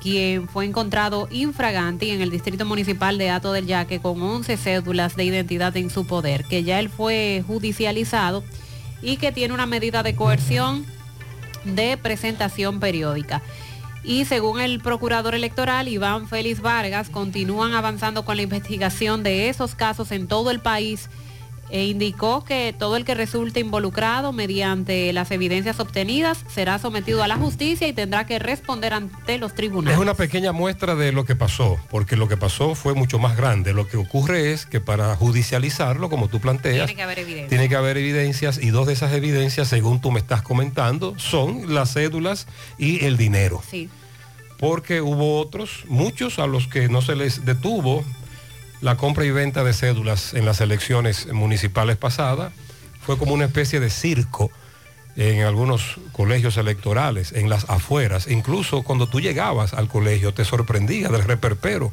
quien 0.00 0.48
fue 0.48 0.64
encontrado 0.64 1.28
infraganti 1.30 2.10
en 2.10 2.20
el 2.20 2.30
distrito 2.30 2.64
municipal 2.64 3.18
de 3.18 3.30
Ato 3.30 3.52
del 3.52 3.66
Yaque 3.66 4.00
con 4.00 4.20
11 4.20 4.56
cédulas 4.56 5.16
de 5.16 5.24
identidad 5.24 5.76
en 5.76 5.90
su 5.90 6.06
poder, 6.06 6.44
que 6.44 6.64
ya 6.64 6.80
él 6.80 6.88
fue 6.88 7.44
judicializado 7.46 8.42
y 9.02 9.16
que 9.16 9.32
tiene 9.32 9.54
una 9.54 9.66
medida 9.66 10.02
de 10.02 10.16
coerción 10.16 10.86
de 11.64 11.96
presentación 11.96 12.80
periódica. 12.80 13.42
Y 14.02 14.24
según 14.24 14.60
el 14.60 14.80
procurador 14.80 15.34
electoral 15.34 15.88
Iván 15.88 16.26
Félix 16.26 16.60
Vargas, 16.60 17.10
continúan 17.10 17.74
avanzando 17.74 18.24
con 18.24 18.36
la 18.36 18.42
investigación 18.42 19.22
de 19.22 19.50
esos 19.50 19.74
casos 19.74 20.10
en 20.10 20.26
todo 20.26 20.50
el 20.50 20.60
país 20.60 21.10
e 21.70 21.84
indicó 21.84 22.44
que 22.44 22.74
todo 22.76 22.96
el 22.96 23.04
que 23.04 23.14
resulte 23.14 23.60
involucrado 23.60 24.32
mediante 24.32 25.12
las 25.12 25.30
evidencias 25.30 25.80
obtenidas 25.80 26.44
será 26.52 26.78
sometido 26.78 27.22
a 27.22 27.28
la 27.28 27.36
justicia 27.36 27.86
y 27.88 27.92
tendrá 27.92 28.26
que 28.26 28.38
responder 28.38 28.92
ante 28.92 29.38
los 29.38 29.54
tribunales. 29.54 29.96
Es 29.98 30.02
una 30.02 30.14
pequeña 30.14 30.52
muestra 30.52 30.94
de 30.94 31.12
lo 31.12 31.24
que 31.24 31.36
pasó, 31.36 31.78
porque 31.90 32.16
lo 32.16 32.28
que 32.28 32.36
pasó 32.36 32.74
fue 32.74 32.94
mucho 32.94 33.18
más 33.18 33.36
grande. 33.36 33.72
Lo 33.72 33.86
que 33.86 33.96
ocurre 33.96 34.52
es 34.52 34.66
que 34.66 34.80
para 34.80 35.14
judicializarlo, 35.16 36.10
como 36.10 36.28
tú 36.28 36.40
planteas, 36.40 36.86
Tiene 36.86 36.96
que 36.96 37.02
haber 37.02 37.18
evidencias. 37.20 37.48
tiene 37.48 37.68
que 37.68 37.76
haber 37.76 37.96
evidencias 37.98 38.58
y 38.62 38.70
dos 38.70 38.86
de 38.86 38.92
esas 38.94 39.12
evidencias, 39.12 39.68
según 39.68 40.00
tú 40.00 40.10
me 40.10 40.20
estás 40.20 40.42
comentando, 40.42 41.18
son 41.18 41.74
las 41.74 41.92
cédulas 41.94 42.46
y 42.78 43.04
el 43.04 43.16
dinero. 43.16 43.62
Sí. 43.68 43.88
Porque 44.58 45.00
hubo 45.00 45.40
otros, 45.40 45.84
muchos 45.88 46.38
a 46.38 46.46
los 46.46 46.66
que 46.66 46.88
no 46.88 47.00
se 47.00 47.16
les 47.16 47.46
detuvo 47.46 48.04
la 48.80 48.96
compra 48.96 49.24
y 49.24 49.30
venta 49.30 49.64
de 49.64 49.72
cédulas 49.72 50.34
en 50.34 50.44
las 50.44 50.60
elecciones 50.60 51.32
municipales 51.32 51.96
pasadas. 51.96 52.52
Fue 53.00 53.18
como 53.18 53.34
una 53.34 53.46
especie 53.46 53.80
de 53.80 53.90
circo 53.90 54.50
en 55.16 55.42
algunos 55.42 55.96
colegios 56.12 56.56
electorales, 56.56 57.32
en 57.32 57.48
las 57.48 57.68
afueras. 57.68 58.28
Incluso 58.28 58.82
cuando 58.82 59.08
tú 59.08 59.20
llegabas 59.20 59.74
al 59.74 59.88
colegio 59.88 60.32
te 60.32 60.44
sorprendía 60.44 61.08
del 61.08 61.24
reperpero. 61.24 61.92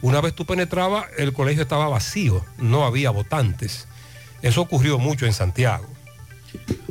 Una 0.00 0.20
vez 0.20 0.34
tú 0.34 0.46
penetrabas, 0.46 1.06
el 1.18 1.32
colegio 1.32 1.62
estaba 1.62 1.88
vacío, 1.88 2.44
no 2.56 2.84
había 2.84 3.10
votantes. 3.10 3.88
Eso 4.42 4.60
ocurrió 4.60 4.98
mucho 4.98 5.26
en 5.26 5.32
Santiago. 5.32 5.86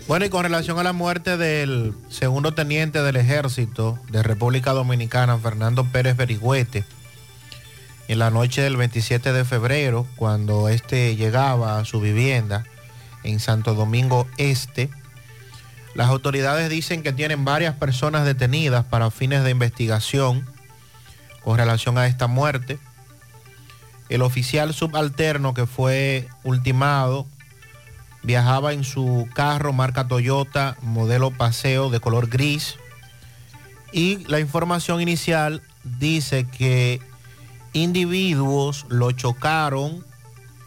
Bueno, 0.08 0.26
y 0.26 0.30
con 0.30 0.44
relación 0.44 0.80
a 0.80 0.84
la 0.84 0.94
muerte 0.94 1.36
del 1.38 1.94
segundo 2.10 2.54
teniente 2.54 3.02
del 3.02 3.16
ejército 3.16 4.00
de 4.10 4.24
República 4.24 4.72
Dominicana, 4.72 5.38
Fernando 5.38 5.86
Pérez 5.86 6.16
Berigüete, 6.16 6.86
en 8.08 8.20
la 8.20 8.30
noche 8.30 8.62
del 8.62 8.78
27 8.78 9.34
de 9.34 9.46
febrero, 9.46 10.08
cuando 10.16 10.70
este 10.70 11.16
llegaba 11.16 11.80
a 11.80 11.86
su 11.86 12.00
vivienda 12.00 12.64
en 13.24 13.40
Santo 13.40 13.74
Domingo 13.74 14.28
Este, 14.38 14.90
las 15.98 16.10
autoridades 16.10 16.70
dicen 16.70 17.02
que 17.02 17.12
tienen 17.12 17.44
varias 17.44 17.74
personas 17.74 18.24
detenidas 18.24 18.86
para 18.86 19.10
fines 19.10 19.44
de 19.44 19.50
investigación 19.50 20.48
con 21.44 21.58
relación 21.58 21.98
a 21.98 22.06
esta 22.06 22.28
muerte. 22.28 22.78
El 24.08 24.22
oficial 24.22 24.76
subalterno 24.76 25.56
que 25.56 25.66
fue 25.66 26.30
ultimado 26.44 27.26
viajaba 28.22 28.74
en 28.74 28.84
su 28.84 29.28
carro 29.34 29.74
marca 29.74 30.08
Toyota, 30.08 30.78
modelo 30.82 31.32
paseo 31.32 31.90
de 31.90 32.00
color 32.00 32.28
gris. 32.30 32.76
Y 33.92 34.18
la 34.28 34.40
información 34.40 35.02
inicial 35.02 35.64
dice 35.84 36.46
que 36.46 37.02
individuos 37.74 38.86
lo 38.90 39.12
chocaron 39.12 40.06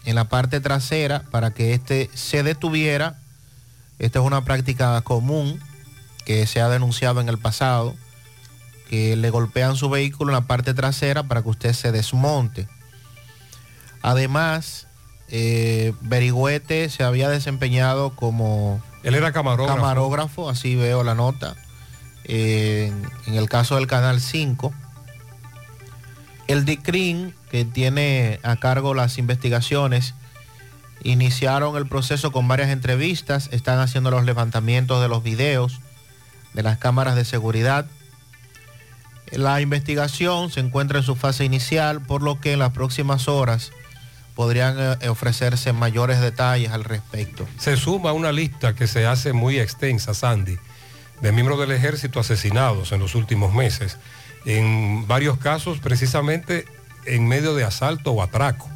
en 0.05 0.15
la 0.15 0.25
parte 0.25 0.61
trasera 0.61 1.25
para 1.31 1.53
que 1.53 1.75
éste 1.75 2.11
se 2.15 2.43
detuviera. 2.43 3.19
Esta 3.99 4.21
es 4.21 4.25
una 4.25 4.45
práctica 4.45 5.01
común 5.03 5.61
que 6.25 6.47
se 6.47 6.61
ha 6.61 6.69
denunciado 6.69 7.21
en 7.21 7.29
el 7.29 7.39
pasado, 7.39 7.95
que 8.89 9.17
le 9.17 9.31
golpean 9.31 9.77
su 9.77 9.91
vehículo 9.91 10.33
en 10.33 10.35
la 10.35 10.47
parte 10.47 10.75
trasera 10.75 11.25
para 11.25 11.43
que 11.43 11.49
usted 11.51 11.73
se 11.73 11.93
desmonte. 11.93 12.69
Además, 14.03 14.87
eh, 15.29 15.93
Berigüete 16.01 16.89
se 16.89 17.05
había 17.05 17.29
desempeñado 17.29 18.17
como 18.17 18.83
Él 19.03 19.15
era 19.15 19.33
camarógrafo. 19.33 19.77
Camarógrafo, 19.77 20.49
así 20.49 20.77
veo 20.77 21.05
la 21.05 21.15
nota. 21.15 21.57
Eh, 22.25 22.93
en, 22.93 23.33
en 23.33 23.35
el 23.39 23.49
caso 23.49 23.77
del 23.77 23.87
Canal 23.87 24.21
5. 24.21 24.73
El 26.51 26.65
DICRIN, 26.65 27.33
que 27.49 27.65
tiene 27.65 28.41
a 28.43 28.57
cargo 28.57 28.93
las 28.93 29.19
investigaciones, 29.19 30.15
iniciaron 31.05 31.77
el 31.77 31.87
proceso 31.87 32.33
con 32.33 32.49
varias 32.49 32.71
entrevistas, 32.71 33.49
están 33.53 33.79
haciendo 33.79 34.11
los 34.11 34.25
levantamientos 34.25 35.01
de 35.01 35.07
los 35.07 35.23
videos 35.23 35.81
de 36.53 36.65
las 36.65 36.77
cámaras 36.79 37.15
de 37.15 37.25
seguridad. 37.25 37.87
La 39.31 39.61
investigación 39.61 40.51
se 40.51 40.59
encuentra 40.59 40.99
en 40.99 41.05
su 41.05 41.15
fase 41.15 41.45
inicial, 41.45 42.01
por 42.01 42.21
lo 42.21 42.41
que 42.41 42.55
en 42.55 42.59
las 42.59 42.73
próximas 42.73 43.29
horas 43.29 43.71
podrían 44.35 44.99
eh, 45.01 45.09
ofrecerse 45.09 45.73
mayores 45.73 46.21
detalles 46.21 46.73
al 46.73 46.83
respecto. 46.83 47.47
Se 47.59 47.77
suma 47.77 48.13
una 48.13 48.33
lista 48.33 48.75
que 48.75 48.89
se 48.89 49.07
hace 49.07 49.33
muy 49.33 49.61
extensa, 49.61 50.15
Sandy, 50.15 50.59
de 51.21 51.31
miembros 51.31 51.61
del 51.61 51.71
ejército 51.71 52.19
asesinados 52.19 52.91
en 52.91 52.99
los 52.99 53.15
últimos 53.15 53.55
meses, 53.55 53.99
en 54.45 55.07
varios 55.07 55.39
casos 55.39 55.79
precisamente 55.79 56.65
en 57.07 57.29
medio 57.29 57.55
de 57.55 57.65
asalto 57.65 58.13
o 58.13 58.23
atraco. 58.23 58.69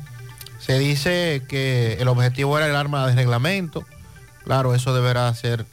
Se 0.58 0.78
dice 0.78 1.42
que 1.48 1.94
el 2.00 2.08
objetivo 2.08 2.56
era 2.56 2.66
el 2.66 2.76
arma 2.76 3.06
de 3.06 3.14
reglamento. 3.14 3.84
Claro, 4.44 4.74
eso 4.74 4.94
deberá 4.94 5.32
ser 5.34 5.66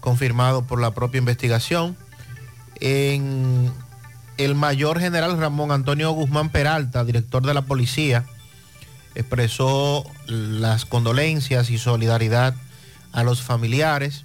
confirmado 0.00 0.66
por 0.66 0.80
la 0.80 0.92
propia 0.92 1.18
investigación. 1.18 1.96
El 2.80 4.54
mayor 4.54 4.98
general 4.98 5.38
Ramón 5.38 5.72
Antonio 5.72 6.10
Guzmán 6.12 6.48
Peralta, 6.48 7.04
director 7.04 7.44
de 7.44 7.52
la 7.52 7.62
policía, 7.62 8.24
expresó 9.14 10.04
las 10.26 10.86
condolencias 10.86 11.68
y 11.68 11.76
solidaridad 11.76 12.54
a 13.12 13.22
los 13.22 13.42
familiares 13.42 14.24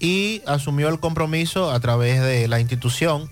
y 0.00 0.42
asumió 0.46 0.88
el 0.88 0.98
compromiso 0.98 1.70
a 1.70 1.78
través 1.80 2.20
de 2.22 2.48
la 2.48 2.58
institución, 2.58 3.30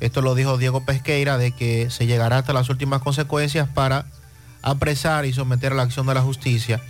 esto 0.00 0.22
lo 0.22 0.34
dijo 0.34 0.58
Diego 0.58 0.84
Pesqueira, 0.84 1.38
de 1.38 1.52
que 1.52 1.90
se 1.90 2.06
llegará 2.06 2.38
hasta 2.38 2.52
las 2.52 2.68
últimas 2.70 3.02
consecuencias 3.02 3.68
para 3.68 4.06
apresar 4.62 5.26
y 5.26 5.32
someter 5.32 5.72
a 5.72 5.76
la 5.76 5.82
acción 5.82 6.06
de 6.06 6.14
la 6.14 6.22
justicia 6.22 6.80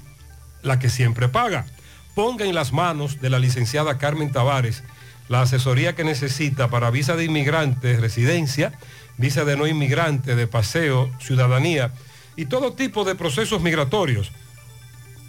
la 0.61 0.77
que 0.77 0.89
siempre 0.89 1.29
paga. 1.29 1.67
Ponga 2.15 2.43
en 2.43 2.53
las 2.53 2.73
manos 2.73 3.21
de 3.21 3.29
la 3.29 3.39
licenciada 3.39 3.97
Carmen 3.97 4.33
Tavares 4.33 4.83
la 5.29 5.41
asesoría 5.41 5.95
que 5.95 6.03
necesita 6.03 6.69
para 6.69 6.91
visa 6.91 7.15
de 7.15 7.25
inmigrante, 7.25 7.97
residencia, 7.97 8.73
visa 9.17 9.45
de 9.45 9.57
no 9.57 9.67
inmigrante, 9.67 10.35
de 10.35 10.47
paseo, 10.47 11.09
ciudadanía 11.19 11.91
y 12.35 12.45
todo 12.45 12.73
tipo 12.73 13.03
de 13.03 13.15
procesos 13.15 13.61
migratorios. 13.61 14.31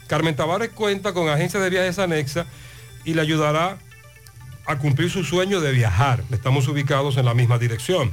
Carmen 0.07 0.37
Tavares 0.37 0.71
cuenta 0.71 1.13
con 1.13 1.29
agencia 1.29 1.61
de 1.61 1.71
viajes 1.71 1.99
anexa 1.99 2.47
y 3.05 3.15
le 3.15 3.23
ayudará 3.23 3.79
a 4.67 4.79
cumplir 4.79 5.11
su 5.11 5.25
sueño 5.25 5.61
de 5.61 5.73
viajar. 5.73 6.25
Estamos 6.31 6.69
ubicados 6.69 7.17
en 7.17 7.27
la 7.27 7.35
misma 7.35 7.59
dirección. 7.59 8.13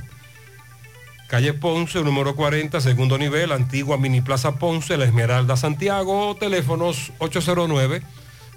Calle 1.28 1.54
Ponce, 1.54 2.02
número 2.04 2.36
40, 2.36 2.82
segundo 2.82 3.18
nivel, 3.18 3.54
antigua 3.54 3.98
Mini 3.98 4.20
Plaza 4.20 4.56
Ponce, 4.56 4.98
La 4.98 5.06
Esmeralda, 5.06 5.56
Santiago, 5.56 6.36
teléfonos 6.38 7.14
809 7.20 8.02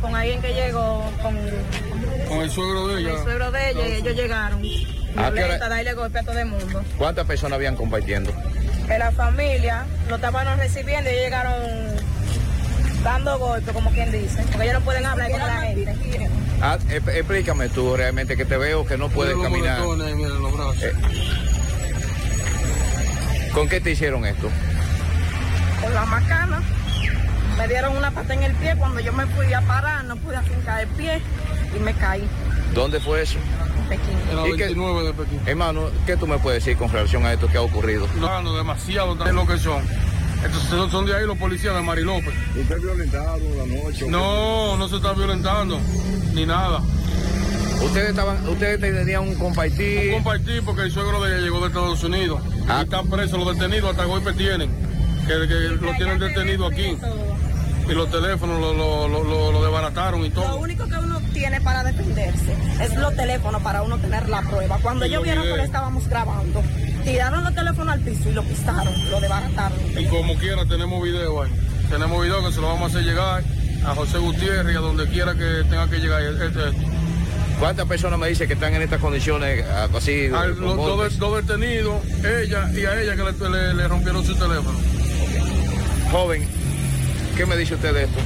Con 0.01 0.13
alguien 0.13 0.41
que 0.41 0.53
llegó 0.53 1.09
con, 1.21 1.39
con 2.27 2.41
el 2.41 2.51
suegro 2.51 2.87
de 2.89 2.99
ella. 2.99 3.13
el 3.13 3.23
suegro 3.23 3.51
de 3.51 3.69
ella 3.69 3.87
y 3.87 3.91
ellos 3.93 4.15
llegaron. 4.15 4.59
¿A 4.59 4.63
qué 4.63 5.21
hora? 5.21 5.31
Violenta, 5.31 5.69
darle 5.69 5.93
golpe 5.93 6.19
a 6.19 6.23
todo 6.23 6.37
el 6.37 6.47
mundo. 6.47 6.83
¿Cuántas 6.97 7.25
personas 7.25 7.55
habían 7.55 7.77
compartiendo? 7.77 8.33
Que 8.87 8.97
la 8.97 9.13
familia 9.13 9.85
lo 10.09 10.15
estaban 10.15 10.59
recibiendo 10.59 11.09
y 11.09 11.13
llegaron 11.13 11.95
dando 13.07 13.39
golpe, 13.39 13.71
como 13.71 13.89
quien 13.91 14.11
dice, 14.11 14.43
porque 14.51 14.63
ellos 14.63 14.79
no 14.79 14.81
pueden 14.85 15.05
hablar 15.05 15.31
con 15.31 15.39
la 15.39 15.61
gente. 15.61 15.95
Ah, 16.61 16.77
ep- 16.89 17.07
explícame 17.15 17.69
tú 17.69 17.95
realmente 17.95 18.35
que 18.35 18.43
te 18.43 18.57
veo 18.57 18.85
que 18.85 18.97
no 18.97 19.07
puedes 19.09 19.35
Mira 19.35 19.47
los 19.49 19.53
caminar. 19.57 19.79
moretones, 19.79 20.15
mira 20.15 20.29
los 20.29 20.53
brazos. 20.53 20.83
Eh, 20.83 20.91
¿Con 23.53 23.69
qué 23.69 23.79
te 23.79 23.91
hicieron 23.91 24.25
esto? 24.25 24.49
Con 25.81 25.93
la 25.93 26.05
macana. 26.05 26.61
Me 27.57 27.67
dieron 27.67 27.95
una 27.97 28.11
pata 28.11 28.33
en 28.33 28.43
el 28.43 28.53
pie 28.55 28.75
cuando 28.77 28.99
yo 28.99 29.13
me 29.13 29.25
fui 29.27 29.51
a 29.53 29.61
parar, 29.61 30.03
no 30.03 30.15
pude 30.17 30.35
afincar 30.35 30.81
el 30.81 30.87
pie 30.89 31.21
y 31.75 31.79
me 31.79 31.91
caí 31.93 32.27
¿Dónde 32.75 32.99
fue 32.99 33.23
eso? 33.23 33.39
en 33.79 33.87
Pekín. 33.89 34.17
En 34.29 34.35
la 34.35 34.43
29 34.43 35.03
de 35.07 35.13
Pekín. 35.13 35.41
Hermano, 35.45 35.89
¿qué 36.05 36.17
tú 36.17 36.27
me 36.27 36.37
puedes 36.37 36.63
decir 36.63 36.77
con 36.77 36.91
relación 36.91 37.25
a 37.25 37.33
esto 37.33 37.47
que 37.47 37.57
ha 37.57 37.61
ocurrido? 37.61 38.07
No, 38.19 38.41
no, 38.43 38.55
demasiado 38.55 39.15
de 39.15 39.33
lo 39.33 39.47
que 39.47 39.57
son. 39.57 39.81
Entonces 40.43 40.69
son- 40.69 40.91
son 40.91 41.05
de 41.05 41.15
ahí 41.15 41.25
los 41.25 41.37
policías 41.37 41.75
de 41.75 41.81
Mari 41.81 42.03
López. 42.03 42.33
¿Usted 42.55 42.79
violentado 42.79 43.39
la 43.57 43.65
noche? 43.65 44.05
No, 44.07 44.77
no 44.77 44.87
se 44.87 44.95
está 44.97 45.13
violentando, 45.13 45.79
ni 46.33 46.45
nada. 46.45 46.81
Ustedes 47.83 48.09
estaban, 48.09 48.47
ustedes 48.47 48.79
tenían 48.79 49.21
un 49.23 49.35
compartir. 49.35 50.07
Un 50.09 50.23
compartir 50.23 50.61
porque 50.63 50.81
el 50.83 50.91
suegro 50.91 51.23
de 51.23 51.31
ella 51.33 51.41
llegó 51.43 51.59
de 51.61 51.67
Estados 51.67 52.03
Unidos. 52.03 52.41
Ah. 52.67 52.79
Y 52.79 52.83
están 52.83 53.07
presos 53.07 53.37
los 53.39 53.55
detenidos, 53.57 53.91
hasta 53.91 54.05
golpe 54.05 54.33
tienen. 54.33 54.69
Que, 55.27 55.47
que 55.47 55.55
lo 55.85 55.91
tienen 55.97 56.19
detenido 56.19 56.65
aquí. 56.67 56.97
Y 57.89 57.93
los 57.93 58.09
teléfonos 58.11 58.59
lo, 58.59 58.73
lo, 58.73 59.07
lo, 59.07 59.23
lo- 59.23 59.51
lo 59.51 59.63
desbarataron 59.63 60.21
y 60.25 60.29
Lo 60.29 60.35
todo. 60.41 60.57
único 60.57 60.85
que 60.87 60.95
uno 60.95 61.21
tiene 61.33 61.61
para 61.61 61.83
defenderse 61.83 62.53
es 62.81 62.95
los 62.95 63.15
teléfonos 63.15 63.61
para 63.61 63.81
uno 63.81 63.97
tener 63.97 64.27
la 64.27 64.41
prueba. 64.41 64.77
Cuando 64.81 65.05
ellos 65.05 65.17
los 65.17 65.23
vieron 65.23 65.43
que 65.45 65.57
lo 65.57 65.63
estábamos 65.63 66.07
grabando, 66.09 66.61
tiraron 67.05 67.43
los 67.43 67.55
teléfonos 67.55 67.93
al 67.93 67.99
piso 68.01 68.29
y 68.29 68.33
lo 68.33 68.43
pisaron, 68.43 68.93
lo 69.11 69.21
desbarataron. 69.21 69.77
Y 69.97 70.05
como 70.07 70.35
quiera 70.35 70.65
tenemos 70.65 71.01
video 71.01 71.41
ahí. 71.43 71.51
Tenemos 71.89 72.21
video 72.21 72.45
que 72.45 72.51
se 72.53 72.59
lo 72.59 72.67
vamos 72.67 72.83
a 72.83 72.85
hacer 72.97 73.03
llegar 73.03 73.43
a 73.85 73.95
José 73.95 74.17
Gutiérrez 74.17 74.73
y 74.73 74.77
a 74.77 74.81
donde 74.81 75.07
quiera 75.07 75.33
que 75.33 75.63
tenga 75.69 75.89
que 75.89 75.97
llegar. 75.99 76.21
Este- 76.23 76.97
¿Cuántas 77.59 77.87
personas 77.87 78.19
me 78.19 78.27
dicen 78.27 78.47
que 78.47 78.53
están 78.53 78.75
en 78.75 78.81
estas 78.83 78.99
condiciones 78.99 79.65
ah, 79.71 79.87
así? 79.95 80.27
Al- 80.27 80.59
los 80.59 80.75
dos, 80.75 81.17
dos 81.17 81.47
detenidos, 81.47 82.03
ella 82.19 82.69
y 82.71 82.85
a 82.85 83.01
ella 83.01 83.15
que 83.15 83.23
le, 83.23 83.49
le- 83.49 83.73
le 83.73 83.87
rompieron 83.87 84.23
su 84.25 84.35
teléfono. 84.35 84.77
Joven, 86.11 86.47
¿qué 87.37 87.45
me 87.45 87.55
dice 87.55 87.75
usted 87.75 87.93
de 87.93 88.03
esto? 88.05 88.19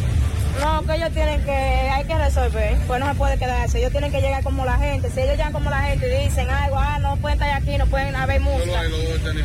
No, 0.62 0.82
que 0.84 0.96
ellos 0.96 1.12
tienen 1.12 1.44
que, 1.44 1.52
hay 1.52 2.06
que 2.06 2.18
resolver, 2.18 2.78
pues 2.88 3.00
no 3.00 3.10
se 3.10 3.16
puede 3.16 3.38
quedarse, 3.38 3.80
ellos 3.80 3.92
tienen 3.92 4.12
que 4.12 4.22
llegar 4.22 4.42
como 4.44 4.64
la 4.64 4.78
gente, 4.78 5.10
si 5.10 5.20
ellos 5.20 5.36
llegan 5.36 5.52
como 5.52 5.70
la 5.70 5.82
gente 5.82 6.08
y 6.08 6.24
dicen 6.24 6.50
algo, 6.50 6.78
ah, 6.78 6.98
no 7.00 7.18
pueden 7.18 7.42
estar 7.42 7.62
aquí, 7.62 7.78
no 7.78 7.86
pueden 7.88 8.16
haber 8.16 8.40
música, 8.40 8.82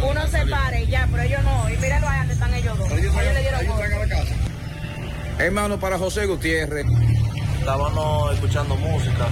uno 0.09 0.27
se 0.29 0.47
pare 0.47 0.85
y 0.85 0.87
ya, 0.87 1.09
pero 1.11 1.23
ellos 1.23 1.41
no, 1.43 1.71
y 1.71 1.77
mírenlo 1.79 2.09
ahí 2.09 2.19
donde 2.19 2.35
están 2.35 2.55
ellos 2.55 2.79
dos, 2.79 2.93
ellos, 2.93 3.15
le 3.15 3.41
dieron 3.41 3.67
golpe. 3.67 3.87
Hermano, 5.39 5.79
para 5.79 5.99
José 5.99 6.27
Gutiérrez. 6.27 6.87
Estábamos 7.59 8.33
escuchando 8.35 8.77
música, 8.77 9.27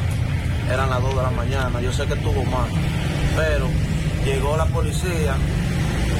eran 0.69 0.90
las 0.90 1.01
2 1.01 1.16
de 1.16 1.23
la 1.23 1.31
mañana, 1.31 1.81
yo 1.81 1.93
sé 1.93 2.05
que 2.06 2.15
estuvo 2.15 2.43
mal, 2.44 2.69
pero 3.36 3.69
llegó 4.24 4.56
la 4.56 4.66
policía, 4.66 5.36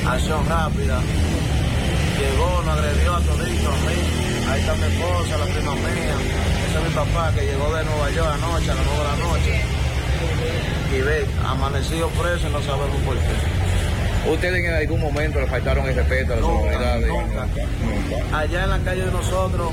acción 0.07 0.47
rápida, 0.49 1.01
llegó, 2.31 2.63
nos 2.65 2.79
agredió 2.79 3.15
a 3.15 3.21
todito, 3.21 3.69
a 3.69 3.77
mí, 3.87 3.97
ahí 4.51 4.61
está 4.61 4.75
mi 4.75 4.85
esposa, 4.85 5.39
la 5.39 5.45
prima 5.47 5.75
mía, 5.75 6.17
ese 6.69 6.79
es 6.79 6.85
mi 6.85 6.91
papá 6.95 7.33
que 7.35 7.43
llegó 7.47 7.75
de 7.75 7.85
Nueva 7.85 8.11
York 8.11 8.31
anoche, 8.35 8.71
a 8.71 8.75
las 8.75 8.85
9 8.87 8.99
de 8.99 9.05
la 9.05 9.17
noche, 9.29 9.61
y 10.97 11.01
ve, 11.03 11.27
amanecido 11.47 12.09
preso 12.11 12.49
y 12.49 12.53
no 12.53 12.61
sabemos 12.63 12.97
por 13.05 13.15
qué. 13.17 14.31
¿Ustedes 14.31 14.65
en 14.65 14.73
algún 14.75 15.01
momento 15.01 15.39
le 15.41 15.47
faltaron 15.47 15.87
el 15.87 15.95
respeto 15.95 16.33
a 16.33 16.37
las 16.37 16.45
Nunca, 16.45 16.59
autoridades? 16.71 17.09
nunca. 17.09 18.39
Allá 18.39 18.65
en 18.65 18.71
la 18.71 18.79
calle 18.79 19.05
de 19.05 19.13
nosotros 19.13 19.71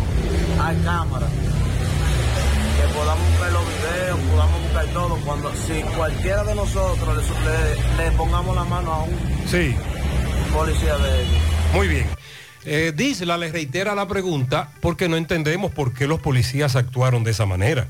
hay 0.61 0.75
cámaras. 0.83 1.29
Que 1.29 2.93
podamos 2.97 3.29
buscar 3.29 3.51
los 3.53 3.63
videos, 3.65 4.19
podamos 4.29 4.61
buscar 4.63 4.85
todo. 4.87 5.15
Cuando 5.23 5.51
si 5.55 5.81
cualquiera 5.95 6.43
de 6.43 6.55
nosotros 6.55 7.07
le, 7.17 8.03
le- 8.03 8.09
le 8.09 8.17
pongamos 8.17 8.53
la 8.55 8.63
mano 8.65 8.91
a 8.91 9.03
un 9.03 9.17
Sí. 9.49 9.73
policía 10.53 10.97
de 10.97 11.21
ellos. 11.21 11.41
Muy 11.73 11.87
bien. 11.87 12.05
Eh, 12.65 12.93
Disla 12.95 13.37
le 13.37 13.51
reitera 13.51 13.95
la 13.95 14.07
pregunta 14.07 14.71
porque 14.81 15.09
no 15.09 15.17
entendemos 15.17 15.71
por 15.71 15.93
qué 15.93 16.07
los 16.07 16.19
policías 16.19 16.75
actuaron 16.75 17.23
de 17.23 17.31
esa 17.31 17.45
manera. 17.45 17.87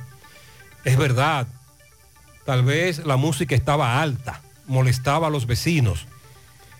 Es 0.86 0.98
verdad, 0.98 1.48
tal 2.46 2.64
vez 2.64 3.06
la 3.06 3.18
música 3.18 3.54
estaba 3.54 4.02
alta, 4.02 4.42
molestaba 4.68 5.28
a 5.28 5.30
los 5.30 5.46
vecinos. 5.46 6.08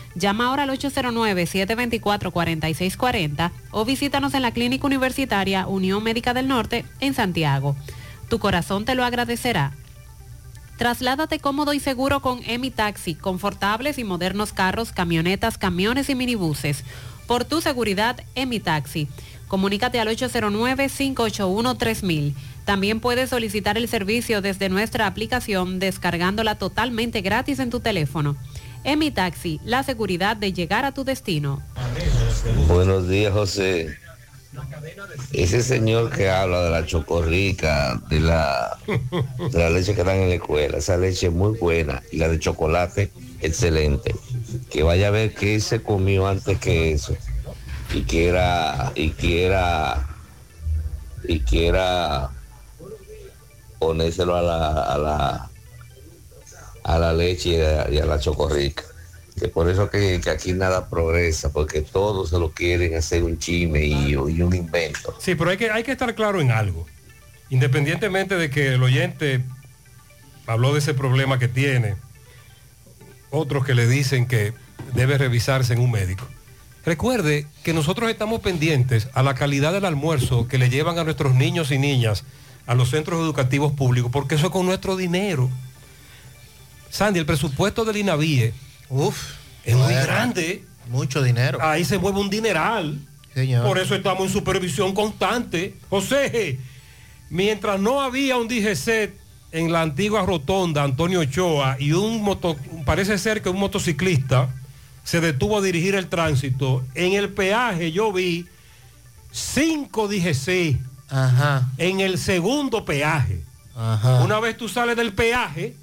Llama 0.15 0.47
ahora 0.47 0.63
al 0.63 0.71
809-724-4640 0.71 3.51
o 3.71 3.85
visítanos 3.85 4.33
en 4.33 4.41
la 4.41 4.51
Clínica 4.51 4.87
Universitaria 4.87 5.67
Unión 5.67 6.03
Médica 6.03 6.33
del 6.33 6.47
Norte 6.47 6.85
en 6.99 7.13
Santiago. 7.13 7.75
Tu 8.29 8.39
corazón 8.39 8.85
te 8.85 8.95
lo 8.95 9.05
agradecerá. 9.05 9.73
Trasládate 10.77 11.37
cómodo 11.39 11.73
y 11.73 11.79
seguro 11.79 12.21
con 12.21 12.41
Emi 12.45 12.71
Taxi, 12.71 13.13
confortables 13.13 13.99
y 13.99 14.03
modernos 14.03 14.51
carros, 14.51 14.91
camionetas, 14.91 15.59
camiones 15.59 16.09
y 16.09 16.15
minibuses. 16.15 16.83
Por 17.27 17.45
tu 17.45 17.61
seguridad, 17.61 18.19
Emi 18.33 18.59
Taxi. 18.59 19.07
Comunícate 19.47 19.99
al 19.99 20.07
809-581-3000. 20.07 22.33
También 22.65 22.99
puedes 22.99 23.29
solicitar 23.29 23.77
el 23.77 23.87
servicio 23.87 24.41
desde 24.41 24.69
nuestra 24.69 25.05
aplicación 25.07 25.77
descargándola 25.77 26.55
totalmente 26.55 27.21
gratis 27.21 27.59
en 27.59 27.69
tu 27.69 27.79
teléfono. 27.79 28.35
Emi 28.83 29.11
Taxi, 29.11 29.59
la 29.63 29.83
seguridad 29.83 30.37
de 30.37 30.53
llegar 30.53 30.85
a 30.85 30.93
tu 30.93 31.03
destino. 31.03 31.61
Buenos 32.67 33.07
días, 33.07 33.31
José. 33.33 33.97
Ese 35.31 35.63
señor 35.63 36.09
que 36.09 36.29
habla 36.29 36.63
de 36.63 36.69
la 36.71 36.85
chocorrica, 36.85 38.01
de 38.09 38.19
la, 38.19 38.77
leche 39.69 39.95
que 39.95 40.03
dan 40.03 40.17
en 40.17 40.29
la 40.29 40.35
escuela, 40.35 40.77
esa 40.79 40.97
leche 40.97 41.27
es 41.27 41.33
muy 41.33 41.57
buena 41.57 42.01
y 42.11 42.17
la 42.17 42.27
de 42.27 42.39
chocolate, 42.39 43.11
excelente. 43.39 44.15
Que 44.69 44.83
vaya 44.83 45.07
a 45.07 45.11
ver 45.11 45.33
qué 45.33 45.59
se 45.59 45.81
comió 45.81 46.27
antes 46.27 46.57
que 46.59 46.91
eso. 46.91 47.15
y 47.93 48.01
quiera 48.03 48.91
y 48.95 49.11
quiera 49.11 50.07
y 51.23 51.39
quiera 51.41 52.31
ponérselo 53.79 54.35
a 54.35 54.41
la 54.41 54.83
a 54.83 54.97
la 54.97 55.50
a 56.83 56.99
la 56.99 57.13
leche 57.13 57.49
y 57.89 57.99
a, 57.99 58.05
la 58.05 58.19
chocorrica 58.19 58.83
que 59.39 59.47
por 59.47 59.69
eso 59.69 59.89
que, 59.89 60.19
que 60.21 60.29
aquí 60.29 60.53
nada 60.53 60.89
progresa 60.89 61.51
porque 61.51 61.81
todos 61.81 62.29
se 62.29 62.39
lo 62.39 62.51
quieren 62.51 62.95
hacer 62.95 63.23
un 63.23 63.39
chisme 63.39 63.85
y, 63.85 64.11
y 64.11 64.15
un 64.15 64.53
invento 64.53 65.15
Sí, 65.19 65.35
pero 65.35 65.49
hay 65.49 65.57
que, 65.57 65.71
hay 65.71 65.83
que 65.83 65.91
estar 65.91 66.13
claro 66.15 66.41
en 66.41 66.51
algo. 66.51 66.85
Independientemente 67.49 68.35
de 68.35 68.49
que 68.49 68.73
el 68.73 68.83
oyente 68.83 69.41
habló 70.47 70.73
de 70.73 70.79
ese 70.79 70.93
problema 70.93 71.39
que 71.39 71.47
tiene, 71.47 71.95
otros 73.29 73.65
que 73.65 73.75
le 73.75 73.87
dicen 73.87 74.27
que 74.27 74.53
debe 74.93 75.17
revisarse 75.17 75.73
en 75.73 75.79
un 75.79 75.91
médico. 75.91 76.25
Recuerde 76.85 77.45
que 77.63 77.73
nosotros 77.73 78.09
estamos 78.09 78.41
pendientes 78.41 79.07
a 79.13 79.21
la 79.21 79.35
calidad 79.35 79.73
del 79.73 79.85
almuerzo 79.85 80.47
que 80.47 80.57
le 80.57 80.69
llevan 80.69 80.97
a 80.97 81.03
nuestros 81.03 81.35
niños 81.35 81.71
y 81.71 81.77
niñas 81.77 82.23
a 82.65 82.75
los 82.75 82.89
centros 82.89 83.19
educativos 83.19 83.73
públicos, 83.73 84.11
porque 84.11 84.35
eso 84.35 84.47
es 84.47 84.51
con 84.51 84.65
nuestro 84.65 84.95
dinero. 84.95 85.49
Sandy, 86.91 87.19
el 87.19 87.25
presupuesto 87.25 87.85
del 87.85 87.97
INAVIE 87.97 88.53
es 89.63 89.75
muy 89.75 89.93
grande. 89.93 90.65
Mucho 90.89 91.23
dinero. 91.23 91.59
Ahí 91.61 91.85
se 91.85 91.97
mueve 91.97 92.19
un 92.19 92.29
dineral. 92.29 92.99
Señor. 93.33 93.65
Por 93.65 93.79
eso 93.79 93.95
estamos 93.95 94.27
en 94.27 94.33
supervisión 94.33 94.93
constante. 94.93 95.75
José, 95.89 96.59
mientras 97.29 97.79
no 97.79 98.01
había 98.01 98.35
un 98.35 98.49
DGC 98.49 99.13
en 99.53 99.71
la 99.71 99.81
antigua 99.81 100.25
rotonda 100.25 100.83
Antonio 100.83 101.21
Ochoa 101.21 101.77
y 101.79 101.93
un 101.93 102.21
moto, 102.21 102.57
parece 102.85 103.17
ser 103.17 103.41
que 103.41 103.49
un 103.49 103.59
motociclista 103.59 104.49
se 105.03 105.21
detuvo 105.21 105.59
a 105.59 105.61
dirigir 105.61 105.95
el 105.95 106.07
tránsito, 106.07 106.83
en 106.93 107.13
el 107.13 107.29
peaje 107.29 107.91
yo 107.91 108.11
vi 108.11 108.47
cinco 109.31 110.07
DGC 110.07 110.77
en 111.77 111.99
el 112.01 112.17
segundo 112.17 112.83
peaje. 112.83 113.43
Una 114.23 114.39
vez 114.39 114.57
tú 114.57 114.67
sales 114.67 114.95
del 114.97 115.13
peaje, 115.13 115.75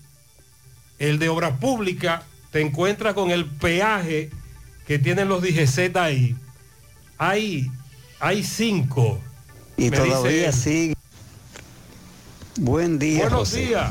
el 0.98 1.18
de 1.18 1.28
obra 1.28 1.56
pública, 1.56 2.22
te 2.50 2.60
encuentras 2.60 3.14
con 3.14 3.30
el 3.30 3.46
peaje 3.46 4.30
que 4.86 4.98
tienen 4.98 5.28
los 5.28 5.42
DGZ 5.42 5.96
ahí. 5.96 6.36
Hay, 7.18 7.70
hay 8.20 8.42
cinco. 8.42 9.20
Y 9.76 9.90
todavía 9.90 10.50
sigue. 10.52 10.94
Buen 12.58 12.98
día. 12.98 13.22
Buenos 13.22 13.50
José. 13.50 13.66
días. 13.66 13.90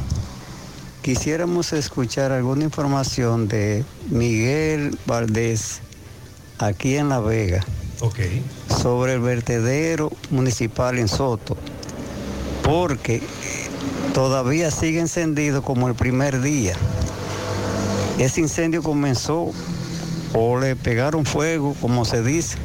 Quisiéramos 1.01 1.71
escuchar 1.71 2.31
alguna 2.33 2.65
información 2.65 3.47
de 3.47 3.85
Miguel 4.09 4.97
Valdés 5.05 5.79
aquí 6.57 6.97
en 6.97 7.07
La 7.07 7.21
Vega 7.21 7.63
Ok. 8.01 8.19
sobre 8.81 9.13
el 9.13 9.21
vertedero 9.21 10.11
municipal 10.31 10.97
en 10.97 11.07
Soto, 11.07 11.55
porque 12.61 13.21
todavía 14.13 14.71
sigue 14.71 14.99
encendido 14.99 15.61
como 15.61 15.87
el 15.87 15.95
primer 15.95 16.41
día. 16.41 16.75
Ese 18.17 18.41
incendio 18.41 18.81
comenzó 18.81 19.51
o 20.33 20.59
le 20.59 20.75
pegaron 20.75 21.25
fuego, 21.25 21.75
como 21.79 22.05
se 22.05 22.23
dice, 22.23 22.57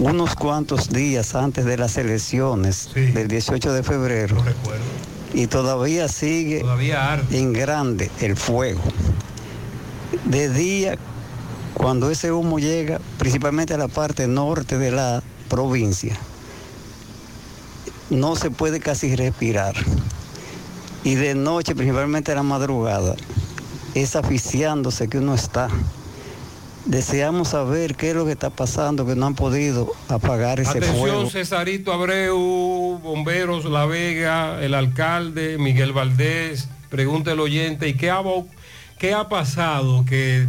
unos 0.00 0.34
cuantos 0.34 0.88
días 0.88 1.34
antes 1.34 1.64
de 1.64 1.76
las 1.76 1.96
elecciones 1.96 2.90
del 2.94 3.28
18 3.28 3.72
de 3.72 3.82
febrero. 3.82 4.36
Y 5.34 5.46
todavía 5.46 6.08
sigue 6.08 6.60
Todavía 6.60 7.22
en 7.30 7.52
grande 7.52 8.10
el 8.20 8.36
fuego. 8.36 8.80
De 10.24 10.50
día, 10.50 10.96
cuando 11.74 12.10
ese 12.10 12.32
humo 12.32 12.58
llega, 12.58 13.00
principalmente 13.18 13.74
a 13.74 13.78
la 13.78 13.88
parte 13.88 14.26
norte 14.28 14.78
de 14.78 14.90
la 14.90 15.22
provincia, 15.48 16.16
no 18.12 18.36
se 18.36 18.50
puede 18.50 18.78
casi 18.78 19.16
respirar. 19.16 19.74
Y 21.02 21.14
de 21.14 21.34
noche, 21.34 21.74
principalmente 21.74 22.30
a 22.30 22.36
la 22.36 22.42
madrugada, 22.42 23.16
es 23.94 24.14
aficiándose 24.14 25.08
que 25.08 25.18
uno 25.18 25.34
está. 25.34 25.68
Deseamos 26.84 27.48
saber 27.48 27.96
qué 27.96 28.10
es 28.10 28.16
lo 28.16 28.26
que 28.26 28.32
está 28.32 28.50
pasando, 28.50 29.06
que 29.06 29.16
no 29.16 29.26
han 29.26 29.34
podido 29.34 29.92
apagar 30.08 30.60
ese 30.60 30.78
Atención, 30.78 30.98
fuego. 30.98 31.30
Cesarito 31.30 31.92
Abreu, 31.92 33.00
Bomberos 33.02 33.64
La 33.64 33.86
Vega, 33.86 34.62
el 34.62 34.74
alcalde 34.74 35.58
Miguel 35.58 35.92
Valdés, 35.92 36.68
pregunta 36.90 37.32
el 37.32 37.40
oyente, 37.40 37.88
¿y 37.88 37.94
qué 37.94 38.10
ha, 38.10 38.22
qué 38.98 39.14
ha 39.14 39.28
pasado 39.28 40.04
que 40.04 40.48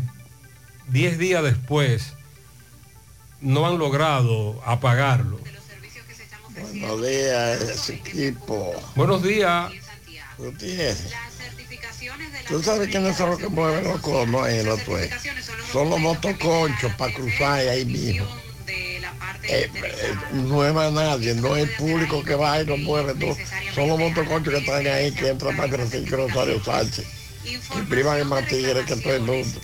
10 0.89 1.17
días 1.17 1.43
después 1.43 2.13
no 3.41 3.67
han 3.67 3.77
logrado 3.77 4.59
apagarlo? 4.65 5.39
Buenos 6.71 7.01
días, 7.05 7.89
equipo. 7.89 8.73
Buenos 8.95 9.21
días. 9.23 9.71
Gutiérrez. 10.37 11.11
Tú 12.47 12.61
sabes 12.63 12.89
quiénes 12.89 13.15
son 13.17 13.31
los 13.31 13.39
que 13.39 13.47
mueven 13.47 13.83
los 13.83 13.99
conos 14.01 14.47
en 14.49 14.65
los 14.65 14.83
tues. 14.83 15.09
Son 15.71 15.89
los 15.89 15.99
motoconchos 15.99 16.93
para 16.95 17.13
cruzar 17.13 17.59
ahí 17.59 17.85
mismo. 17.85 18.25
Eh, 19.45 19.69
eh, 19.73 20.13
no 20.33 20.65
es 20.65 20.73
más 20.73 20.91
nadie, 20.93 21.33
no 21.35 21.55
es 21.57 21.63
el 21.69 21.75
público 21.75 22.23
que 22.23 22.35
va 22.35 22.61
y 22.61 22.65
lo 22.65 22.77
mueve. 22.77 23.13
no. 23.15 23.35
Son 23.75 23.87
los 23.89 23.99
motoconchos 23.99 24.53
que 24.53 24.59
están 24.59 24.87
ahí 24.87 25.11
que 25.11 25.29
entran 25.29 25.55
para 25.57 25.69
crecer 25.69 26.03
que 26.05 26.15
Rosario 26.15 26.63
Sánchez. 26.63 27.05
Y 27.45 27.81
privan 27.89 28.19
el 28.19 28.25
más 28.25 28.47
tigre 28.47 28.85
que 28.85 28.95
todo 28.95 29.13
el 29.15 29.21
mundo. 29.23 29.59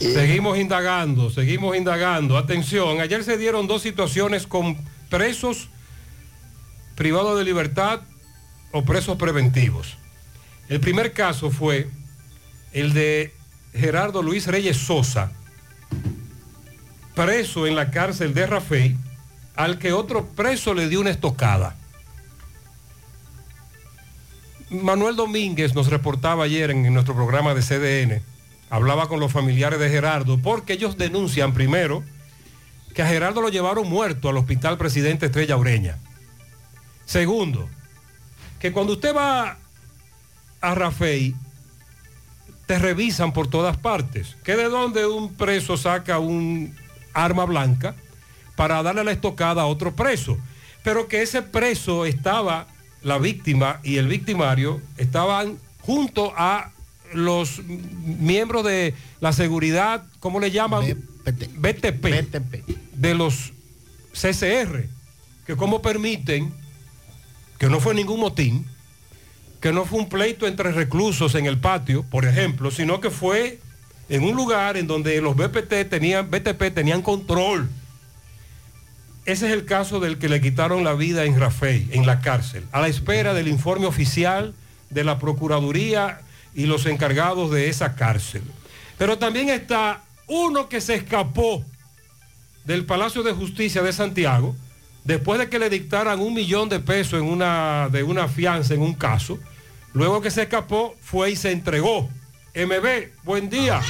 Y- 0.00 0.12
Seguimos 0.12 0.58
indagando, 0.58 1.30
seguimos 1.30 1.76
indagando. 1.76 2.36
Atención, 2.36 3.00
ayer 3.00 3.22
se 3.24 3.36
dieron 3.38 3.66
dos 3.68 3.82
situaciones 3.82 4.46
con 4.46 4.76
presos 5.08 5.68
privados 6.94 7.38
de 7.38 7.44
libertad 7.44 8.00
o 8.72 8.84
presos 8.84 9.16
preventivos. 9.16 9.96
El 10.68 10.80
primer 10.80 11.12
caso 11.12 11.50
fue 11.50 11.88
el 12.72 12.92
de 12.92 13.32
Gerardo 13.72 14.22
Luis 14.22 14.46
Reyes 14.46 14.76
Sosa, 14.76 15.30
preso 17.14 17.66
en 17.66 17.76
la 17.76 17.90
cárcel 17.90 18.34
de 18.34 18.46
Rafey, 18.46 18.96
al 19.54 19.78
que 19.78 19.92
otro 19.92 20.26
preso 20.26 20.74
le 20.74 20.88
dio 20.88 21.00
una 21.00 21.10
estocada. 21.10 21.76
Manuel 24.68 25.14
Domínguez 25.14 25.74
nos 25.74 25.88
reportaba 25.88 26.44
ayer 26.44 26.70
en 26.70 26.92
nuestro 26.92 27.14
programa 27.14 27.54
de 27.54 27.62
CDN, 27.62 28.22
hablaba 28.68 29.08
con 29.08 29.20
los 29.20 29.32
familiares 29.32 29.78
de 29.78 29.88
Gerardo, 29.88 30.38
porque 30.38 30.72
ellos 30.72 30.98
denuncian 30.98 31.54
primero 31.54 32.02
que 32.96 33.02
a 33.02 33.06
Gerardo 33.06 33.42
lo 33.42 33.50
llevaron 33.50 33.86
muerto 33.86 34.30
al 34.30 34.38
Hospital 34.38 34.78
Presidente 34.78 35.26
Estrella 35.26 35.58
Ureña. 35.58 35.98
Segundo, 37.04 37.68
que 38.58 38.72
cuando 38.72 38.94
usted 38.94 39.14
va 39.14 39.58
a 40.62 40.74
Rafey, 40.74 41.34
te 42.64 42.78
revisan 42.78 43.34
por 43.34 43.48
todas 43.48 43.76
partes. 43.76 44.38
Que 44.42 44.56
de 44.56 44.70
dónde 44.70 45.06
un 45.06 45.34
preso 45.34 45.76
saca 45.76 46.18
un 46.18 46.74
arma 47.12 47.44
blanca 47.44 47.94
para 48.56 48.82
darle 48.82 49.04
la 49.04 49.12
estocada 49.12 49.60
a 49.60 49.66
otro 49.66 49.94
preso. 49.94 50.38
Pero 50.82 51.06
que 51.06 51.20
ese 51.20 51.42
preso 51.42 52.06
estaba, 52.06 52.66
la 53.02 53.18
víctima 53.18 53.78
y 53.82 53.98
el 53.98 54.08
victimario, 54.08 54.80
estaban 54.96 55.58
junto 55.82 56.32
a 56.34 56.70
los 57.12 57.60
miembros 57.62 58.64
de 58.64 58.94
la 59.20 59.34
seguridad, 59.34 60.06
¿cómo 60.18 60.40
le 60.40 60.50
llaman? 60.50 60.96
BTP. 61.58 62.85
De 62.96 63.14
los 63.14 63.52
CCR. 64.12 64.88
Que 65.46 65.56
cómo 65.56 65.80
permiten, 65.80 66.52
que 67.58 67.68
no 67.68 67.80
fue 67.80 67.94
ningún 67.94 68.20
motín, 68.20 68.66
que 69.60 69.72
no 69.72 69.84
fue 69.84 70.00
un 70.00 70.08
pleito 70.08 70.46
entre 70.46 70.72
reclusos 70.72 71.34
en 71.34 71.46
el 71.46 71.58
patio, 71.58 72.02
por 72.04 72.24
ejemplo, 72.24 72.70
sino 72.70 73.00
que 73.00 73.10
fue 73.10 73.60
en 74.08 74.24
un 74.24 74.36
lugar 74.36 74.76
en 74.76 74.86
donde 74.86 75.20
los 75.20 75.36
BPT 75.36 75.88
tenían, 75.88 76.30
BTP 76.30 76.74
tenían 76.74 77.02
control. 77.02 77.68
Ese 79.24 79.46
es 79.46 79.52
el 79.52 79.64
caso 79.64 79.98
del 79.98 80.18
que 80.18 80.28
le 80.28 80.40
quitaron 80.40 80.84
la 80.84 80.94
vida 80.94 81.24
en 81.24 81.38
Rafey, 81.38 81.88
en 81.90 82.06
la 82.06 82.20
cárcel, 82.20 82.64
a 82.70 82.80
la 82.80 82.88
espera 82.88 83.34
del 83.34 83.48
informe 83.48 83.86
oficial 83.86 84.54
de 84.90 85.02
la 85.02 85.18
Procuraduría 85.18 86.20
y 86.54 86.66
los 86.66 86.86
encargados 86.86 87.50
de 87.50 87.68
esa 87.68 87.96
cárcel. 87.96 88.42
Pero 88.98 89.18
también 89.18 89.48
está 89.48 90.04
uno 90.28 90.68
que 90.68 90.80
se 90.80 90.94
escapó 90.94 91.64
del 92.66 92.84
Palacio 92.84 93.22
de 93.22 93.32
Justicia 93.32 93.82
de 93.82 93.92
Santiago, 93.92 94.54
después 95.04 95.38
de 95.38 95.48
que 95.48 95.58
le 95.58 95.70
dictaran 95.70 96.20
un 96.20 96.34
millón 96.34 96.68
de 96.68 96.80
pesos 96.80 97.20
en 97.20 97.26
una, 97.26 97.88
de 97.90 98.02
una 98.02 98.28
fianza 98.28 98.74
en 98.74 98.82
un 98.82 98.94
caso, 98.94 99.38
luego 99.92 100.20
que 100.20 100.30
se 100.30 100.42
escapó, 100.42 100.94
fue 101.00 101.30
y 101.30 101.36
se 101.36 101.52
entregó. 101.52 102.10
MB, 102.54 103.24
buen 103.24 103.48
día. 103.48 103.80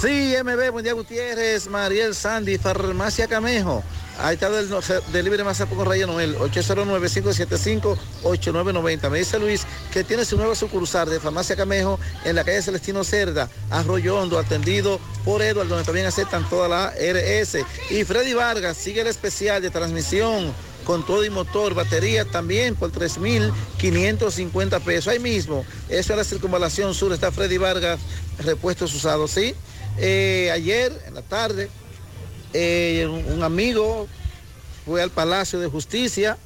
Sí, 0.00 0.34
MB, 0.42 0.70
buen 0.72 0.84
día 0.84 0.94
Gutiérrez, 0.94 1.68
Mariel 1.68 2.14
Sandy, 2.14 2.58
Farmacia 2.58 3.28
Camejo. 3.28 3.84
Ahí 4.18 4.34
está 4.34 4.48
el 4.48 4.68
delivery 5.12 5.42
más 5.42 5.62
con 5.64 5.86
Raya 5.86 6.06
Noel, 6.06 6.36
809-575-8990. 6.38 9.10
Me 9.10 9.18
dice 9.18 9.38
Luis 9.38 9.62
que 9.92 10.04
tiene 10.04 10.24
su 10.24 10.36
nueva 10.36 10.54
sucursal 10.54 11.08
de 11.08 11.18
Farmacia 11.18 11.56
Camejo 11.56 11.98
en 12.24 12.36
la 12.36 12.44
calle 12.44 12.62
Celestino 12.62 13.02
Cerda, 13.04 13.48
Arroyo 13.70 14.18
Hondo, 14.18 14.38
atendido 14.38 15.00
por 15.24 15.40
Edward, 15.42 15.68
donde 15.68 15.84
también 15.84 16.06
aceptan 16.06 16.48
toda 16.48 16.68
la 16.68 16.90
RS. 16.90 17.64
Y 17.90 18.04
Freddy 18.04 18.34
Vargas 18.34 18.76
sigue 18.76 19.00
el 19.00 19.06
especial 19.06 19.62
de 19.62 19.70
transmisión 19.70 20.52
con 20.84 21.06
todo 21.06 21.24
y 21.24 21.30
motor, 21.30 21.74
batería 21.74 22.24
también 22.24 22.74
por 22.74 22.90
3.550 22.92 24.80
pesos. 24.80 25.06
Ahí 25.08 25.20
mismo, 25.20 25.64
eso 25.88 26.12
es 26.12 26.18
la 26.18 26.24
circunvalación 26.24 26.94
sur, 26.94 27.12
está 27.12 27.32
Freddy 27.32 27.58
Vargas, 27.58 28.00
repuestos 28.38 28.94
usados, 28.94 29.30
¿sí? 29.30 29.54
Eh, 29.98 30.50
ayer, 30.52 30.92
en 31.06 31.14
la 31.14 31.22
tarde, 31.22 31.70
eh, 32.52 33.06
un, 33.06 33.42
amigo 33.42 34.08
fue 34.84 35.02
al 35.02 35.10
Palacio 35.10 35.60
de 35.60 35.68
Justicia 35.68 36.36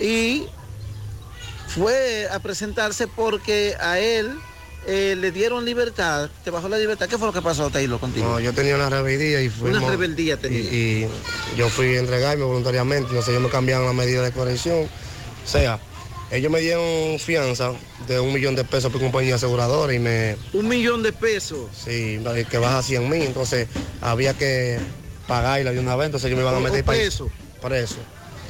y 0.00 0.46
fue 1.68 2.28
a 2.30 2.38
presentarse 2.40 3.06
porque 3.06 3.74
a 3.80 3.98
él 3.98 4.38
eh, 4.86 5.16
le 5.18 5.30
dieron 5.30 5.64
libertad, 5.64 6.30
te 6.44 6.50
bajó 6.50 6.68
la 6.68 6.78
libertad. 6.78 7.08
¿Qué 7.08 7.18
fue 7.18 7.26
lo 7.26 7.32
que 7.32 7.42
pasó, 7.42 7.70
Taylor, 7.70 8.00
contigo? 8.00 8.28
No, 8.28 8.40
yo 8.40 8.52
tenía 8.52 8.74
una 8.74 8.90
rebeldía 8.90 9.42
y 9.42 9.48
fui. 9.48 9.70
Una 9.70 9.88
rebeldía 9.88 10.36
tenía. 10.36 10.60
Y, 10.60 11.08
y 11.54 11.56
yo 11.56 11.68
fui 11.68 11.96
a 11.96 12.00
entregarme 12.00 12.44
voluntariamente, 12.44 13.12
no 13.12 13.22
sé, 13.22 13.30
ellos 13.30 13.42
me 13.42 13.48
cambiaron 13.48 13.86
la 13.86 13.92
medida 13.92 14.22
de 14.22 14.32
corrección. 14.32 14.88
O 15.44 15.48
sea, 15.48 15.80
ellos 16.32 16.50
me 16.50 16.60
dieron 16.60 17.18
fianza 17.18 17.72
de 18.08 18.18
un 18.18 18.32
millón 18.32 18.56
de 18.56 18.64
pesos 18.64 18.90
por 18.90 19.02
compañía 19.02 19.34
aseguradora 19.34 19.92
y 19.92 19.98
me... 19.98 20.36
¿Un 20.54 20.66
millón 20.66 21.02
de 21.02 21.12
pesos? 21.12 21.68
Sí, 21.84 22.18
que 22.50 22.56
baja 22.58 22.78
a 22.78 22.82
100 22.82 23.06
mil, 23.06 23.22
entonces 23.22 23.68
había 24.00 24.32
que 24.32 24.78
pagarla 25.26 25.72
de 25.72 25.78
una 25.78 25.96
vez, 25.96 26.06
entonces 26.06 26.26
ellos 26.28 26.38
me 26.38 26.42
iban 26.42 26.56
a 26.56 26.60
meter 26.60 26.84
¿Por 26.84 26.94
eso? 26.94 27.30
Por 27.60 27.72
eso. 27.72 27.96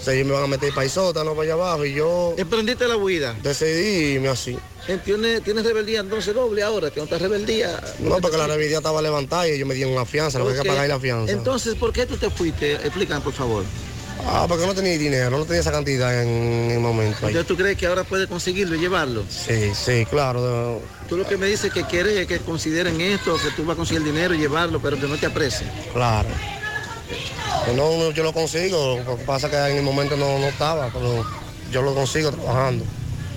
Entonces 0.03 0.15
ellos 0.15 0.27
me 0.27 0.33
iban 0.33 0.45
a 0.45 0.49
meter 0.49 0.75
para 0.75 0.89
sótano, 0.89 1.31
para 1.31 1.43
allá 1.43 1.53
abajo 1.53 1.85
y 1.85 1.95
yo... 1.95 2.35
¿Emprendiste 2.37 2.89
la 2.89 2.97
huida? 2.97 3.37
Decidí 3.43 4.15
irme 4.15 4.29
así. 4.29 4.59
¿Tienes, 5.05 5.45
¿Tienes 5.45 5.65
rebeldía 5.65 6.01
entonces 6.01 6.35
doble 6.35 6.63
ahora? 6.63 6.91
¿Que 6.91 6.99
no 6.99 7.05
estás 7.05 7.23
rebeldía? 7.23 7.81
No, 8.01 8.17
porque 8.19 8.37
la 8.37 8.49
rebeldía 8.49 8.79
estaba 8.79 9.01
levantada 9.01 9.47
y 9.49 9.53
ellos 9.53 9.69
me 9.69 9.75
dieron 9.75 9.93
una 9.93 10.05
fianza, 10.05 10.41
lo 10.41 10.47
que 10.47 10.55
hay 10.55 10.63
que 10.63 10.69
pagar 10.69 10.85
es 10.85 10.89
la 10.91 10.99
fianza. 10.99 11.33
Entonces, 11.33 11.77
¿por 11.77 11.93
qué 11.93 12.05
tú 12.05 12.17
te 12.17 12.31
fuiste? 12.31 12.75
Explícame, 12.75 13.21
por 13.21 13.33
favor. 13.33 13.65
Ah, 14.27 14.47
porque 14.49 14.67
no 14.67 14.75
tenía 14.75 14.97
dinero, 14.99 15.39
no 15.39 15.45
tenía 15.45 15.61
esa 15.61 15.73
cantidad 15.73 16.23
en 16.23 16.71
el 16.71 16.81
momento. 16.81 17.19
ahí. 17.23 17.29
Entonces, 17.29 17.47
¿tú 17.47 17.57
crees 17.57 17.77
que 17.77 17.87
ahora 17.87 18.05
puedes 18.05 18.29
conseguirlo 18.29 18.77
y 18.77 18.81
llevarlo? 18.81 19.25
Sí, 19.29 19.73
sí, 19.75 20.05
claro. 20.07 20.81
Tú 21.09 21.17
lo 21.17 21.27
que 21.27 21.37
me 21.37 21.47
dices 21.47 21.73
que 21.73 21.85
quieres 21.85 22.27
que 22.27 22.39
consideren 22.39 23.01
esto, 23.01 23.37
que 23.37 23.51
tú 23.57 23.65
vas 23.65 23.75
a 23.75 23.77
conseguir 23.77 24.03
el 24.03 24.13
dinero 24.13 24.35
y 24.35 24.39
llevarlo, 24.39 24.81
pero 24.81 24.99
que 24.99 25.07
no 25.07 25.17
te 25.17 25.27
aprecien. 25.27 25.71
Claro. 25.93 26.29
Que 27.65 27.75
no, 27.75 28.11
yo 28.11 28.23
lo 28.23 28.33
consigo, 28.33 29.01
lo 29.07 29.17
que 29.17 29.25
pasa 29.25 29.47
es 29.47 29.53
que 29.53 29.71
en 29.71 29.79
el 29.79 29.83
momento 29.83 30.17
no, 30.17 30.39
no 30.39 30.47
estaba, 30.47 30.89
pero 30.93 31.25
yo 31.71 31.83
lo 31.83 31.95
consigo 31.95 32.31
trabajando. 32.33 32.85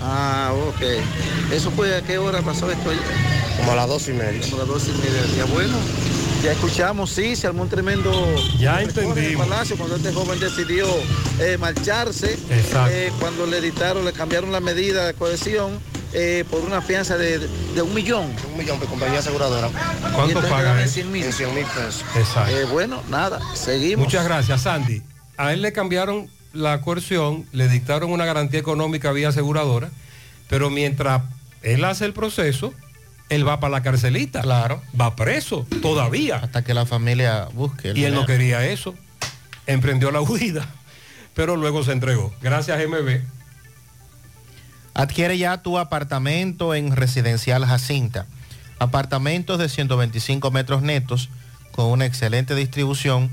Ah, 0.01 0.53
ok. 0.69 0.81
¿Eso 1.53 1.71
fue 1.71 1.95
a 1.95 2.01
qué 2.01 2.17
hora 2.17 2.41
pasó 2.41 2.69
esto? 2.69 2.89
Como 3.57 3.71
a 3.71 3.75
las 3.75 3.87
dos 3.87 4.07
y 4.07 4.13
media. 4.13 4.41
Como 4.49 4.57
a 4.57 4.59
las 4.59 4.67
dos 4.67 4.87
y 4.87 4.91
media 4.91 5.23
día. 5.33 5.45
Bueno, 5.45 5.77
ya 6.43 6.51
escuchamos, 6.51 7.11
sí, 7.11 7.35
se 7.35 7.47
armó 7.47 7.63
un 7.63 7.69
tremendo... 7.69 8.11
Ya 8.59 8.77
recorre 8.77 9.25
en 9.25 9.31
el 9.31 9.37
Palacio 9.37 9.77
cuando 9.77 9.95
este 9.95 10.11
joven 10.11 10.39
decidió 10.39 10.85
eh, 11.39 11.57
marcharse. 11.57 12.33
Exacto. 12.49 12.91
eh, 12.91 13.11
cuando 13.19 13.45
le 13.45 13.57
editaron, 13.59 14.05
le 14.05 14.13
cambiaron 14.13 14.51
la 14.51 14.59
medida 14.59 15.07
de 15.07 15.13
cohesión 15.13 15.79
eh, 16.13 16.45
por 16.49 16.61
una 16.61 16.81
fianza 16.81 17.17
de, 17.17 17.39
de 17.39 17.81
un 17.81 17.93
millón. 17.93 18.31
Un 18.51 18.57
millón 18.57 18.79
de 18.79 18.85
compañía 18.85 19.19
aseguradora. 19.19 19.69
¿Cuánto 20.01 20.25
Y 20.25 20.27
entonces 20.27 20.51
paga 20.51 20.61
quedaron 20.61 20.79
en 20.79 20.85
eso? 20.85 20.93
100 20.93 21.11
mil. 21.11 21.23
En 21.25 21.33
100 21.33 21.55
mil 21.55 21.65
pesos. 21.65 22.05
Exacto. 22.15 22.55
Eh, 22.55 22.65
bueno, 22.65 23.01
nada, 23.09 23.39
seguimos. 23.55 24.05
Muchas 24.05 24.25
gracias, 24.25 24.61
Sandy. 24.61 25.01
A 25.37 25.53
él 25.53 25.61
le 25.61 25.73
cambiaron 25.73 26.29
la 26.53 26.81
coerción, 26.81 27.45
le 27.51 27.67
dictaron 27.67 28.11
una 28.11 28.25
garantía 28.25 28.59
económica 28.59 29.11
vía 29.11 29.29
aseguradora, 29.29 29.89
pero 30.47 30.69
mientras 30.69 31.23
él 31.61 31.83
hace 31.83 32.05
el 32.05 32.13
proceso, 32.13 32.73
él 33.29 33.47
va 33.47 33.59
para 33.59 33.71
la 33.71 33.83
carcelita. 33.83 34.41
Claro. 34.41 34.81
Va 34.99 35.15
preso, 35.15 35.65
todavía. 35.81 36.37
Hasta 36.37 36.63
que 36.63 36.73
la 36.73 36.85
familia 36.85 37.49
busque. 37.53 37.89
el 37.89 37.97
Y 37.97 38.05
él 38.05 38.13
no 38.13 38.25
quería 38.25 38.65
eso. 38.65 38.95
Emprendió 39.67 40.11
la 40.11 40.21
huida, 40.21 40.67
pero 41.33 41.55
luego 41.55 41.83
se 41.83 41.91
entregó. 41.91 42.33
Gracias, 42.41 42.79
MB. 42.87 43.19
Adquiere 44.95 45.37
ya 45.37 45.61
tu 45.61 45.77
apartamento 45.77 46.73
en 46.73 46.95
Residencial 46.95 47.65
Jacinta. 47.65 48.27
Apartamentos 48.79 49.59
de 49.59 49.67
125 49.67 50.51
metros 50.51 50.83
netos 50.83 51.29
con 51.73 51.87
una 51.87 52.05
excelente 52.05 52.55
distribución, 52.55 53.29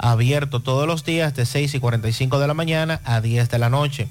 abierto 0.00 0.60
todos 0.60 0.86
los 0.86 1.04
días 1.04 1.34
de 1.34 1.44
6 1.44 1.74
y 1.74 1.80
45 1.80 2.38
de 2.38 2.46
la 2.46 2.54
mañana 2.54 3.00
a 3.04 3.20
10 3.20 3.50
de 3.50 3.58
la 3.58 3.68
noche. 3.68 4.08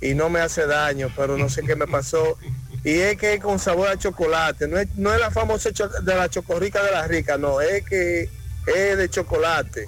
Y 0.00 0.14
no 0.14 0.30
me 0.30 0.40
hace 0.40 0.66
daño, 0.66 1.12
pero 1.14 1.36
no 1.36 1.50
sé 1.50 1.62
qué 1.62 1.76
me 1.76 1.86
pasó. 1.86 2.38
Y 2.82 2.94
es 2.94 3.18
que 3.18 3.38
con 3.40 3.58
sabor 3.58 3.88
a 3.88 3.98
chocolate. 3.98 4.66
No 4.66 4.78
es, 4.78 4.88
no 4.96 5.12
es 5.12 5.20
la 5.20 5.30
famosa 5.30 5.68
de 5.68 6.14
la 6.14 6.30
chocorrica 6.30 6.82
de 6.82 6.92
la 6.92 7.06
rica, 7.06 7.36
no. 7.36 7.60
Es 7.60 7.84
que 7.84 8.30
es 8.66 8.96
de 8.96 9.10
chocolate. 9.10 9.86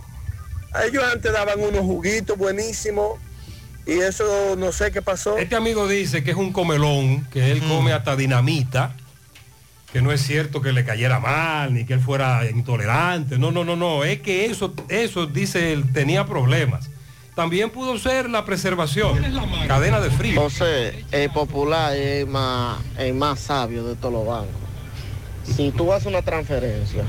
Ellos 0.84 1.04
antes 1.10 1.32
daban 1.32 1.58
unos 1.58 1.80
juguitos 1.80 2.36
buenísimos. 2.36 3.18
Y 3.86 3.92
eso 3.92 4.54
no 4.56 4.70
sé 4.72 4.92
qué 4.92 5.02
pasó. 5.02 5.38
Este 5.38 5.56
amigo 5.56 5.88
dice 5.88 6.22
que 6.22 6.30
es 6.30 6.36
un 6.36 6.52
comelón, 6.52 7.26
que 7.32 7.50
él 7.50 7.60
come 7.66 7.92
hasta 7.92 8.14
dinamita, 8.14 8.94
que 9.92 10.02
no 10.02 10.12
es 10.12 10.22
cierto 10.22 10.62
que 10.62 10.72
le 10.72 10.84
cayera 10.84 11.18
mal, 11.18 11.74
ni 11.74 11.84
que 11.84 11.94
él 11.94 12.00
fuera 12.00 12.48
intolerante. 12.48 13.38
No, 13.38 13.50
no, 13.50 13.64
no, 13.64 13.74
no. 13.76 14.04
Es 14.04 14.20
que 14.20 14.46
eso, 14.46 14.72
eso 14.88 15.26
dice 15.26 15.72
él, 15.72 15.92
tenía 15.92 16.26
problemas. 16.26 16.90
También 17.34 17.70
pudo 17.70 17.98
ser 17.98 18.28
la 18.30 18.44
preservación. 18.44 19.18
Cadena 19.66 20.00
de 20.00 20.10
frío. 20.10 20.40
José, 20.42 21.04
el 21.10 21.30
popular 21.30 21.96
es 21.96 22.26
más, 22.26 22.78
el 22.98 23.14
más 23.14 23.40
sabio 23.40 23.84
de 23.84 23.96
todos 23.96 24.12
los 24.12 24.26
bancos. 24.26 24.54
Si 25.44 25.70
tú 25.72 25.92
haces 25.92 26.06
una 26.06 26.22
transferencia, 26.22 27.04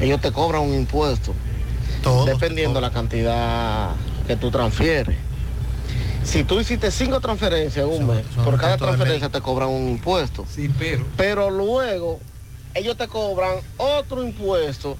ellos 0.00 0.20
te 0.20 0.32
cobran 0.32 0.62
un 0.62 0.74
impuesto. 0.74 1.34
dependiendo 2.24 2.80
la 2.80 2.90
cantidad 2.90 3.94
que 4.26 4.36
tú 4.36 4.50
transfieres. 4.50 5.16
Si 6.26 6.44
tú 6.44 6.60
hiciste 6.60 6.90
cinco 6.90 7.20
transferencias 7.20 7.86
en 7.86 7.90
un 7.90 8.06
mes, 8.08 8.24
por 8.44 8.58
cada 8.58 8.76
transferencia 8.76 9.28
te 9.28 9.40
cobran 9.40 9.68
un 9.68 9.88
impuesto. 9.88 10.44
Sí, 10.52 10.68
pero. 10.78 11.06
Pero 11.16 11.50
luego 11.50 12.20
ellos 12.74 12.96
te 12.96 13.06
cobran 13.08 13.54
otro 13.76 14.22
impuesto 14.24 14.96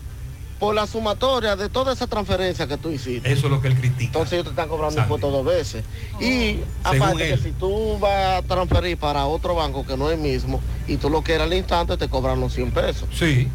por 0.58 0.74
la 0.74 0.86
sumatoria 0.86 1.56
de 1.56 1.68
toda 1.68 1.92
esa 1.92 2.06
transferencia 2.06 2.66
que 2.66 2.76
tú 2.76 2.90
hiciste. 2.90 3.30
Eso 3.30 3.46
es 3.46 3.52
lo 3.52 3.60
que 3.60 3.68
él 3.68 3.76
critica. 3.76 4.04
Entonces 4.04 4.34
ellos 4.34 4.44
te 4.44 4.50
están 4.50 4.68
cobrando 4.68 5.00
impuestos 5.00 5.32
dos 5.32 5.44
veces. 5.44 5.84
Y 6.20 6.60
Según 6.84 7.02
aparte 7.02 7.28
que 7.28 7.36
si 7.38 7.52
tú 7.52 7.98
vas 7.98 8.38
a 8.38 8.42
transferir 8.42 8.96
para 8.96 9.26
otro 9.26 9.54
banco 9.54 9.84
que 9.84 9.96
no 9.96 10.10
es 10.10 10.16
el 10.16 10.22
mismo 10.22 10.60
y 10.86 10.96
tú 10.96 11.10
lo 11.10 11.22
quieres 11.22 11.46
al 11.46 11.52
instante, 11.52 11.96
te 11.96 12.08
cobran 12.08 12.40
los 12.40 12.54
100 12.54 12.70
pesos. 12.70 13.08
Sí. 13.12 13.48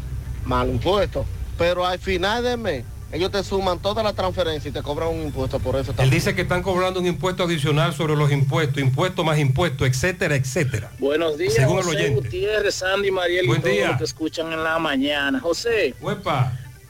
Mal 0.44 0.68
impuesto. 0.68 1.24
Pero 1.58 1.84
al 1.84 1.98
final 1.98 2.44
del 2.44 2.58
mes, 2.58 2.84
ellos 3.12 3.30
te 3.30 3.44
suman 3.44 3.78
toda 3.78 4.02
la 4.02 4.14
transferencia 4.14 4.70
y 4.70 4.72
te 4.72 4.82
cobran 4.82 5.08
un 5.10 5.22
impuesto 5.22 5.60
por 5.60 5.76
eso 5.76 5.90
Él 5.90 5.96
también. 5.98 6.14
dice 6.14 6.34
que 6.34 6.42
están 6.42 6.62
cobrando 6.62 6.98
un 6.98 7.06
impuesto 7.06 7.42
adicional 7.44 7.94
sobre 7.94 8.16
los 8.16 8.32
impuestos, 8.32 8.78
impuesto 8.82 9.22
más 9.22 9.38
impuesto, 9.38 9.84
etcétera, 9.84 10.34
etcétera. 10.34 10.90
Buenos 10.98 11.36
días, 11.36 11.54
Según 11.54 11.78
el 11.78 11.84
José 11.84 11.96
oyente. 11.98 12.20
Gutiérrez, 12.22 12.74
Sandy, 12.74 13.10
Mariel 13.10 13.46
Buen 13.46 13.60
y 13.60 13.62
todos 13.62 13.74
día. 13.74 13.88
los 13.88 13.98
que 13.98 14.04
escuchan 14.04 14.50
en 14.52 14.64
la 14.64 14.78
mañana. 14.78 15.40
José, 15.40 15.94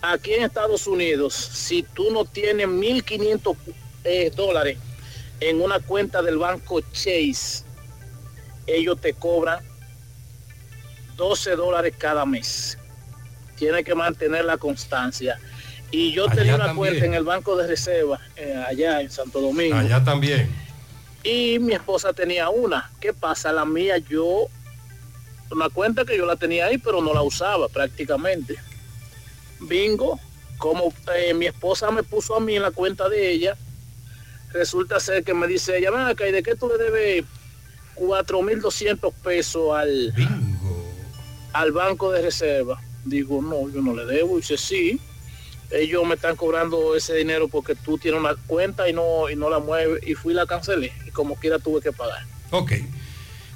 aquí 0.00 0.34
en 0.34 0.44
Estados 0.44 0.86
Unidos, 0.86 1.34
si 1.34 1.82
tú 1.82 2.10
no 2.12 2.24
tienes 2.24 2.68
1.500 2.68 3.56
eh, 4.04 4.30
dólares 4.34 4.78
en 5.40 5.60
una 5.60 5.80
cuenta 5.80 6.22
del 6.22 6.38
banco 6.38 6.80
Chase, 6.92 7.64
ellos 8.68 9.00
te 9.00 9.12
cobran 9.12 9.58
12 11.16 11.56
dólares 11.56 11.94
cada 11.98 12.24
mes. 12.24 12.78
Tienes 13.56 13.84
que 13.84 13.94
mantener 13.94 14.44
la 14.44 14.56
constancia. 14.56 15.38
Y 15.92 16.12
yo 16.12 16.24
Allá 16.24 16.34
tenía 16.34 16.54
una 16.56 16.66
también. 16.66 16.88
cuenta 16.88 17.06
en 17.06 17.14
el 17.14 17.22
Banco 17.22 17.54
de 17.56 17.66
Reserva, 17.66 18.18
eh, 18.36 18.64
allá 18.66 19.00
en 19.02 19.10
Santo 19.10 19.40
Domingo. 19.40 19.76
Allá 19.76 20.02
también. 20.02 20.50
Y 21.22 21.58
mi 21.60 21.74
esposa 21.74 22.12
tenía 22.14 22.48
una. 22.48 22.90
¿Qué 22.98 23.12
pasa? 23.12 23.52
La 23.52 23.64
mía 23.66 23.98
yo, 23.98 24.46
una 25.50 25.68
cuenta 25.68 26.04
que 26.06 26.16
yo 26.16 26.24
la 26.26 26.36
tenía 26.36 26.66
ahí, 26.66 26.78
pero 26.78 27.00
no 27.02 27.12
la 27.12 27.20
usaba 27.22 27.68
prácticamente. 27.68 28.56
Bingo, 29.60 30.18
como 30.58 30.92
eh, 31.14 31.34
mi 31.34 31.46
esposa 31.46 31.90
me 31.90 32.02
puso 32.02 32.36
a 32.36 32.40
mí 32.40 32.56
en 32.56 32.62
la 32.62 32.70
cuenta 32.70 33.08
de 33.10 33.30
ella, 33.30 33.56
resulta 34.52 34.98
ser 34.98 35.22
que 35.24 35.34
me 35.34 35.46
dice 35.46 35.76
ella, 35.76 35.90
ven 35.90 36.00
acá, 36.00 36.26
¿y 36.26 36.32
de 36.32 36.42
qué 36.42 36.56
tú 36.56 36.68
le 36.68 36.82
debes 36.82 37.24
4.200 37.96 39.12
pesos 39.22 39.76
al, 39.76 40.12
al 41.52 41.72
banco 41.72 42.10
de 42.10 42.22
reserva? 42.22 42.80
Digo, 43.04 43.42
no, 43.42 43.68
yo 43.68 43.82
no 43.82 43.94
le 43.94 44.06
debo. 44.06 44.38
Dice, 44.38 44.56
sí, 44.56 44.98
ellos 45.72 46.04
me 46.06 46.14
están 46.14 46.36
cobrando 46.36 46.94
ese 46.96 47.14
dinero 47.14 47.48
porque 47.48 47.74
tú 47.74 47.98
tienes 47.98 48.20
una 48.20 48.34
cuenta 48.46 48.88
y 48.88 48.92
no, 48.92 49.28
y 49.30 49.36
no 49.36 49.48
la 49.50 49.58
mueves. 49.58 50.06
Y 50.06 50.14
fui 50.14 50.32
y 50.32 50.36
la 50.36 50.46
cancelé. 50.46 50.92
Y 51.06 51.10
como 51.10 51.36
quiera 51.36 51.58
tuve 51.58 51.80
que 51.80 51.92
pagar. 51.92 52.24
Ok. 52.50 52.72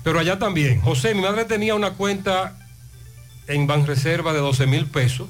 Pero 0.02 0.18
allá 0.18 0.38
también. 0.38 0.80
José, 0.80 1.14
mi 1.14 1.22
madre 1.22 1.44
tenía 1.44 1.74
una 1.74 1.94
cuenta 1.94 2.56
en 3.48 3.66
Banreserva 3.66 4.32
de 4.32 4.38
12 4.40 4.66
mil 4.66 4.86
pesos. 4.86 5.28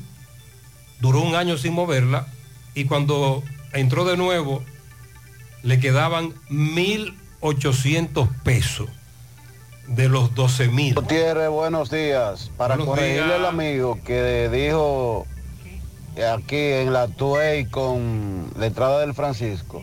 Duró 1.01 1.21
un 1.21 1.35
año 1.35 1.57
sin 1.59 1.73
moverla. 1.73 2.27
Y 2.75 2.85
cuando 2.85 3.43
entró 3.73 4.05
de 4.05 4.17
nuevo, 4.17 4.63
le 5.63 5.81
quedaban 5.81 6.35
1.800 6.51 8.29
pesos 8.43 8.89
de 9.89 10.09
los 10.09 10.35
12 10.35 10.69
mil. 10.69 10.95
Gutiérrez, 10.95 11.49
buenos 11.49 11.91
días. 11.91 12.51
Para 12.57 12.77
Buenos 12.77 12.95
corregirle 12.95 13.25
días. 13.27 13.39
al 13.39 13.47
amigo 13.47 13.99
que 14.05 14.49
dijo 14.51 15.27
aquí 16.25 16.57
en 16.57 16.93
la 16.93 17.09
Tuey 17.09 17.67
con 17.67 18.51
la 18.59 18.67
entrada 18.67 19.01
del 19.01 19.15
Francisco 19.15 19.83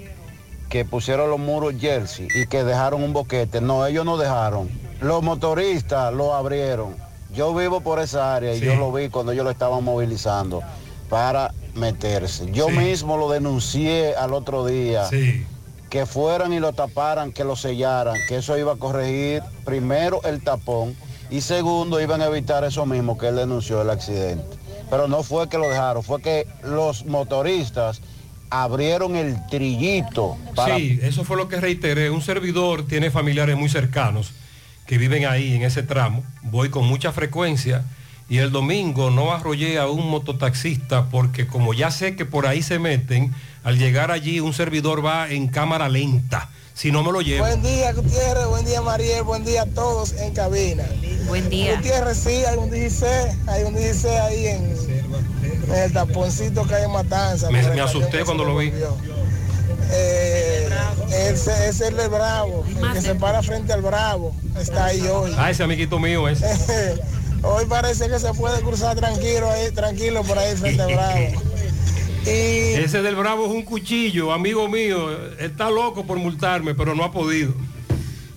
que 0.74 0.86
pusieron 0.86 1.30
los 1.30 1.40
muros 1.40 1.76
Jersey 1.80 2.28
y 2.34 2.48
que 2.48 2.64
dejaron 2.64 3.04
un 3.04 3.14
boquete. 3.14 3.62
No, 3.62 3.86
ellos 3.86 4.06
no 4.06 4.18
dejaron. 4.18 4.70
Los 5.02 5.22
motoristas 5.22 6.12
lo 6.12 6.34
abrieron. 6.34 6.96
Yo 7.32 7.54
vivo 7.54 7.82
por 7.82 8.00
esa 8.00 8.36
área 8.36 8.56
y 8.56 8.60
yo 8.60 8.76
lo 8.76 8.92
vi 8.92 9.10
cuando 9.10 9.34
ellos 9.34 9.44
lo 9.44 9.52
estaban 9.52 9.84
movilizando 9.84 10.64
para 11.10 11.54
meterse. 11.76 12.52
Yo 12.52 12.70
mismo 12.70 13.18
lo 13.18 13.30
denuncié 13.30 14.16
al 14.16 14.34
otro 14.34 14.66
día. 14.66 15.08
Que 15.92 16.08
fueran 16.08 16.54
y 16.54 16.60
lo 16.60 16.74
taparan, 16.74 17.32
que 17.32 17.44
lo 17.44 17.56
sellaran, 17.56 18.18
que 18.28 18.38
eso 18.38 18.58
iba 18.58 18.74
a 18.74 18.78
corregir 18.78 19.44
primero 19.64 20.22
el 20.24 20.44
tapón 20.44 20.96
y 21.30 21.42
segundo 21.42 22.02
iban 22.02 22.24
a 22.24 22.26
evitar 22.26 22.64
eso 22.64 22.88
mismo 22.88 23.16
que 23.16 23.28
él 23.28 23.36
denunció 23.36 23.84
el 23.84 23.92
accidente. 23.92 24.63
Pero 24.90 25.08
no 25.08 25.24
fue 25.24 25.50
que 25.50 25.58
lo 25.58 25.70
dejaron, 25.70 26.04
fue 26.04 26.22
que 26.22 26.48
los 26.64 27.06
motoristas 27.06 28.02
abrieron 28.50 29.16
el 29.16 29.36
trillito 29.48 30.38
para 30.56 30.78
Sí, 30.78 31.00
eso 31.02 31.24
fue 31.24 31.38
lo 31.38 31.48
que 31.48 31.60
reiteré. 31.60 32.12
Un 32.12 32.22
servidor 32.22 32.86
tiene 32.86 33.10
familiares 33.10 33.58
muy 33.58 33.70
cercanos 33.70 34.32
que 34.86 34.98
viven 34.98 35.26
ahí 35.26 35.56
en 35.56 35.64
ese 35.64 35.82
tramo. 35.82 36.24
Voy 36.44 36.70
con 36.70 36.86
mucha 36.86 37.12
frecuencia 37.12 37.84
y 38.30 38.38
el 38.38 38.52
domingo 38.52 39.10
no 39.10 39.32
arrollé 39.32 39.80
a 39.80 39.88
un 39.88 40.10
mototaxista 40.10 41.10
porque 41.10 41.48
como 41.48 41.74
ya 41.74 41.90
sé 41.90 42.16
que 42.16 42.26
por 42.26 42.46
ahí 42.46 42.62
se 42.62 42.80
meten, 42.80 43.34
al 43.64 43.78
llegar 43.78 44.12
allí 44.12 44.40
un 44.40 44.54
servidor 44.54 45.04
va 45.04 45.30
en 45.30 45.48
cámara 45.48 45.90
lenta. 45.90 46.50
Si 46.74 46.92
no 46.92 47.04
me 47.04 47.12
lo 47.12 47.22
llevo. 47.22 47.46
Buen 47.46 47.62
día, 47.62 47.94
Gutiérrez. 47.94 48.48
Buen 48.48 48.66
día, 48.66 48.82
Mariel. 48.82 49.24
Buen 49.24 49.46
día 49.46 49.64
a 49.64 49.66
todos 49.66 50.14
en 50.14 50.34
cabina. 50.34 50.84
Buen 51.28 51.50
día. 51.50 51.76
Gutiérrez, 51.76 52.18
sí, 52.18 52.44
hay 52.46 52.58
un 52.58 52.72
16. 52.72 53.12
Hay 53.48 53.64
un 53.64 53.76
16 53.76 54.06
ahí 54.20 54.48
en, 54.48 54.76
en 55.68 55.76
el 55.76 55.94
taponcito 55.94 56.66
que 56.68 56.76
hay 56.76 56.84
en 56.86 56.92
Matanza. 56.92 57.50
Me, 57.52 57.60
asusté 57.80 58.24
cuando 58.26 58.44
lo 58.44 58.58
vi. 58.58 58.72
volvió. 58.72 58.98
Eh, 59.92 60.70
ese 61.30 61.70
es 61.70 61.82
el 61.82 61.96
de 61.96 62.08
Bravo, 62.08 62.66
el 62.66 62.94
que 62.94 63.02
se 63.02 63.16
para 63.16 63.44
frente 63.44 63.74
al 63.74 63.82
Bravo. 63.82 64.34
Está 64.60 64.86
ahí 64.86 65.02
hoy. 65.08 65.32
Ah, 65.38 65.52
ese 65.52 65.64
amiguito 65.64 66.00
mío 66.00 66.28
es. 66.30 66.42
Hoy 67.44 67.66
parece 67.66 68.10
que 68.10 68.20
se 68.20 68.34
puede 68.34 68.62
cruzar 68.62 68.96
tranquilo 68.96 69.50
ahí, 69.52 69.70
tranquilo 69.72 70.24
por 70.24 70.40
ahí 70.40 70.56
frente 70.56 70.82
al 70.82 70.94
Bravo. 70.94 71.42
Y 72.26 72.76
Ese 72.76 73.02
del 73.02 73.16
Bravo 73.16 73.46
es 73.46 73.52
un 73.52 73.64
cuchillo, 73.64 74.32
amigo 74.32 74.68
mío. 74.70 75.12
Está 75.38 75.70
loco 75.70 76.06
por 76.06 76.18
multarme, 76.18 76.74
pero 76.74 76.96
no 76.96 77.04
ha 77.04 77.12
podido. 77.12 77.54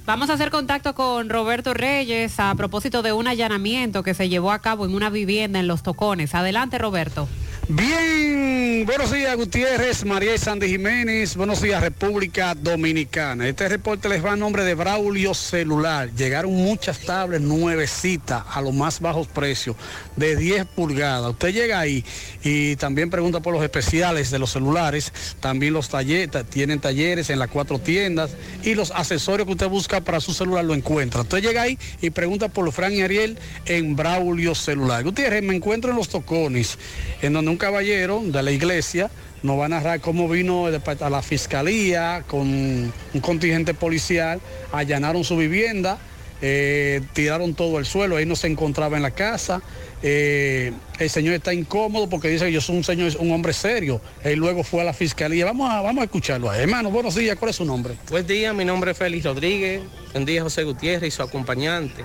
Vamos 0.06 0.30
a 0.30 0.34
hacer 0.34 0.50
contacto 0.50 0.94
con 0.94 1.28
Roberto 1.28 1.74
Reyes 1.74 2.38
a 2.38 2.54
propósito 2.54 3.02
de 3.02 3.12
un 3.12 3.26
allanamiento 3.26 4.02
que 4.04 4.14
se 4.14 4.28
llevó 4.28 4.52
a 4.52 4.60
cabo 4.60 4.84
en 4.84 4.94
una 4.94 5.10
vivienda 5.10 5.58
en 5.58 5.66
Los 5.66 5.82
Tocones. 5.82 6.34
Adelante, 6.34 6.78
Roberto. 6.78 7.28
Bien, 7.68 8.86
buenos 8.86 9.10
días 9.10 9.34
Gutiérrez, 9.34 10.04
María 10.04 10.36
y 10.36 10.38
Sandy 10.38 10.68
Jiménez, 10.68 11.34
buenos 11.34 11.60
días 11.60 11.82
República 11.82 12.54
Dominicana. 12.54 13.48
Este 13.48 13.68
reporte 13.68 14.08
les 14.08 14.24
va 14.24 14.34
a 14.34 14.36
nombre 14.36 14.62
de 14.62 14.74
Braulio 14.74 15.34
Celular. 15.34 16.08
Llegaron 16.12 16.52
muchas 16.52 17.00
tablets 17.00 17.42
nuevecitas 17.42 18.44
a 18.52 18.60
los 18.60 18.72
más 18.72 19.00
bajos 19.00 19.26
precios, 19.26 19.74
de 20.14 20.36
10 20.36 20.64
pulgadas. 20.66 21.32
Usted 21.32 21.52
llega 21.52 21.80
ahí 21.80 22.04
y 22.44 22.76
también 22.76 23.10
pregunta 23.10 23.40
por 23.40 23.52
los 23.52 23.64
especiales 23.64 24.30
de 24.30 24.38
los 24.38 24.52
celulares, 24.52 25.12
también 25.40 25.72
los 25.72 25.88
talleres, 25.88 26.30
tienen 26.48 26.78
talleres 26.78 27.30
en 27.30 27.40
las 27.40 27.50
cuatro 27.50 27.80
tiendas 27.80 28.30
y 28.62 28.76
los 28.76 28.92
accesorios 28.92 29.44
que 29.44 29.54
usted 29.54 29.68
busca 29.68 30.00
para 30.00 30.20
su 30.20 30.32
celular 30.32 30.64
lo 30.64 30.74
encuentra. 30.74 31.22
Usted 31.22 31.42
llega 31.42 31.62
ahí 31.62 31.80
y 32.00 32.10
pregunta 32.10 32.46
por 32.48 32.64
los 32.64 32.72
Fran 32.72 32.92
y 32.92 33.02
Ariel 33.02 33.36
en 33.64 33.96
Braulio 33.96 34.54
Celular. 34.54 35.02
Gutiérrez, 35.02 35.42
me 35.42 35.56
encuentro 35.56 35.90
en 35.90 35.96
los 35.96 36.08
tocones, 36.08 36.78
en 37.22 37.32
donde 37.32 37.50
un 37.50 37.55
caballero 37.56 38.22
de 38.24 38.42
la 38.42 38.50
iglesia 38.50 39.10
nos 39.42 39.58
va 39.58 39.66
a 39.66 39.68
narrar 39.68 40.00
cómo 40.00 40.28
vino 40.28 40.66
a 40.66 41.10
la 41.10 41.22
fiscalía 41.22 42.24
con 42.26 42.40
un 42.48 43.20
contingente 43.20 43.74
policial, 43.74 44.40
allanaron 44.72 45.24
su 45.24 45.36
vivienda, 45.36 45.98
eh, 46.42 47.00
tiraron 47.12 47.54
todo 47.54 47.78
el 47.78 47.86
suelo, 47.86 48.16
ahí 48.16 48.26
no 48.26 48.36
se 48.36 48.48
encontraba 48.48 48.96
en 48.96 49.02
la 49.02 49.12
casa. 49.12 49.62
Eh, 50.02 50.72
el 50.98 51.10
señor 51.10 51.34
está 51.34 51.54
incómodo 51.54 52.08
porque 52.08 52.28
dice 52.28 52.46
que 52.46 52.52
yo 52.52 52.60
soy 52.60 52.76
un 52.76 52.84
señor, 52.84 53.12
un 53.18 53.32
hombre 53.32 53.52
serio. 53.52 54.00
Él 54.22 54.38
luego 54.38 54.62
fue 54.62 54.82
a 54.82 54.84
la 54.84 54.92
fiscalía. 54.92 55.44
Vamos 55.46 55.70
a, 55.70 55.80
vamos 55.80 56.02
a 56.02 56.04
escucharlo. 56.04 56.52
Hermano, 56.52 56.90
buenos 56.90 57.14
días. 57.14 57.36
¿Cuál 57.36 57.50
es 57.50 57.56
su 57.56 57.64
nombre? 57.64 57.94
Buen 58.10 58.26
día, 58.26 58.52
mi 58.52 58.64
nombre 58.64 58.90
es 58.90 58.98
Félix 58.98 59.24
Rodríguez. 59.24 59.80
Buen 60.12 60.24
día, 60.24 60.42
José 60.42 60.64
Gutiérrez 60.64 61.08
y 61.08 61.16
su 61.16 61.22
acompañante. 61.22 62.04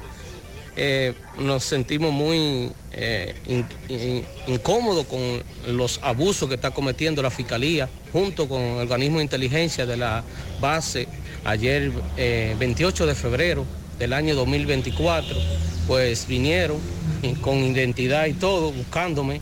Eh, 0.77 1.13
nos 1.37 1.65
sentimos 1.65 2.13
muy 2.13 2.71
eh, 2.93 3.35
in- 3.47 3.65
in- 3.89 4.25
incómodos 4.47 5.05
con 5.05 5.43
los 5.67 5.99
abusos 6.01 6.47
que 6.47 6.55
está 6.55 6.71
cometiendo 6.71 7.21
la 7.21 7.29
Fiscalía 7.29 7.89
junto 8.13 8.47
con 8.47 8.61
el 8.61 8.77
organismo 8.79 9.17
de 9.17 9.23
inteligencia 9.23 9.85
de 9.85 9.97
la 9.97 10.23
base 10.61 11.07
ayer 11.43 11.91
eh, 12.15 12.55
28 12.57 13.05
de 13.05 13.15
febrero 13.15 13.65
del 13.99 14.13
año 14.13 14.33
2024, 14.35 15.35
pues 15.87 16.25
vinieron 16.27 16.77
con 17.41 17.57
identidad 17.57 18.25
y 18.27 18.33
todo 18.33 18.71
buscándome. 18.71 19.41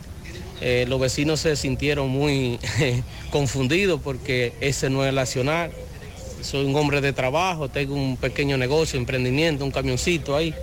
Eh, 0.60 0.84
los 0.88 1.00
vecinos 1.00 1.40
se 1.40 1.56
sintieron 1.56 2.08
muy 2.10 2.58
confundidos 3.30 4.00
porque 4.02 4.52
ese 4.60 4.90
no 4.90 5.04
es 5.04 5.10
el 5.10 5.18
accionar. 5.18 5.70
Soy 6.42 6.64
un 6.64 6.74
hombre 6.76 7.00
de 7.00 7.12
trabajo, 7.12 7.68
tengo 7.68 7.94
un 7.94 8.16
pequeño 8.16 8.56
negocio, 8.58 8.98
emprendimiento, 8.98 9.64
un 9.64 9.70
camioncito 9.70 10.34
ahí. 10.36 10.54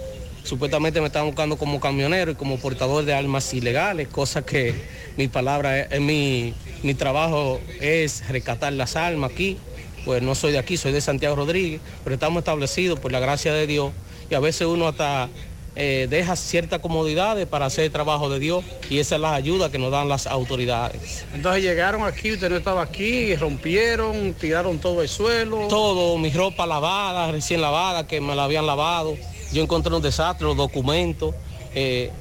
Supuestamente 0.47 1.01
me 1.01 1.07
estaban 1.07 1.27
buscando 1.27 1.57
como 1.57 1.81
camionero 1.81 2.31
y 2.31 2.35
como 2.35 2.57
portador 2.57 3.03
de 3.03 3.13
armas 3.13 3.53
ilegales, 3.53 4.07
cosa 4.07 4.45
que 4.45 4.73
mi 5.17 5.27
palabra, 5.27 5.77
es, 5.77 5.91
es 5.91 5.99
mi, 5.99 6.53
mi 6.83 6.93
trabajo 6.93 7.59
es 7.81 8.25
rescatar 8.29 8.71
las 8.71 8.95
armas 8.95 9.31
aquí. 9.31 9.57
Pues 10.05 10.21
no 10.23 10.35
soy 10.35 10.53
de 10.53 10.57
aquí, 10.57 10.77
soy 10.77 10.93
de 10.93 11.01
Santiago 11.01 11.35
Rodríguez, 11.35 11.81
pero 12.05 12.13
estamos 12.13 12.39
establecidos 12.39 12.97
por 12.97 13.11
la 13.11 13.19
gracia 13.19 13.51
de 13.51 13.67
Dios 13.67 13.91
y 14.29 14.35
a 14.35 14.39
veces 14.39 14.65
uno 14.67 14.87
hasta 14.87 15.27
eh, 15.75 16.07
deja 16.09 16.35
ciertas 16.35 16.79
comodidades 16.79 17.45
para 17.45 17.65
hacer 17.65 17.83
el 17.83 17.91
trabajo 17.91 18.29
de 18.29 18.39
Dios 18.39 18.63
y 18.89 18.97
esa 18.97 19.15
es 19.15 19.21
la 19.21 19.35
ayuda 19.35 19.69
que 19.69 19.77
nos 19.77 19.91
dan 19.91 20.07
las 20.07 20.25
autoridades. 20.25 21.25
Entonces 21.33 21.61
llegaron 21.61 22.03
aquí, 22.03 22.31
usted 22.31 22.49
no 22.49 22.55
estaba 22.55 22.81
aquí, 22.81 23.35
rompieron, 23.35 24.33
tiraron 24.33 24.79
todo 24.79 25.01
el 25.03 25.09
suelo. 25.09 25.67
Todo, 25.67 26.17
mi 26.17 26.31
ropa 26.31 26.65
lavada, 26.65 27.31
recién 27.31 27.61
lavada, 27.61 28.07
que 28.07 28.21
me 28.21 28.33
la 28.33 28.45
habían 28.45 28.65
lavado. 28.65 29.17
Yo 29.51 29.63
encontré 29.63 29.93
un 29.93 30.01
desastre, 30.01 30.45
los 30.47 30.57
documentos. 30.57 31.33
eh, 31.75 32.11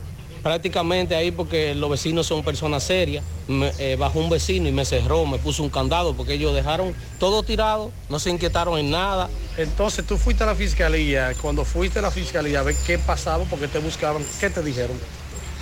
prácticamente 0.43 1.17
ahí 1.17 1.33
porque 1.33 1.75
los 1.75 1.91
vecinos 1.91 2.27
son 2.27 2.45
personas 2.45 2.85
serias. 2.85 3.25
me- 3.49 3.73
eh, 3.79 3.97
bajó 3.97 4.21
un 4.21 4.29
vecino 4.31 4.69
y 4.69 4.73
me 4.73 4.85
cerró, 4.85 5.27
me 5.27 5.39
puso 5.39 5.63
un 5.65 5.71
candado 5.71 6.15
porque 6.15 6.35
ellos 6.35 6.55
dejaron 6.55 6.95
todo 7.19 7.43
tirado, 7.43 7.91
no 8.09 8.19
se 8.21 8.31
inquietaron 8.31 8.79
en 8.79 8.91
nada. 8.93 9.29
Entonces 9.57 10.07
tú 10.07 10.17
fuiste 10.19 10.45
a 10.45 10.47
la 10.47 10.55
fiscalía, 10.55 11.33
cuando 11.43 11.65
fuiste 11.65 11.99
a 11.99 12.03
la 12.03 12.11
fiscalía 12.13 12.61
a 12.61 12.63
ver 12.63 12.77
qué 12.87 12.97
pasaba, 12.99 13.43
porque 13.45 13.67
te 13.69 13.79
buscaban, 13.81 14.25
¿qué 14.41 14.49
te 14.51 14.63
dijeron? 14.63 14.97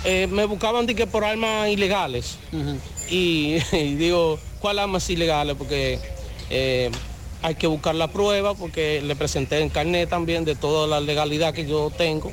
Eh, 0.03 0.27
me 0.29 0.45
buscaban 0.45 0.85
de 0.85 0.93
que 0.93 1.07
por 1.07 1.23
armas 1.25 1.67
ilegales. 1.69 2.37
y, 3.09 3.57
y 3.71 3.95
digo, 3.95 4.37
¿cuál 4.59 4.77
armas 4.79 5.09
ilegales? 5.09 5.55
Porque 5.57 5.99
eh, 6.51 6.91
hay 7.45 7.53
que 7.55 7.67
buscar 7.67 7.93
la 7.93 8.07
prueba, 8.07 8.55
porque 8.55 9.01
le 9.03 9.15
presenté 9.15 9.59
en 9.59 9.69
carnet 9.69 10.09
también 10.09 10.45
de 10.45 10.55
toda 10.55 10.87
la 10.87 10.99
legalidad 10.99 11.53
que 11.53 11.67
yo 11.67 11.91
tengo. 11.95 12.31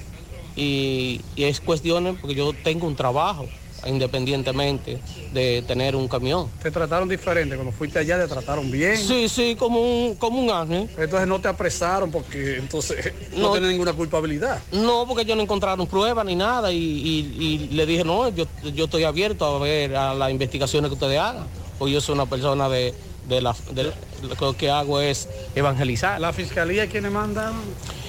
Y, 0.56 1.20
y 1.36 1.44
es 1.44 1.60
cuestiones 1.60 2.16
porque 2.20 2.34
yo 2.34 2.52
tengo 2.64 2.86
un 2.86 2.96
trabajo 2.96 3.46
independientemente 3.84 5.00
de 5.34 5.62
tener 5.66 5.96
un 5.96 6.06
camión. 6.08 6.48
Te 6.62 6.70
trataron 6.70 7.08
diferente, 7.08 7.56
cuando 7.56 7.72
fuiste 7.72 7.98
allá 7.98 8.18
te 8.22 8.28
trataron 8.28 8.70
bien. 8.70 8.96
Sí, 8.96 9.28
sí, 9.28 9.56
como 9.58 9.80
un, 9.80 10.14
como 10.14 10.40
un 10.40 10.50
ángel. 10.50 10.88
Entonces 10.96 11.26
no 11.28 11.40
te 11.40 11.48
apresaron 11.48 12.10
porque 12.10 12.56
entonces 12.58 13.12
no, 13.36 13.48
No. 13.48 13.52
tienes 13.52 13.70
ninguna 13.70 13.92
culpabilidad. 13.92 14.60
No, 14.72 15.04
porque 15.06 15.22
ellos 15.24 15.36
no 15.36 15.42
encontraron 15.42 15.86
pruebas 15.86 16.24
ni 16.24 16.36
nada 16.36 16.72
y, 16.72 16.76
y- 16.78 17.44
y 17.44 17.58
le 17.74 17.84
dije, 17.84 18.04
no, 18.04 18.28
yo, 18.30 18.46
yo 18.74 18.84
estoy 18.84 19.04
abierto 19.04 19.44
a 19.44 19.58
ver 19.58 19.94
a 19.96 20.14
las 20.14 20.30
investigaciones 20.30 20.88
que 20.88 20.94
ustedes 20.94 21.18
hagan, 21.18 21.46
porque 21.78 21.92
yo 21.94 22.00
soy 22.00 22.14
una 22.14 22.26
persona 22.26 22.68
de, 22.68 22.94
de 23.28 23.40
la, 23.40 23.54
de- 23.72 23.92
lo 24.40 24.56
que 24.56 24.70
hago 24.70 25.00
es 25.00 25.28
evangelizar. 25.54 26.20
¿La 26.20 26.32
fiscalía 26.32 26.86
quiénes 26.88 27.12
mandan? 27.12 27.52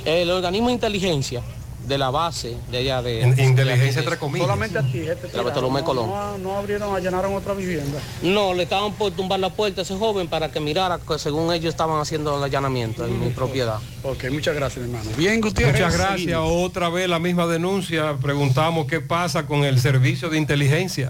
El 0.05 0.29
organismo 0.31 0.67
de 0.67 0.73
inteligencia 0.73 1.41
de 1.87 1.97
la 1.97 2.09
base 2.11 2.55
de 2.71 2.77
allá 2.77 3.01
de... 3.01 3.21
In- 3.21 3.39
inteligencia 3.39 4.01
entre 4.01 4.17
comillas. 4.17 4.45
Solamente 4.47 4.79
a 4.79 4.83
ti, 4.83 4.99
este 4.99 5.35
La 5.35 5.43
Bartolomé 5.43 5.81
no, 5.81 5.85
Colón. 5.85 6.09
No, 6.09 6.37
no 6.37 6.57
abrieron, 6.57 6.95
allanaron 6.95 7.33
otra 7.35 7.53
vivienda. 7.53 7.99
No, 8.21 8.53
le 8.53 8.63
estaban 8.63 8.93
por 8.93 9.11
tumbar 9.11 9.39
la 9.41 9.49
puerta 9.49 9.81
a 9.81 9.83
ese 9.83 9.97
joven 9.97 10.29
para 10.29 10.49
que 10.49 10.61
mirara 10.61 10.97
que 11.05 11.19
según 11.19 11.51
ellos 11.53 11.69
estaban 11.73 11.99
haciendo 11.99 12.37
el 12.37 12.43
allanamiento 12.43 13.05
en 13.05 13.19
mi 13.19 13.29
propiedad. 13.31 13.79
Ok, 14.03 14.25
muchas 14.31 14.55
gracias, 14.55 14.85
hermano. 14.85 15.09
Bien, 15.17 15.41
Gutiérrez. 15.41 15.73
Muchas 15.81 15.97
gracias. 15.97 16.39
Otra 16.41 16.87
vez 16.87 17.09
la 17.09 17.19
misma 17.19 17.47
denuncia. 17.47 18.15
Preguntamos 18.21 18.87
qué 18.87 19.01
pasa 19.01 19.45
con 19.45 19.65
el 19.65 19.77
servicio 19.81 20.29
de 20.29 20.37
inteligencia. 20.37 21.09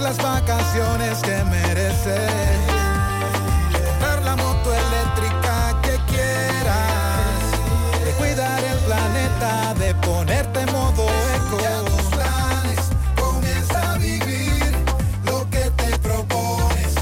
las 0.00 0.16
vacaciones 0.18 1.18
que 1.18 1.44
mereces, 1.44 2.30
comprar 3.72 4.22
la 4.22 4.36
moto 4.36 4.72
eléctrica 4.72 5.80
que 5.82 5.98
quieras, 6.12 8.04
de 8.04 8.10
cuidar 8.12 8.62
el 8.62 8.78
planeta, 8.80 9.74
de 9.74 9.94
ponerte 9.96 10.60
en 10.60 10.72
modo 10.72 11.04
eco. 11.04 11.58
tus 11.84 12.06
planes, 12.16 12.78
comienza 13.16 13.92
a 13.92 13.98
vivir 13.98 14.72
lo 15.24 15.50
que 15.50 15.70
te 15.70 15.98
propones, 15.98 16.94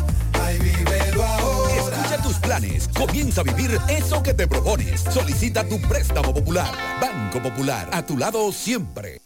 ay 0.42 0.58
vívelo 0.58 1.24
ahora. 1.24 1.96
Escucha 1.96 2.22
tus 2.22 2.36
planes, 2.36 2.88
comienza 2.88 3.40
a 3.42 3.44
vivir 3.44 3.78
eso 3.88 4.22
que 4.22 4.32
te 4.32 4.46
propones. 4.46 5.00
Solicita 5.12 5.68
tu 5.68 5.80
préstamo 5.82 6.32
popular. 6.32 6.72
Banco 7.00 7.42
Popular, 7.42 7.88
a 7.92 8.04
tu 8.04 8.16
lado 8.16 8.52
siempre. 8.52 9.25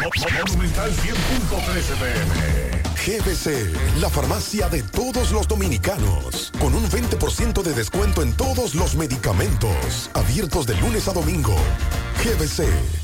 Monumental 0.00 0.90
100.13 0.90 1.96
pm. 1.98 2.74
GBC, 3.04 4.00
la 4.00 4.08
farmacia 4.08 4.68
de 4.68 4.82
todos 4.82 5.30
los 5.30 5.46
dominicanos, 5.46 6.50
con 6.58 6.74
un 6.74 6.84
20% 6.88 7.62
de 7.62 7.74
descuento 7.74 8.22
en 8.22 8.32
todos 8.32 8.74
los 8.74 8.96
medicamentos, 8.96 10.10
abiertos 10.14 10.66
de 10.66 10.74
lunes 10.76 11.06
a 11.08 11.12
domingo. 11.12 11.54
GBC. 12.24 13.03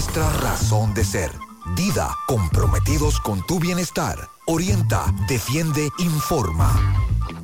nuestra 0.01 0.31
razón 0.39 0.95
de 0.95 1.03
ser. 1.03 1.31
Dida, 1.75 2.09
comprometidos 2.25 3.19
con 3.19 3.45
tu 3.45 3.59
bienestar. 3.59 4.17
Orienta, 4.47 5.13
defiende, 5.27 5.89
informa. 5.99 6.73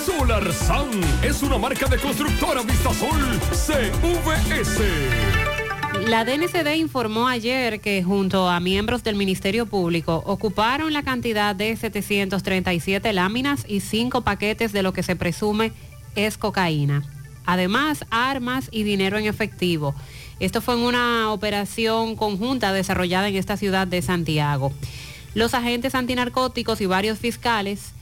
Solar 0.05 0.53
San 0.53 0.91
es 1.23 1.43
una 1.43 1.57
marca 1.57 1.87
de 1.87 1.97
constructora 1.97 2.61
Vistasol 2.61 3.41
CVS. 3.53 4.83
La 6.09 6.25
DNCD 6.25 6.77
informó 6.77 7.29
ayer 7.29 7.81
que 7.81 8.03
junto 8.03 8.49
a 8.49 8.59
miembros 8.61 9.03
del 9.03 9.17
Ministerio 9.17 9.67
Público 9.67 10.23
ocuparon 10.27 10.93
la 10.93 11.03
cantidad 11.03 11.57
de 11.57 11.77
737 11.77 13.13
láminas 13.13 13.65
y 13.67 13.81
5 13.81 14.21
paquetes 14.23 14.73
de 14.73 14.83
lo 14.83 14.93
que 14.93 15.03
se 15.03 15.17
presume 15.17 15.73
es 16.15 16.39
cocaína. 16.39 17.03
Además, 17.47 18.05
armas 18.11 18.69
y 18.71 18.83
dinero 18.83 19.19
en 19.19 19.27
efectivo. 19.27 19.95
Esto 20.39 20.61
fue 20.61 20.75
en 20.75 20.81
una 20.81 21.33
operación 21.33 22.17
conjunta 22.17 22.73
desarrollada 22.73 23.29
en 23.29 23.37
esta 23.37 23.57
ciudad 23.57 23.87
de 23.87 24.03
Santiago. 24.03 24.73
Los 25.35 25.55
agentes 25.55 25.95
antinarcóticos 25.95 26.81
y 26.81 26.87
varios 26.87 27.19
fiscales 27.19 27.93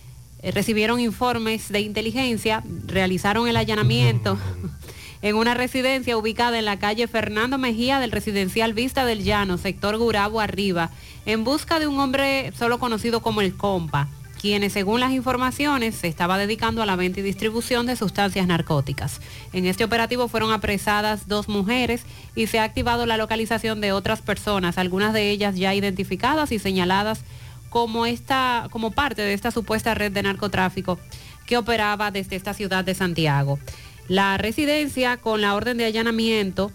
eh, 0.42 0.50
recibieron 0.52 1.00
informes 1.00 1.68
de 1.70 1.80
inteligencia, 1.80 2.62
realizaron 2.86 3.48
el 3.48 3.56
allanamiento 3.56 4.38
en 5.22 5.36
una 5.36 5.54
residencia 5.54 6.16
ubicada 6.16 6.58
en 6.58 6.64
la 6.64 6.78
calle 6.78 7.08
Fernando 7.08 7.58
Mejía 7.58 7.98
del 7.98 8.12
residencial 8.12 8.72
Vista 8.72 9.04
del 9.04 9.24
Llano, 9.24 9.58
sector 9.58 9.96
Gurabo 9.98 10.40
Arriba, 10.40 10.90
en 11.26 11.42
busca 11.44 11.80
de 11.80 11.88
un 11.88 11.98
hombre 11.98 12.52
solo 12.56 12.78
conocido 12.78 13.20
como 13.20 13.40
el 13.40 13.56
Compa, 13.56 14.08
quienes 14.40 14.72
según 14.72 15.00
las 15.00 15.12
informaciones 15.12 15.96
se 15.96 16.08
estaba 16.08 16.38
dedicando 16.38 16.82
a 16.82 16.86
la 16.86 16.96
venta 16.96 17.20
y 17.20 17.22
distribución 17.22 17.86
de 17.86 17.96
sustancias 17.96 18.46
narcóticas. 18.46 19.20
En 19.52 19.66
este 19.66 19.84
operativo 19.84 20.28
fueron 20.28 20.52
apresadas 20.52 21.28
dos 21.28 21.48
mujeres 21.48 22.02
y 22.34 22.46
se 22.46 22.58
ha 22.58 22.64
activado 22.64 23.04
la 23.04 23.16
localización 23.16 23.80
de 23.80 23.92
otras 23.92 24.22
personas, 24.22 24.78
algunas 24.78 25.12
de 25.12 25.30
ellas 25.30 25.56
ya 25.56 25.74
identificadas 25.74 26.52
y 26.52 26.58
señaladas 26.58 27.20
como, 27.68 28.06
esta, 28.06 28.68
como 28.70 28.92
parte 28.92 29.22
de 29.22 29.34
esta 29.34 29.50
supuesta 29.50 29.94
red 29.94 30.12
de 30.12 30.22
narcotráfico 30.22 30.98
que 31.46 31.56
operaba 31.56 32.10
desde 32.10 32.36
esta 32.36 32.54
ciudad 32.54 32.84
de 32.84 32.94
Santiago. 32.94 33.58
La 34.06 34.38
residencia 34.38 35.16
con 35.18 35.40
la 35.40 35.54
orden 35.54 35.76
de 35.76 35.84
allanamiento, 35.84 36.72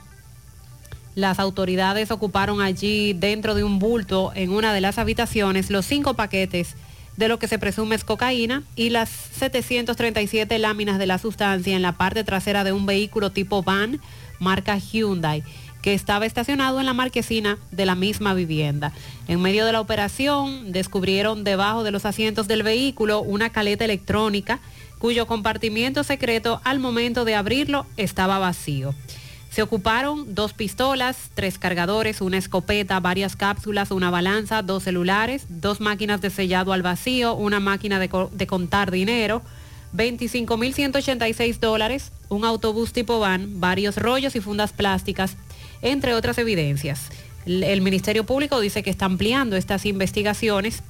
las 1.15 1.39
autoridades 1.39 2.11
ocuparon 2.11 2.61
allí 2.61 3.13
dentro 3.13 3.55
de 3.55 3.63
un 3.63 3.79
bulto 3.79 4.31
en 4.35 4.51
una 4.51 4.73
de 4.73 4.81
las 4.81 4.97
habitaciones 4.97 5.69
los 5.69 5.85
cinco 5.85 6.15
paquetes 6.15 6.75
de 7.17 7.27
lo 7.27 7.39
que 7.39 7.47
se 7.47 7.59
presume 7.59 7.95
es 7.95 8.03
cocaína 8.03 8.63
y 8.75 8.89
las 8.89 9.09
737 9.09 10.57
láminas 10.59 10.97
de 10.99 11.07
la 11.07 11.17
sustancia 11.17 11.75
en 11.75 11.81
la 11.81 11.93
parte 11.93 12.23
trasera 12.23 12.63
de 12.63 12.71
un 12.71 12.85
vehículo 12.85 13.31
tipo 13.31 13.63
van 13.63 13.99
marca 14.39 14.77
Hyundai 14.77 15.43
que 15.81 15.93
estaba 15.93 16.25
estacionado 16.25 16.79
en 16.79 16.85
la 16.85 16.93
marquesina 16.93 17.57
de 17.71 17.85
la 17.85 17.95
misma 17.95 18.33
vivienda. 18.33 18.93
En 19.27 19.41
medio 19.41 19.65
de 19.65 19.73
la 19.73 19.81
operación 19.81 20.71
descubrieron 20.71 21.43
debajo 21.43 21.83
de 21.83 21.91
los 21.91 22.05
asientos 22.05 22.47
del 22.47 22.63
vehículo 22.63 23.21
una 23.21 23.49
caleta 23.49 23.83
electrónica 23.83 24.59
cuyo 24.97 25.27
compartimiento 25.27 26.05
secreto 26.05 26.61
al 26.63 26.79
momento 26.79 27.25
de 27.25 27.35
abrirlo 27.35 27.85
estaba 27.97 28.39
vacío. 28.39 28.95
Se 29.53 29.61
ocuparon 29.61 30.33
dos 30.33 30.51
pistolas, 30.51 31.29
tres 31.35 31.59
cargadores, 31.59 32.21
una 32.21 32.39
escopeta, 32.39 32.99
varias 32.99 33.35
cápsulas, 33.35 33.91
una 33.91 34.09
balanza, 34.09 34.63
dos 34.63 34.81
celulares, 34.81 35.45
dos 35.47 35.79
máquinas 35.79 36.21
de 36.21 36.31
sellado 36.31 36.73
al 36.73 36.81
vacío, 36.81 37.35
una 37.35 37.59
máquina 37.59 37.99
de, 37.99 38.47
contar 38.47 38.89
dinero, 38.89 39.43
25.186 39.95 41.59
dólares, 41.59 42.11
un 42.29 42.45
autobús 42.45 42.93
tipo 42.93 43.19
van, 43.19 43.59
varios 43.59 43.97
rollos 43.97 44.35
y 44.35 44.41
fundas 44.41 44.73
plásticas, 44.73 45.37
entre 45.83 46.15
otras 46.15 46.39
evidencias. 46.39 47.11
El 47.45 47.81
Ministerio 47.81 48.23
Público 48.23 48.59
dice 48.59 48.81
que 48.81 48.89
está 48.89 49.05
ampliando 49.05 49.55
estas 49.55 49.85
investigaciones 49.85 50.81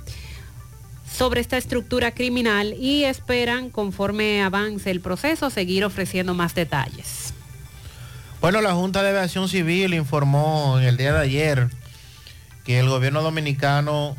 sobre 1.14 1.42
esta 1.42 1.58
estructura 1.58 2.12
criminal 2.12 2.76
y 2.80 3.04
esperan, 3.04 3.70
conforme 3.70 4.42
avance 4.42 4.90
el 4.90 5.02
proceso, 5.02 5.50
seguir 5.50 5.84
ofreciendo 5.84 6.34
más 6.34 6.56
detalles. 6.56 7.33
Bueno, 8.44 8.60
la 8.60 8.74
Junta 8.74 9.02
de 9.02 9.08
Aviación 9.12 9.48
Civil 9.48 9.94
informó 9.94 10.78
en 10.78 10.84
el 10.84 10.98
día 10.98 11.14
de 11.14 11.22
ayer 11.22 11.70
que 12.66 12.78
el 12.78 12.90
gobierno 12.90 13.22
dominicano, 13.22 14.18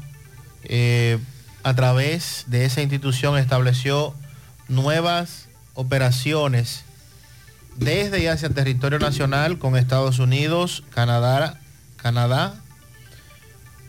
eh, 0.62 1.18
a 1.62 1.74
través 1.74 2.44
de 2.46 2.64
esa 2.64 2.80
institución, 2.80 3.36
estableció 3.36 4.14
nuevas 4.66 5.50
operaciones 5.74 6.84
desde 7.76 8.22
y 8.22 8.26
hacia 8.26 8.48
el 8.48 8.54
territorio 8.54 8.98
nacional 8.98 9.58
con 9.58 9.76
Estados 9.76 10.18
Unidos, 10.18 10.84
Canadá, 10.88 11.60
Canadá, 11.98 12.54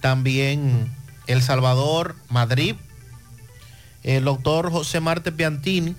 también 0.02 0.94
El 1.28 1.44
Salvador, 1.44 2.14
Madrid. 2.28 2.76
El 4.04 4.26
doctor 4.26 4.70
José 4.70 5.00
Marte 5.00 5.32
Piantini 5.32 5.96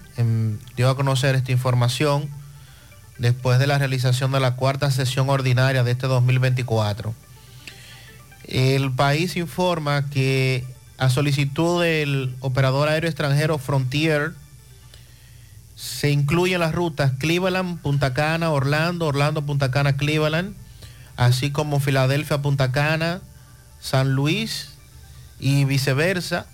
dio 0.77 0.91
a 0.91 0.95
conocer 0.95 1.37
esta 1.37 1.53
información 1.53 2.29
después 3.19 3.59
de 3.59 3.67
la 3.67 3.79
realización 3.79 4.33
de 4.33 4.41
la 4.41 4.57
cuarta 4.57 4.91
sesión 4.91 5.29
ordinaria 5.29 5.85
de 5.85 5.93
este 5.93 6.07
2024. 6.07 7.15
El 8.45 8.93
país 8.93 9.37
informa 9.37 10.09
que 10.11 10.65
a 10.99 11.11
solicitud 11.11 11.83
del 11.83 12.35
operador 12.41 12.89
aéreo 12.89 13.09
extranjero 13.11 13.59
Frontier, 13.59 14.33
se 15.75 16.11
incluyen 16.11 16.61
las 16.61 16.75
rutas 16.75 17.13
Cleveland, 17.19 17.81
Punta 17.81 18.15
Cana, 18.15 18.51
Orlando, 18.51 19.07
Orlando, 19.07 19.43
Punta 19.43 19.71
Cana, 19.71 19.97
Cleveland, 19.99 20.57
así 21.17 21.51
como 21.51 21.81
Filadelfia, 21.81 22.41
Punta 22.41 22.73
Cana, 22.73 23.21
San 23.79 24.15
Luis 24.15 24.71
y 25.39 25.67
viceversa, 25.67 26.47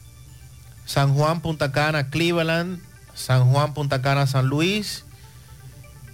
San 0.86 1.14
Juan, 1.14 1.40
Punta 1.40 1.70
Cana, 1.70 2.10
Cleveland, 2.10 2.82
San 3.14 3.44
Juan, 3.50 3.74
Punta 3.74 4.02
Cana, 4.02 4.26
San 4.26 4.46
Luis. 4.46 5.04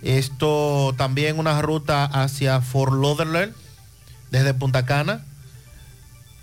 Esto 0.02 0.94
también 0.96 1.38
una 1.38 1.60
ruta 1.60 2.04
hacia 2.04 2.60
Fort 2.60 2.92
Lauderdale, 2.92 3.52
desde 4.30 4.54
Punta 4.54 4.84
Cana. 4.84 5.24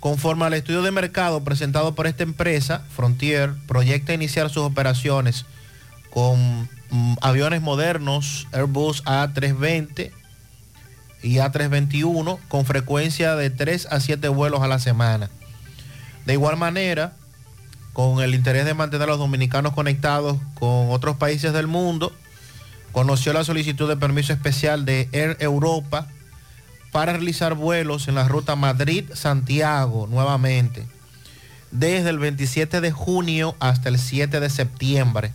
Conforme 0.00 0.44
al 0.44 0.54
estudio 0.54 0.82
de 0.82 0.90
mercado 0.90 1.42
presentado 1.42 1.94
por 1.94 2.06
esta 2.06 2.22
empresa, 2.22 2.84
Frontier 2.94 3.54
proyecta 3.66 4.14
iniciar 4.14 4.50
sus 4.50 4.62
operaciones 4.62 5.46
con 6.10 6.68
mm, 6.90 7.14
aviones 7.22 7.62
modernos 7.62 8.46
Airbus 8.52 9.02
A320 9.04 10.12
y 11.22 11.36
A321 11.36 12.38
con 12.48 12.66
frecuencia 12.66 13.36
de 13.36 13.50
3 13.50 13.88
a 13.90 14.00
7 14.00 14.28
vuelos 14.28 14.62
a 14.62 14.68
la 14.68 14.78
semana. 14.78 15.30
De 16.26 16.34
igual 16.34 16.56
manera, 16.56 17.14
con 17.92 18.20
el 18.20 18.34
interés 18.34 18.64
de 18.66 18.74
mantener 18.74 19.08
a 19.08 19.12
los 19.12 19.18
dominicanos 19.18 19.72
conectados 19.72 20.36
con 20.54 20.90
otros 20.90 21.16
países 21.16 21.52
del 21.52 21.66
mundo, 21.66 22.12
conoció 22.96 23.34
la 23.34 23.44
solicitud 23.44 23.86
de 23.90 23.98
permiso 23.98 24.32
especial 24.32 24.86
de 24.86 25.10
Air 25.12 25.36
Europa 25.40 26.06
para 26.92 27.12
realizar 27.12 27.52
vuelos 27.52 28.08
en 28.08 28.14
la 28.14 28.26
ruta 28.26 28.56
Madrid-Santiago 28.56 30.06
nuevamente, 30.06 30.86
desde 31.70 32.08
el 32.08 32.18
27 32.18 32.80
de 32.80 32.92
junio 32.92 33.54
hasta 33.60 33.90
el 33.90 33.98
7 33.98 34.40
de 34.40 34.48
septiembre 34.48 35.32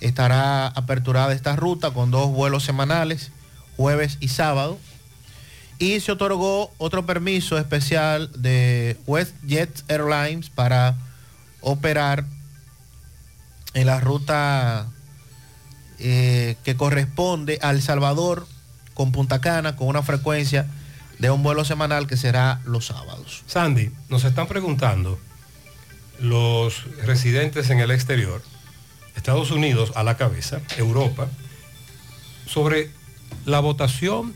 estará 0.00 0.66
aperturada 0.66 1.32
esta 1.32 1.54
ruta 1.54 1.92
con 1.92 2.10
dos 2.10 2.32
vuelos 2.32 2.64
semanales, 2.64 3.30
jueves 3.76 4.18
y 4.18 4.26
sábado. 4.26 4.76
Y 5.78 6.00
se 6.00 6.10
otorgó 6.10 6.72
otro 6.76 7.06
permiso 7.06 7.56
especial 7.56 8.32
de 8.34 8.98
WestJet 9.06 9.84
Airlines 9.86 10.50
para 10.50 10.96
operar 11.60 12.24
en 13.74 13.86
la 13.86 14.00
ruta 14.00 14.88
eh, 15.98 16.56
que 16.64 16.76
corresponde 16.76 17.58
a 17.62 17.70
El 17.70 17.82
Salvador 17.82 18.46
con 18.94 19.12
Punta 19.12 19.40
Cana 19.40 19.76
con 19.76 19.88
una 19.88 20.02
frecuencia 20.02 20.66
de 21.18 21.30
un 21.30 21.42
vuelo 21.42 21.64
semanal 21.64 22.06
que 22.06 22.16
será 22.16 22.60
los 22.64 22.86
sábados. 22.86 23.42
Sandy, 23.46 23.90
nos 24.08 24.24
están 24.24 24.46
preguntando 24.46 25.18
los 26.20 26.84
residentes 27.04 27.70
en 27.70 27.80
el 27.80 27.90
exterior 27.90 28.42
Estados 29.16 29.50
Unidos 29.50 29.92
a 29.94 30.02
la 30.02 30.16
cabeza, 30.16 30.60
Europa, 30.76 31.28
sobre 32.46 32.90
la 33.44 33.60
votación 33.60 34.34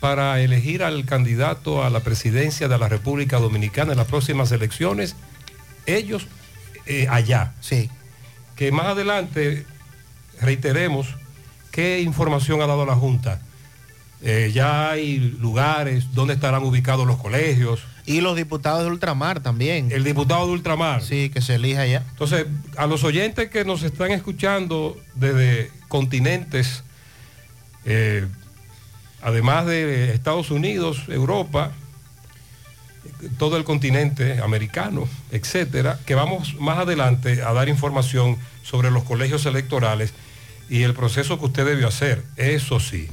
para 0.00 0.40
elegir 0.40 0.82
al 0.82 1.04
candidato 1.04 1.84
a 1.84 1.90
la 1.90 2.00
presidencia 2.00 2.66
de 2.68 2.78
la 2.78 2.88
República 2.88 3.38
Dominicana 3.38 3.92
en 3.92 3.98
las 3.98 4.08
próximas 4.08 4.50
elecciones, 4.50 5.14
ellos 5.86 6.26
eh, 6.86 7.06
allá. 7.08 7.52
Sí. 7.60 7.88
Que 8.56 8.72
más 8.72 8.86
adelante 8.86 9.64
reiteremos 10.42 11.08
qué 11.70 12.00
información 12.00 12.60
ha 12.60 12.66
dado 12.66 12.84
la 12.84 12.94
Junta. 12.94 13.40
Eh, 14.20 14.50
ya 14.54 14.90
hay 14.90 15.18
lugares 15.18 16.12
donde 16.12 16.34
estarán 16.34 16.62
ubicados 16.62 17.06
los 17.06 17.16
colegios, 17.16 17.80
y 18.04 18.20
los 18.20 18.36
diputados 18.36 18.82
de 18.82 18.90
ultramar 18.90 19.40
también. 19.40 19.92
El 19.92 20.04
diputado 20.04 20.46
de 20.46 20.52
ultramar. 20.52 21.02
Sí, 21.02 21.30
que 21.30 21.40
se 21.40 21.54
elija 21.54 21.86
ya. 21.86 22.04
Entonces, 22.10 22.46
a 22.76 22.86
los 22.86 23.04
oyentes 23.04 23.48
que 23.48 23.64
nos 23.64 23.82
están 23.82 24.10
escuchando 24.10 24.98
desde 25.14 25.70
continentes, 25.88 26.82
eh, 27.84 28.26
además 29.22 29.66
de 29.66 30.12
Estados 30.14 30.50
Unidos, 30.50 31.04
Europa, 31.08 31.72
todo 33.38 33.56
el 33.56 33.62
continente 33.62 34.40
americano, 34.40 35.08
etcétera, 35.30 36.00
que 36.04 36.16
vamos 36.16 36.54
más 36.58 36.78
adelante 36.78 37.42
a 37.42 37.52
dar 37.52 37.68
información 37.68 38.36
sobre 38.64 38.90
los 38.90 39.04
colegios 39.04 39.46
electorales 39.46 40.12
y 40.72 40.84
el 40.84 40.94
proceso 40.94 41.38
que 41.38 41.44
usted 41.44 41.66
debió 41.66 41.86
hacer. 41.86 42.24
Eso 42.38 42.80
sí. 42.80 43.06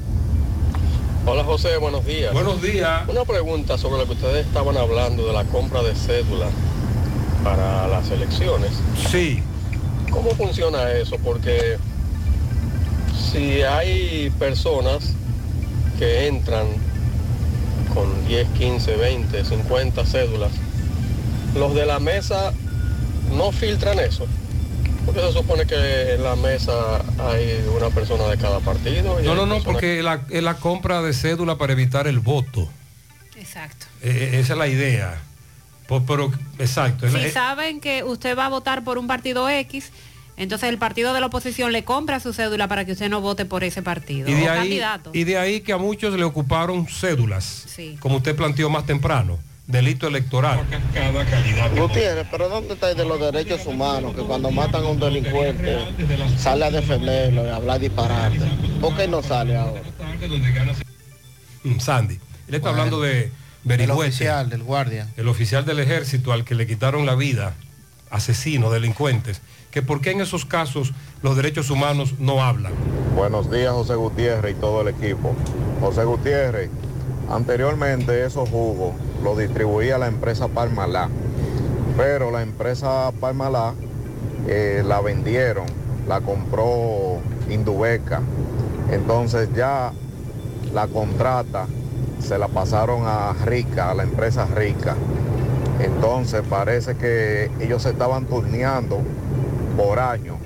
Hola 1.26 1.44
José, 1.44 1.76
buenos 1.76 2.06
días. 2.06 2.32
Buenos 2.32 2.62
días. 2.62 3.02
Una 3.10 3.26
pregunta 3.26 3.78
sobre 3.78 3.98
lo 3.98 4.06
que 4.06 4.14
ustedes 4.14 4.48
estaban 4.48 4.78
hablando 4.78 5.28
de 5.28 5.34
la 5.34 5.44
compra 5.44 5.84
de 5.84 5.94
cédula 5.94 6.48
para 7.44 7.90
las 7.90 8.10
elecciones. 8.12 8.72
Sí. 9.12 9.44
¿Cómo 10.10 10.30
funciona 10.36 10.90
eso? 10.94 11.18
Porque 11.18 11.78
si 13.30 13.62
hay 13.64 14.30
personas 14.40 15.12
que 16.00 16.28
entran 16.28 16.66
con 17.94 18.26
10, 18.26 18.48
15, 18.58 18.96
20, 18.96 19.44
50 19.44 20.06
cédulas, 20.06 20.52
los 21.56 21.76
de 21.76 21.86
la 21.86 22.00
mesa 22.00 22.54
no 23.36 23.52
filtran 23.52 24.00
eso. 24.00 24.28
Porque 25.12 25.22
se 25.28 25.34
supone 25.34 25.66
que 25.66 26.14
en 26.14 26.24
la 26.24 26.36
mesa 26.36 26.72
hay 27.20 27.66
una 27.76 27.90
persona 27.90 28.26
de 28.28 28.38
cada 28.38 28.60
partido. 28.60 29.20
y 29.20 29.26
No, 29.26 29.34
no, 29.34 29.46
no, 29.48 29.56
personas- 29.56 29.64
porque 29.64 30.04
la- 30.04 30.22
es 30.30 30.44
la 30.44 30.56
compra 30.58 31.02
de 31.02 31.14
cédula 31.14 31.58
para 31.58 31.74
evitar 31.74 32.06
el 32.08 32.20
voto. 32.20 32.70
Exacto. 33.36 33.88
Eh, 34.04 34.38
esa 34.40 34.54
es 34.54 34.60
la 34.60 34.68
idea. 34.68 35.20
Po- 35.88 36.04
pero, 36.06 36.32
exacto. 36.60 37.08
la- 37.08 37.12
Si 37.12 37.18
eh, 37.26 37.32
saben 37.32 37.80
que 37.82 38.04
usted 38.04 38.38
va 38.38 38.46
a 38.46 38.50
votar 38.50 38.84
por 38.84 39.00
un 39.00 39.08
partido 39.08 39.50
X, 39.50 39.92
entonces 40.38 40.70
el 40.70 40.78
partido 40.78 41.14
de 41.16 41.20
la 41.22 41.26
oposición 41.26 41.72
le 41.72 41.84
compra 41.84 42.20
su 42.20 42.32
cédula 42.32 42.68
para 42.68 42.86
que 42.86 42.92
usted 42.92 43.10
no 43.10 43.20
vote 43.22 43.46
por 43.46 43.64
ese 43.64 43.82
partido 43.82 44.30
y, 44.30 44.34
o 44.34 44.38
de 44.38 44.50
ahí, 44.50 44.60
candidato. 44.60 45.10
y 45.14 45.24
de 45.24 45.38
ahí 45.40 45.62
que 45.62 45.74
a 45.74 45.78
muchos 45.78 46.14
le 46.14 46.24
ocuparon 46.24 46.86
cédulas, 46.88 47.64
Sí. 47.76 47.98
como 48.00 48.18
usted 48.18 48.36
planteó 48.36 48.70
más 48.70 48.86
temprano, 48.86 49.40
delito 49.70 50.08
electoral. 50.08 50.62
Gutiérrez, 51.78 52.28
pero 52.32 52.50
¿dónde 52.50 52.74
está 52.74 52.90
el 52.90 52.98
de 52.98 53.06
los 53.06 53.20
derechos 53.20 53.66
humanos? 53.68 54.16
Que 54.16 54.24
cuando 54.24 54.50
matan 54.50 54.84
a 54.84 54.88
un 54.88 55.00
delincuente 55.00 55.78
sale 56.38 56.66
a 56.66 56.72
defenderlo 56.72 57.46
y 57.46 57.50
a 57.50 57.56
hablar 57.58 57.80
disparate. 57.80 58.40
¿Por 58.82 58.96
qué 58.98 59.08
no 59.08 59.22
sale 59.22 59.56
ahora? 59.56 59.82
Mm, 61.64 61.80
Sandy, 61.80 62.16
él 62.48 62.56
está 62.56 62.70
Bueno. 62.70 62.70
hablando 62.84 63.02
de 63.02 63.26
El 63.26 63.32
Berigüete, 63.64 64.08
oficial, 64.10 64.50
del 64.50 64.64
guardia. 64.64 65.08
el 65.18 65.28
oficial 65.28 65.66
del 65.66 65.80
ejército 65.80 66.34
al 66.34 66.44
que 66.46 66.56
le 66.56 66.66
quitaron 66.66 67.06
la 67.06 67.14
vida, 67.16 67.54
asesinos, 68.10 68.72
delincuentes, 68.74 69.42
que 69.70 69.84
por 69.84 70.02
qué 70.02 70.12
en 70.12 70.22
esos 70.22 70.46
casos 70.46 70.94
los 71.22 71.36
derechos 71.36 71.70
humanos 71.70 72.16
no 72.18 72.44
hablan. 72.44 72.74
Buenos 73.16 73.52
días, 73.52 73.72
José 73.74 73.94
Gutiérrez 73.96 74.56
y 74.58 74.60
todo 74.60 74.82
el 74.82 74.88
equipo. 74.88 75.36
José 75.80 76.06
Gutiérrez, 76.06 76.70
anteriormente 77.30 78.26
esos 78.26 78.50
jugos 78.50 78.94
los 79.24 79.38
distribuía 79.38 79.98
la 79.98 80.08
empresa 80.08 80.48
Parmalá, 80.48 81.10
pero 81.98 82.32
la 82.32 82.42
empresa 82.42 83.12
Parmalá 83.20 83.74
eh, 84.48 84.84
la 84.86 85.02
vendieron, 85.02 85.66
la 86.08 86.22
compró 86.22 87.20
Indubeca. 87.50 88.22
Entonces 88.92 89.50
ya 89.54 89.92
la 90.74 90.88
contrata 90.88 91.68
se 92.20 92.38
la 92.38 92.48
pasaron 92.48 93.04
a 93.06 93.34
Rica, 93.46 93.92
a 93.92 93.94
la 93.94 94.04
empresa 94.04 94.46
Rica. 94.56 94.96
Entonces 95.80 96.42
parece 96.50 96.96
que 96.96 97.50
ellos 97.60 97.84
se 97.84 97.90
estaban 97.90 98.26
turneando 98.26 99.00
por 99.78 100.00
año. 100.00 100.38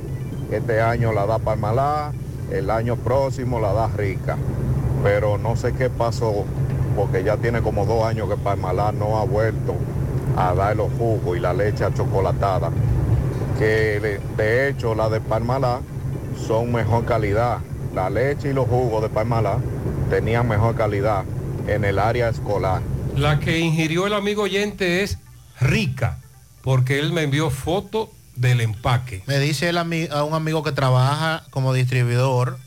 Este 0.52 0.82
año 0.82 1.14
la 1.14 1.26
da 1.26 1.40
Parmalá, 1.40 2.12
el 2.52 2.70
año 2.70 2.96
próximo 2.96 3.60
la 3.60 3.74
da 3.74 3.88
Rica. 3.88 4.38
Pero 5.04 5.38
no 5.38 5.56
sé 5.56 5.74
qué 5.74 5.90
pasó, 5.90 6.46
porque 6.96 7.24
ya 7.24 7.38
tiene 7.38 7.62
como 7.62 7.86
dos 7.86 8.06
años 8.06 8.30
que 8.30 8.36
Parmalá 8.38 8.92
no 8.92 9.18
ha 9.18 9.24
vuelto 9.26 9.76
a 10.38 10.54
dar 10.54 10.76
los 10.76 10.92
jugos 10.94 11.38
y 11.38 11.40
la 11.40 11.54
leche 11.54 11.86
chocolatada. 11.96 12.72
Que 13.60 14.20
de, 14.38 14.70
hecho 14.70 14.96
la 14.96 15.10
de 15.10 15.22
Parmalá 15.22 15.82
son 16.48 16.72
mejor 16.72 17.06
calidad. 17.06 17.60
La 17.94 18.10
leche 18.10 18.50
y 18.50 18.54
los 18.54 18.68
jugos 18.68 19.02
de 19.04 19.10
Parmalá 19.10 19.58
tenían 20.10 20.48
mejor 20.48 20.76
calidad 20.76 21.24
en 21.68 21.86
el 21.86 22.00
área 22.00 22.30
escolar. 22.30 22.82
La 23.16 23.40
que 23.40 23.60
ingirió 23.60 24.08
el 24.08 24.14
amigo 24.14 24.44
oyente 24.44 25.04
es 25.04 25.20
rica, 25.60 26.18
porque 26.64 27.00
él 27.00 27.14
me 27.14 27.22
envió 27.24 27.50
foto 27.52 28.12
del 28.36 28.62
empaque. 28.62 29.22
Me 29.28 29.38
dice 29.38 29.70
el 29.70 29.78
ami- 29.78 30.10
a 30.12 30.24
un 30.24 30.34
amigo 30.34 30.64
que 30.64 30.72
trabaja 30.72 31.44
como 31.52 31.72
distribuidor 31.74 32.58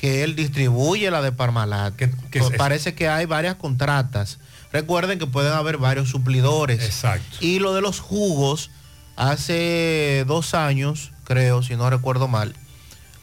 que 0.00 0.22
él 0.22 0.36
distribuye 0.36 1.10
la 1.10 1.20
de 1.22 1.32
Parmalat. 1.32 1.94
qué 1.96 2.04
es 2.04 2.12
eso? 2.46 2.52
Parece 2.56 2.94
que 2.94 3.08
hay 3.08 3.26
varias 3.26 3.56
contratas. 3.56 4.38
Recuerden 4.72 5.18
que 5.18 5.26
pueden 5.26 5.52
haber 5.52 5.76
varios 5.78 6.08
suplidores. 6.08 6.82
Exacto. 6.84 7.38
Y 7.40 7.58
lo 7.58 7.74
de 7.74 7.80
los 7.80 7.98
jugos, 7.98 8.70
hace 9.16 10.24
dos 10.26 10.54
años, 10.54 11.10
creo, 11.24 11.62
si 11.62 11.74
no 11.74 11.90
recuerdo 11.90 12.28
mal, 12.28 12.54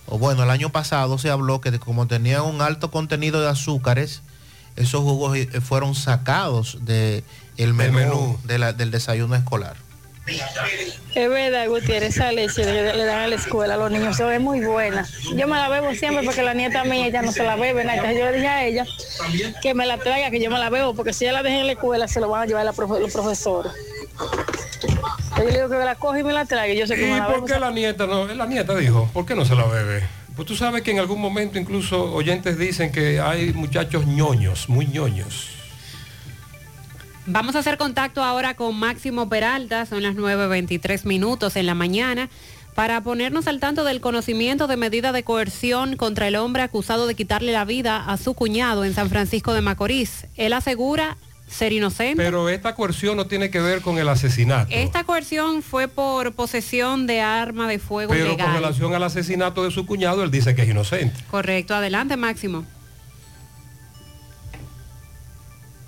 o 0.07 0.17
bueno, 0.19 0.43
el 0.43 0.49
año 0.49 0.69
pasado 0.71 1.17
se 1.17 1.29
habló 1.29 1.61
que 1.61 1.77
como 1.79 2.07
tenían 2.07 2.41
un 2.41 2.61
alto 2.61 2.91
contenido 2.91 3.41
de 3.41 3.49
azúcares, 3.49 4.21
esos 4.75 5.01
jugos 5.01 5.37
eh, 5.37 5.47
fueron 5.61 5.95
sacados 5.95 6.79
de 6.81 7.23
el 7.57 7.73
menú, 7.73 7.93
menú. 7.97 8.39
de 8.43 8.59
la- 8.59 8.73
del 8.73 8.91
desayuno 8.91 9.35
escolar. 9.35 9.77
Es 10.27 11.29
verdad, 11.29 11.67
Gutiérrez, 11.67 12.15
esa 12.15 12.31
leche 12.31 12.63
que 12.63 12.71
le 12.93 13.05
dan 13.05 13.21
a 13.21 13.27
la 13.27 13.35
escuela 13.35 13.75
a 13.75 13.77
los 13.77 13.91
niños 13.91 14.17
se 14.17 14.23
ve 14.23 14.39
muy 14.39 14.59
buena. 14.61 15.07
Yo 15.35 15.47
me 15.47 15.55
la 15.55 15.69
bebo 15.69 15.93
siempre 15.93 16.25
porque 16.25 16.41
la 16.41 16.53
nieta 16.53 16.83
mía 16.83 17.07
ya 17.09 17.21
no 17.21 17.31
se 17.31 17.43
la 17.43 17.55
bebe. 17.55 17.83
nada. 17.83 17.97
Entonces 17.97 18.19
yo 18.19 18.25
le 18.31 18.33
dije 18.37 18.47
a 18.47 18.65
ella 18.65 18.85
que 19.61 19.73
me 19.73 19.85
la 19.85 19.97
traiga, 19.97 20.31
que 20.31 20.41
yo 20.41 20.49
me 20.49 20.57
la 20.57 20.69
bebo, 20.69 20.95
porque 20.95 21.13
si 21.13 21.25
ella 21.25 21.33
la 21.33 21.43
deja 21.43 21.59
en 21.59 21.67
la 21.67 21.73
escuela 21.73 22.07
se 22.07 22.19
lo 22.19 22.29
van 22.29 22.41
a 22.43 22.45
llevar 22.47 22.65
la 22.65 22.73
profe- 22.73 22.99
los 22.99 23.13
profesores. 23.13 23.71
Yo 25.37 25.43
le 25.43 25.51
digo 25.51 25.69
que 25.69 25.75
me 25.77 25.85
la 25.85 25.95
coge 25.95 26.21
y 26.21 26.23
me 26.23 26.33
la 26.33 26.45
traiga. 26.45 26.73
y 26.73 26.77
Yo 26.77 26.87
sé 26.87 26.95
que 26.95 27.01
me 27.03 27.17
¿Y 27.17 27.19
la 27.19 27.27
por 27.27 27.45
qué 27.45 27.59
la 27.59 27.71
nieta 27.71 28.07
no? 28.07 28.25
La 28.27 28.45
nieta 28.45 28.75
dijo, 28.75 29.09
¿por 29.13 29.25
qué 29.25 29.35
no 29.35 29.45
se 29.45 29.55
la 29.55 29.65
bebe? 29.65 30.03
Pues 30.35 30.47
tú 30.47 30.55
sabes 30.55 30.81
que 30.81 30.91
en 30.91 30.99
algún 30.99 31.21
momento 31.21 31.57
incluso 31.59 32.11
oyentes 32.13 32.57
dicen 32.57 32.91
que 32.91 33.19
hay 33.21 33.53
muchachos 33.53 34.05
ñoños, 34.05 34.67
muy 34.69 34.85
ñoños. 34.87 35.49
Vamos 37.27 37.55
a 37.55 37.59
hacer 37.59 37.77
contacto 37.77 38.23
ahora 38.23 38.53
con 38.53 38.77
Máximo 38.77 39.27
Peralta, 39.29 39.87
son 39.87 40.03
las 40.03 40.15
9.23 40.15 41.05
minutos 41.05 41.55
en 41.55 41.65
la 41.65 41.73
mañana, 41.73 42.29
para 42.75 43.01
ponernos 43.01 43.47
al 43.47 43.59
tanto 43.59 43.83
del 43.83 43.99
conocimiento 43.99 44.67
de 44.67 44.77
medida 44.77 45.11
de 45.11 45.23
coerción 45.23 45.95
contra 45.97 46.27
el 46.27 46.35
hombre 46.35 46.61
acusado 46.61 47.07
de 47.07 47.15
quitarle 47.15 47.51
la 47.51 47.65
vida 47.65 48.05
a 48.05 48.17
su 48.17 48.35
cuñado 48.35 48.85
en 48.85 48.93
San 48.93 49.09
Francisco 49.09 49.53
de 49.53 49.61
Macorís. 49.61 50.27
Él 50.35 50.53
asegura 50.53 51.17
ser 51.47 51.73
inocente. 51.73 52.21
Pero 52.21 52.47
esta 52.49 52.75
coerción 52.75 53.17
no 53.17 53.25
tiene 53.25 53.49
que 53.49 53.59
ver 53.59 53.81
con 53.81 53.97
el 53.97 54.07
asesinato. 54.07 54.69
Esta 54.71 55.03
coerción 55.03 55.63
fue 55.63 55.87
por 55.87 56.33
posesión 56.33 57.07
de 57.07 57.21
arma 57.21 57.67
de 57.67 57.79
fuego 57.79 58.11
Pero 58.13 58.37
con 58.37 58.53
relación 58.53 58.93
al 58.93 59.03
asesinato 59.03 59.63
de 59.63 59.71
su 59.71 59.87
cuñado, 59.87 60.23
él 60.23 60.29
dice 60.29 60.53
que 60.53 60.61
es 60.61 60.69
inocente. 60.69 61.23
Correcto, 61.31 61.73
adelante 61.73 62.17
Máximo. 62.17 62.65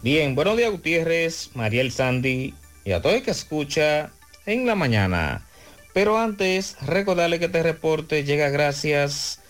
Bien, 0.10 0.36
buenos 0.36 0.56
días 0.56 0.72
Gutiérrez, 0.72 1.50
Mariel 1.54 1.92
Sandy 1.92 2.54
y 2.86 2.94
a 2.94 3.02
todo 3.02 3.12
el 3.12 3.24
que 3.24 3.32
escucha 3.32 4.10
en 4.46 4.66
la 4.66 4.74
mañana. 4.74 5.46
Pero 5.94 6.18
antes, 6.18 6.78
recordarle 6.82 7.40
que 7.40 7.48
este 7.48 7.62
reporte 7.62 8.24
llega 8.24 8.48
gracias 8.48 9.42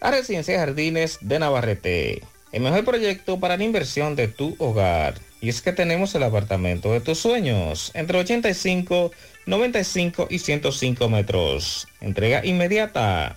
a 0.00 0.10
Residencia 0.10 0.58
Jardines 0.58 1.18
de 1.20 1.38
Navarrete, 1.38 2.22
el 2.52 2.62
mejor 2.62 2.86
proyecto 2.86 3.38
para 3.38 3.58
la 3.58 3.64
inversión 3.64 4.16
de 4.16 4.28
tu 4.28 4.56
hogar. 4.58 5.20
Y 5.42 5.50
es 5.50 5.60
que 5.60 5.74
tenemos 5.74 6.14
el 6.14 6.22
apartamento 6.22 6.92
de 6.94 7.02
tus 7.02 7.18
sueños, 7.18 7.90
entre 7.92 8.18
85, 8.18 9.10
95 9.44 10.28
y 10.30 10.38
105 10.38 11.10
metros. 11.10 11.88
Entrega 12.00 12.42
inmediata. 12.42 13.36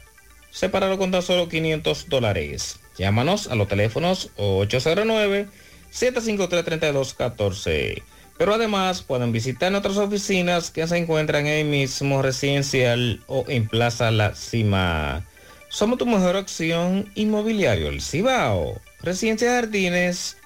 Sepáralo 0.49 0.97
con 0.97 1.11
tan 1.11 1.23
solo 1.23 1.49
500 1.49 2.07
dólares. 2.07 2.79
Llámanos 2.97 3.47
a 3.47 3.55
los 3.55 3.67
teléfonos 3.67 4.31
809 4.37 5.47
753-3214. 5.93 8.01
Pero 8.37 8.53
además 8.53 9.01
pueden 9.01 9.33
visitar 9.33 9.71
nuestras 9.71 9.97
oficinas 9.97 10.71
que 10.71 10.87
se 10.87 10.97
encuentran 10.97 11.45
en 11.45 11.65
el 11.65 11.67
mismo 11.67 12.21
residencial 12.21 13.21
o 13.27 13.43
en 13.47 13.67
Plaza 13.67 14.11
La 14.11 14.33
Cima. 14.33 15.25
Somos 15.69 15.99
tu 15.99 16.05
mejor 16.05 16.37
opción 16.37 17.11
inmobiliario, 17.15 17.89
el 17.89 18.01
Cibao. 18.01 18.79
Residencia 19.01 19.51
Jardines 19.51 20.37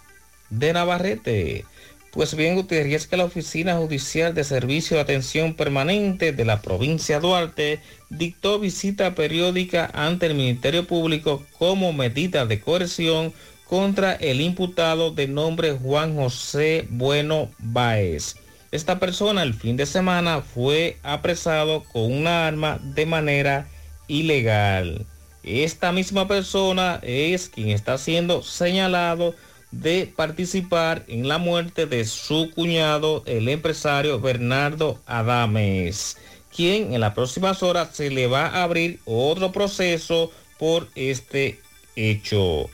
de 0.49 0.73
Navarrete. 0.73 1.65
Pues 2.11 2.35
bien, 2.35 2.55
Gutiérrez, 2.55 3.07
que 3.07 3.17
la 3.17 3.25
Oficina 3.25 3.77
Judicial 3.77 4.35
de 4.35 4.43
Servicio 4.43 4.97
de 4.97 5.01
Atención 5.01 5.55
Permanente 5.55 6.31
de 6.31 6.45
la 6.45 6.61
provincia 6.61 7.15
de 7.15 7.21
Duarte 7.21 7.79
dictó 8.11 8.59
visita 8.59 9.15
periódica 9.15 9.89
ante 9.93 10.27
el 10.27 10.35
Ministerio 10.35 10.85
Público 10.85 11.43
como 11.57 11.91
medida 11.91 12.45
de 12.45 12.59
coerción 12.59 13.33
contra 13.73 14.13
el 14.13 14.39
imputado 14.39 15.09
de 15.09 15.27
nombre 15.27 15.71
Juan 15.71 16.15
José 16.15 16.85
Bueno 16.91 17.49
Báez. 17.57 18.35
Esta 18.71 18.99
persona 18.99 19.41
el 19.41 19.55
fin 19.55 19.77
de 19.77 19.87
semana 19.87 20.41
fue 20.41 20.99
apresado 21.01 21.83
con 21.91 22.03
una 22.03 22.45
arma 22.45 22.79
de 22.83 23.07
manera 23.07 23.67
ilegal. 24.07 25.07
Esta 25.41 25.91
misma 25.91 26.27
persona 26.27 26.99
es 27.01 27.49
quien 27.49 27.69
está 27.69 27.97
siendo 27.97 28.43
señalado 28.43 29.33
de 29.71 30.05
participar 30.15 31.03
en 31.07 31.27
la 31.27 31.39
muerte 31.39 31.87
de 31.87 32.05
su 32.05 32.51
cuñado, 32.53 33.23
el 33.25 33.49
empresario 33.49 34.19
Bernardo 34.19 35.01
Adames, 35.07 36.19
quien 36.55 36.93
en 36.93 37.01
las 37.01 37.15
próximas 37.15 37.63
horas 37.63 37.89
se 37.93 38.11
le 38.11 38.27
va 38.27 38.49
a 38.49 38.61
abrir 38.61 38.99
otro 39.05 39.51
proceso 39.51 40.29
por 40.59 40.89
este 40.93 41.59
hecho. 41.95 42.69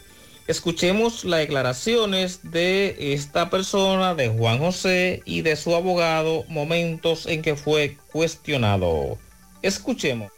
Escuchemos 0.50 1.26
las 1.26 1.42
declaraciones 1.42 2.40
de 2.42 3.14
esta 3.14 3.52
persona, 3.52 4.16
de 4.16 4.30
Juan 4.30 4.58
José 4.58 5.22
y 5.24 5.44
de 5.44 5.56
su 5.56 5.76
abogado, 5.76 6.44
momentos 6.48 7.28
en 7.28 7.44
que 7.44 7.56
fue 7.56 7.98
cuestionado. 8.12 9.20
Escuchemos. 9.62 10.32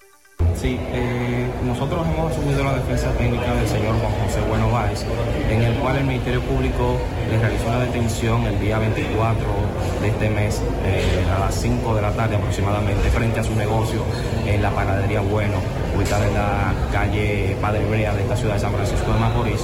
Sí, 0.59 0.77
eh, 0.91 1.48
nosotros 1.64 2.06
hemos 2.06 2.30
asumido 2.30 2.61
la 2.61 2.73
defensa 2.73 3.09
técnica 3.14 3.56
del 3.56 3.67
señor 3.69 3.95
Juan 4.01 4.11
José 4.25 4.41
Bueno 4.49 4.69
Báez, 4.69 5.06
en 5.49 5.61
el 5.61 5.75
cual 5.75 5.95
el 5.95 6.03
Ministerio 6.03 6.41
Público 6.41 6.99
le 7.30 7.40
realizó 7.40 7.67
una 7.67 7.80
detención 7.80 8.45
el 8.48 8.59
día 8.59 8.80
24 8.80 9.45
de 10.01 10.07
este 10.09 10.30
mes 10.30 10.61
eh, 10.83 11.25
a 11.33 11.40
las 11.40 11.56
5 11.56 11.95
de 11.95 12.01
la 12.01 12.11
tarde 12.11 12.35
aproximadamente 12.35 13.09
frente 13.11 13.40
a 13.40 13.43
su 13.45 13.56
negocio 13.56 14.03
en 14.51 14.61
la 14.61 14.69
panadería 14.71 15.21
Bueno, 15.21 15.55
ubicada 15.95 16.27
en 16.27 16.33
la 16.33 16.73
calle 16.91 17.55
Padre 17.61 17.85
Brea 17.85 18.13
de 18.13 18.21
esta 18.21 18.35
ciudad 18.35 18.55
de 18.55 18.59
San 18.59 18.73
Francisco 18.73 19.13
de 19.13 19.19
Macorís. 19.19 19.61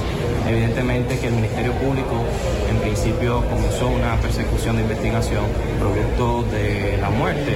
Evidentemente 0.48 1.18
que 1.18 1.28
el 1.28 1.34
Ministerio 1.34 1.72
Público 1.72 2.24
en 2.70 2.78
principio 2.78 3.44
comenzó 3.48 3.88
una 3.88 4.16
persecución 4.16 4.76
de 4.76 4.82
investigación 4.82 5.44
producto 5.78 6.42
de 6.50 6.98
la 7.00 7.10
muerte 7.10 7.52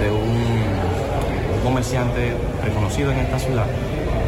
de 0.00 0.10
un 0.10 1.64
comerciante 1.64 2.34
reconocido 2.64 3.10
en 3.10 3.18
esta 3.18 3.38
ciudad 3.38 3.66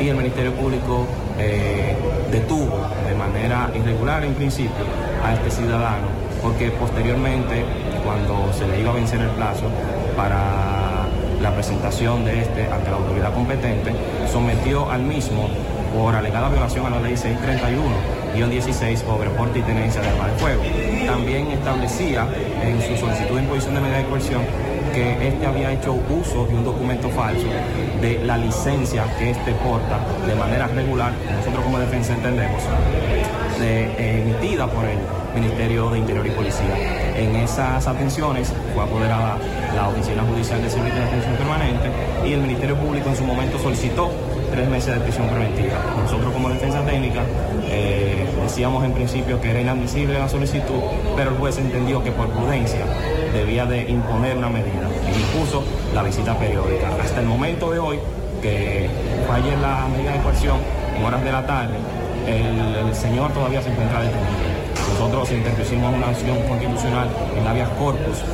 y 0.01 0.09
el 0.09 0.17
Ministerio 0.17 0.53
Público 0.55 1.07
eh, 1.39 1.97
detuvo 2.33 2.89
de 3.09 3.15
manera 3.15 3.71
irregular 3.75 4.25
en 4.25 4.35
principio 4.35 4.85
a 5.25 5.35
este 5.35 5.51
ciudadano 5.51 6.07
porque 6.43 6.71
posteriormente 6.71 7.65
cuando 8.05 8.53
se 8.53 8.67
le 8.67 8.81
iba 8.81 8.91
a 8.91 8.95
vencer 8.95 9.21
el 9.21 9.31
plazo 9.31 9.67
para 10.17 10.88
la 11.41 11.55
presentación 11.55 12.25
de 12.25 12.41
este 12.41 12.67
ante 12.71 12.91
la 12.91 12.97
autoridad 12.97 13.33
competente 13.33 13.93
sometió 14.31 14.91
al 14.91 15.03
mismo 15.03 15.49
por 15.95 16.15
alegada 16.15 16.49
violación 16.49 16.87
a 16.87 16.91
la 16.91 17.01
ley 17.01 17.17
631 17.17 18.19
16 18.47 19.01
sobre 19.01 19.31
porte 19.31 19.59
y 19.59 19.63
tenencia 19.63 20.01
de 20.01 20.09
arma 20.09 20.29
de 20.29 20.33
fuego. 20.35 20.63
También 21.07 21.49
establecía 21.49 22.29
en 22.63 22.81
su 22.81 22.97
solicitud 22.97 23.35
de 23.35 23.43
imposición 23.43 23.75
de 23.75 23.81
medida 23.81 23.99
de 23.99 24.05
coerción 24.05 24.43
que 24.99 25.29
este 25.29 25.47
había 25.47 25.73
hecho 25.73 25.97
uso 26.11 26.47
de 26.47 26.55
un 26.55 26.65
documento 26.65 27.09
falso 27.11 27.47
de 28.01 28.19
la 28.25 28.37
licencia 28.37 29.05
que 29.17 29.31
este 29.31 29.53
porta 29.53 30.01
de 30.27 30.35
manera 30.35 30.67
regular, 30.67 31.13
nosotros 31.37 31.65
como 31.65 31.79
defensa 31.79 32.15
entendemos, 32.15 32.63
eh, 33.61 34.25
emitida 34.25 34.67
por 34.67 34.85
el 34.85 34.99
Ministerio 35.35 35.91
de 35.91 35.99
Interior 35.99 36.27
y 36.27 36.31
Policía. 36.31 36.75
En 37.17 37.37
esas 37.37 37.87
atenciones 37.87 38.53
fue 38.75 38.83
apoderada 38.83 39.39
la 39.77 39.89
Oficina 39.89 40.25
Judicial 40.25 40.63
de 40.63 40.71
Servicio 40.71 40.99
de 40.99 41.05
Atención 41.05 41.37
Permanente 41.37 41.91
y 42.27 42.33
el 42.33 42.41
Ministerio 42.41 42.77
Público 42.77 43.09
en 43.09 43.17
su 43.17 43.25
momento 43.25 43.59
solicitó 43.61 44.11
tres 44.51 44.69
meses 44.69 44.95
de 44.95 45.01
prisión 45.01 45.29
preventiva. 45.29 45.79
Nosotros 45.97 46.33
como 46.33 46.49
defensa 46.49 46.85
técnica 46.85 47.23
eh, 47.71 48.27
decíamos 48.49 48.83
en 48.83 48.93
principio 48.93 49.39
que 49.43 49.51
era 49.51 49.61
inadmisible 49.61 50.19
la 50.19 50.27
solicitud, 50.27 50.81
pero 51.15 51.31
el 51.31 51.37
juez 51.37 51.59
entendió 51.59 52.03
que 52.03 52.11
por 52.13 52.29
prudencia 52.29 52.81
debía 53.35 53.67
de 53.67 53.83
imponer 53.91 54.39
una 54.39 54.49
medida 54.49 54.89
y 55.07 55.21
impuso 55.21 55.63
la 55.95 56.03
visita 56.03 56.37
periódica. 56.39 56.89
Hasta 57.03 57.21
el 57.21 57.27
momento 57.27 57.71
de 57.71 57.79
hoy, 57.79 57.99
que 58.41 58.89
falle 59.29 59.55
la 59.59 59.87
medida 59.89 60.13
de 60.13 60.21
coerción 60.21 60.57
en 60.97 61.05
horas 61.05 61.23
de 61.23 61.31
la 61.31 61.47
tarde, 61.47 61.75
el, 62.27 62.95
señor 62.95 63.33
todavía 63.33 63.61
se 63.61 63.69
encuentra 63.69 64.01
detenido. 64.01 64.49
Nosotros 64.95 65.31
interpusimos 65.31 65.95
una 65.95 66.09
acción 66.09 66.39
constitucional 66.49 67.09
en 67.39 67.47
habeas 67.47 67.69
corpus 67.79 68.25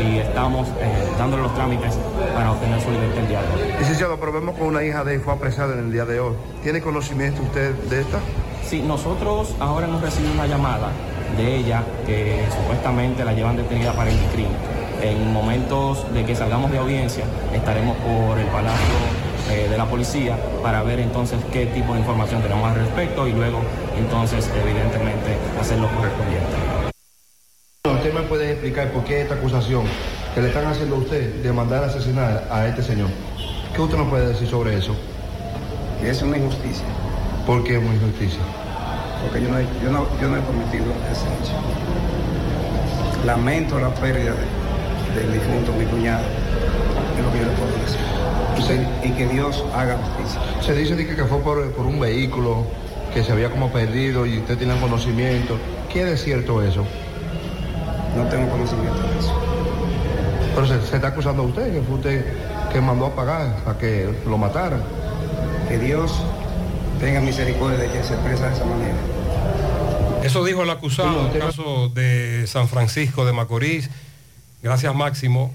y 0.00 0.18
estamos 0.18 0.68
eh, 0.80 1.08
dándole 1.18 1.42
los 1.42 1.54
trámites 1.54 1.98
para 2.34 2.52
obtener 2.52 2.80
su 2.80 2.90
libertad 2.92 3.18
el 3.18 3.28
día 3.28 3.42
de 3.42 3.48
hoy. 3.48 3.72
Licenciado, 3.80 4.16
pero 4.20 4.32
vemos 4.32 4.54
que 4.54 4.62
una 4.62 4.84
hija 4.84 5.02
de 5.02 5.14
él 5.16 5.20
fue 5.20 5.34
apresada 5.34 5.74
en 5.74 5.80
el 5.80 5.92
día 5.92 6.04
de 6.04 6.20
hoy. 6.20 6.36
¿Tiene 6.62 6.80
conocimiento 6.80 7.42
usted 7.42 7.74
de 7.90 8.02
esta? 8.02 8.20
Sí, 8.64 8.82
nosotros 8.82 9.54
ahora 9.58 9.86
hemos 9.86 10.00
recibido 10.00 10.32
una 10.32 10.46
llamada 10.46 10.90
de 11.36 11.56
ella 11.56 11.82
que 12.06 12.44
supuestamente 12.56 13.24
la 13.24 13.32
llevan 13.32 13.56
detenida 13.56 13.92
para 13.92 14.10
el 14.10 14.18
crimen. 14.32 14.52
En 15.02 15.32
momentos 15.32 16.12
de 16.12 16.24
que 16.24 16.36
salgamos 16.36 16.70
de 16.70 16.78
audiencia 16.78 17.24
estaremos 17.54 17.96
por 17.98 18.38
el 18.38 18.46
Palacio 18.46 18.94
eh, 19.50 19.66
de 19.68 19.76
la 19.76 19.86
Policía 19.86 20.38
para 20.62 20.82
ver 20.82 21.00
entonces 21.00 21.38
qué 21.52 21.66
tipo 21.66 21.94
de 21.94 22.00
información 22.00 22.42
tenemos 22.42 22.68
al 22.68 22.76
respecto 22.76 23.26
y 23.26 23.32
luego 23.32 23.60
entonces 23.96 24.48
evidentemente 24.62 25.38
hacer 25.58 25.78
lo 25.78 25.88
correspondiente. 25.88 26.90
¿Usted 27.88 28.12
me 28.12 28.22
puede 28.22 28.52
explicar 28.52 28.92
por 28.92 29.04
qué 29.04 29.22
esta 29.22 29.34
acusación 29.34 29.84
que 30.34 30.42
le 30.42 30.48
están 30.48 30.66
haciendo 30.66 30.96
a 30.96 30.98
usted 30.98 31.42
de 31.42 31.52
mandar 31.52 31.82
a 31.82 31.86
asesinar 31.86 32.46
a 32.50 32.66
este 32.66 32.82
señor? 32.82 33.08
¿Qué 33.74 33.80
usted 33.80 33.96
nos 33.96 34.08
puede 34.08 34.28
decir 34.28 34.48
sobre 34.48 34.76
eso? 34.76 34.94
Es 36.02 36.22
una 36.22 36.36
injusticia. 36.36 36.86
¿Por 37.50 37.64
qué 37.64 37.76
una 37.76 37.92
injusticia? 37.92 38.38
Porque 39.24 39.42
yo 39.42 39.48
no 39.48 39.58
he, 39.58 39.64
yo 39.82 39.90
no, 39.90 40.06
yo 40.20 40.28
no 40.28 40.36
he 40.36 40.40
cometido 40.40 40.84
ese 41.10 41.26
hecho. 41.26 41.52
Lamento 43.26 43.80
la 43.80 43.92
pérdida 43.92 44.34
del 45.16 45.32
difunto, 45.32 45.72
mi 45.72 45.84
cuñado, 45.86 46.22
es 47.18 47.24
lo 47.24 47.32
que 47.32 47.38
yo 47.40 47.46
le 47.46 47.50
puedo 47.50 47.72
decir. 47.82 48.86
y 49.02 49.10
que 49.10 49.26
Dios 49.26 49.64
haga 49.74 49.96
justicia. 49.96 50.40
Se 50.60 50.74
dice 50.74 50.96
que, 50.96 51.16
que 51.16 51.24
fue 51.24 51.38
por, 51.40 51.72
por, 51.72 51.86
un 51.86 51.98
vehículo 51.98 52.66
que 53.12 53.24
se 53.24 53.32
había 53.32 53.50
como 53.50 53.72
perdido 53.72 54.26
y 54.26 54.38
usted 54.38 54.56
tiene 54.56 54.78
conocimiento. 54.78 55.58
¿Qué 55.92 56.12
es 56.12 56.22
cierto 56.22 56.62
eso? 56.62 56.84
No 58.16 58.28
tengo 58.28 58.48
conocimiento 58.48 59.02
de 59.02 59.18
eso. 59.18 59.34
Pero 60.54 60.66
se, 60.68 60.80
se 60.86 60.94
está 60.94 61.08
acusando 61.08 61.42
a 61.42 61.46
usted, 61.46 61.72
que 61.72 61.82
fue 61.82 61.96
usted 61.96 62.24
que 62.72 62.80
mandó 62.80 63.06
a 63.06 63.16
pagar 63.16 63.56
a 63.66 63.76
que 63.76 64.08
lo 64.24 64.38
mataran. 64.38 64.82
Que 65.68 65.78
Dios 65.78 66.12
tenga 67.00 67.20
misericordia 67.20 67.78
de 67.78 67.90
que 67.90 68.04
se 68.04 68.14
expresa 68.14 68.48
de 68.48 68.54
esa 68.54 68.64
manera. 68.64 68.94
Eso 70.22 70.44
dijo 70.44 70.62
el 70.62 70.70
acusado 70.70 71.28
en 71.28 71.34
el 71.34 71.38
caso 71.38 71.88
de 71.88 72.46
San 72.46 72.68
Francisco 72.68 73.24
de 73.24 73.32
Macorís. 73.32 73.90
Gracias, 74.62 74.94
Máximo. 74.94 75.54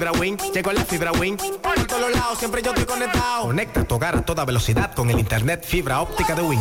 Fibra 0.00 0.12
Win, 0.18 0.38
llegó 0.54 0.72
la 0.72 0.82
fibra 0.82 1.12
Win. 1.12 1.36
Por 1.36 1.86
todos 1.86 2.10
lados, 2.10 2.38
siempre 2.38 2.62
yo 2.62 2.70
estoy 2.70 2.86
conectado. 2.86 3.42
Conecta 3.42 3.84
tu 3.84 3.96
hogar 3.96 4.16
a 4.16 4.22
toda 4.22 4.46
velocidad 4.46 4.94
con 4.94 5.10
el 5.10 5.18
internet 5.18 5.62
fibra 5.62 6.00
óptica 6.00 6.34
de 6.34 6.40
Win. 6.40 6.60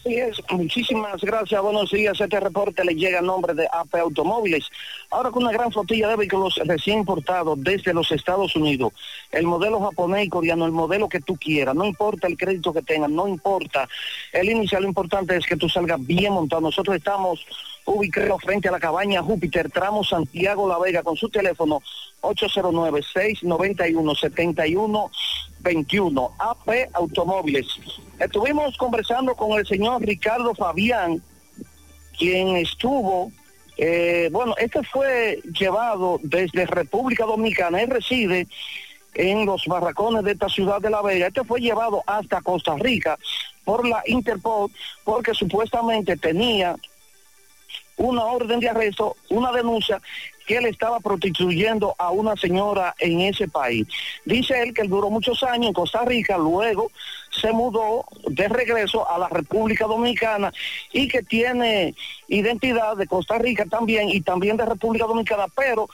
Así 0.00 0.14
es, 0.14 0.40
muchísimas 0.50 1.20
gracias, 1.20 1.60
buenos 1.60 1.90
días. 1.90 2.20
Este 2.20 2.38
reporte 2.38 2.84
le 2.84 2.94
llega 2.94 3.18
a 3.18 3.22
nombre 3.22 3.52
de 3.54 3.66
AP 3.66 3.96
Automóviles. 3.96 4.68
Ahora 5.10 5.30
con 5.30 5.42
una 5.42 5.52
gran 5.52 5.72
flotilla 5.72 6.08
de 6.08 6.16
vehículos 6.16 6.60
recién 6.64 6.98
importados 6.98 7.58
desde 7.62 7.94
los 7.94 8.12
Estados 8.12 8.54
Unidos. 8.56 8.92
El 9.30 9.46
modelo 9.46 9.80
japonés 9.80 10.26
y 10.26 10.28
coreano, 10.28 10.66
el 10.66 10.72
modelo 10.72 11.08
que 11.08 11.20
tú 11.20 11.36
quieras, 11.36 11.74
no 11.74 11.86
importa 11.86 12.26
el 12.26 12.36
crédito 12.36 12.74
que 12.74 12.82
tengas, 12.82 13.10
no 13.10 13.26
importa. 13.26 13.88
El 14.32 14.50
inicial, 14.50 14.82
lo 14.82 14.88
importante 14.88 15.34
es 15.34 15.46
que 15.46 15.56
tú 15.56 15.66
salgas 15.68 16.06
bien 16.06 16.34
montado. 16.34 16.60
Nosotros 16.60 16.94
estamos 16.94 17.40
ubicados 17.86 18.42
frente 18.42 18.68
a 18.68 18.72
la 18.72 18.80
cabaña 18.80 19.22
Júpiter, 19.22 19.70
tramo 19.70 20.04
Santiago 20.04 20.68
La 20.68 20.78
Vega, 20.78 21.02
con 21.02 21.16
su 21.16 21.30
teléfono 21.30 21.80
809-691-7121. 22.20 25.10
AP 26.38 26.90
Automóviles. 26.92 27.66
Estuvimos 28.18 28.76
conversando 28.76 29.34
con 29.34 29.58
el 29.58 29.66
señor 29.66 30.02
Ricardo 30.02 30.54
Fabián, 30.54 31.22
quien 32.16 32.56
estuvo, 32.56 33.32
eh, 33.78 34.28
bueno, 34.32 34.54
este 34.58 34.82
fue 34.82 35.40
llevado 35.56 36.18
desde 36.22 36.66
República 36.66 37.24
Dominicana, 37.24 37.80
él 37.80 37.90
reside 37.90 38.48
en 39.14 39.46
los 39.46 39.64
barracones 39.66 40.24
de 40.24 40.32
esta 40.32 40.48
ciudad 40.48 40.80
de 40.80 40.90
La 40.90 41.00
Vega, 41.00 41.28
este 41.28 41.44
fue 41.44 41.60
llevado 41.60 42.02
hasta 42.06 42.42
Costa 42.42 42.74
Rica 42.76 43.16
por 43.64 43.86
la 43.86 44.02
Interpol 44.06 44.70
porque 45.04 45.32
supuestamente 45.32 46.16
tenía 46.16 46.74
una 47.96 48.24
orden 48.24 48.58
de 48.58 48.68
arresto, 48.68 49.16
una 49.28 49.52
denuncia 49.52 50.00
que 50.46 50.56
él 50.56 50.66
estaba 50.66 50.98
prostituyendo 50.98 51.94
a 51.98 52.10
una 52.10 52.34
señora 52.36 52.94
en 52.98 53.20
ese 53.20 53.46
país. 53.46 53.86
Dice 54.24 54.60
él 54.62 54.74
que 54.74 54.82
él 54.82 54.88
duró 54.88 55.10
muchos 55.10 55.42
años 55.44 55.68
en 55.68 55.72
Costa 55.74 56.04
Rica, 56.04 56.36
luego 56.36 56.90
se 57.38 57.52
mudó 57.52 58.04
de 58.26 58.48
regreso 58.48 59.08
a 59.08 59.18
la 59.18 59.28
República 59.28 59.86
Dominicana 59.86 60.52
y 60.92 61.08
que 61.08 61.22
tiene 61.22 61.94
identidad 62.28 62.96
de 62.96 63.06
Costa 63.06 63.38
Rica 63.38 63.64
también 63.66 64.08
y 64.08 64.20
también 64.20 64.56
de 64.56 64.66
República 64.66 65.06
Dominicana, 65.06 65.46
pero 65.54 65.88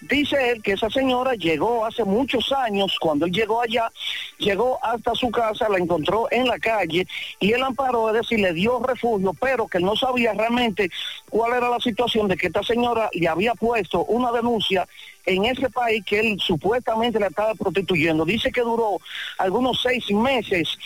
Dice 0.00 0.50
él 0.50 0.62
que 0.62 0.72
esa 0.72 0.88
señora 0.90 1.34
llegó 1.34 1.84
hace 1.84 2.04
muchos 2.04 2.52
años, 2.52 2.96
cuando 3.00 3.26
él 3.26 3.32
llegó 3.32 3.60
allá, 3.60 3.90
llegó 4.38 4.78
hasta 4.80 5.12
su 5.16 5.28
casa, 5.30 5.68
la 5.68 5.78
encontró 5.78 6.28
en 6.30 6.46
la 6.46 6.56
calle 6.60 7.04
y 7.40 7.52
él 7.52 7.62
amparó, 7.64 8.08
es 8.10 8.22
decir, 8.22 8.38
le 8.38 8.52
dio 8.52 8.78
refugio, 8.78 9.34
pero 9.40 9.66
que 9.66 9.80
no 9.80 9.96
sabía 9.96 10.32
realmente 10.34 10.88
cuál 11.28 11.54
era 11.54 11.68
la 11.68 11.80
situación 11.80 12.28
de 12.28 12.36
que 12.36 12.46
esta 12.46 12.62
señora 12.62 13.10
le 13.12 13.26
había 13.26 13.54
puesto 13.54 14.04
una 14.04 14.30
denuncia 14.30 14.86
en 15.26 15.44
ese 15.46 15.68
país 15.68 16.04
que 16.04 16.20
él 16.20 16.38
supuestamente 16.40 17.18
le 17.18 17.26
estaba 17.26 17.54
prostituyendo. 17.56 18.24
Dice 18.24 18.52
que 18.52 18.60
duró 18.60 18.98
algunos 19.38 19.82
seis 19.82 20.08
meses 20.12 20.78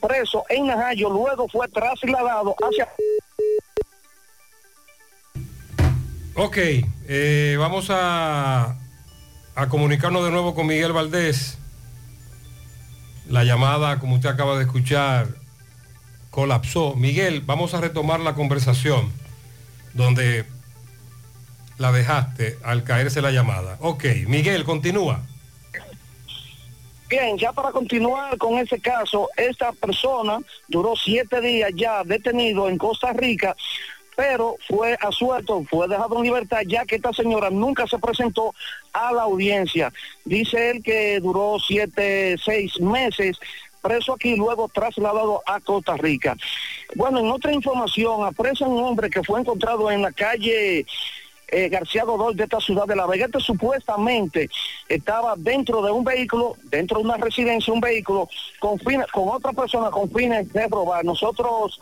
preso 0.00 0.44
en 0.48 0.66
Najayo, 0.66 1.08
luego 1.08 1.48
fue 1.48 1.68
trasladado 1.68 2.54
hacia... 2.60 2.88
Ok, 6.38 6.58
eh, 6.58 7.56
vamos 7.58 7.88
a, 7.88 8.76
a 9.54 9.68
comunicarnos 9.70 10.22
de 10.22 10.30
nuevo 10.30 10.54
con 10.54 10.66
Miguel 10.66 10.92
Valdés. 10.92 11.56
La 13.26 13.42
llamada, 13.42 13.98
como 13.98 14.16
usted 14.16 14.28
acaba 14.28 14.58
de 14.58 14.64
escuchar, 14.64 15.28
colapsó. 16.28 16.94
Miguel, 16.94 17.40
vamos 17.40 17.72
a 17.72 17.80
retomar 17.80 18.20
la 18.20 18.34
conversación 18.34 19.10
donde 19.94 20.44
la 21.78 21.90
dejaste 21.90 22.58
al 22.62 22.84
caerse 22.84 23.22
la 23.22 23.30
llamada. 23.30 23.78
Ok, 23.80 24.04
Miguel, 24.26 24.64
continúa. 24.64 25.22
Bien, 27.08 27.38
ya 27.38 27.50
para 27.52 27.70
continuar 27.70 28.36
con 28.36 28.58
ese 28.58 28.78
caso, 28.78 29.30
esta 29.38 29.72
persona 29.72 30.40
duró 30.68 30.94
siete 30.96 31.40
días 31.40 31.70
ya 31.74 32.04
detenido 32.04 32.68
en 32.68 32.76
Costa 32.76 33.14
Rica 33.14 33.56
pero 34.16 34.56
fue 34.66 34.96
asuelto, 35.00 35.62
fue 35.70 35.86
dejado 35.86 36.16
en 36.16 36.24
libertad, 36.24 36.62
ya 36.66 36.84
que 36.86 36.96
esta 36.96 37.12
señora 37.12 37.50
nunca 37.50 37.86
se 37.86 37.98
presentó 37.98 38.54
a 38.92 39.12
la 39.12 39.22
audiencia. 39.22 39.92
Dice 40.24 40.70
él 40.70 40.82
que 40.82 41.20
duró 41.20 41.58
siete, 41.64 42.36
seis 42.42 42.80
meses 42.80 43.38
preso 43.82 44.14
aquí 44.14 44.34
luego 44.34 44.68
trasladado 44.68 45.42
a 45.46 45.60
Costa 45.60 45.96
Rica. 45.96 46.36
Bueno, 46.96 47.20
en 47.20 47.28
otra 47.30 47.52
información, 47.52 48.24
apresan 48.24 48.70
un 48.70 48.82
hombre 48.82 49.08
que 49.10 49.22
fue 49.22 49.38
encontrado 49.38 49.90
en 49.92 50.02
la 50.02 50.10
calle 50.10 50.86
eh, 51.48 51.68
García 51.68 52.02
Godoy 52.02 52.34
de 52.34 52.44
esta 52.44 52.58
ciudad 52.58 52.86
de 52.86 52.96
La 52.96 53.06
Vega. 53.06 53.26
Este 53.26 53.38
supuestamente 53.38 54.48
estaba 54.88 55.34
dentro 55.36 55.82
de 55.82 55.92
un 55.92 56.02
vehículo, 56.02 56.56
dentro 56.64 56.98
de 56.98 57.04
una 57.04 57.16
residencia, 57.16 57.72
un 57.72 57.80
vehículo 57.80 58.28
con, 58.58 58.76
fines- 58.80 59.10
con 59.12 59.28
otra 59.28 59.52
persona 59.52 59.90
con 59.90 60.10
fines 60.10 60.52
de 60.52 60.66
robar. 60.66 61.04
Nosotros 61.04 61.78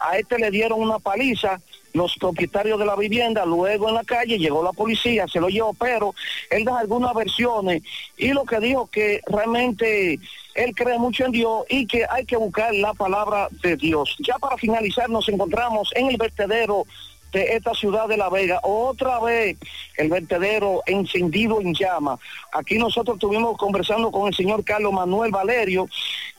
a 0.00 0.18
este 0.18 0.38
le 0.38 0.50
dieron 0.50 0.80
una 0.80 0.98
paliza 0.98 1.60
los 1.94 2.16
propietarios 2.16 2.78
de 2.78 2.86
la 2.86 2.96
vivienda, 2.96 3.44
luego 3.44 3.88
en 3.88 3.94
la 3.94 4.04
calle 4.04 4.38
llegó 4.38 4.62
la 4.62 4.72
policía, 4.72 5.26
se 5.26 5.40
lo 5.40 5.48
llevó, 5.48 5.74
pero 5.74 6.14
él 6.50 6.64
da 6.64 6.78
algunas 6.78 7.14
versiones 7.14 7.82
y 8.16 8.32
lo 8.32 8.44
que 8.44 8.60
dijo 8.60 8.88
que 8.90 9.20
realmente 9.26 10.18
él 10.54 10.74
cree 10.74 10.98
mucho 10.98 11.24
en 11.24 11.32
Dios 11.32 11.64
y 11.68 11.86
que 11.86 12.04
hay 12.08 12.24
que 12.24 12.36
buscar 12.36 12.74
la 12.74 12.94
palabra 12.94 13.48
de 13.62 13.76
Dios. 13.76 14.16
Ya 14.20 14.38
para 14.38 14.56
finalizar 14.56 15.08
nos 15.08 15.28
encontramos 15.28 15.90
en 15.94 16.08
el 16.08 16.16
vertedero 16.16 16.84
de 17.32 17.56
esta 17.56 17.74
ciudad 17.74 18.08
de 18.08 18.16
La 18.16 18.28
Vega. 18.28 18.60
Otra 18.62 19.20
vez 19.20 19.56
el 19.96 20.08
vertedero 20.08 20.82
encendido 20.86 21.60
en 21.60 21.74
llama. 21.74 22.18
Aquí 22.52 22.78
nosotros 22.78 23.16
estuvimos 23.16 23.56
conversando 23.56 24.10
con 24.10 24.28
el 24.28 24.34
señor 24.34 24.64
Carlos 24.64 24.92
Manuel 24.92 25.30
Valerio, 25.30 25.88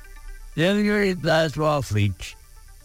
Tienen 0.53 1.19
su 1.51 1.65
afiche, 1.65 2.35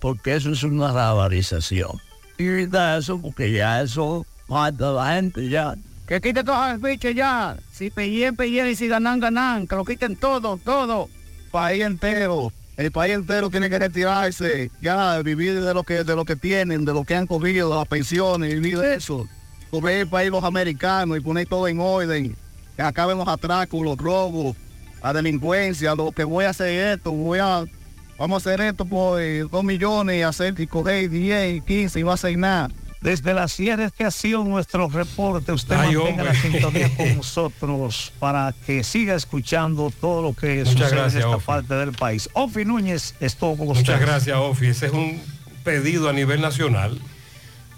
porque 0.01 0.37
eso 0.37 0.51
es 0.51 0.63
una 0.63 0.93
rabarización. 0.93 2.01
Y 2.39 2.65
quitar 2.65 2.99
eso 2.99 3.21
porque 3.21 3.51
ya 3.53 3.83
eso 3.83 4.27
mata 4.49 4.91
a 4.91 4.93
la 4.93 5.15
gente 5.15 5.49
ya. 5.49 5.75
Que 6.07 6.21
quiten 6.21 6.45
todos 6.45 6.59
los 6.59 6.85
afiches 6.85 7.15
ya. 7.15 7.57
Si 7.73 7.91
pellían, 7.91 8.37
pellían 8.37 8.69
y 8.69 8.77
si 8.77 8.87
ganan, 8.87 9.19
ganan. 9.19 9.67
Que 9.67 9.75
lo 9.75 9.85
quiten 9.85 10.15
todo, 10.17 10.57
todo. 10.59 11.09
País 11.51 11.83
entero 11.83 12.53
el 12.77 12.93
país 12.93 13.15
entero 13.15 13.49
tiene 13.49 13.71
que 13.71 13.79
retirarse, 13.79 14.71
ya 14.83 15.23
vivir 15.23 15.63
de 15.63 15.73
lo 15.73 15.83
que 15.83 16.05
de 16.05 16.15
lo 16.15 16.27
que 16.27 16.37
tienen, 16.37 16.85
de 16.85 16.93
lo 16.93 17.05
que 17.05 17.15
han 17.15 17.27
cogido, 17.27 17.75
las 17.75 17.89
pensiones, 17.89 18.53
vivir 18.53 18.79
de 18.79 18.97
eso. 18.97 19.27
Coger 19.71 20.01
el 20.01 20.09
país 20.09 20.31
los 20.31 20.45
americanos 20.45 21.17
y 21.17 21.21
poner 21.21 21.47
todo 21.47 21.69
en 21.69 21.81
orden. 21.81 22.37
Que 22.77 22.83
acaben 22.83 23.17
los 23.17 23.27
atracos, 23.27 23.83
los 23.83 23.97
robos, 23.97 24.55
la 25.07 25.13
delincuencia, 25.13 25.95
lo 25.95 26.11
que 26.11 26.25
voy 26.25 26.47
a 26.47 26.51
hacer 26.51 26.95
esto, 26.95 27.13
voy 27.13 27.39
a 27.39 27.65
vamos 28.19 28.47
a 28.47 28.51
hacer 28.51 28.61
esto 28.61 28.85
por 28.85 29.21
eh, 29.21 29.45
dos 29.51 29.63
millones 29.63 30.19
y 30.19 30.23
hacer 30.23 30.59
y 30.59 30.67
coger 30.67 31.09
10, 31.09 31.63
15 31.63 32.01
y 32.01 32.03
va 32.03 32.13
a 32.13 32.15
hacer 32.15 32.37
nada. 32.37 32.71
Desde 33.03 33.35
las 33.35 33.53
sierras 33.53 33.93
que 33.93 34.05
ha 34.05 34.11
sido 34.11 34.43
nuestro 34.43 34.89
reporte, 34.89 35.53
usted 35.53 35.77
Ay, 35.77 35.95
mantenga 35.95 36.09
hombre. 36.11 36.25
la 36.25 36.35
sintonía 36.35 36.97
con 36.97 37.17
nosotros 37.19 38.13
para 38.19 38.53
que 38.67 38.83
siga 38.83 39.15
escuchando 39.15 39.93
todo 40.01 40.23
lo 40.23 40.35
que 40.35 40.65
Muchas 40.65 40.73
sucede 40.73 40.91
gracias, 40.91 41.15
en 41.15 41.21
esta 41.21 41.37
Ofi. 41.37 41.47
parte 41.47 41.75
del 41.75 41.93
país. 41.93 42.29
Ofi 42.33 42.65
Núñez 42.65 43.15
estuvo 43.21 43.57
con 43.57 43.67
Muchas 43.69 43.83
ustedes. 43.83 44.01
gracias, 44.01 44.37
Ofi. 44.37 44.67
Ese 44.69 44.87
es 44.87 44.93
un 44.93 45.21
pedido 45.63 46.09
a 46.09 46.13
nivel 46.13 46.41
nacional. 46.41 46.99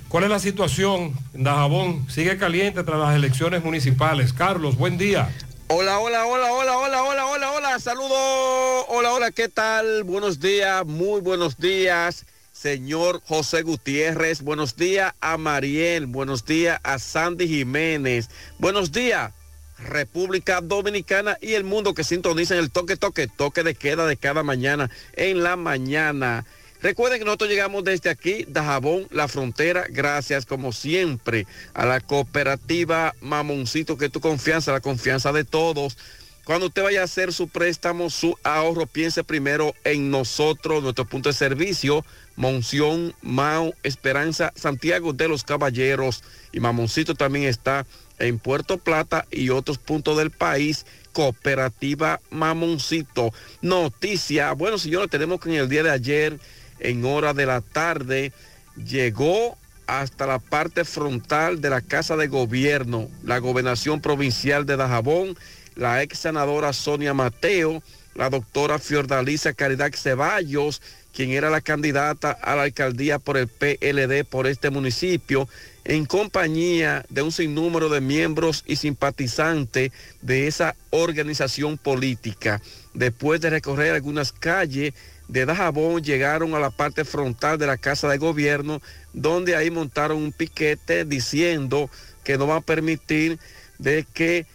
¿Cuál 0.07 0.23
es 0.23 0.29
la 0.29 0.39
situación 0.39 1.13
en 1.33 1.43
Dajabón? 1.43 2.09
Sigue 2.09 2.37
caliente 2.37 2.85
tras 2.85 2.97
las 2.97 3.13
elecciones 3.13 3.61
municipales. 3.61 4.31
Carlos, 4.31 4.77
buen 4.77 4.97
día. 4.97 5.27
Hola, 5.67 5.99
hola, 5.99 6.25
hola, 6.25 6.53
hola, 6.53 6.77
hola, 6.77 7.03
hola, 7.03 7.25
hola, 7.25 7.51
hola, 7.51 7.79
saludos. 7.79 8.85
Hola, 8.87 9.11
hola, 9.11 9.31
¿qué 9.31 9.49
tal? 9.49 10.05
Buenos 10.05 10.39
días, 10.39 10.85
muy 10.85 11.19
buenos 11.19 11.57
días, 11.57 12.25
señor 12.61 13.21
José 13.25 13.63
Gutiérrez. 13.63 14.41
Buenos 14.41 14.75
días 14.75 15.13
a 15.19 15.37
Mariel, 15.37 16.05
buenos 16.05 16.45
días 16.45 16.79
a 16.83 16.99
Sandy 16.99 17.47
Jiménez. 17.47 18.29
Buenos 18.59 18.91
días, 18.91 19.33
República 19.79 20.61
Dominicana 20.61 21.39
y 21.41 21.53
el 21.53 21.63
mundo 21.63 21.95
que 21.95 22.03
sintoniza 22.03 22.53
en 22.53 22.59
el 22.59 22.69
toque, 22.69 22.97
toque, 22.97 23.27
toque 23.27 23.63
de 23.63 23.73
queda 23.73 24.05
de 24.05 24.15
cada 24.15 24.43
mañana 24.43 24.91
en 25.13 25.41
la 25.41 25.55
mañana. 25.55 26.45
Recuerden 26.83 27.19
que 27.19 27.25
nosotros 27.25 27.49
llegamos 27.49 27.83
desde 27.83 28.11
aquí, 28.11 28.45
Dajabón, 28.47 29.07
la 29.09 29.27
frontera, 29.27 29.85
gracias 29.89 30.45
como 30.45 30.71
siempre 30.71 31.47
a 31.73 31.85
la 31.87 31.99
cooperativa 31.99 33.15
Mamoncito, 33.21 33.97
que 33.97 34.09
tu 34.09 34.21
confianza, 34.21 34.71
la 34.71 34.81
confianza 34.81 35.31
de 35.31 35.45
todos. 35.45 35.97
Cuando 36.43 36.67
usted 36.67 36.83
vaya 36.83 37.01
a 37.01 37.05
hacer 37.05 37.33
su 37.33 37.47
préstamo, 37.49 38.09
su 38.09 38.35
ahorro, 38.43 38.87
piense 38.87 39.23
primero 39.23 39.75
en 39.83 40.09
nosotros, 40.09 40.81
nuestro 40.81 41.05
punto 41.05 41.29
de 41.29 41.33
servicio, 41.33 42.03
Monción, 42.35 43.13
Mao, 43.21 43.73
Esperanza, 43.83 44.51
Santiago 44.55 45.13
de 45.13 45.27
los 45.27 45.43
Caballeros 45.43 46.23
y 46.51 46.59
Mamoncito 46.59 47.15
también 47.15 47.45
está 47.45 47.85
en 48.19 48.39
Puerto 48.39 48.77
Plata 48.77 49.25
y 49.31 49.49
otros 49.49 49.77
puntos 49.77 50.17
del 50.17 50.31
país. 50.31 50.85
Cooperativa 51.11 52.21
Mamoncito. 52.29 53.33
Noticia, 53.61 54.53
bueno 54.53 54.77
señores, 54.77 55.09
tenemos 55.09 55.41
que 55.41 55.49
en 55.49 55.55
el 55.55 55.67
día 55.67 55.83
de 55.83 55.91
ayer 55.91 56.39
en 56.81 57.05
hora 57.05 57.33
de 57.33 57.45
la 57.45 57.61
tarde, 57.61 58.33
llegó 58.75 59.57
hasta 59.87 60.25
la 60.25 60.39
parte 60.39 60.83
frontal 60.83 61.61
de 61.61 61.69
la 61.69 61.81
Casa 61.81 62.15
de 62.15 62.27
Gobierno, 62.27 63.09
la 63.23 63.39
gobernación 63.39 64.01
provincial 64.01 64.65
de 64.65 64.77
Dajabón, 64.77 65.37
la 65.75 66.01
ex 66.01 66.19
senadora 66.19 66.73
Sonia 66.73 67.13
Mateo, 67.13 67.81
la 68.15 68.29
doctora 68.29 68.79
Fiordalisa 68.79 69.53
Caridad 69.53 69.91
Ceballos, 69.93 70.81
quien 71.13 71.31
era 71.31 71.49
la 71.49 71.61
candidata 71.61 72.31
a 72.31 72.55
la 72.55 72.63
alcaldía 72.63 73.19
por 73.19 73.37
el 73.37 73.47
PLD 73.47 74.25
por 74.25 74.47
este 74.47 74.69
municipio, 74.69 75.47
en 75.83 76.05
compañía 76.05 77.05
de 77.09 77.21
un 77.21 77.31
sinnúmero 77.31 77.89
de 77.89 78.01
miembros 78.01 78.63
y 78.67 78.75
simpatizantes 78.75 79.91
de 80.21 80.47
esa 80.47 80.75
organización 80.91 81.77
política. 81.77 82.61
Después 82.93 83.41
de 83.41 83.49
recorrer 83.49 83.93
algunas 83.93 84.31
calles 84.31 84.93
de 85.27 85.45
Dajabón 85.45 86.03
llegaron 86.03 86.53
a 86.55 86.59
la 86.59 86.69
parte 86.69 87.05
frontal 87.05 87.57
de 87.57 87.67
la 87.67 87.77
Casa 87.77 88.09
de 88.09 88.17
Gobierno, 88.17 88.81
donde 89.13 89.55
ahí 89.55 89.71
montaron 89.71 90.17
un 90.17 90.33
piquete 90.33 91.05
diciendo 91.05 91.89
que 92.23 92.37
no 92.37 92.47
va 92.47 92.57
a 92.57 92.61
permitir 92.61 93.39
de 93.79 94.05
que 94.13 94.45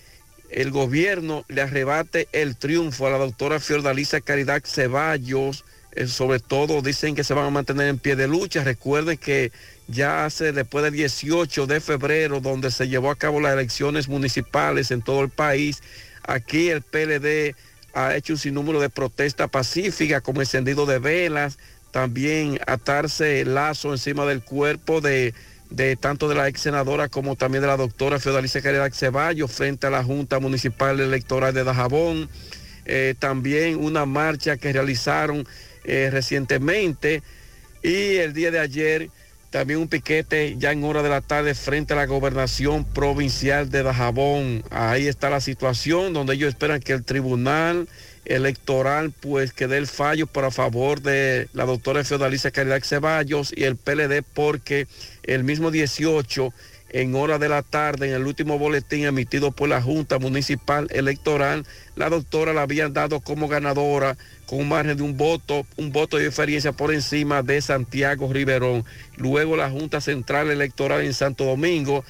el 0.51 0.71
gobierno 0.71 1.45
le 1.49 1.63
arrebate 1.63 2.29
el 2.33 2.57
triunfo 2.57 3.07
a 3.07 3.11
la 3.11 3.19
doctora 3.19 3.59
Fiordalisa 3.59 4.21
Caridad 4.21 4.63
Ceballos. 4.65 5.65
Sobre 6.07 6.41
todo 6.41 6.83
dicen 6.83 7.15
que 7.15 7.25
se 7.25 7.35
van 7.35 7.47
a 7.47 7.51
mantener 7.51 7.89
en 7.89 7.99
pie 7.99 8.17
de 8.17 8.29
lucha. 8.29 8.63
Recuerden 8.65 9.17
que 9.17 9.51
ya 9.89 10.25
hace 10.25 10.53
después 10.53 10.85
del 10.85 10.93
18 10.93 11.67
de 11.67 11.81
febrero, 11.81 12.41
donde 12.41 12.71
se 12.71 12.89
llevó 12.89 13.11
a 13.11 13.17
cabo 13.17 13.41
las 13.41 13.55
elecciones 13.55 14.09
municipales 14.09 14.91
en 14.91 15.03
todo 15.03 15.23
el 15.23 15.31
país, 15.31 15.83
aquí 16.23 16.69
el 16.69 16.83
PLD 16.83 17.55
ha 17.95 18.15
hecho 18.15 18.35
un 18.35 18.39
sinnúmero 18.39 18.81
de 18.81 18.91
protestas 18.91 19.49
pacíficas 19.49 20.21
como 20.21 20.43
encendido 20.43 20.85
de 20.85 20.99
velas, 20.99 21.59
también 21.93 22.61
atarse 22.67 23.41
el 23.41 23.55
lazo 23.55 23.93
encima 23.93 24.27
del 24.27 24.43
cuerpo 24.43 25.01
de, 25.01 25.33
de 25.71 25.97
tanto 25.97 26.29
de 26.29 26.35
la 26.35 26.49
ex 26.49 26.61
senadora 26.61 27.09
como 27.09 27.37
también 27.37 27.63
de 27.63 27.69
la 27.69 27.79
doctora 27.79 28.21
Feodalicia 28.21 28.61
Caridad 28.61 28.93
Ceballos 28.93 29.51
frente 29.51 29.87
a 29.87 29.91
la 29.91 30.05
Junta 30.05 30.41
Municipal 30.41 31.01
Electoral 31.01 31.55
de 31.55 31.65
Dajabón. 31.65 32.29
Eh, 32.85 33.15
también 33.19 33.77
una 33.77 34.05
marcha 34.05 34.57
que 34.59 34.73
realizaron 34.73 35.47
eh, 35.87 36.11
recientemente 36.11 37.23
y 37.83 38.17
el 38.17 38.33
día 38.33 38.51
de 38.51 38.59
ayer 38.59 39.11
también 39.51 39.79
un 39.79 39.89
piquete 39.89 40.57
ya 40.59 40.73
en 40.73 40.85
hora 40.85 41.03
de 41.03 41.09
la 41.09 41.21
tarde 41.21 41.55
frente 41.55 41.95
a 41.95 41.97
la 41.97 42.07
gobernación 42.07 42.85
provincial 42.85 43.71
de 43.71 43.83
Dajabón. 43.83 44.65
Ahí 44.71 45.07
está 45.07 45.31
la 45.31 45.41
situación 45.41 46.13
donde 46.13 46.35
ellos 46.35 46.49
esperan 46.49 46.81
que 46.81 46.93
el 46.93 47.05
tribunal 47.05 47.89
electoral 48.25 49.13
pues 49.13 49.53
que 49.53 49.69
dé 49.69 49.79
el 49.79 49.87
fallo 49.87 50.27
por 50.27 50.45
a 50.45 50.51
favor 50.51 51.01
de 51.01 51.49
la 51.53 51.65
doctora 51.65 52.05
Feodalicia 52.05 52.51
Caridad 52.51 52.83
Ceballos 52.83 53.53
y 53.57 53.65
el 53.65 53.77
PLD 53.77 54.25
porque 54.35 54.89
el 55.23 55.45
mismo 55.45 55.71
18 55.71 56.53
en 56.97 57.15
hora 57.15 57.39
de 57.39 57.51
la 57.51 57.61
tarde 57.61 58.09
en 58.09 58.15
el 58.15 58.27
último 58.27 58.59
boletín 58.59 59.05
emitido 59.05 59.53
por 59.53 59.69
la 59.69 59.83
Junta 59.83 60.19
Municipal 60.19 60.89
Electoral, 60.91 61.67
la 61.95 62.09
doctora 62.09 62.55
la 62.55 62.63
habían 62.63 62.95
dado 62.95 63.21
como 63.21 63.49
ganadora 63.49 64.17
con 64.47 64.61
un 64.61 64.69
margen 64.71 64.97
de 64.97 65.03
un 65.03 65.15
voto, 65.15 65.67
un 65.77 65.93
voto 65.93 66.17
de 66.17 66.25
diferencia 66.25 66.73
por 66.73 66.95
encima 66.95 67.43
de 67.43 67.61
Santiago 67.61 68.33
Riverón. 68.33 68.83
Luego 69.19 69.59
la 69.59 69.69
Junta 69.69 70.01
Central 70.01 70.51
Electoral 70.51 71.03
en 71.03 71.13
Santo 71.13 71.45
Domingo, 71.45 72.03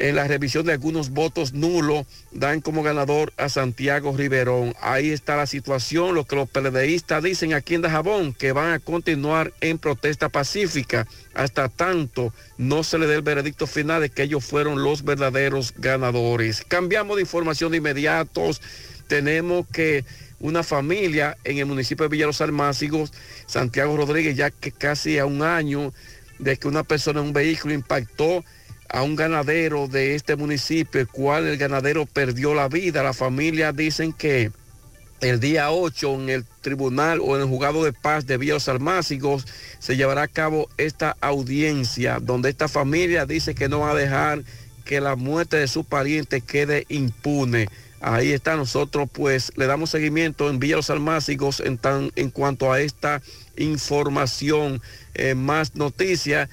en 0.00 0.16
la 0.16 0.26
revisión 0.26 0.64
de 0.64 0.72
algunos 0.72 1.10
votos 1.10 1.52
nulos, 1.52 2.06
dan 2.32 2.62
como 2.62 2.82
ganador 2.82 3.34
a 3.36 3.50
Santiago 3.50 4.16
Riverón. 4.16 4.74
Ahí 4.80 5.10
está 5.10 5.36
la 5.36 5.46
situación, 5.46 6.14
lo 6.14 6.24
que 6.24 6.36
los 6.36 6.48
PLDistas 6.48 7.22
dicen 7.22 7.52
aquí 7.52 7.74
en 7.74 7.82
Dajabón, 7.82 8.32
que 8.32 8.52
van 8.52 8.72
a 8.72 8.78
continuar 8.78 9.52
en 9.60 9.78
protesta 9.78 10.30
pacífica 10.30 11.06
hasta 11.34 11.68
tanto 11.68 12.32
no 12.56 12.82
se 12.82 12.98
le 12.98 13.06
dé 13.06 13.16
el 13.16 13.22
veredicto 13.22 13.66
final 13.66 14.00
de 14.00 14.08
que 14.08 14.22
ellos 14.22 14.44
fueron 14.44 14.82
los 14.82 15.04
verdaderos 15.04 15.74
ganadores. 15.76 16.64
Cambiamos 16.66 17.16
de 17.16 17.22
información 17.22 17.70
de 17.70 17.78
inmediatos. 17.78 18.62
Tenemos 19.06 19.66
que 19.68 20.04
una 20.40 20.62
familia 20.62 21.36
en 21.44 21.58
el 21.58 21.66
municipio 21.66 22.04
de 22.04 22.08
Villa 22.08 22.26
Los 22.26 22.40
Almácigos, 22.40 23.12
Santiago 23.46 23.96
Rodríguez, 23.96 24.34
ya 24.34 24.50
que 24.50 24.72
casi 24.72 25.18
a 25.18 25.26
un 25.26 25.42
año 25.42 25.92
de 26.38 26.56
que 26.56 26.68
una 26.68 26.84
persona 26.84 27.20
en 27.20 27.26
un 27.26 27.32
vehículo 27.34 27.74
impactó 27.74 28.42
a 28.92 29.02
un 29.02 29.16
ganadero 29.16 29.88
de 29.88 30.14
este 30.14 30.36
municipio, 30.36 31.00
el 31.00 31.08
cual 31.08 31.46
el 31.46 31.56
ganadero 31.56 32.06
perdió 32.06 32.54
la 32.54 32.68
vida. 32.68 33.02
La 33.02 33.12
familia 33.12 33.72
dicen 33.72 34.12
que 34.12 34.50
el 35.20 35.38
día 35.38 35.70
8 35.70 36.14
en 36.14 36.28
el 36.30 36.44
tribunal 36.62 37.20
o 37.22 37.36
en 37.36 37.42
el 37.42 37.48
juzgado 37.48 37.84
de 37.84 37.92
paz 37.92 38.26
de 38.26 38.38
Villa 38.38 38.56
Almácigos 38.66 39.46
se 39.78 39.96
llevará 39.96 40.22
a 40.22 40.28
cabo 40.28 40.68
esta 40.78 41.16
audiencia 41.20 42.18
donde 42.20 42.48
esta 42.48 42.68
familia 42.68 43.26
dice 43.26 43.54
que 43.54 43.68
no 43.68 43.80
va 43.80 43.90
a 43.90 43.94
dejar 43.94 44.42
que 44.84 45.00
la 45.00 45.16
muerte 45.16 45.58
de 45.58 45.68
su 45.68 45.84
pariente 45.84 46.40
quede 46.40 46.86
impune. 46.88 47.68
Ahí 48.00 48.32
está, 48.32 48.56
nosotros 48.56 49.10
pues 49.12 49.52
le 49.56 49.66
damos 49.66 49.90
seguimiento 49.90 50.48
en 50.48 50.58
Villa 50.58 50.76
Los 50.76 51.60
en, 51.60 51.76
tan, 51.76 52.10
en 52.16 52.30
cuanto 52.30 52.72
a 52.72 52.80
esta 52.80 53.20
información, 53.56 54.80
eh, 55.14 55.34
más 55.34 55.76
noticias. 55.76 56.48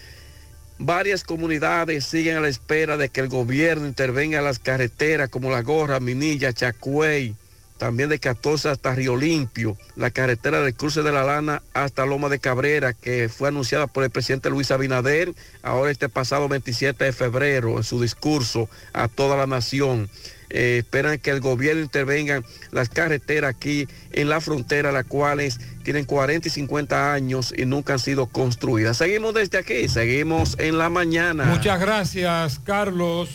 Varias 0.79 1.23
comunidades 1.23 2.05
siguen 2.05 2.37
a 2.37 2.41
la 2.41 2.49
espera 2.49 2.97
de 2.97 3.09
que 3.09 3.21
el 3.21 3.29
gobierno 3.29 3.87
intervenga 3.87 4.37
en 4.37 4.43
las 4.43 4.59
carreteras 4.59 5.29
como 5.29 5.49
La 5.49 5.63
Gorra, 5.63 5.99
Minilla, 5.99 6.53
Chacuey, 6.53 7.35
también 7.79 8.09
de 8.09 8.19
14 8.19 8.69
hasta 8.69 8.93
Río 8.93 9.15
Limpio, 9.15 9.75
la 9.95 10.11
carretera 10.11 10.61
del 10.61 10.75
cruce 10.75 11.01
de 11.01 11.11
la 11.11 11.23
Lana 11.23 11.63
hasta 11.73 12.05
Loma 12.05 12.29
de 12.29 12.37
Cabrera, 12.37 12.93
que 12.93 13.27
fue 13.27 13.47
anunciada 13.47 13.87
por 13.87 14.03
el 14.03 14.11
presidente 14.11 14.51
Luis 14.51 14.69
Abinader, 14.69 15.33
ahora 15.63 15.89
este 15.89 16.09
pasado 16.09 16.47
27 16.47 17.05
de 17.05 17.13
febrero, 17.13 17.77
en 17.77 17.83
su 17.83 17.99
discurso 17.99 18.69
a 18.93 19.07
toda 19.07 19.35
la 19.35 19.47
nación. 19.47 20.09
Eh, 20.49 20.77
esperan 20.79 21.19
que 21.19 21.31
el 21.31 21.41
gobierno 21.41 21.81
intervenga 21.81 22.41
las 22.71 22.89
carreteras 22.89 23.53
aquí 23.55 23.87
en 24.13 24.29
la 24.29 24.39
frontera, 24.39 24.91
las 24.91 25.05
cuales 25.05 25.59
tienen 25.83 26.05
40 26.05 26.47
y 26.47 26.51
50 26.51 27.13
años 27.13 27.53
y 27.55 27.65
nunca 27.65 27.93
han 27.93 27.99
sido 27.99 28.27
construidas. 28.27 28.97
Seguimos 28.97 29.33
desde 29.33 29.57
aquí, 29.57 29.87
seguimos 29.89 30.57
en 30.59 30.77
la 30.77 30.89
mañana. 30.89 31.45
Muchas 31.45 31.79
gracias, 31.79 32.59
Carlos. 32.63 33.29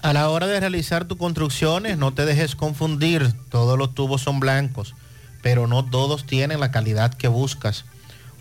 A 0.00 0.12
la 0.12 0.28
hora 0.28 0.46
de 0.46 0.60
realizar 0.60 1.06
tus 1.06 1.16
construcciones, 1.16 1.96
no 1.96 2.12
te 2.12 2.26
dejes 2.26 2.56
confundir. 2.56 3.32
Todos 3.48 3.78
los 3.78 3.94
tubos 3.94 4.22
son 4.22 4.40
blancos, 4.40 4.94
pero 5.42 5.66
no 5.66 5.84
todos 5.84 6.26
tienen 6.26 6.60
la 6.60 6.70
calidad 6.70 7.14
que 7.14 7.28
buscas. 7.28 7.84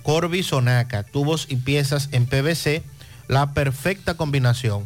Corby 0.04 0.44
Sonaca, 0.44 1.04
tubos 1.04 1.48
y 1.50 1.56
piezas 1.56 2.10
en 2.12 2.26
PVC, 2.26 2.84
la 3.28 3.54
perfecta 3.54 4.16
combinación. 4.16 4.86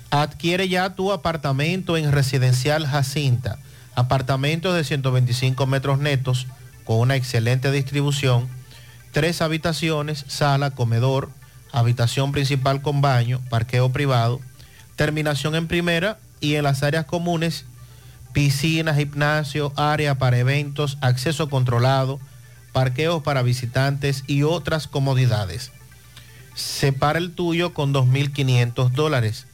Adquiere 0.10 0.68
ya 0.68 0.95
tu 0.95 1.11
apartamento 1.11 1.98
en 1.98 2.11
Residencial 2.11 2.86
Jacinta. 2.86 3.58
Apartamentos 3.95 4.76
de 4.76 4.84
125 4.84 5.66
metros 5.68 6.00
netos 6.00 6.48
con 6.84 7.00
una 7.00 7.16
excelente 7.16 7.72
distribución. 7.72 8.50
Tres 9.11 9.42
habitaciones, 9.42 10.26
sala, 10.28 10.72
comedor, 10.72 11.30
habitación 11.72 12.32
principal 12.32 12.82
con 12.82 13.02
baño, 13.02 13.42
parqueo 13.50 13.92
privado, 13.92 14.42
terminación 14.95 15.56
en 15.56 15.68
primera 15.68 16.18
y 16.40 16.56
en 16.56 16.64
las 16.64 16.84
áreas 16.84 17.06
comunes, 17.06 17.66
piscina, 18.34 18.94
gimnasio, 18.94 19.74
área 19.76 20.16
para 20.16 20.38
eventos, 20.38 20.98
acceso 21.02 21.50
controlado, 21.50 22.20
parqueos 22.72 23.24
para 23.24 23.41
visitantes 23.41 24.24
y 24.27 24.43
otras 24.43 24.88
comodidades. 24.88 25.72
Separa 26.56 27.19
el 27.19 27.33
tuyo 27.33 27.74
con 27.74 27.93
2.500 27.93 28.91
dólares. 28.91 29.48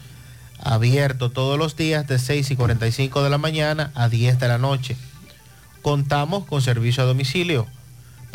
Abierto 0.58 1.30
todos 1.30 1.58
los 1.58 1.76
días 1.76 2.06
de 2.06 2.18
6 2.18 2.50
y 2.50 2.56
45 2.56 3.22
de 3.22 3.28
la 3.28 3.36
mañana 3.36 3.90
a 3.94 4.08
10 4.08 4.38
de 4.38 4.48
la 4.48 4.56
noche. 4.56 4.96
Contamos 5.82 6.46
con 6.46 6.62
servicio 6.62 7.02
a 7.02 7.06
domicilio. 7.06 7.66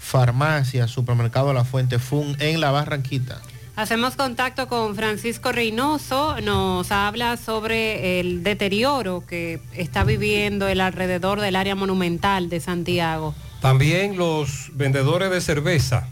farmacia, 0.00 0.88
supermercado 0.88 1.52
La 1.52 1.62
Fuente 1.62 2.00
Fun 2.00 2.36
en 2.40 2.60
La 2.60 2.72
Barranquita. 2.72 3.40
Hacemos 3.76 4.16
contacto 4.16 4.66
con 4.66 4.96
Francisco 4.96 5.52
Reynoso, 5.52 6.40
nos 6.40 6.90
habla 6.90 7.36
sobre 7.36 8.18
el 8.18 8.42
deterioro 8.42 9.24
que 9.24 9.60
está 9.72 10.02
viviendo 10.02 10.66
el 10.66 10.80
alrededor 10.80 11.40
del 11.40 11.54
área 11.54 11.76
monumental 11.76 12.48
de 12.48 12.58
Santiago. 12.58 13.32
También 13.60 14.16
los 14.16 14.70
vendedores 14.72 15.30
de 15.30 15.40
cerveza, 15.40 16.08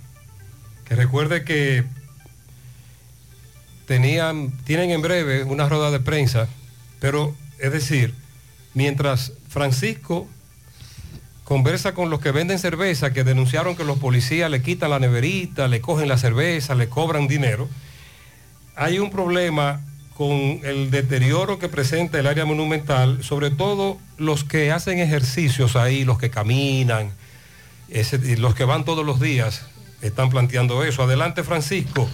que 0.85 0.95
recuerde 0.95 1.43
que 1.43 1.85
tenían, 3.87 4.53
tienen 4.65 4.91
en 4.91 5.03
breve 5.03 5.45
una 5.45 5.69
rueda 5.69 5.91
de 5.91 6.01
prensa, 6.01 6.49
pero 7.01 7.35
es 7.59 7.73
decir, 7.73 8.15
mientras 8.75 9.33
Francisco 9.49 10.29
conversa 11.45 11.93
con 11.95 12.09
los 12.11 12.21
que 12.21 12.33
venden 12.33 12.59
cerveza, 12.59 13.13
que 13.13 13.25
denunciaron 13.25 13.77
que 13.77 13.85
los 13.85 13.99
policías 13.99 14.51
le 14.51 14.63
quitan 14.63 14.91
la 14.91 14.99
neverita, 14.99 15.69
le 15.69 15.81
cogen 15.81 16.09
la 16.09 16.19
cerveza, 16.19 16.75
le 16.75 16.89
cobran 16.89 17.29
dinero, 17.29 17.69
hay 18.77 18.99
un 18.99 19.11
problema 19.11 19.81
con 20.17 20.61
el 20.63 20.91
deterioro 20.91 21.59
que 21.59 21.69
presenta 21.69 22.19
el 22.19 22.27
área 22.27 22.45
monumental, 22.45 23.23
sobre 23.25 23.51
todo 23.51 23.99
los 24.19 24.45
que 24.45 24.71
hacen 24.71 24.99
ejercicios 24.99 25.77
ahí, 25.77 26.05
los 26.05 26.19
que 26.19 26.31
caminan, 26.31 27.11
los 28.39 28.55
que 28.55 28.65
van 28.65 28.85
todos 28.85 29.05
los 29.05 29.21
días, 29.21 29.67
están 30.01 30.31
planteando 30.31 30.85
eso. 30.85 31.03
Adelante, 31.03 31.43
Francisco. 31.43 32.09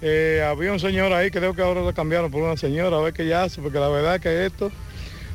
Eh, 0.00 0.44
había 0.48 0.72
un 0.72 0.78
señor 0.78 1.12
ahí, 1.12 1.28
creo 1.28 1.54
que 1.54 1.62
ahora 1.62 1.80
lo 1.82 1.92
cambiaron 1.92 2.30
por 2.30 2.40
una 2.40 2.56
señora, 2.56 2.96
a 2.98 3.00
ver 3.00 3.12
qué 3.12 3.26
ya 3.26 3.42
hace, 3.42 3.60
porque 3.60 3.80
la 3.80 3.88
verdad 3.88 4.20
que 4.20 4.46
esto 4.46 4.70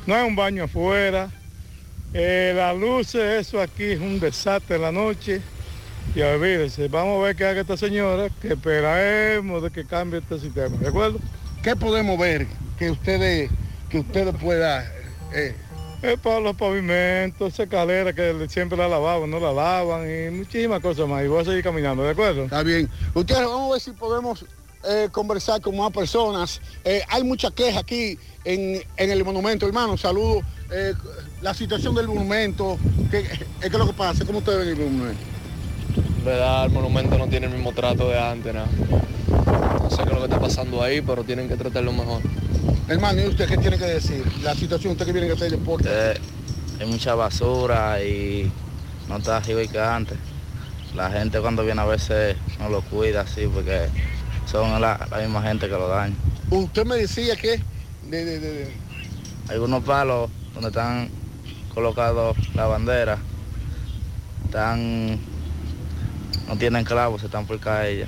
no 0.07 0.15
hay 0.15 0.25
un 0.25 0.37
baño 0.37 0.63
afuera. 0.63 1.29
Eh, 2.13 2.53
las 2.55 2.73
luces, 2.77 3.21
eso 3.47 3.59
aquí 3.59 3.83
es 3.83 3.99
un 3.99 4.21
desastre 4.21 4.77
en 4.77 4.81
la 4.83 4.91
noche. 4.93 5.41
Y 6.15 6.22
olvídese, 6.22 6.88
vamos 6.90 7.19
a 7.19 7.25
ver 7.27 7.35
qué 7.35 7.45
haga 7.45 7.61
esta 7.61 7.77
señora, 7.77 8.30
que 8.41 8.49
esperemos 8.49 9.64
de 9.64 9.72
que 9.72 9.83
cambie 9.85 10.19
este 10.19 10.40
sistema, 10.40 10.77
¿de 10.77 10.88
acuerdo? 10.88 11.19
¿Qué 11.64 11.75
podemos 11.75 12.19
ver 12.19 12.45
que 12.77 12.91
ustedes, 12.91 13.49
que 13.90 13.99
ustedes 13.99 14.35
puedan... 14.35 14.85
eh, 15.33 15.56
Es 16.03 16.19
para 16.19 16.41
los 16.41 16.56
pavimentos, 16.56 17.57
escaleras 17.57 18.14
que 18.14 18.48
siempre 18.49 18.77
la 18.77 18.90
lavaban, 18.90 19.30
no 19.32 19.40
la 19.40 19.53
lavan 19.53 20.01
y 20.03 20.30
muchísimas 20.32 20.82
cosas 20.82 21.07
más. 21.07 21.23
Y 21.23 21.27
voy 21.27 21.41
a 21.41 21.45
seguir 21.45 21.64
caminando, 21.64 22.03
¿de 22.03 22.09
acuerdo? 22.09 22.43
Está 22.43 22.61
bien. 22.61 22.90
Ustedes, 23.14 23.45
vamos 23.45 23.69
a 23.69 23.72
ver 23.72 23.82
si 23.82 23.91
podemos 23.91 24.45
eh, 24.83 25.07
conversar 25.14 25.61
con 25.61 25.77
más 25.77 25.91
personas. 25.93 26.59
Eh, 26.83 27.01
hay 27.07 27.23
mucha 27.23 27.49
queja 27.51 27.80
aquí 27.80 28.19
en, 28.43 28.83
en 28.98 29.11
el 29.11 29.23
monumento, 29.23 29.65
hermano. 29.65 29.95
Saludos. 29.98 30.43
La 31.41 31.53
situación 31.53 31.95
del 31.95 32.07
monumento, 32.07 32.77
¿qué, 33.09 33.19
es 33.19 33.40
qué 33.61 33.67
es 33.67 33.72
lo 33.73 33.88
que 33.88 33.93
pasa? 33.93 34.25
¿Cómo 34.25 34.40
ustedes 34.40 34.59
ven 34.59 34.69
el 34.69 34.75
monumento? 34.91 35.23
Verdad 36.23 36.65
el 36.65 36.72
monumento 36.72 37.17
no 37.17 37.27
tiene 37.27 37.47
el 37.47 37.53
mismo 37.53 37.72
trato 37.73 38.07
de 38.09 38.19
antes, 38.19 38.53
nada. 38.53 38.67
No 39.81 39.89
sé 39.89 39.97
qué 39.97 40.03
es 40.03 40.09
lo 40.09 40.17
que 40.19 40.23
está 40.25 40.39
pasando 40.39 40.81
ahí, 40.81 41.01
pero 41.01 41.23
tienen 41.23 41.47
que 41.47 41.55
tratarlo 41.55 41.91
mejor. 41.91 42.22
Hermano, 42.88 43.22
¿y 43.22 43.27
usted 43.27 43.47
qué 43.47 43.57
tiene 43.57 43.77
que 43.77 43.85
decir? 43.85 44.23
La 44.43 44.55
situación, 44.55 44.93
usted 44.93 45.05
que 45.05 45.11
viene 45.13 45.30
a 45.30 45.33
hacer 45.33 45.51
deporte. 45.51 45.89
Eh, 45.91 46.13
hay 46.80 46.88
mucha 46.88 47.15
basura 47.15 48.01
y 48.03 48.51
no 49.07 49.17
está 49.17 49.41
igual 49.47 49.69
que 49.69 49.80
antes. 49.80 50.17
La 50.95 51.09
gente 51.09 51.39
cuando 51.39 51.63
viene 51.63 51.81
a 51.81 51.85
veces 51.85 52.35
no 52.59 52.69
lo 52.69 52.81
cuida 52.81 53.22
así 53.22 53.47
porque 53.51 53.88
son 54.45 54.80
la, 54.80 55.07
la 55.09 55.17
misma 55.17 55.41
gente 55.41 55.65
que 55.67 55.72
lo 55.73 55.88
daña. 55.88 56.15
Usted 56.51 56.85
me 56.85 56.95
decía 56.97 57.35
que 57.35 57.59
de, 58.09 58.25
de- 58.25 58.39
de- 58.39 58.53
de- 58.53 58.73
Hay 59.49 59.57
unos 59.57 59.83
palos 59.83 60.30
donde 60.53 60.69
están 60.69 61.09
colocados 61.73 62.38
la 62.53 62.67
bandera, 62.67 63.17
están, 64.45 65.17
no 66.47 66.57
tienen 66.57 66.83
clavos, 66.83 67.22
se 67.22 67.27
están 67.27 67.45
por 67.45 67.59
caer 67.59 67.99
ya. 67.99 68.07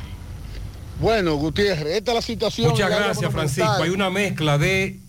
Bueno, 1.00 1.36
Gutiérrez, 1.36 1.98
esta 1.98 2.12
es 2.12 2.16
la 2.16 2.22
situación. 2.22 2.70
Muchas 2.70 2.90
gracias. 2.90 3.32
Francisco. 3.32 3.84
Hay 3.84 3.90
una 3.90 4.10
mezcla 4.10 4.58
de 4.58 5.00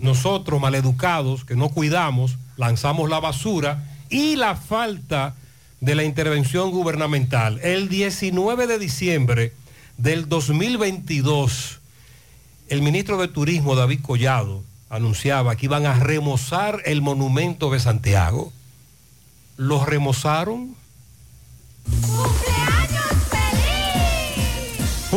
nosotros 0.00 0.60
maleducados 0.60 1.44
que 1.44 1.56
no 1.56 1.68
cuidamos, 1.68 2.36
lanzamos 2.56 3.08
la 3.08 3.20
basura 3.20 3.84
y 4.08 4.36
la 4.36 4.56
falta 4.56 5.34
de 5.80 5.94
la 5.94 6.04
intervención 6.04 6.70
gubernamental. 6.70 7.60
El 7.62 7.88
19 7.88 8.66
de 8.66 8.78
diciembre 8.78 9.52
del 9.98 10.28
2022, 10.28 11.80
el 12.68 12.82
ministro 12.82 13.18
de 13.18 13.28
Turismo, 13.28 13.74
David 13.74 14.00
Collado, 14.02 14.62
anunciaba 14.88 15.56
que 15.56 15.66
iban 15.66 15.86
a 15.86 15.94
remozar 15.94 16.82
el 16.84 17.02
monumento 17.02 17.70
de 17.70 17.80
Santiago. 17.80 18.52
¿Lo 19.56 19.84
remozaron? 19.84 20.74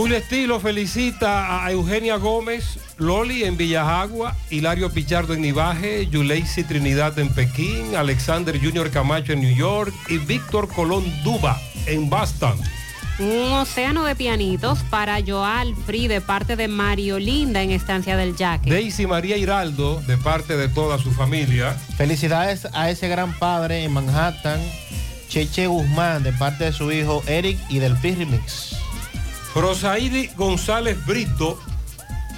Julio 0.03 0.17
Estilo 0.17 0.59
felicita 0.59 1.64
a 1.64 1.72
Eugenia 1.72 2.17
Gómez, 2.17 2.77
Loli 2.98 3.45
en 3.45 3.56
Villajagua, 3.56 4.35
Hilario 4.49 4.91
Pichardo 4.91 5.33
en 5.33 5.41
Nivaje, 5.41 6.07
Yuleisi 6.07 6.65
Trinidad 6.65 7.17
en 7.19 7.30
Pekín, 7.30 7.95
Alexander 7.95 8.59
Junior 8.59 8.91
Camacho 8.91 9.32
en 9.32 9.40
New 9.40 9.56
York 9.56 9.93
y 10.09 10.17
Víctor 10.17 10.67
Colón 10.67 11.06
Duba 11.23 11.57
en 11.85 12.09
Boston. 12.09 12.59
Un 13.17 13.53
océano 13.53 14.03
de 14.03 14.14
pianitos 14.14 14.80
para 14.90 15.23
Joal 15.25 15.73
Free 15.85 16.09
de 16.09 16.19
parte 16.19 16.57
de 16.57 16.67
Mario 16.67 17.17
Linda 17.17 17.61
en 17.61 17.72
Estancia 17.72 18.17
del 18.17 18.35
Yaque. 18.35 18.69
Daisy 18.69 19.07
María 19.07 19.38
Hiraldo, 19.38 20.01
de 20.06 20.17
parte 20.17 20.57
de 20.57 20.67
toda 20.67 20.98
su 20.98 21.14
familia. 21.14 21.77
Felicidades 21.95 22.67
a 22.73 22.90
ese 22.90 23.07
gran 23.07 23.32
padre 23.40 23.85
en 23.85 23.93
Manhattan, 23.93 24.59
Cheche 25.30 25.67
Guzmán, 25.67 26.23
de 26.23 26.33
parte 26.33 26.65
de 26.65 26.73
su 26.73 26.91
hijo 26.91 27.23
Eric 27.25 27.57
y 27.69 27.80
del 27.80 27.95
Pyrimix. 27.95 28.83
Rosaidi 29.56 30.27
González 30.35 31.06
Brito, 31.06 31.59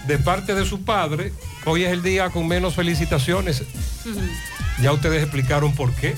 de 0.07 0.17
parte 0.17 0.53
de 0.53 0.65
su 0.65 0.83
padre. 0.83 1.33
Hoy 1.65 1.83
es 1.83 1.91
el 1.91 2.03
día 2.03 2.29
con 2.29 2.47
menos 2.47 2.75
felicitaciones. 2.75 3.63
Ya 4.81 4.91
ustedes 4.91 5.23
explicaron 5.23 5.73
por 5.73 5.93
qué. 5.93 6.15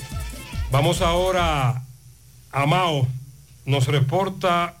Vamos 0.70 1.00
ahora 1.00 1.82
a 2.52 2.66
Mao. 2.66 3.06
Nos 3.64 3.86
reporta 3.86 4.74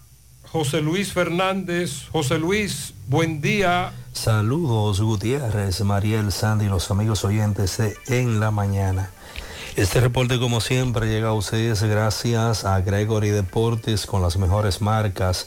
José 0.50 0.80
Luis 0.80 1.12
Fernández. 1.12 2.08
José 2.10 2.38
Luis, 2.38 2.92
buen 3.06 3.40
día. 3.40 3.92
Saludos 4.12 5.00
Gutiérrez, 5.00 5.80
Mariel, 5.82 6.32
Sandy 6.32 6.66
y 6.66 6.68
los 6.68 6.90
amigos 6.90 7.24
oyentes 7.24 7.78
de 7.78 7.96
En 8.08 8.40
la 8.40 8.50
Mañana. 8.50 9.10
Este 9.76 10.00
reporte 10.00 10.40
como 10.40 10.60
siempre 10.60 11.06
llega 11.06 11.28
a 11.28 11.34
ustedes 11.34 11.82
gracias 11.84 12.64
a 12.64 12.80
Gregory 12.80 13.30
Deportes 13.30 14.06
con 14.06 14.20
las 14.20 14.36
mejores 14.36 14.80
marcas 14.80 15.46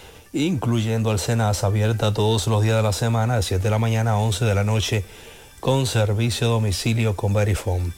incluyendo 0.33 1.11
el 1.11 1.19
Senas, 1.19 1.63
abierta 1.63 2.11
todos 2.13 2.47
los 2.47 2.63
días 2.63 2.77
de 2.77 2.83
la 2.83 2.93
semana, 2.93 3.35
de 3.35 3.43
7 3.43 3.63
de 3.63 3.69
la 3.69 3.79
mañana 3.79 4.11
a 4.11 4.17
11 4.17 4.45
de 4.45 4.55
la 4.55 4.63
noche, 4.63 5.03
con 5.59 5.85
servicio 5.85 6.47
a 6.47 6.51
domicilio 6.51 7.15
con 7.15 7.33
Verifone. 7.33 7.91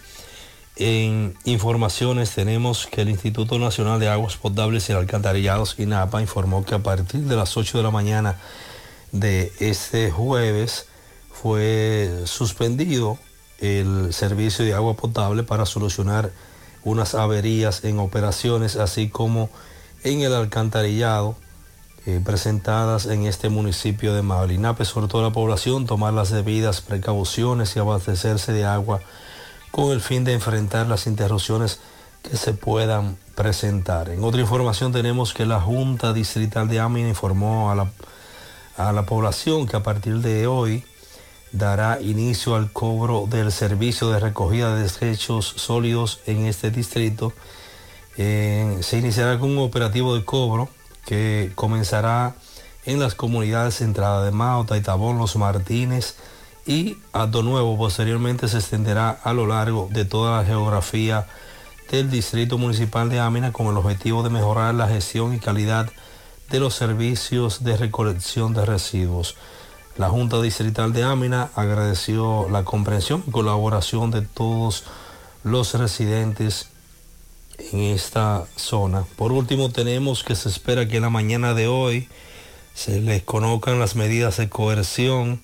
en 0.77 1.38
informaciones 1.45 2.32
tenemos 2.32 2.88
que 2.88 3.02
el 3.02 3.10
Instituto 3.10 3.60
Nacional 3.60 4.00
de 4.00 4.10
Aguas 4.10 4.38
Potables 4.38 4.90
y 4.90 4.94
Alcantarillados, 4.94 5.76
INAPA, 5.77 6.22
informó 6.22 6.66
que 6.66 6.76
a 6.76 6.80
partir 6.80 7.22
de 7.22 7.35
las 7.35 7.56
8 7.56 7.77
de 7.77 7.84
la 7.84 7.92
mañana 7.92 8.40
de 9.11 9.53
este 9.60 10.11
jueves 10.11 10.88
fue 11.32 12.24
suspendido 12.26 13.18
el 13.60 14.14
servicio 14.14 14.66
de 14.66 14.74
agua 14.74 14.95
potable 14.95 15.44
para 15.44 15.66
solucionar 15.66 16.32
unas 16.84 17.16
averías 17.16 17.84
en 17.84 18.00
operaciones, 18.00 18.76
así 18.76 19.10
como 19.10 19.50
en 20.03 20.22
el 20.22 20.34
alcantarillado 20.34 21.35
eh, 22.08 22.22
presentadas 22.24 23.08
en 23.08 23.25
este 23.25 23.50
municipio 23.50 24.14
de 24.14 24.22
INAPA 24.53 24.84
exhortó 24.84 25.19
a 25.19 25.24
la 25.24 25.32
población 25.32 25.88
tomar 25.88 26.14
las 26.14 26.30
debidas 26.30 26.82
precauciones 26.82 27.75
y 27.75 27.80
abastecerse 27.80 28.53
de 28.53 28.64
agua 28.64 29.00
con 29.72 29.92
el 29.92 30.01
fin 30.01 30.24
de 30.24 30.34
enfrentar 30.34 30.85
las 30.85 31.08
interrupciones 31.08 31.80
que 32.22 32.38
se 32.38 32.53
puedan 32.53 33.17
presentar. 33.34 34.09
En 34.09 34.24
otra 34.24 34.40
información 34.40 34.92
tenemos 34.92 35.34
que 35.34 35.48
la 35.48 35.59
Junta 35.59 36.14
Distrital 36.14 36.67
de 36.67 36.80
Amina 36.80 37.09
informó 37.09 37.72
a 37.72 37.75
la, 37.75 37.92
a 38.77 38.92
la 38.93 39.08
población 39.08 39.66
que 39.66 39.75
a 39.75 39.82
partir 39.82 40.19
de 40.19 40.45
hoy 40.45 40.84
dará 41.53 42.00
inicio 42.01 42.56
al 42.56 42.72
cobro 42.72 43.25
del 43.27 43.51
servicio 43.51 44.09
de 44.09 44.19
recogida 44.19 44.75
de 44.75 44.84
desechos 44.84 45.56
sólidos 45.58 46.19
en 46.27 46.45
este 46.45 46.69
distrito. 46.69 47.34
Eh, 48.17 48.77
se 48.82 49.00
iniciará 49.00 49.40
con 49.40 49.50
un 49.50 49.58
operativo 49.58 50.16
de 50.16 50.24
cobro 50.24 50.69
que 51.06 51.51
comenzará 51.56 52.35
en 52.85 53.00
las 53.00 53.16
comunidades 53.16 53.82
Entrada 53.82 54.24
de 54.24 54.32
Mao, 54.32 54.66
Taitabón, 54.66 55.17
Los 55.17 55.35
Martínez 55.35 56.16
y 56.66 56.98
Alto 57.14 57.43
Nuevo. 57.43 57.77
Posteriormente 57.77 58.48
se 58.48 58.58
extenderá 58.58 59.09
a 59.09 59.34
lo 59.34 59.48
largo 59.48 59.88
de 59.92 60.06
toda 60.06 60.38
la 60.38 60.45
geografía 60.45 61.27
del 61.92 62.09
Distrito 62.09 62.58
Municipal 62.58 63.09
de 63.09 63.19
Amina 63.19 63.51
con 63.51 63.67
el 63.67 63.77
objetivo 63.77 64.24
de 64.24 64.30
mejorar 64.30 64.74
la 64.75 64.88
gestión 64.88 65.34
y 65.34 65.40
calidad 65.40 65.90
de 66.50 66.59
los 66.59 66.75
servicios 66.75 67.64
de 67.64 67.77
recolección 67.77 68.53
de 68.53 68.66
residuos. 68.66 69.35
La 69.98 70.09
Junta 70.09 70.42
Distrital 70.42 70.93
de 70.93 71.03
Ámina 71.03 71.50
agradeció 71.56 72.50
la 72.50 72.64
comprensión 72.64 73.24
y 73.27 73.32
colaboración 73.32 74.11
de 74.11 74.22
todos 74.22 74.84
los 75.43 75.74
residentes 75.74 76.69
en 77.58 77.80
esta 77.80 78.45
zona. 78.56 79.06
Por 79.16 79.32
último, 79.32 79.69
tenemos 79.69 80.24
que 80.24 80.35
se 80.35 80.50
espera 80.50 80.88
que 80.88 80.98
en 80.98 81.03
la 81.03 81.09
mañana 81.09 81.53
de 81.53 81.67
hoy 81.67 82.08
se 82.74 83.00
les 83.00 83.24
conozcan 83.24 83.80
las 83.80 83.95
medidas 83.95 84.38
de 84.38 84.50
coerción 84.50 85.42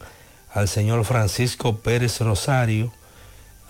al 0.54 0.68
señor 0.68 1.06
Francisco 1.06 1.78
Pérez 1.78 2.20
Rosario, 2.20 2.92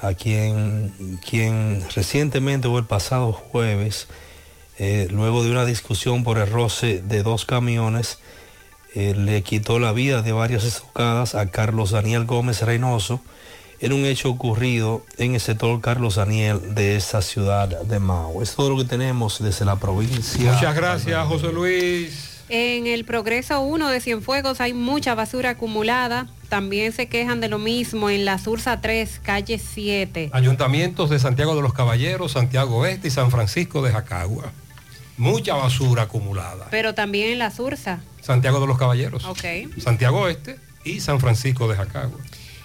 a 0.02 0.14
quien, 0.14 1.20
quien 1.28 1.86
recientemente 1.94 2.68
o 2.68 2.78
el 2.80 2.86
pasado 2.86 3.34
jueves, 3.34 4.08
eh, 4.80 5.08
luego 5.12 5.44
de 5.44 5.52
una 5.52 5.66
discusión 5.66 6.24
por 6.24 6.40
el 6.40 6.50
roce 6.50 7.04
de 7.04 7.22
dos 7.22 7.46
camiones, 7.46 8.18
eh, 8.96 9.14
le 9.16 9.44
quitó 9.44 9.80
la 9.80 9.92
vida 9.92 10.22
de 10.22 10.32
varias 10.32 10.64
estocadas 10.64 11.36
a 11.36 11.52
Carlos 11.52 11.92
Daniel 11.92 12.26
Gómez 12.26 12.62
Reynoso 12.64 13.22
en 13.82 13.94
un 13.94 14.06
hecho 14.06 14.30
ocurrido 14.30 15.04
en 15.18 15.34
el 15.34 15.42
sector 15.42 15.82
Carlos 15.82 16.16
Daniel 16.16 16.76
de 16.76 16.96
esta 16.96 17.22
ciudad 17.22 17.68
de 17.68 18.00
Mao. 18.00 18.42
Es 18.42 18.56
todo 18.56 18.70
lo 18.70 18.78
que 18.78 18.86
tenemos 18.86 19.42
desde 19.44 19.66
la 19.66 19.76
provincia. 19.76 20.54
Muchas 20.54 20.76
gracias, 20.76 21.28
José 21.28 21.52
Luis. 21.52 22.28
En 22.50 22.86
el 22.86 23.06
Progreso 23.06 23.62
1 23.62 23.90
de 23.90 24.02
Cienfuegos 24.02 24.60
hay 24.62 24.74
mucha 24.74 25.16
basura 25.16 25.52
acumulada. 25.52 26.28
También 26.50 26.92
se 26.92 27.08
quejan 27.08 27.40
de 27.40 27.48
lo 27.48 27.58
mismo 27.60 28.10
en 28.10 28.26
la 28.26 28.38
Sursa 28.38 28.82
3, 28.82 29.22
calle 29.24 29.58
7. 29.58 30.30
Ayuntamientos 30.34 31.10
de 31.10 31.18
Santiago 31.18 31.56
de 31.56 31.62
los 31.62 31.74
Caballeros, 31.74 32.34
Santiago 32.34 32.78
Oeste 32.80 33.08
y 33.08 33.12
San 33.12 33.32
Francisco 33.32 33.82
de 33.82 33.92
Jacagua. 33.94 34.52
Mucha 35.18 35.56
basura 35.56 36.04
acumulada. 36.04 36.68
Pero 36.72 36.94
también 36.94 37.30
en 37.32 37.40
la 37.40 37.52
Sursa. 37.52 38.02
Santiago 38.22 38.60
de 38.60 38.68
los 38.68 38.78
Caballeros, 38.78 39.24
Ok. 39.26 39.46
Santiago 39.82 40.20
Oeste 40.22 40.60
y 40.84 41.00
San 41.00 41.20
Francisco 41.22 41.68
de 41.70 41.76
Jacagua. 41.78 42.20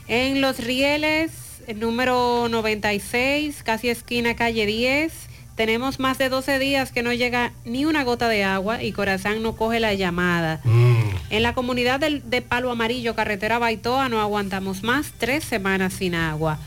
En 0.09 0.41
Los 0.41 0.59
Rieles, 0.59 1.33
el 1.67 1.81
número 1.81 2.49
96, 2.49 3.63
casi 3.65 3.89
esquina 3.89 4.37
calle 4.37 4.67
10, 4.67 5.13
tenemos 5.57 5.99
más 5.99 6.19
de 6.19 6.29
12 6.29 6.59
días 6.59 6.93
que 6.93 7.03
no 7.03 7.13
llega 7.13 7.53
ni 7.65 7.85
una 7.87 8.05
gota 8.05 8.29
de 8.29 8.45
agua 8.45 8.83
y 8.83 8.93
Corazán 8.93 9.43
no 9.43 9.57
coge 9.57 9.81
la 9.81 9.95
llamada. 9.95 10.61
En 11.31 11.43
la 11.43 11.55
comunidad 11.55 11.99
del- 11.99 12.29
de 12.29 12.41
Palo 12.43 12.71
Amarillo, 12.71 13.15
carretera 13.17 13.59
Baitoa, 13.59 14.09
no 14.09 14.21
aguantamos 14.21 14.83
más, 14.85 15.13
tres 15.19 15.43
semanas 15.45 15.95
sin 15.95 16.15
agua. 16.15 16.59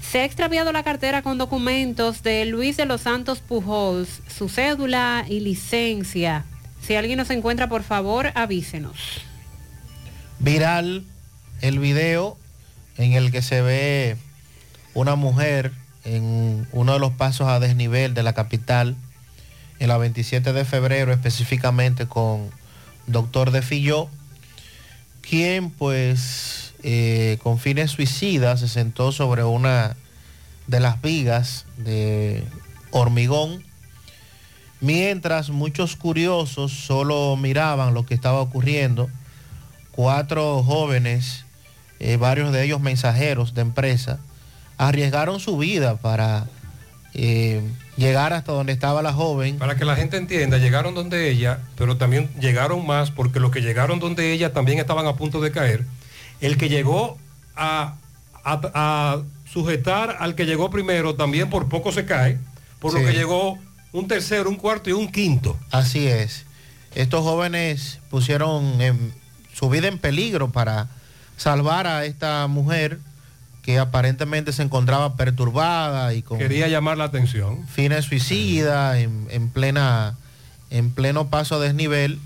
Se 0.00 0.20
ha 0.20 0.24
extraviado 0.24 0.70
la 0.72 0.84
cartera 0.84 1.22
con 1.22 1.36
documentos 1.36 2.22
de 2.22 2.44
Luis 2.44 2.76
de 2.76 2.84
los 2.86 3.00
Santos 3.00 3.40
Pujols, 3.40 4.20
su 4.28 4.48
cédula 4.48 5.24
y 5.28 5.40
licencia. 5.40 6.44
Si 6.80 6.94
alguien 6.94 7.16
nos 7.18 7.30
encuentra, 7.30 7.68
por 7.68 7.82
favor, 7.82 8.30
avísenos. 8.36 8.96
viral 10.38 11.02
el 11.60 11.78
video 11.78 12.36
en 12.96 13.12
el 13.12 13.30
que 13.30 13.42
se 13.42 13.60
ve 13.62 14.16
una 14.94 15.14
mujer 15.14 15.72
en 16.04 16.66
uno 16.72 16.94
de 16.94 16.98
los 16.98 17.12
pasos 17.12 17.48
a 17.48 17.60
desnivel 17.60 18.14
de 18.14 18.22
la 18.22 18.32
capital, 18.32 18.96
en 19.78 19.88
la 19.88 19.98
27 19.98 20.52
de 20.52 20.64
febrero 20.64 21.12
específicamente 21.12 22.06
con 22.06 22.50
doctor 23.06 23.50
de 23.50 23.62
Filló, 23.62 24.08
quien 25.20 25.70
pues 25.70 26.74
eh, 26.82 27.38
con 27.42 27.58
fines 27.58 27.90
suicidas 27.90 28.60
se 28.60 28.68
sentó 28.68 29.12
sobre 29.12 29.44
una 29.44 29.96
de 30.66 30.80
las 30.80 31.00
vigas 31.02 31.66
de 31.76 32.44
hormigón, 32.90 33.64
mientras 34.80 35.50
muchos 35.50 35.96
curiosos 35.96 36.72
solo 36.72 37.36
miraban 37.36 37.94
lo 37.94 38.06
que 38.06 38.14
estaba 38.14 38.40
ocurriendo. 38.40 39.08
Cuatro 39.90 40.62
jóvenes, 40.62 41.45
eh, 42.00 42.16
varios 42.16 42.52
de 42.52 42.64
ellos 42.64 42.80
mensajeros 42.80 43.54
de 43.54 43.62
empresa, 43.62 44.18
arriesgaron 44.78 45.40
su 45.40 45.56
vida 45.56 45.96
para 45.96 46.46
eh, 47.14 47.62
llegar 47.96 48.32
hasta 48.32 48.52
donde 48.52 48.72
estaba 48.72 49.00
la 49.02 49.12
joven. 49.12 49.56
Para 49.58 49.76
que 49.76 49.84
la 49.84 49.96
gente 49.96 50.16
entienda, 50.16 50.58
llegaron 50.58 50.94
donde 50.94 51.30
ella, 51.30 51.60
pero 51.76 51.96
también 51.96 52.28
llegaron 52.40 52.86
más 52.86 53.10
porque 53.10 53.40
los 53.40 53.50
que 53.50 53.60
llegaron 53.62 53.98
donde 54.00 54.32
ella 54.32 54.52
también 54.52 54.78
estaban 54.78 55.06
a 55.06 55.14
punto 55.16 55.40
de 55.40 55.50
caer. 55.52 55.84
El 56.40 56.58
que 56.58 56.68
llegó 56.68 57.16
a, 57.54 57.94
a- 58.44 58.60
a 58.74 59.22
sujetar 59.50 60.16
al 60.20 60.34
que 60.34 60.44
llegó 60.44 60.68
primero 60.70 61.14
también 61.14 61.48
por 61.48 61.68
poco 61.68 61.92
se 61.92 62.04
cae, 62.04 62.38
por 62.78 62.92
lo 62.92 63.00
que 63.00 63.12
llegó 63.14 63.58
un 63.92 64.06
tercero, 64.08 64.50
un 64.50 64.56
cuarto 64.56 64.90
y 64.90 64.92
un 64.92 65.10
quinto. 65.10 65.56
Así 65.70 66.06
es. 66.06 66.44
Estos 66.94 67.22
jóvenes 67.22 67.98
pusieron 68.10 68.82
en- 68.82 69.14
su 69.54 69.70
vida 69.70 69.88
en 69.88 69.96
peligro 69.98 70.50
para 70.50 70.88
salvar 71.36 71.86
a 71.86 72.04
esta 72.04 72.46
mujer 72.46 72.98
que 73.62 73.78
aparentemente 73.78 74.52
se 74.52 74.62
encontraba 74.62 75.16
perturbada 75.16 76.14
y 76.14 76.22
con 76.22 76.38
Quería 76.38 76.68
llamar 76.68 76.98
la 76.98 77.04
atención. 77.04 77.66
fines 77.66 78.04
suicidas 78.04 78.98
en, 78.98 79.26
en 79.30 79.48
plena 79.50 80.16
en 80.70 80.90
pleno 80.90 81.28
paso 81.28 81.56
a 81.56 81.58
desnivel 81.60 82.18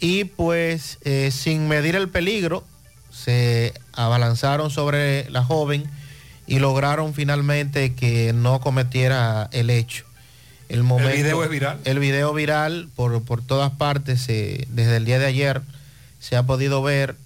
y 0.00 0.24
pues 0.24 0.98
eh, 1.02 1.30
sin 1.32 1.68
medir 1.68 1.96
el 1.96 2.08
peligro 2.08 2.64
se 3.10 3.74
abalanzaron 3.92 4.70
sobre 4.70 5.28
la 5.30 5.42
joven 5.42 5.84
y 6.46 6.60
lograron 6.60 7.14
finalmente 7.14 7.94
que 7.94 8.32
no 8.32 8.60
cometiera 8.60 9.48
el 9.52 9.70
hecho. 9.70 10.04
El, 10.68 10.82
momento, 10.82 11.16
video 11.16 11.44
es 11.44 11.50
viral. 11.50 11.78
El 11.84 11.98
video 11.98 12.32
viral 12.32 12.88
por, 12.94 13.22
por 13.24 13.42
todas 13.42 13.72
partes 13.72 14.28
eh, 14.28 14.66
desde 14.70 14.96
el 14.96 15.04
día 15.04 15.18
de 15.18 15.26
ayer 15.26 15.62
se 16.20 16.36
ha 16.36 16.44
podido 16.44 16.82
ver 16.82 17.16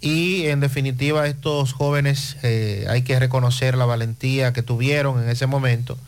y 0.00 0.46
en 0.46 0.60
definitiva 0.60 1.26
estos 1.26 1.72
jóvenes 1.72 2.36
eh, 2.42 2.86
hay 2.88 3.02
que 3.02 3.18
reconocer 3.18 3.76
la 3.76 3.84
valentía 3.84 4.52
que 4.52 4.62
tuvieron 4.62 5.22
en 5.22 5.28
ese 5.28 5.46
momento, 5.46 5.98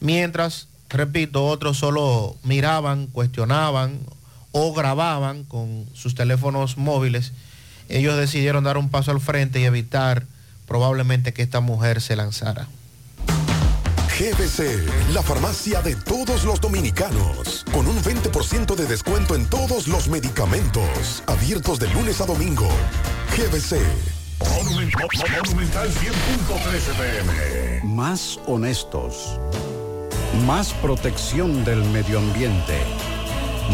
mientras, 0.00 0.68
repito, 0.88 1.46
otros 1.46 1.78
solo 1.78 2.36
miraban, 2.42 3.06
cuestionaban 3.06 3.98
o 4.52 4.72
grababan 4.74 5.44
con 5.44 5.86
sus 5.94 6.14
teléfonos 6.14 6.76
móviles. 6.76 7.32
Ellos 7.88 8.16
decidieron 8.16 8.64
dar 8.64 8.76
un 8.76 8.90
paso 8.90 9.10
al 9.10 9.20
frente 9.20 9.60
y 9.60 9.64
evitar 9.64 10.24
probablemente 10.66 11.32
que 11.32 11.42
esta 11.42 11.60
mujer 11.60 12.00
se 12.00 12.16
lanzara. 12.16 12.68
GBC, 14.20 14.86
la 15.14 15.22
farmacia 15.22 15.80
de 15.80 15.96
todos 15.96 16.44
los 16.44 16.60
dominicanos, 16.60 17.64
con 17.72 17.86
un 17.88 17.96
20% 18.02 18.74
de 18.74 18.84
descuento 18.84 19.34
en 19.34 19.46
todos 19.46 19.88
los 19.88 20.08
medicamentos, 20.08 21.22
abiertos 21.26 21.78
de 21.78 21.88
lunes 21.88 22.20
a 22.20 22.26
domingo. 22.26 22.68
GBC. 23.34 23.80
Monumental 24.40 25.88
100.13 25.88 26.92
pm. 26.98 27.94
Más 27.94 28.38
honestos. 28.46 29.40
Más 30.46 30.74
protección 30.74 31.64
del 31.64 31.82
medio 31.86 32.18
ambiente. 32.18 32.78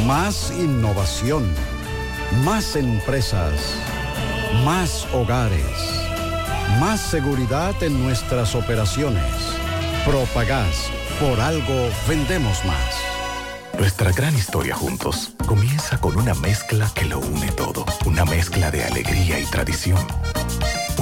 Más 0.07 0.53
innovación. 0.53 1.53
Más 2.45 2.77
empresas. 2.77 3.53
Más 4.65 5.09
hogares. 5.13 5.77
Más 6.79 7.01
seguridad 7.01 7.75
en 7.83 8.01
nuestras 8.01 8.55
operaciones. 8.55 9.57
Propagás. 10.07 10.89
Por 11.19 11.41
algo 11.41 11.91
vendemos 12.07 12.65
más. 12.65 12.95
Nuestra 13.77 14.13
gran 14.13 14.37
historia 14.37 14.77
juntos 14.77 15.33
comienza 15.49 15.99
con 15.99 16.17
una 16.17 16.33
mezcla 16.33 16.89
que 16.95 17.07
lo 17.07 17.19
une 17.19 17.51
todo. 17.51 17.85
Una 18.05 18.25
mezcla 18.25 18.71
de 18.71 18.85
alegría 18.85 19.41
y 19.41 19.45
tradición. 19.47 19.99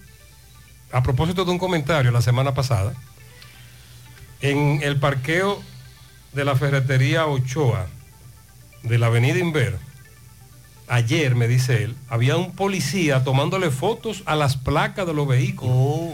a 0.91 1.01
propósito 1.03 1.45
de 1.45 1.51
un 1.51 1.57
comentario 1.57 2.11
la 2.11 2.21
semana 2.21 2.53
pasada, 2.53 2.95
en 4.41 4.81
el 4.83 4.99
parqueo 4.99 5.63
de 6.33 6.45
la 6.45 6.55
ferretería 6.55 7.27
Ochoa, 7.27 7.87
de 8.83 8.97
la 8.97 9.07
avenida 9.07 9.37
Inver, 9.39 9.77
ayer, 10.87 11.35
me 11.35 11.47
dice 11.47 11.83
él, 11.83 11.95
había 12.09 12.37
un 12.37 12.51
policía 12.53 13.23
tomándole 13.23 13.71
fotos 13.71 14.23
a 14.25 14.35
las 14.35 14.57
placas 14.57 15.07
de 15.07 15.13
los 15.13 15.27
vehículos. 15.27 16.11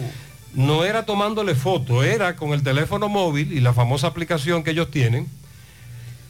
No 0.53 0.85
era 0.85 1.05
tomándole 1.05 1.55
fotos, 1.55 2.05
era 2.05 2.35
con 2.35 2.53
el 2.53 2.63
teléfono 2.63 3.09
móvil 3.09 3.53
y 3.53 3.59
la 3.59 3.73
famosa 3.73 4.07
aplicación 4.07 4.63
que 4.63 4.71
ellos 4.71 4.89
tienen. 4.89 5.27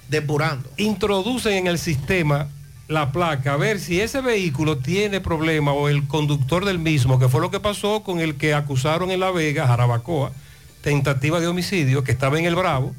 Depurando. 0.09 0.69
Introducen 0.77 1.53
en 1.53 1.67
el 1.67 1.77
sistema 1.77 2.47
la 2.87 3.11
placa, 3.11 3.53
a 3.53 3.57
ver 3.57 3.79
si 3.79 3.99
ese 3.99 4.21
vehículo 4.21 4.77
tiene 4.77 5.19
problema 5.19 5.73
o 5.73 5.89
el 5.89 6.07
conductor 6.07 6.63
del 6.63 6.79
mismo, 6.79 7.19
que 7.19 7.27
fue 7.27 7.41
lo 7.41 7.51
que 7.51 7.59
pasó 7.59 8.01
con 8.03 8.21
el 8.21 8.35
que 8.35 8.53
acusaron 8.53 9.11
en 9.11 9.19
La 9.19 9.31
Vega, 9.31 9.67
Jarabacoa, 9.67 10.31
tentativa 10.81 11.41
de 11.41 11.47
homicidio, 11.47 12.05
que 12.05 12.13
estaba 12.13 12.39
en 12.39 12.45
el 12.45 12.55
Bravo. 12.55 12.95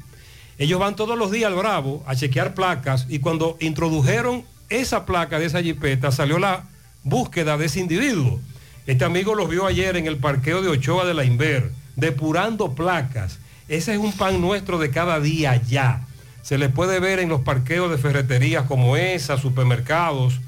Ellos 0.59 0.77
van 0.77 0.97
todos 0.97 1.17
los 1.17 1.31
días 1.31 1.49
al 1.49 1.57
Bravo 1.57 2.03
a 2.05 2.17
chequear 2.17 2.53
placas 2.53 3.05
y 3.07 3.19
cuando 3.19 3.55
introdujeron 3.61 4.43
esa 4.67 5.05
placa 5.05 5.39
de 5.39 5.45
esa 5.45 5.63
jipeta 5.63 6.11
salió 6.11 6.37
la 6.37 6.65
búsqueda 7.03 7.57
de 7.57 7.67
ese 7.67 7.79
individuo. 7.79 8.41
Este 8.85 9.05
amigo 9.05 9.35
los 9.35 9.47
vio 9.47 9.65
ayer 9.65 9.95
en 9.95 10.05
el 10.05 10.17
parqueo 10.17 10.61
de 10.61 10.67
Ochoa 10.67 11.05
de 11.05 11.13
la 11.13 11.23
Inver, 11.23 11.71
depurando 11.95 12.75
placas. 12.75 13.39
Ese 13.69 13.93
es 13.93 13.99
un 13.99 14.11
pan 14.11 14.41
nuestro 14.41 14.79
de 14.79 14.91
cada 14.91 15.21
día 15.21 15.55
ya. 15.55 16.05
Se 16.41 16.57
le 16.57 16.67
puede 16.67 16.99
ver 16.99 17.19
en 17.19 17.29
los 17.29 17.39
parqueos 17.39 17.89
de 17.89 17.97
ferreterías 17.97 18.65
como 18.65 18.97
esa, 18.97 19.37
supermercados, 19.37 20.41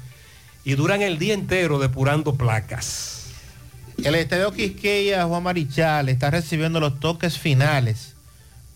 y 0.62 0.74
duran 0.74 1.00
el 1.00 1.18
día 1.18 1.32
entero 1.32 1.78
depurando 1.78 2.34
placas. 2.34 3.28
El 4.04 4.14
Estadio 4.16 4.52
Quisqueya 4.52 5.24
Juan 5.24 5.42
Marichal 5.42 6.10
está 6.10 6.30
recibiendo 6.30 6.80
los 6.80 7.00
toques 7.00 7.38
finales 7.38 8.11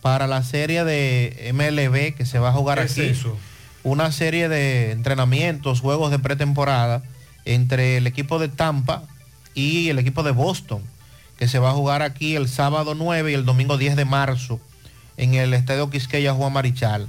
para 0.07 0.29
la 0.29 0.45
serie 0.45 0.85
de 0.85 1.51
MLB 1.53 2.17
que 2.17 2.27
se 2.27 2.39
va 2.39 2.51
a 2.51 2.53
jugar 2.53 2.79
¿Qué 2.79 3.11
es 3.11 3.21
aquí. 3.23 3.29
Una 3.83 4.13
serie 4.13 4.49
de 4.49 4.93
entrenamientos, 4.93 5.81
juegos 5.81 6.13
de 6.13 6.21
pretemporada 6.21 7.03
entre 7.45 7.97
el 7.97 8.07
equipo 8.07 8.39
de 8.39 8.47
Tampa 8.47 9.03
y 9.53 9.89
el 9.89 9.99
equipo 9.99 10.23
de 10.23 10.31
Boston, 10.31 10.81
que 11.41 11.49
se 11.49 11.59
va 11.59 11.71
a 11.71 11.73
jugar 11.73 12.03
aquí 12.03 12.37
el 12.37 12.49
sábado 12.49 12.95
9 12.95 13.33
y 13.33 13.35
el 13.35 13.45
domingo 13.45 13.79
10 13.79 13.97
de 13.97 14.05
marzo 14.05 14.61
en 15.17 15.35
el 15.35 15.53
Estadio 15.55 15.91
Quisqueya 15.91 16.35
Juan 16.35 16.53
Marichal. 16.53 17.09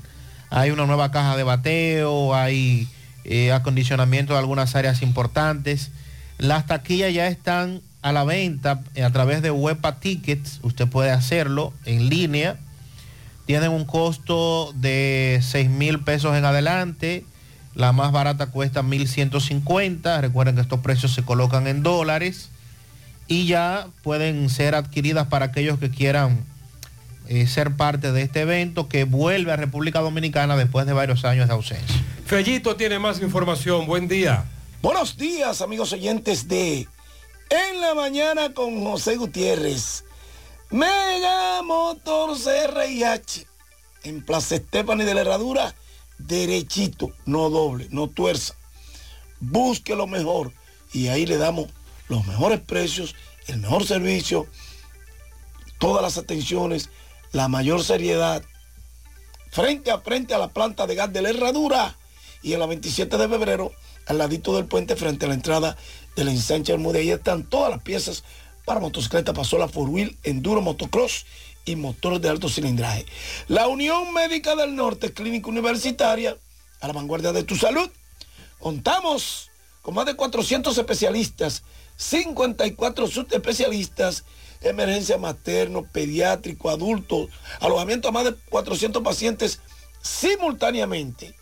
Hay 0.50 0.72
una 0.72 0.88
nueva 0.88 1.12
caja 1.12 1.38
de 1.38 1.44
bateo, 1.44 2.34
hay 2.34 2.88
eh, 3.26 3.52
acondicionamiento 3.52 4.34
de 4.34 4.40
algunas 4.40 4.76
áreas 4.76 5.04
importantes. 5.04 5.92
Las 6.40 6.66
taquillas 6.66 7.14
ya 7.14 7.28
están 7.28 7.82
a 8.02 8.12
la 8.12 8.24
venta 8.24 8.82
a 9.00 9.10
través 9.12 9.44
de 9.44 9.52
Wepa 9.52 10.00
Tickets. 10.00 10.62
Usted 10.64 10.88
puede 10.88 11.12
hacerlo 11.12 11.74
en 11.86 12.10
línea. 12.10 12.58
Tienen 13.48 13.72
un 13.72 13.86
costo 13.86 14.74
de 14.76 15.40
6 15.42 15.70
mil 15.70 16.02
pesos 16.02 16.36
en 16.36 16.44
adelante. 16.44 17.24
La 17.76 17.94
más 17.94 18.12
barata 18.12 18.48
cuesta 18.48 18.84
1.150. 18.84 20.20
Recuerden 20.20 20.56
que 20.56 20.62
estos 20.62 20.82
precios 20.82 21.14
se 21.14 21.24
colocan 21.24 21.66
en 21.66 21.82
dólares. 21.82 22.50
Y 23.26 23.48
ya 23.48 23.88
pueden 24.04 24.50
ser 24.50 24.76
adquiridas 24.76 25.28
para 25.28 25.46
aquellos 25.46 25.80
que 25.80 25.90
quieran 25.90 26.44
eh, 27.30 27.48
ser 27.48 27.72
parte 27.78 28.12
de 28.12 28.22
este 28.22 28.42
evento 28.42 28.90
que 28.90 29.06
vuelve 29.06 29.54
a 29.54 29.56
República 29.56 30.02
Dominicana 30.02 30.58
después 30.58 30.86
de 30.86 30.92
varios 30.92 31.24
años 31.24 31.48
de 31.48 31.54
ausencia. 31.54 32.04
Fellito 32.26 32.76
tiene 32.76 33.00
más 33.00 33.22
información. 33.22 33.86
Buen 33.86 34.10
día. 34.10 34.44
Buenos 34.82 35.16
días, 35.16 35.62
amigos 35.62 35.94
oyentes 35.94 36.50
de 36.50 36.86
En 37.50 37.82
la 37.82 37.96
Mañana 37.96 38.54
con 38.54 38.84
José 38.84 39.16
Gutiérrez. 39.16 40.04
Mega 40.70 41.62
Motor 41.64 42.38
CRIH. 42.38 43.48
En 44.04 44.24
Plaza 44.26 44.56
Estefani 44.56 45.06
de 45.06 45.14
la 45.14 45.22
Herradura, 45.22 45.74
derechito, 46.18 47.12
no 47.26 47.50
doble, 47.50 47.88
no 47.90 48.08
tuerza. 48.08 48.54
Busque 49.40 49.96
lo 49.96 50.08
mejor 50.08 50.52
y 50.92 51.08
ahí 51.08 51.26
le 51.26 51.38
damos 51.38 51.68
los 52.10 52.26
mejores 52.26 52.60
precios, 52.60 53.16
el 53.48 53.58
mejor 53.60 53.86
servicio, 53.86 54.48
todas 55.80 56.02
las 56.02 56.18
atenciones, 56.18 56.90
la 57.32 57.48
mayor 57.48 57.84
seriedad. 57.84 58.44
Frente 59.52 59.92
a 59.92 60.00
frente 60.00 60.34
a 60.34 60.38
la 60.38 60.50
planta 60.50 60.86
de 60.86 60.96
gas 60.96 61.12
de 61.14 61.22
la 61.22 61.30
Herradura 61.30 61.98
y 62.44 62.54
en 62.54 62.60
la 62.60 62.66
27 62.66 63.18
de 63.18 63.30
febrero, 63.30 63.72
al 64.06 64.18
ladito 64.18 64.56
del 64.56 64.66
puente, 64.66 64.96
frente 64.96 65.26
a 65.26 65.30
la 65.30 65.36
entrada 65.36 65.78
del 66.16 66.28
ensanche. 66.28 66.74
Ahí 66.74 67.12
están 67.12 67.44
todas 67.44 67.72
las 67.72 67.82
piezas 67.82 68.24
para 68.68 68.82
motocicleta, 68.82 69.32
pasola, 69.32 69.70
four 69.70 69.88
wheel, 69.88 70.18
enduro, 70.24 70.62
motocross 70.62 71.26
y 71.64 71.78
motores 71.78 72.22
de 72.22 72.28
alto 72.28 72.50
cilindraje. 72.50 73.06
La 73.48 73.70
Unión 73.70 74.12
Médica 74.12 74.58
del 74.58 74.76
Norte, 74.76 75.14
Clínica 75.14 75.48
Universitaria, 75.48 76.36
a 76.82 76.88
la 76.88 76.92
vanguardia 76.92 77.32
de 77.32 77.44
tu 77.44 77.56
salud. 77.56 77.90
Contamos 78.60 79.50
con 79.82 79.96
más 79.96 80.06
de 80.06 80.18
400 80.18 80.78
especialistas, 80.78 81.64
54 81.96 83.08
subespecialistas, 83.08 84.26
emergencia 84.60 85.18
materno, 85.18 85.84
pediátrico, 85.90 86.70
adulto, 86.70 87.30
alojamiento 87.62 88.10
a 88.10 88.12
más 88.12 88.26
de 88.26 88.36
400 88.50 89.02
pacientes 89.02 89.62
simultáneamente, 90.02 91.34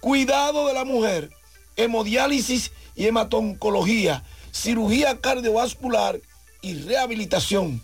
cuidado 0.00 0.66
de 0.66 0.72
la 0.72 0.86
mujer, 0.86 1.28
hemodiálisis 1.76 2.72
y 2.96 3.04
hematoncología, 3.04 4.24
cirugía 4.50 5.20
cardiovascular 5.20 6.22
y 6.62 6.74
rehabilitación. 6.74 7.82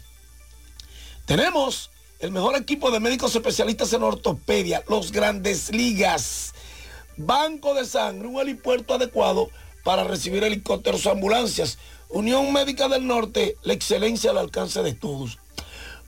Tenemos 1.25 1.91
el 2.21 2.31
mejor 2.31 2.57
equipo 2.57 2.91
de 2.91 3.01
médicos 3.01 3.35
especialistas 3.35 3.93
en 3.93 4.03
ortopedia, 4.03 4.83
los 4.89 5.13
grandes 5.13 5.71
ligas, 5.75 6.55
banco 7.17 7.75
de 7.75 7.85
sangre, 7.85 8.29
un 8.29 8.41
helipuerto 8.41 8.95
adecuado 8.95 9.51
para 9.85 10.05
recibir 10.05 10.43
helicópteros 10.45 11.07
o 11.07 11.11
ambulancias. 11.11 11.79
Unión 12.09 12.53
Médica 12.53 12.89
del 12.89 13.07
Norte, 13.07 13.57
la 13.63 13.73
excelencia 13.73 14.31
al 14.31 14.39
alcance 14.39 14.83
de 14.83 14.95
todos. 14.95 15.39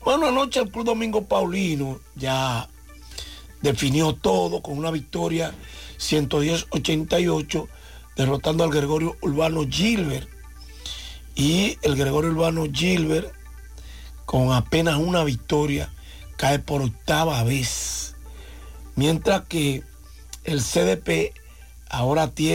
Bueno, 0.05 0.29
anoche 0.29 0.61
el 0.61 0.71
Club 0.71 0.85
Domingo 0.85 1.25
Paulino 1.25 2.01
ya 2.15 2.69
definió 3.61 4.15
todo 4.15 4.63
con 4.63 4.79
una 4.79 4.91
victoria 4.91 5.53
110-88, 5.99 7.69
derrotando 8.17 8.65
al 8.65 8.71
Gregorio 8.71 9.17
Urbano 9.21 9.67
Gilbert. 9.69 10.29
Y 11.39 11.79
el 11.83 11.95
Gregorio 11.95 12.33
Urbano 12.33 12.67
Gilbert, 12.71 13.33
con 14.27 14.53
apenas 14.53 14.97
una 14.97 15.23
victoria, 15.23 15.89
cae 16.37 16.59
por 16.59 16.83
octava 16.83 17.45
vez. 17.45 18.17
Mientras 18.97 19.43
que 19.43 19.85
el 20.43 20.61
CDP 20.61 21.33
ahora 21.89 22.33
tiene 22.33 22.47